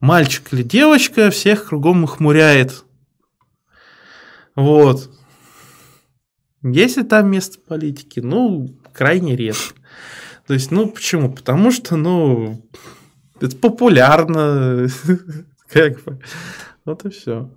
мальчик 0.00 0.52
или 0.52 0.62
девочка 0.62 1.30
всех 1.30 1.68
кругом 1.68 2.04
охмуряет 2.04 2.85
вот. 4.56 5.10
Есть 6.62 6.96
ли 6.96 7.04
там 7.04 7.30
место 7.30 7.58
политики? 7.60 8.20
Ну, 8.20 8.74
крайне 8.92 9.36
редко. 9.36 9.74
То 10.46 10.54
есть, 10.54 10.70
ну, 10.70 10.88
почему? 10.88 11.32
Потому 11.32 11.70
что, 11.70 11.96
ну, 11.96 12.66
это 13.40 13.56
популярно. 13.56 14.88
Как 15.68 16.02
бы. 16.04 16.20
Вот 16.84 17.04
и 17.04 17.10
все. 17.10 17.50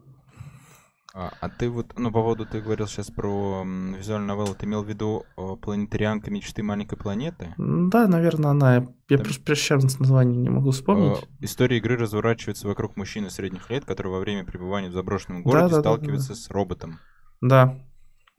А, 1.19 1.33
а 1.41 1.49
ты 1.49 1.69
вот, 1.69 1.99
ну, 1.99 2.11
по 2.13 2.21
поводу, 2.21 2.45
ты 2.45 2.61
говорил 2.61 2.87
сейчас 2.87 3.11
про 3.11 3.65
визуальную 3.65 4.27
новеллу, 4.29 4.55
ты 4.55 4.65
имел 4.65 4.83
в 4.83 4.87
виду 4.87 5.25
планетарианка 5.61 6.31
мечты 6.31 6.63
маленькой 6.63 6.95
планеты? 6.95 7.53
Да, 7.57 8.07
наверное, 8.07 8.51
она. 8.51 8.75
Я 9.09 9.17
Там... 9.17 9.25
просто 9.25 9.55
сейчас 9.55 9.99
название 9.99 10.37
не 10.37 10.49
могу 10.49 10.71
вспомнить. 10.71 11.17
Э, 11.21 11.25
история 11.41 11.79
игры 11.79 11.97
разворачивается 11.97 12.69
вокруг 12.69 12.95
мужчины 12.95 13.29
средних 13.29 13.69
лет, 13.69 13.83
который 13.83 14.13
во 14.13 14.19
время 14.19 14.45
пребывания 14.45 14.87
в 14.87 14.93
заброшенном 14.93 15.43
городе 15.43 15.67
да, 15.67 15.75
да, 15.75 15.79
сталкивается 15.81 16.29
да, 16.29 16.35
да. 16.35 16.39
с 16.39 16.49
роботом. 16.49 16.99
Да. 17.41 17.79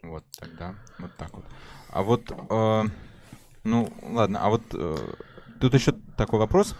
Вот, 0.02 0.24
тогда 0.39 0.74
вот 0.98 1.11
так 1.19 1.35
вот. 1.35 1.44
А 1.90 2.02
вот, 2.02 2.32
э, 2.32 2.85
ну, 3.65 3.93
ладно, 4.05 4.40
а 4.43 4.48
вот 4.48 4.62
э, 4.73 4.97
тут 5.61 5.74
еще 5.74 5.93
такой 6.16 6.39
вопрос. 6.39 6.74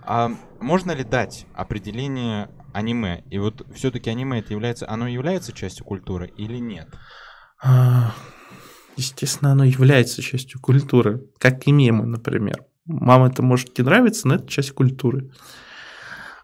А 0.00 0.30
можно 0.58 0.92
ли 0.92 1.04
дать 1.04 1.44
определение 1.52 2.48
аниме? 2.78 3.24
И 3.30 3.38
вот 3.38 3.66
все-таки 3.74 4.10
аниме 4.10 4.38
это 4.38 4.52
является, 4.52 4.88
оно 4.88 5.06
является 5.06 5.52
частью 5.52 5.84
культуры 5.84 6.32
или 6.36 6.58
нет? 6.58 6.88
А, 7.62 8.14
естественно, 8.96 9.52
оно 9.52 9.64
является 9.64 10.22
частью 10.22 10.60
культуры, 10.60 11.24
как 11.38 11.66
и 11.66 11.72
мемы, 11.72 12.06
например. 12.06 12.64
Мама 12.86 13.28
это 13.28 13.42
может 13.42 13.76
не 13.78 13.84
нравиться, 13.84 14.26
но 14.26 14.36
это 14.36 14.48
часть 14.48 14.72
культуры. 14.72 15.30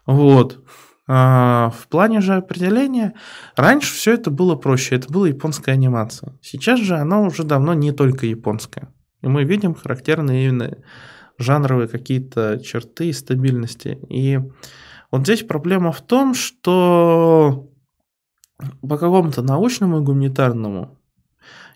Вот. 0.05 0.63
А, 1.07 1.71
в 1.79 1.87
плане 1.87 2.21
же 2.21 2.35
определения, 2.35 3.13
раньше 3.55 3.93
все 3.93 4.13
это 4.13 4.31
было 4.31 4.55
проще, 4.55 4.95
это 4.95 5.11
была 5.11 5.27
японская 5.27 5.75
анимация. 5.75 6.33
Сейчас 6.41 6.79
же 6.79 6.95
она 6.95 7.21
уже 7.21 7.43
давно 7.43 7.73
не 7.73 7.91
только 7.91 8.25
японская. 8.25 8.93
И 9.21 9.27
мы 9.27 9.43
видим 9.43 9.73
характерные 9.73 10.47
именно 10.47 10.77
жанровые 11.37 11.87
какие-то 11.87 12.59
черты 12.59 13.11
стабильности. 13.13 13.99
И 14.09 14.39
вот 15.11 15.21
здесь 15.21 15.43
проблема 15.43 15.91
в 15.91 16.01
том, 16.01 16.33
что 16.33 17.69
по 18.81 18.97
какому-то 18.97 19.41
научному 19.41 19.99
и 19.99 20.03
гуманитарному 20.03 20.97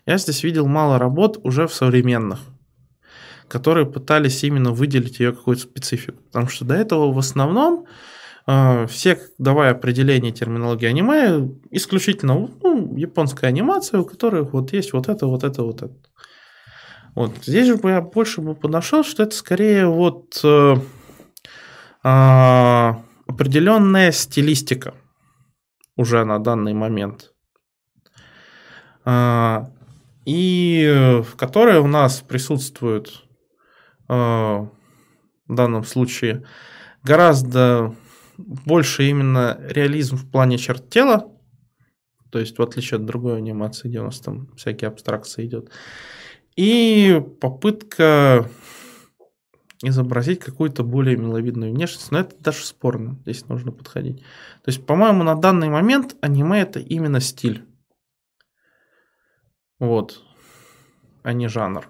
я 0.06 0.18
здесь 0.18 0.42
видел 0.42 0.66
мало 0.66 0.98
работ 0.98 1.38
уже 1.42 1.66
в 1.66 1.74
современных, 1.74 2.40
которые 3.48 3.86
пытались 3.86 4.42
именно 4.44 4.72
выделить 4.72 5.20
ее 5.20 5.32
какую-то 5.32 5.62
специфику. 5.62 6.22
Потому 6.24 6.48
что 6.48 6.64
до 6.64 6.74
этого 6.74 7.12
в 7.12 7.18
основном 7.18 7.86
э, 8.46 8.86
все, 8.86 9.20
давая 9.38 9.72
определение 9.72 10.32
терминологии 10.32 10.86
аниме, 10.86 11.50
исключительно 11.70 12.48
ну, 12.62 12.96
японская 12.96 13.50
анимация, 13.50 14.00
у 14.00 14.04
которых 14.04 14.52
вот 14.52 14.72
есть 14.72 14.92
вот 14.92 15.08
это, 15.08 15.26
вот 15.26 15.44
это, 15.44 15.62
вот 15.62 15.82
это. 15.82 15.94
Вот 17.14 17.32
здесь 17.42 17.66
же 17.66 17.78
я 17.84 18.00
больше 18.00 18.40
бы 18.40 18.54
подошел, 18.54 19.04
что 19.04 19.24
это 19.24 19.34
скорее 19.34 19.86
вот 19.86 20.40
э, 20.44 20.76
э, 22.04 22.92
определенная 23.30 24.12
стилистика 24.12 24.94
уже 25.96 26.24
на 26.24 26.38
данный 26.38 26.74
момент. 26.74 27.32
Э, 29.04 29.66
и 30.26 31.22
в 31.22 31.36
которой 31.36 31.78
у 31.78 31.86
нас 31.86 32.20
присутствует 32.20 33.22
э, 34.08 34.12
в 34.12 34.68
данном 35.48 35.84
случае 35.84 36.44
гораздо 37.04 37.94
больше 38.36 39.08
именно 39.08 39.58
реализм 39.68 40.16
в 40.16 40.30
плане 40.30 40.58
черт 40.58 40.90
тела, 40.90 41.32
то 42.30 42.38
есть 42.38 42.58
в 42.58 42.62
отличие 42.62 42.98
от 42.98 43.06
другой 43.06 43.36
анимации, 43.36 43.88
где 43.88 44.00
у 44.00 44.04
нас 44.04 44.20
там 44.20 44.48
всякие 44.56 44.88
абстракции 44.88 45.46
идет, 45.46 45.70
и 46.56 47.22
попытка 47.40 48.50
изобразить 49.82 50.40
какую-то 50.40 50.84
более 50.84 51.16
миловидную 51.16 51.72
внешность, 51.72 52.10
но 52.10 52.20
это 52.20 52.36
даже 52.38 52.64
спорно, 52.64 53.18
здесь 53.22 53.48
нужно 53.48 53.72
подходить. 53.72 54.18
То 54.62 54.68
есть, 54.68 54.84
по-моему, 54.84 55.22
на 55.22 55.34
данный 55.34 55.70
момент 55.70 56.16
аниме 56.20 56.60
это 56.60 56.80
именно 56.80 57.20
стиль. 57.20 57.64
Вот. 59.78 60.22
А 61.22 61.32
не 61.32 61.48
жанр. 61.48 61.88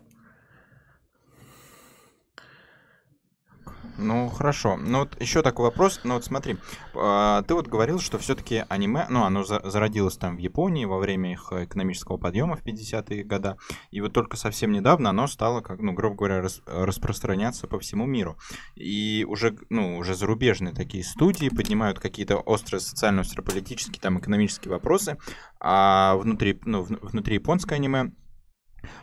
Ну, 4.00 4.28
хорошо. 4.28 4.76
Ну, 4.76 5.00
вот 5.00 5.20
еще 5.20 5.42
такой 5.42 5.66
вопрос. 5.66 6.00
Ну, 6.04 6.14
вот 6.14 6.24
смотри, 6.24 6.56
а, 6.94 7.42
ты 7.42 7.54
вот 7.54 7.68
говорил, 7.68 8.00
что 8.00 8.18
все-таки 8.18 8.64
аниме, 8.68 9.06
ну, 9.10 9.24
оно 9.24 9.44
зародилось 9.44 10.16
там 10.16 10.36
в 10.36 10.38
Японии 10.38 10.86
во 10.86 10.98
время 10.98 11.32
их 11.32 11.52
экономического 11.52 12.16
подъема 12.16 12.56
в 12.56 12.64
50-е 12.64 13.24
годы, 13.24 13.56
и 13.90 14.00
вот 14.00 14.12
только 14.12 14.36
совсем 14.36 14.72
недавно 14.72 15.10
оно 15.10 15.26
стало, 15.26 15.60
как, 15.60 15.80
ну, 15.80 15.92
грубо 15.92 16.16
говоря, 16.16 16.40
рас, 16.40 16.62
распространяться 16.66 17.66
по 17.66 17.78
всему 17.78 18.06
миру. 18.06 18.38
И 18.74 19.26
уже, 19.28 19.56
ну, 19.68 19.98
уже 19.98 20.14
зарубежные 20.14 20.74
такие 20.74 21.04
студии 21.04 21.48
поднимают 21.50 21.98
какие-то 21.98 22.38
острые 22.38 22.80
социально-политические, 22.80 24.00
там, 24.00 24.18
экономические 24.18 24.72
вопросы, 24.72 25.18
а 25.60 26.16
внутри, 26.16 26.58
ну, 26.64 26.82
внутри 26.82 27.34
японское 27.34 27.74
аниме 27.74 28.12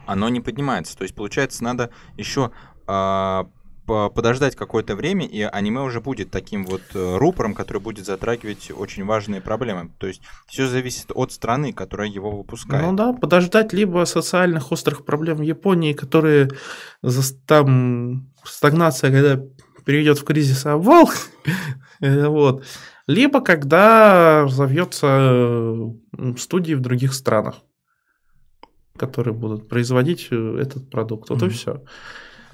оно 0.07 0.29
не 0.29 0.41
поднимается. 0.41 0.97
То 0.97 1.03
есть, 1.03 1.13
получается, 1.13 1.63
надо 1.63 1.91
еще 2.15 2.51
а, 2.87 3.47
подождать 3.87 4.55
какое-то 4.55 4.95
время, 4.95 5.25
и 5.25 5.41
аниме 5.41 5.81
уже 5.81 6.01
будет 6.01 6.29
таким 6.29 6.65
вот 6.65 6.81
э, 6.93 7.17
рупором, 7.17 7.53
который 7.53 7.81
будет 7.81 8.05
затрагивать 8.05 8.71
очень 8.75 9.05
важные 9.05 9.41
проблемы. 9.41 9.89
То 9.97 10.07
есть 10.07 10.21
все 10.47 10.67
зависит 10.67 11.11
от 11.15 11.31
страны, 11.31 11.73
которая 11.73 12.07
его 12.07 12.31
выпускает. 12.31 12.85
Ну 12.85 12.93
да, 12.93 13.13
подождать 13.13 13.73
либо 13.73 14.05
социальных 14.05 14.71
острых 14.71 15.05
проблем 15.05 15.37
в 15.37 15.41
Японии, 15.41 15.93
которые 15.93 16.49
там 17.47 18.29
стагнация, 18.43 19.11
когда 19.11 19.43
перейдет 19.85 20.19
в 20.19 20.25
кризис 20.25 20.65
обвал, 20.65 21.09
вот. 22.01 22.65
либо 23.07 23.41
когда 23.41 24.43
разовьется 24.43 25.93
студии 26.37 26.73
в 26.73 26.81
других 26.81 27.13
странах, 27.13 27.55
которые 28.97 29.33
будут 29.33 29.69
производить 29.69 30.27
э, 30.31 30.57
этот 30.59 30.89
продукт. 30.89 31.29
Вот 31.29 31.41
mm-hmm. 31.41 31.47
и 31.47 31.49
все. 31.49 31.83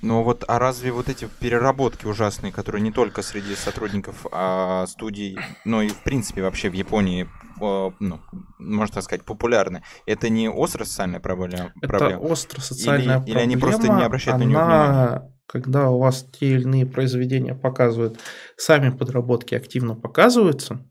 Но 0.03 0.21
вот, 0.21 0.43
а 0.49 0.59
разве 0.59 0.91
вот 0.91 1.07
эти 1.07 1.29
переработки 1.39 2.05
ужасные, 2.05 2.51
которые 2.51 2.81
не 2.81 2.91
только 2.91 3.21
среди 3.21 3.55
сотрудников 3.55 4.25
а, 4.33 4.85
студий, 4.85 5.37
но 5.63 5.81
и 5.81 5.87
в 5.87 6.03
принципе 6.03 6.41
вообще 6.41 6.69
в 6.69 6.73
Японии, 6.73 7.29
ну, 7.57 8.19
можно 8.59 8.95
так 8.95 9.05
сказать, 9.05 9.23
популярны, 9.23 9.81
это 10.05 10.27
не 10.27 10.49
острая 10.49 10.85
социальная 10.85 11.21
проблема? 11.21 11.71
Это 11.81 12.17
острая 12.21 12.61
социальная 12.61 13.01
или, 13.01 13.13
проблема. 13.13 13.29
Или 13.29 13.43
они 13.43 13.57
просто 13.57 13.87
не 13.87 14.03
обращают 14.03 14.35
она, 14.35 14.43
на 14.43 14.49
нее 14.49 14.57
внимания? 14.57 15.31
Когда 15.45 15.89
у 15.89 15.99
вас 15.99 16.27
те 16.37 16.47
или 16.55 16.63
иные 16.63 16.85
произведения 16.85 17.55
показывают, 17.55 18.19
сами 18.57 18.89
подработки 18.89 19.55
активно 19.55 19.95
показываются, 19.95 20.85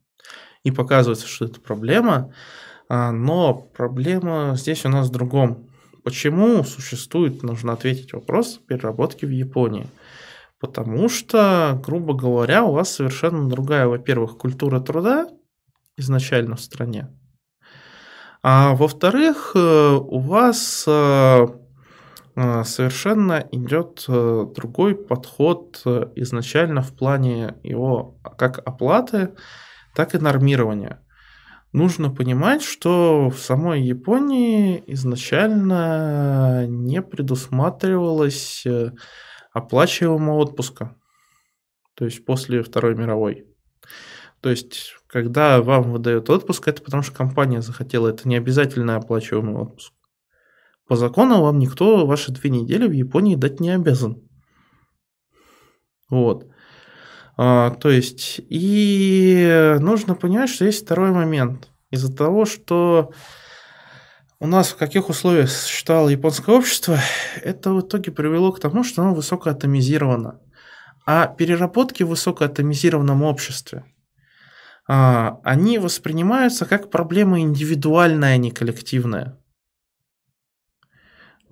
и 0.62 0.70
показывается, 0.70 1.26
что 1.26 1.44
это 1.44 1.60
проблема, 1.60 2.32
а, 2.89 3.12
но 3.12 3.52
проблема 3.52 4.55
здесь 4.56 4.86
у 4.86 4.89
нас 4.89 5.09
в 5.09 5.12
другом 5.12 5.68
Почему 6.04 6.64
существует, 6.64 7.42
нужно 7.42 7.74
ответить 7.74 8.12
вопрос 8.12 8.60
переработки 8.66 9.24
в 9.24 9.30
Японии? 9.30 9.86
Потому 10.58 11.08
что, 11.08 11.80
грубо 11.84 12.14
говоря, 12.14 12.64
у 12.64 12.72
вас 12.72 12.94
совершенно 12.94 13.48
другая, 13.48 13.86
во-первых, 13.86 14.36
культура 14.36 14.80
труда 14.80 15.28
изначально 15.96 16.56
в 16.56 16.60
стране. 16.60 17.08
А 18.42 18.74
во-вторых, 18.74 19.52
э, 19.54 19.58
у 19.58 20.18
вас 20.18 20.84
э, 20.88 21.46
э, 22.34 22.64
совершенно 22.64 23.46
идет 23.52 24.04
другой 24.08 24.96
подход 24.96 25.80
изначально 26.16 26.82
в 26.82 26.92
плане 26.92 27.54
его 27.62 28.18
как 28.36 28.58
оплаты, 28.66 29.34
так 29.94 30.14
и 30.14 30.18
нормирования 30.18 31.00
нужно 31.72 32.10
понимать, 32.10 32.62
что 32.62 33.30
в 33.30 33.38
самой 33.38 33.82
Японии 33.82 34.82
изначально 34.86 36.66
не 36.66 37.02
предусматривалось 37.02 38.64
э, 38.66 38.92
оплачиваемого 39.52 40.36
отпуска. 40.36 40.96
То 41.94 42.04
есть 42.04 42.24
после 42.24 42.62
Второй 42.62 42.94
мировой. 42.94 43.46
То 44.40 44.50
есть, 44.50 44.96
когда 45.06 45.62
вам 45.62 45.92
выдают 45.92 46.28
отпуск, 46.28 46.66
это 46.66 46.82
потому 46.82 47.02
что 47.02 47.14
компания 47.14 47.62
захотела. 47.62 48.08
Это 48.08 48.28
не 48.28 48.36
обязательно 48.36 48.96
оплачиваемый 48.96 49.54
отпуск. 49.54 49.92
По 50.88 50.96
закону 50.96 51.42
вам 51.42 51.58
никто 51.58 52.06
ваши 52.06 52.32
две 52.32 52.50
недели 52.50 52.88
в 52.88 52.92
Японии 52.92 53.36
дать 53.36 53.60
не 53.60 53.70
обязан. 53.70 54.20
Вот. 56.10 56.51
А, 57.36 57.70
то 57.70 57.90
есть, 57.90 58.40
и 58.48 59.76
нужно 59.80 60.14
понимать, 60.14 60.50
что 60.50 60.64
есть 60.64 60.84
второй 60.84 61.12
момент. 61.12 61.68
Из-за 61.90 62.14
того, 62.14 62.44
что 62.44 63.12
у 64.38 64.46
нас 64.46 64.70
в 64.70 64.76
каких 64.76 65.09
условиях 65.09 65.50
существовало 65.50 66.09
японское 66.09 66.54
общество, 66.54 66.98
это 67.42 67.72
в 67.72 67.80
итоге 67.80 68.10
привело 68.10 68.52
к 68.52 68.60
тому, 68.60 68.82
что 68.84 69.02
оно 69.02 69.14
высокоатомизировано. 69.14 70.40
А 71.06 71.26
переработки 71.26 72.02
в 72.02 72.09
высокоатомизированном 72.09 73.22
обществе, 73.22 73.84
а, 74.88 75.40
они 75.44 75.78
воспринимаются 75.78 76.64
как 76.64 76.90
проблема 76.90 77.40
индивидуальная, 77.40 78.34
а 78.34 78.36
не 78.36 78.50
коллективная. 78.50 79.38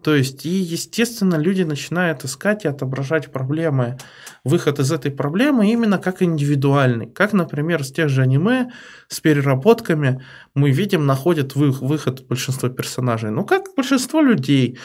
То 0.03 0.15
есть, 0.15 0.47
и, 0.47 0.49
естественно, 0.49 1.35
люди 1.35 1.63
начинают 1.63 2.25
искать 2.25 2.65
и 2.65 2.69
отображать 2.69 3.31
проблемы, 3.31 3.99
выход 4.45 4.79
из 4.79 4.91
этой 4.93 5.11
проблемы 5.11 5.71
именно 5.71 5.99
как 5.99 6.23
индивидуальный. 6.23 7.07
Как, 7.07 7.35
например, 7.35 7.85
с 7.85 7.93
тех 7.93 8.09
же 8.09 8.23
аниме, 8.23 8.71
с 9.09 9.21
переработками 9.21 10.25
мы 10.55 10.71
видим, 10.71 11.05
находят 11.05 11.55
выход 11.55 12.27
большинство 12.27 12.71
персонажей. 12.71 13.31
Ну, 13.31 13.45
как 13.45 13.75
большинство 13.77 14.23
людей. 14.23 14.79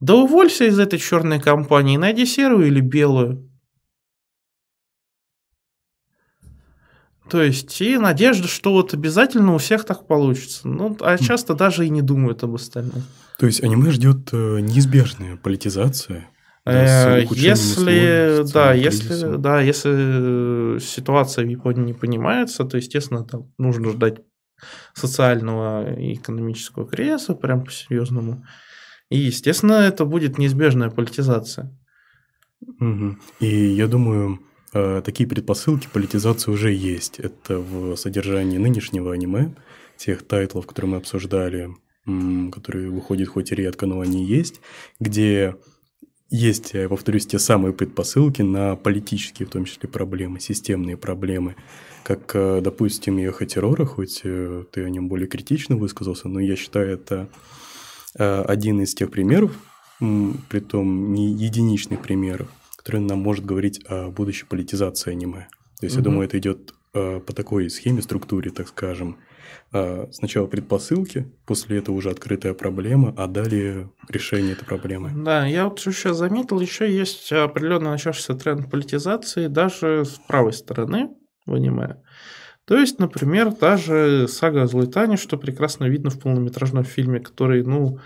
Да 0.00 0.14
уволься 0.14 0.64
из 0.64 0.78
этой 0.78 0.98
черной 0.98 1.40
компании, 1.40 1.96
найди 1.96 2.26
серую 2.26 2.66
или 2.66 2.80
белую. 2.80 3.48
То 7.30 7.42
есть, 7.42 7.80
и 7.80 7.98
надежда, 7.98 8.46
что 8.46 8.72
вот 8.72 8.94
обязательно 8.94 9.54
у 9.54 9.58
всех 9.58 9.84
так 9.84 10.06
получится. 10.06 10.68
Ну, 10.68 10.96
а 11.00 11.18
часто 11.18 11.54
даже 11.54 11.86
и 11.86 11.90
не 11.90 12.02
думают 12.02 12.42
об 12.42 12.54
остальном. 12.54 13.02
То 13.38 13.46
есть 13.46 13.62
аниме 13.62 13.90
ждет 13.90 14.30
э, 14.32 14.60
неизбежная 14.60 15.36
политизация. 15.36 16.28
Да, 16.64 17.18
э, 17.18 17.26
если, 17.30 18.50
да, 18.52 18.72
если, 18.72 19.36
да, 19.36 19.60
если 19.60 20.80
ситуация 20.80 21.44
в 21.44 21.48
Японии 21.48 21.84
не 21.84 21.92
понимается, 21.92 22.64
то, 22.64 22.76
естественно, 22.76 23.24
там 23.24 23.52
нужно 23.56 23.90
ждать 23.90 24.18
социального 24.94 25.94
и 25.98 26.14
экономического 26.14 26.86
кризиса, 26.86 27.34
прям 27.34 27.64
по-серьезному. 27.64 28.44
И, 29.10 29.18
естественно, 29.18 29.74
это 29.74 30.04
будет 30.04 30.38
неизбежная 30.38 30.90
политизация. 30.90 31.72
Угу. 32.80 33.16
И 33.40 33.46
я 33.46 33.86
думаю, 33.86 34.40
э, 34.72 35.02
такие 35.04 35.28
предпосылки 35.28 35.88
политизации 35.92 36.50
уже 36.50 36.72
есть. 36.72 37.20
Это 37.20 37.58
в 37.58 37.96
содержании 37.96 38.58
нынешнего 38.58 39.12
аниме, 39.12 39.54
тех 39.96 40.26
тайтлов, 40.26 40.66
которые 40.66 40.92
мы 40.92 40.96
обсуждали, 40.96 41.70
которые 42.52 42.90
выходят 42.90 43.28
хоть 43.28 43.52
и 43.52 43.54
редко, 43.54 43.86
но 43.86 44.00
они 44.00 44.24
есть, 44.24 44.60
где 45.00 45.56
есть, 46.28 46.74
я 46.74 46.88
повторюсь, 46.88 47.26
те 47.26 47.38
самые 47.38 47.72
предпосылки 47.72 48.42
на 48.42 48.74
политические, 48.76 49.46
в 49.46 49.50
том 49.50 49.64
числе, 49.64 49.88
проблемы, 49.88 50.40
системные 50.40 50.96
проблемы. 50.96 51.56
Как, 52.02 52.32
э, 52.34 52.60
допустим, 52.62 53.16
Ехо 53.18 53.46
террора, 53.46 53.84
хоть 53.84 54.22
э, 54.24 54.64
ты 54.72 54.84
о 54.84 54.90
нем 54.90 55.08
более 55.08 55.28
критично 55.28 55.76
высказался, 55.76 56.28
но 56.28 56.40
я 56.40 56.56
считаю, 56.56 56.90
это 56.90 57.28
э, 58.18 58.42
один 58.42 58.80
из 58.80 58.94
тех 58.94 59.10
примеров, 59.10 59.52
при 59.98 60.60
том 60.60 61.14
не 61.14 61.32
единичных 61.32 62.02
примеров, 62.02 62.48
который 62.76 63.00
нам 63.00 63.20
может 63.20 63.46
говорить 63.46 63.80
о 63.88 64.10
будущей 64.10 64.44
политизации 64.46 65.12
аниме. 65.12 65.48
То 65.80 65.86
есть, 65.86 65.96
угу. 65.96 66.00
я 66.00 66.04
думаю, 66.04 66.26
это 66.26 66.38
идет 66.38 66.74
по 66.92 67.32
такой 67.34 67.68
схеме, 67.70 68.00
структуре, 68.02 68.50
так 68.50 68.68
скажем, 68.68 69.18
сначала 70.10 70.46
предпосылки, 70.46 71.26
после 71.46 71.78
этого 71.78 71.94
уже 71.94 72.10
открытая 72.10 72.54
проблема, 72.54 73.14
а 73.16 73.26
далее 73.26 73.90
решение 74.08 74.52
этой 74.52 74.64
проблемы. 74.64 75.12
Да, 75.14 75.46
я 75.46 75.64
вот 75.68 75.80
еще 75.80 76.14
заметил, 76.14 76.60
еще 76.60 76.90
есть 76.90 77.32
определенно 77.32 77.90
начавшийся 77.90 78.34
тренд 78.34 78.70
политизации 78.70 79.46
даже 79.48 80.04
с 80.04 80.20
правой 80.26 80.52
стороны 80.52 81.10
в 81.46 81.54
аниме. 81.54 81.96
То 82.64 82.76
есть, 82.76 82.98
например, 82.98 83.52
даже 83.54 84.26
сага 84.28 84.62
о 84.62 84.66
Злой 84.66 84.88
Тане, 84.88 85.16
что 85.16 85.36
прекрасно 85.36 85.84
видно 85.84 86.10
в 86.10 86.18
полнометражном 86.18 86.84
фильме, 86.84 87.20
который, 87.20 87.62
ну, 87.62 88.00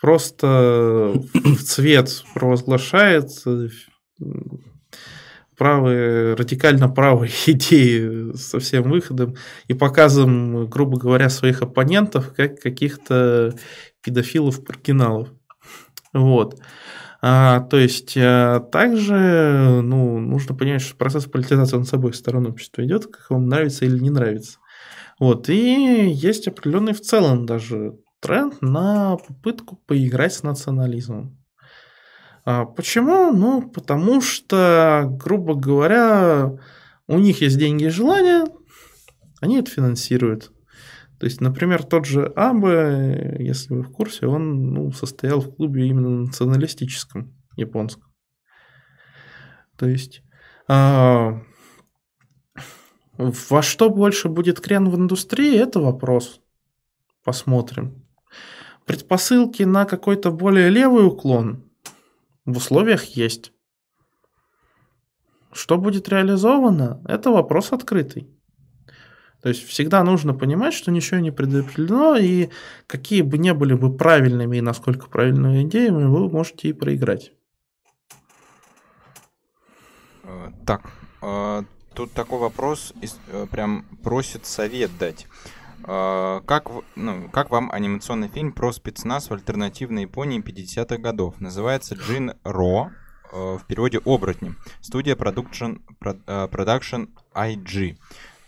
просто 0.00 1.12
в 1.34 1.62
цвет 1.62 2.24
провозглашает 2.34 3.30
правые, 5.56 6.34
радикально 6.34 6.88
правые 6.88 7.30
идеи 7.46 8.34
со 8.36 8.58
всем 8.58 8.84
выходом 8.84 9.36
и 9.68 9.74
показом, 9.74 10.68
грубо 10.68 10.98
говоря, 10.98 11.28
своих 11.28 11.62
оппонентов 11.62 12.32
как 12.34 12.60
каких-то 12.60 13.54
педофилов-маргиналов. 14.02 15.28
Вот. 16.12 16.60
А, 17.22 17.60
то 17.60 17.78
есть, 17.78 18.14
а, 18.16 18.60
также 18.60 19.80
ну, 19.82 20.18
нужно 20.18 20.54
понимать, 20.54 20.82
что 20.82 20.96
процесс 20.96 21.24
политизации 21.24 21.76
он 21.76 21.84
с 21.84 21.92
обоих 21.92 22.14
сторон 22.14 22.46
общества 22.46 22.84
идет, 22.84 23.06
как 23.06 23.30
вам 23.30 23.48
нравится 23.48 23.84
или 23.84 23.98
не 23.98 24.10
нравится. 24.10 24.58
Вот. 25.18 25.48
И 25.48 26.10
есть 26.10 26.46
определенный 26.46 26.92
в 26.92 27.00
целом 27.00 27.46
даже 27.46 27.98
тренд 28.20 28.60
на 28.60 29.16
попытку 29.16 29.76
поиграть 29.86 30.34
с 30.34 30.42
национализмом. 30.42 31.38
А 32.46 32.64
почему? 32.64 33.32
Ну, 33.32 33.68
потому 33.68 34.20
что, 34.20 35.10
грубо 35.10 35.56
говоря, 35.56 36.52
у 37.08 37.18
них 37.18 37.40
есть 37.40 37.58
деньги 37.58 37.86
и 37.86 37.88
желания, 37.88 38.44
они 39.40 39.58
это 39.58 39.68
финансируют. 39.68 40.52
То 41.18 41.26
есть, 41.26 41.40
например, 41.40 41.82
тот 41.82 42.06
же 42.06 42.26
Абе, 42.36 43.36
если 43.40 43.74
вы 43.74 43.82
в 43.82 43.90
курсе, 43.90 44.28
он 44.28 44.72
ну, 44.72 44.92
состоял 44.92 45.40
в 45.40 45.56
клубе 45.56 45.88
именно 45.88 46.08
националистическом, 46.08 47.34
японском. 47.56 48.04
То 49.76 49.88
есть, 49.88 50.22
а, 50.68 51.42
во 53.18 53.62
что 53.62 53.90
больше 53.90 54.28
будет 54.28 54.60
крен 54.60 54.88
в 54.88 54.94
индустрии, 54.94 55.58
это 55.58 55.80
вопрос. 55.80 56.40
Посмотрим. 57.24 58.06
Предпосылки 58.84 59.64
на 59.64 59.84
какой-то 59.84 60.30
более 60.30 60.70
левый 60.70 61.08
уклон– 61.08 61.64
в 62.46 62.56
условиях 62.56 63.04
есть. 63.04 63.52
Что 65.52 65.78
будет 65.78 66.08
реализовано, 66.08 67.02
это 67.06 67.30
вопрос 67.30 67.72
открытый. 67.72 68.30
То 69.42 69.50
есть 69.50 69.66
всегда 69.66 70.02
нужно 70.02 70.34
понимать, 70.34 70.74
что 70.74 70.90
ничего 70.90 71.20
не 71.20 71.30
предопределено, 71.30 72.16
и 72.16 72.50
какие 72.86 73.22
бы 73.22 73.38
ни 73.38 73.50
были 73.52 73.74
бы 73.74 73.96
правильными 73.96 74.56
и 74.56 74.60
насколько 74.60 75.08
правильными 75.08 75.62
идеями, 75.62 76.04
вы 76.04 76.28
можете 76.28 76.68
и 76.68 76.72
проиграть. 76.72 77.32
Э, 80.24 80.50
так, 80.66 80.90
э, 81.22 81.62
тут 81.94 82.12
такой 82.12 82.38
вопрос, 82.40 82.92
э, 83.00 83.46
прям 83.50 83.84
просит 84.02 84.46
совет 84.46 84.90
дать. 84.98 85.26
А, 85.86 86.40
как, 86.40 86.68
ну, 86.96 87.28
как 87.30 87.50
вам 87.50 87.70
анимационный 87.70 88.28
фильм 88.28 88.52
про 88.52 88.72
спецназ 88.72 89.30
в 89.30 89.32
альтернативной 89.32 90.02
Японии 90.02 90.42
50-х 90.42 90.98
годов? 90.98 91.40
Называется 91.40 91.94
Джин 91.94 92.34
Ро, 92.42 92.90
э, 93.32 93.56
в 93.56 93.64
переводе 93.66 94.00
«Оборотни». 94.04 94.54
Студия 94.80 95.14
Production, 95.14 95.80
Production 96.00 97.08
IG. 97.34 97.96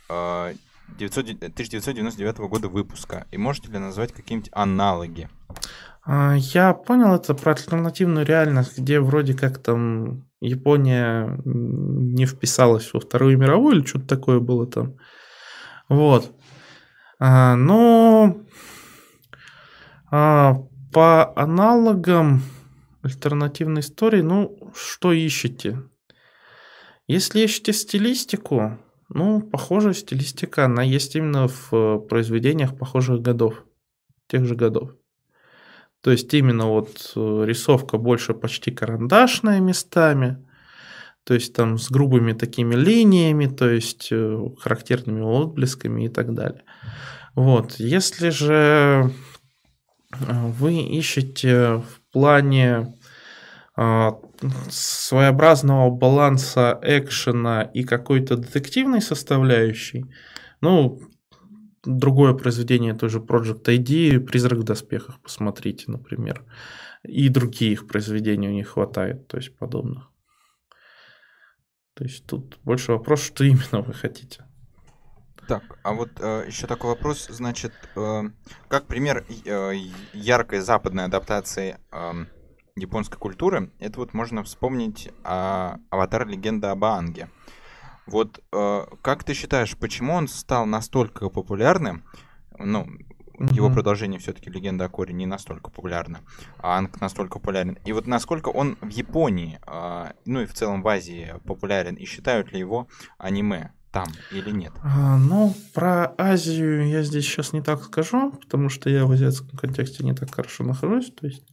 1999 0.09 2.39
года 2.49 2.69
выпуска. 2.69 3.27
И 3.31 3.39
можете 3.39 3.71
ли 3.71 3.79
назвать 3.79 4.13
какие-нибудь 4.13 4.51
аналоги? 4.53 5.29
А, 6.05 6.35
я 6.35 6.73
понял 6.73 7.15
это 7.15 7.35
про 7.35 7.53
альтернативную 7.53 8.27
реальность, 8.27 8.79
где 8.79 8.99
вроде 8.99 9.35
как 9.35 9.59
там 9.59 10.25
Япония 10.41 11.39
не 11.45 12.27
вписалась 12.27 12.93
во 12.93 13.01
Вторую 13.01 13.39
мировую 13.39 13.77
или 13.77 13.85
что-то 13.85 14.07
такое 14.07 14.41
было 14.41 14.67
там. 14.67 14.97
Вот. 15.89 16.33
Но 17.21 18.45
а, 20.11 20.55
по 20.93 21.33
аналогам 21.37 22.43
альтернативной 23.03 23.81
истории, 23.81 24.23
ну, 24.23 24.73
что 24.75 25.13
ищете? 25.13 25.83
Если 27.07 27.41
ищете 27.41 27.73
стилистику, 27.73 28.79
ну, 29.09 29.41
похожая 29.41 29.95
стилистика, 29.95 30.67
она 30.67 30.83
есть 30.83 31.17
именно 31.17 31.49
в 31.49 31.99
произведениях 32.01 32.77
похожих 32.77 33.21
годов, 33.21 33.65
тех 34.27 34.45
же 34.45 34.55
годов. 34.55 34.93
То 36.03 36.11
есть 36.13 36.33
именно 36.33 36.67
вот 36.67 37.13
э, 37.17 37.45
рисовка 37.45 37.99
больше 37.99 38.35
почти 38.35 38.71
карандашная 38.71 39.61
местами, 39.61 40.47
то 41.29 41.35
есть 41.35 41.53
там 41.53 41.77
с 41.77 41.91
грубыми 41.91 42.33
такими 42.33 42.75
линиями, 42.75 43.49
то 43.49 43.69
есть 43.69 44.09
э, 44.11 44.49
характерными 44.61 45.21
отблесками 45.21 46.07
и 46.07 46.09
так 46.09 46.33
далее. 46.33 46.63
Вот, 47.35 47.75
если 47.79 48.31
же 48.31 49.13
э, 50.11 50.47
вы 50.59 50.79
ищете 50.79 51.83
в 51.83 52.01
плане 52.13 52.95
своеобразного 54.71 55.91
баланса 55.91 56.81
экшена 56.83 57.63
и 57.63 57.85
какой-то 57.85 58.37
детективной 58.37 59.03
составляющей, 59.03 60.07
ну, 60.63 60.99
другое 61.85 62.33
произведение 62.33 62.95
тоже 62.95 63.19
Project 63.19 63.65
ID, 63.65 64.21
«Призрак 64.21 64.61
в 64.61 64.65
доспехах», 64.65 65.21
посмотрите, 65.21 65.85
например. 65.89 66.43
И 67.03 67.29
другие 67.29 67.73
их 67.73 67.87
произведения 67.87 68.49
у 68.49 68.53
них 68.53 68.69
хватает, 68.69 69.29
то 69.29 69.37
есть 69.37 69.55
подобных. 69.59 70.11
То 71.99 72.05
есть 72.05 72.25
тут 72.27 72.61
больше 72.63 72.93
вопрос, 72.93 73.21
что 73.25 73.43
именно 73.43 73.83
вы 73.83 73.93
хотите. 73.93 74.45
Так, 75.49 75.65
а 75.83 75.95
вот 75.95 76.11
э, 76.21 76.45
еще 76.47 76.69
такой 76.69 76.91
вопрос, 76.91 77.27
значит, 77.29 77.73
э, 77.97 78.23
как 78.69 78.87
пример 78.87 79.27
э, 79.45 79.73
яркой 80.13 80.61
западной 80.61 81.07
адаптации 81.07 81.77
э, 81.91 82.13
японской 82.77 83.19
культуры, 83.19 83.73
это 83.81 83.99
вот 83.99 84.15
можно 84.15 84.45
вспомнить 84.45 85.09
э, 85.09 85.77
«Аватар. 85.91 86.29
Легенда 86.29 86.71
об 86.71 86.85
Аанге». 86.85 87.31
Вот 88.07 88.45
э, 88.53 88.87
как 89.03 89.25
ты 89.25 89.35
считаешь, 89.35 89.77
почему 89.77 90.15
он 90.15 90.29
стал 90.29 90.67
настолько 90.67 91.29
популярным? 91.31 92.05
Ну, 92.61 92.87
mm-hmm. 93.39 93.55
его 93.55 93.71
продолжение 93.71 94.21
все-таки 94.21 94.51
легенда 94.51 94.87
о 94.87 94.89
Коре 94.89 95.15
не 95.15 95.27
настолько 95.27 95.71
популярна, 95.71 96.21
а 96.59 96.79
Анг 96.79 97.01
настолько 97.01 97.39
популярен. 97.39 97.79
И 97.85 97.93
вот 97.93 98.07
насколько 98.07 98.49
он 98.49 98.77
в 98.81 98.89
Японии, 98.89 99.59
э, 99.67 100.13
ну 100.25 100.43
и 100.43 100.47
в 100.47 100.55
целом 100.55 100.83
в 100.83 100.89
Азии 100.89 101.35
популярен, 101.45 101.95
и 101.95 102.05
считают 102.05 102.53
ли 102.53 102.59
его 102.59 102.89
аниме? 103.19 103.73
там 103.91 104.07
или 104.33 104.51
нет? 104.51 104.73
А, 104.83 105.17
ну, 105.17 105.55
про 105.73 106.15
Азию 106.19 106.87
я 106.89 107.03
здесь 107.03 107.25
сейчас 107.25 107.53
не 107.53 107.63
так 107.63 107.83
скажу, 107.83 108.33
потому 108.33 108.69
что 108.69 108.91
я 108.91 109.07
в 109.07 109.11
азиатском 109.13 109.59
контексте 109.59 110.05
не 110.05 110.15
так 110.15 110.35
хорошо 110.35 110.65
нахожусь. 110.65 111.11
То 111.19 111.27
есть 111.27 111.47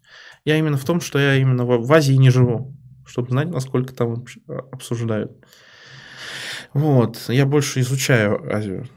я 0.43 0.57
именно 0.57 0.77
в 0.77 0.83
том, 0.83 1.01
что 1.01 1.17
я 1.17 1.35
именно 1.35 1.65
в, 1.65 1.85
в 1.85 1.93
Азии 1.93 2.13
не 2.13 2.29
живу, 2.29 2.75
чтобы 3.05 3.29
знать, 3.29 3.49
насколько 3.49 3.93
там 3.93 4.25
обсуждают. 4.71 5.31
Вот, 6.73 7.29
я 7.29 7.45
больше 7.45 7.79
изучаю 7.79 8.53
Азию. 8.53 8.87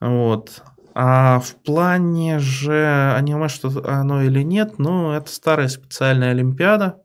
Вот. 0.00 0.62
А 0.96 1.40
в 1.40 1.56
плане 1.56 2.38
же 2.38 3.12
аниме, 3.16 3.48
что 3.48 3.68
оно 3.84 4.22
или 4.22 4.42
нет, 4.42 4.78
ну, 4.78 5.10
это 5.10 5.28
старая 5.28 5.66
специальная 5.66 6.30
олимпиада 6.30 7.02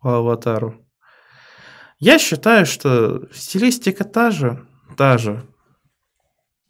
по 0.00 0.16
аватару. 0.16 0.74
Я 2.00 2.18
считаю, 2.18 2.66
что 2.66 3.28
стилистика 3.32 4.02
та 4.02 4.32
же, 4.32 4.66
та 4.96 5.16
же. 5.16 5.46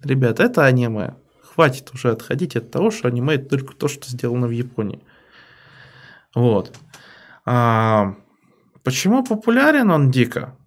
Ребят, 0.03 0.39
это 0.39 0.67
аниме. 0.67 1.15
Хватит 1.55 1.95
уже 1.95 2.11
отходить 2.11 2.57
от 2.57 2.71
того, 2.71 2.91
что 2.91 3.09
аниме 3.09 3.37
это 3.37 3.49
только 3.57 3.75
то, 3.75 3.89
что 3.89 4.07
сделано 4.07 4.47
в 4.47 4.51
Японии. 4.51 5.03
Вот. 6.35 6.77
А, 7.47 8.17
почему 8.83 9.25
популярен 9.25 9.91
он 9.91 10.11
дико? 10.11 10.59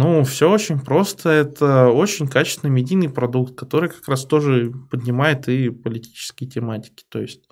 Ну, 0.00 0.22
все 0.22 0.48
очень 0.48 0.78
просто. 0.78 1.28
Это 1.28 1.88
очень 1.88 2.28
качественный 2.28 2.72
медийный 2.72 3.08
продукт, 3.08 3.58
который 3.58 3.88
как 3.88 4.06
раз 4.06 4.24
тоже 4.26 4.72
поднимает 4.92 5.48
и 5.48 5.70
политические 5.70 6.48
тематики. 6.48 7.04
То 7.08 7.20
есть, 7.20 7.48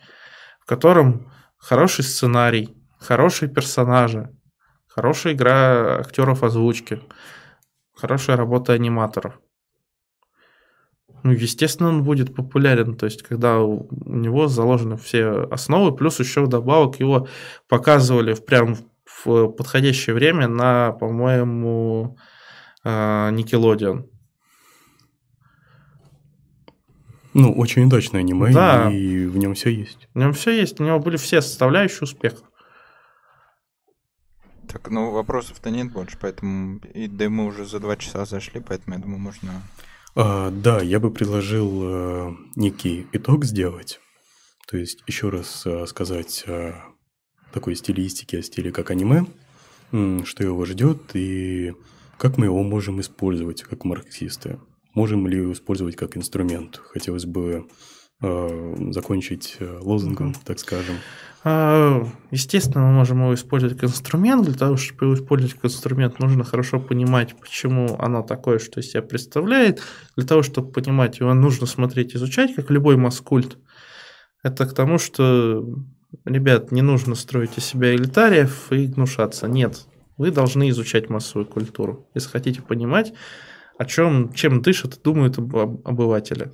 в 0.61 0.65
котором 0.65 1.33
хороший 1.59 2.05
сценарий, 2.05 2.77
хорошие 3.01 3.49
персонажи, 3.49 4.31
хорошая 4.87 5.33
игра 5.33 5.99
актеров 5.99 6.45
озвучки, 6.45 7.01
хорошая 7.93 8.37
работа 8.37 8.75
аниматоров. 8.75 9.41
Ну, 11.25 11.33
естественно, 11.33 11.89
он 11.89 12.05
будет 12.05 12.33
популярен, 12.33 12.97
то 12.97 13.07
есть, 13.07 13.25
когда 13.25 13.59
у 13.59 13.89
него 14.05 14.47
заложены 14.47 14.97
все 14.97 15.49
основы, 15.51 15.97
плюс 15.97 16.21
еще 16.21 16.43
вдобавок 16.43 17.01
его 17.01 17.27
показывали 17.67 18.35
в 18.35 18.45
прям 18.45 18.77
в 19.25 19.49
подходящее 19.49 20.15
время 20.15 20.47
на, 20.47 20.93
по-моему, 20.93 22.17
Никелодион. 22.87 24.09
Ну, 27.35 27.53
очень 27.53 27.85
удачное 27.85 28.21
аниме, 28.21 28.51
да. 28.51 28.91
и 28.91 29.27
в 29.27 29.37
нем 29.37 29.53
все 29.55 29.69
есть. 29.69 30.09
В 30.15 30.19
нем 30.19 30.33
все 30.33 30.53
есть, 30.53 30.81
у 30.81 30.85
него 30.85 30.99
были 30.99 31.19
все 31.19 31.43
составляющие 31.43 32.03
успеха. 32.03 32.39
Так, 34.69 34.89
ну 34.89 35.11
вопросов-то 35.11 35.71
нет 35.71 35.93
больше, 35.93 36.17
поэтому 36.19 36.79
и 36.95 37.07
да 37.09 37.29
мы 37.29 37.45
уже 37.45 37.67
за 37.67 37.79
два 37.79 37.97
часа 37.97 38.25
зашли, 38.25 38.63
поэтому 38.67 38.97
я 38.97 39.03
думаю, 39.03 39.19
можно. 39.19 39.63
А, 40.15 40.51
да, 40.51 40.81
я 40.81 40.99
бы 40.99 41.11
предложил 41.11 41.81
а, 41.85 42.37
некий 42.57 43.07
итог 43.13 43.45
сделать. 43.45 44.01
То 44.67 44.79
есть 44.79 45.03
еще 45.07 45.29
раз 45.29 45.67
а, 45.67 45.87
сказать 45.87 46.45
о 46.47 46.75
такой 47.53 47.77
стилистике, 47.77 48.39
о 48.39 48.43
стиле 48.43 48.73
как 48.73 48.91
аниме, 48.91 49.27
что 49.91 50.43
его 50.43 50.65
ждет 50.65 51.15
и 51.15 51.75
как 52.19 52.39
мы 52.39 52.47
его 52.47 52.63
можем 52.63 53.01
использовать 53.01 53.63
как 53.63 53.85
марксисты? 53.85 54.59
Можем 54.95 55.27
ли 55.27 55.39
его 55.39 55.53
использовать 55.53 55.97
как 55.97 56.17
инструмент? 56.17 56.81
Хотелось 56.93 57.27
бы 57.27 57.67
э, 58.23 58.77
закончить 58.91 59.57
э, 59.61 59.79
лозунгом, 59.83 60.31
mm-hmm. 60.31 60.45
так 60.45 60.59
скажем. 60.59 60.97
А, 61.45 62.05
естественно, 62.31 62.87
мы 62.87 62.93
можем 62.93 63.21
его 63.21 63.35
использовать 63.35 63.77
как 63.77 63.91
инструмент. 63.91 64.47
Для 64.47 64.55
того, 64.55 64.77
чтобы 64.77 65.05
его 65.05 65.15
использовать 65.15 65.55
как 65.55 65.67
инструмент, 65.67 66.19
нужно 66.19 66.43
хорошо 66.43 66.81
понимать, 66.81 67.37
почему 67.39 67.97
оно 68.01 68.23
такое, 68.23 68.59
что 68.59 68.81
из 68.81 68.91
себя 68.91 69.03
представляет. 69.03 69.83
Для 70.17 70.27
того, 70.27 70.43
чтобы 70.43 70.73
понимать 70.73 71.21
его, 71.21 71.35
нужно 71.35 71.67
смотреть, 71.67 72.17
изучать, 72.17 72.55
как 72.55 72.71
любой 72.71 72.97
маскульт. 72.97 73.59
Это 74.43 74.67
к 74.67 74.75
тому, 74.75 74.99
что, 74.99 75.65
ребят, 76.25 76.73
не 76.73 76.83
нужно 76.83 77.15
строить 77.15 77.59
из 77.59 77.65
себя 77.65 77.95
элитариев 77.95 78.73
и 78.73 78.87
гнушаться. 78.87 79.47
Нет, 79.47 79.87
вы 80.17 80.31
должны 80.31 80.71
изучать 80.71 81.09
массовую 81.09 81.47
культуру, 81.47 82.09
если 82.15 82.31
хотите 82.31 82.63
понимать, 82.63 83.13
о 83.79 83.85
чем, 83.85 84.33
чем 84.33 84.63
дышат 84.63 85.01
думают 85.03 85.39
об, 85.39 85.55
обыватели. 85.57 86.53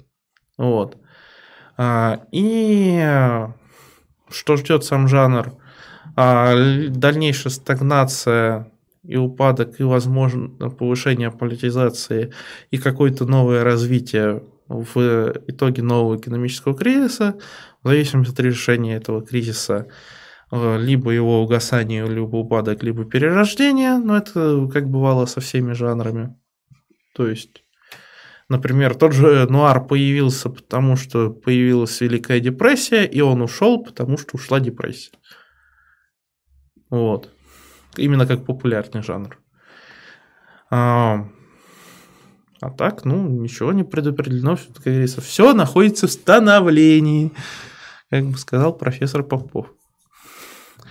Вот. 0.59 0.99
А, 1.77 2.25
и 2.33 3.01
что 4.31 4.57
ждет 4.57 4.85
сам 4.85 5.09
жанр? 5.09 5.55
А, 6.17 6.55
дальнейшая 6.89 7.53
стагнация 7.53 8.73
и 9.05 9.17
упадок, 9.17 9.81
и, 9.81 9.83
возможно, 9.83 10.71
повышение 10.71 11.31
политизации, 11.31 12.33
и 12.71 12.79
какое-то 12.79 13.25
новое 13.25 13.65
развитие 13.65 14.43
в 14.69 15.33
итоге 15.47 15.83
нового 15.83 16.17
экономического 16.17 16.77
кризиса, 16.77 17.39
в 17.83 17.89
зависимости 17.89 18.33
от 18.33 18.41
решения 18.41 18.97
этого 18.97 19.23
кризиса, 19.23 19.89
либо 20.53 21.11
его 21.11 21.43
угасание, 21.43 22.07
либо 22.07 22.37
упадок, 22.37 22.83
либо 22.83 23.05
перерождение, 23.07 23.97
но 23.97 24.19
это 24.19 24.69
как 24.71 24.89
бывало 24.89 25.25
со 25.25 25.41
всеми 25.41 25.73
жанрами. 25.73 26.37
То 27.15 27.27
есть, 27.27 27.65
например, 28.51 28.95
тот 28.95 29.13
же 29.13 29.47
нуар 29.49 29.83
появился, 29.87 30.51
потому 30.51 30.97
что 30.97 31.31
появилась 31.31 32.01
Великая 32.03 32.41
депрессия, 32.41 33.05
и 33.07 33.21
он 33.23 33.41
ушел, 33.41 33.83
потому 33.83 34.19
что 34.19 34.37
ушла 34.37 34.61
депрессия. 34.61 35.13
Вот. 36.91 37.31
Именно 37.97 38.27
как 38.27 38.45
популярный 38.45 39.03
жанр. 39.03 39.39
А, 40.71 41.29
А 42.61 42.71
так, 42.71 43.07
ну, 43.07 43.27
ничего 43.27 43.73
не 43.73 43.85
предопределено, 43.85 44.57
как 44.57 44.85
говорится, 44.85 45.23
все 45.23 45.55
находится 45.55 46.07
в 46.07 46.13
становлении, 46.13 47.33
как 48.11 48.27
бы 48.27 48.37
сказал 48.37 48.75
профессор 48.77 49.23
Попов. 49.23 49.69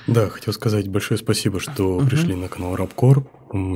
Да, 0.07 0.29
хотел 0.29 0.53
сказать 0.53 0.87
большое 0.87 1.17
спасибо, 1.17 1.59
что 1.59 1.99
Мгм. 1.99 2.07
пришли 2.09 2.35
на 2.35 2.47
канал 2.47 2.75
Рабкор. 2.75 3.25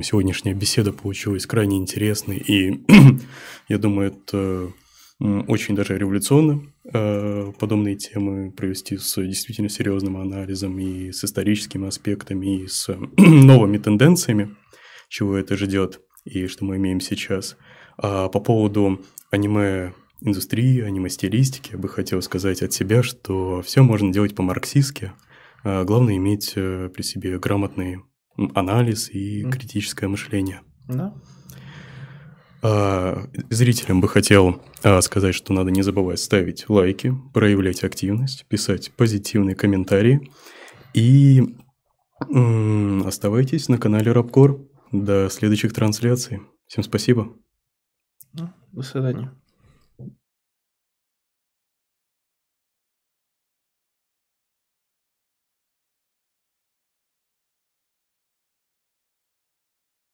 Сегодняшняя 0.03 0.53
беседа 0.53 0.91
получилась 0.91 1.45
крайне 1.45 1.77
интересной, 1.77 2.37
и 2.37 2.83
я 3.69 3.77
думаю, 3.77 4.09
это 4.13 4.71
очень 5.19 5.75
даже 5.75 5.97
революционно 5.97 6.61
э, 6.93 7.51
подобные 7.57 7.95
темы 7.95 8.51
провести 8.51 8.97
с 8.97 9.15
действительно 9.21 9.69
серьезным 9.69 10.17
анализом 10.17 10.77
и 10.77 11.11
с 11.11 11.23
историческими 11.23 11.87
аспектами, 11.87 12.63
и 12.63 12.67
с 12.67 12.89
новыми 13.17 13.77
тенденциями, 13.77 14.55
чего 15.07 15.37
это 15.37 15.55
ждет 15.55 16.01
и 16.25 16.47
что 16.47 16.65
мы 16.65 16.77
имеем 16.77 16.99
сейчас. 16.99 17.55
А 17.97 18.27
по 18.27 18.39
поводу 18.41 19.01
аниме-индустрии, 19.31 20.81
аниме-стилистики, 20.81 21.71
я 21.73 21.77
бы 21.77 21.87
хотел 21.87 22.21
сказать 22.21 22.61
от 22.61 22.73
себя, 22.73 23.03
что 23.03 23.61
все 23.61 23.83
можно 23.83 24.11
делать 24.11 24.35
по-марксистски, 24.35 25.13
Главное 25.65 26.17
иметь 26.17 26.53
э, 26.55 26.89
при 26.93 27.01
себе 27.01 27.39
грамотный 27.39 28.03
анализ 28.53 29.09
и 29.09 29.43
критическое 29.49 30.07
мышление. 30.07 30.61
Да? 30.87 31.15
А, 32.61 33.27
Зрителям 33.49 33.99
бы 33.99 34.07
хотел 34.07 34.61
а, 34.83 35.01
сказать, 35.01 35.33
что 35.33 35.53
надо 35.53 35.71
не 35.71 35.81
забывать 35.81 36.19
ставить 36.19 36.69
лайки, 36.69 37.13
проявлять 37.33 37.83
активность, 37.83 38.45
писать 38.47 38.91
позитивные 38.95 39.55
комментарии 39.55 40.31
и 40.93 41.43
оставайтесь 43.05 43.67
на 43.67 43.77
канале 43.77 44.11
Рабкор. 44.11 44.61
До 44.91 45.29
следующих 45.29 45.73
трансляций. 45.73 46.41
Всем 46.67 46.83
спасибо. 46.83 47.33
Ну, 48.33 48.49
До 48.71 48.81
свидания. 48.83 49.33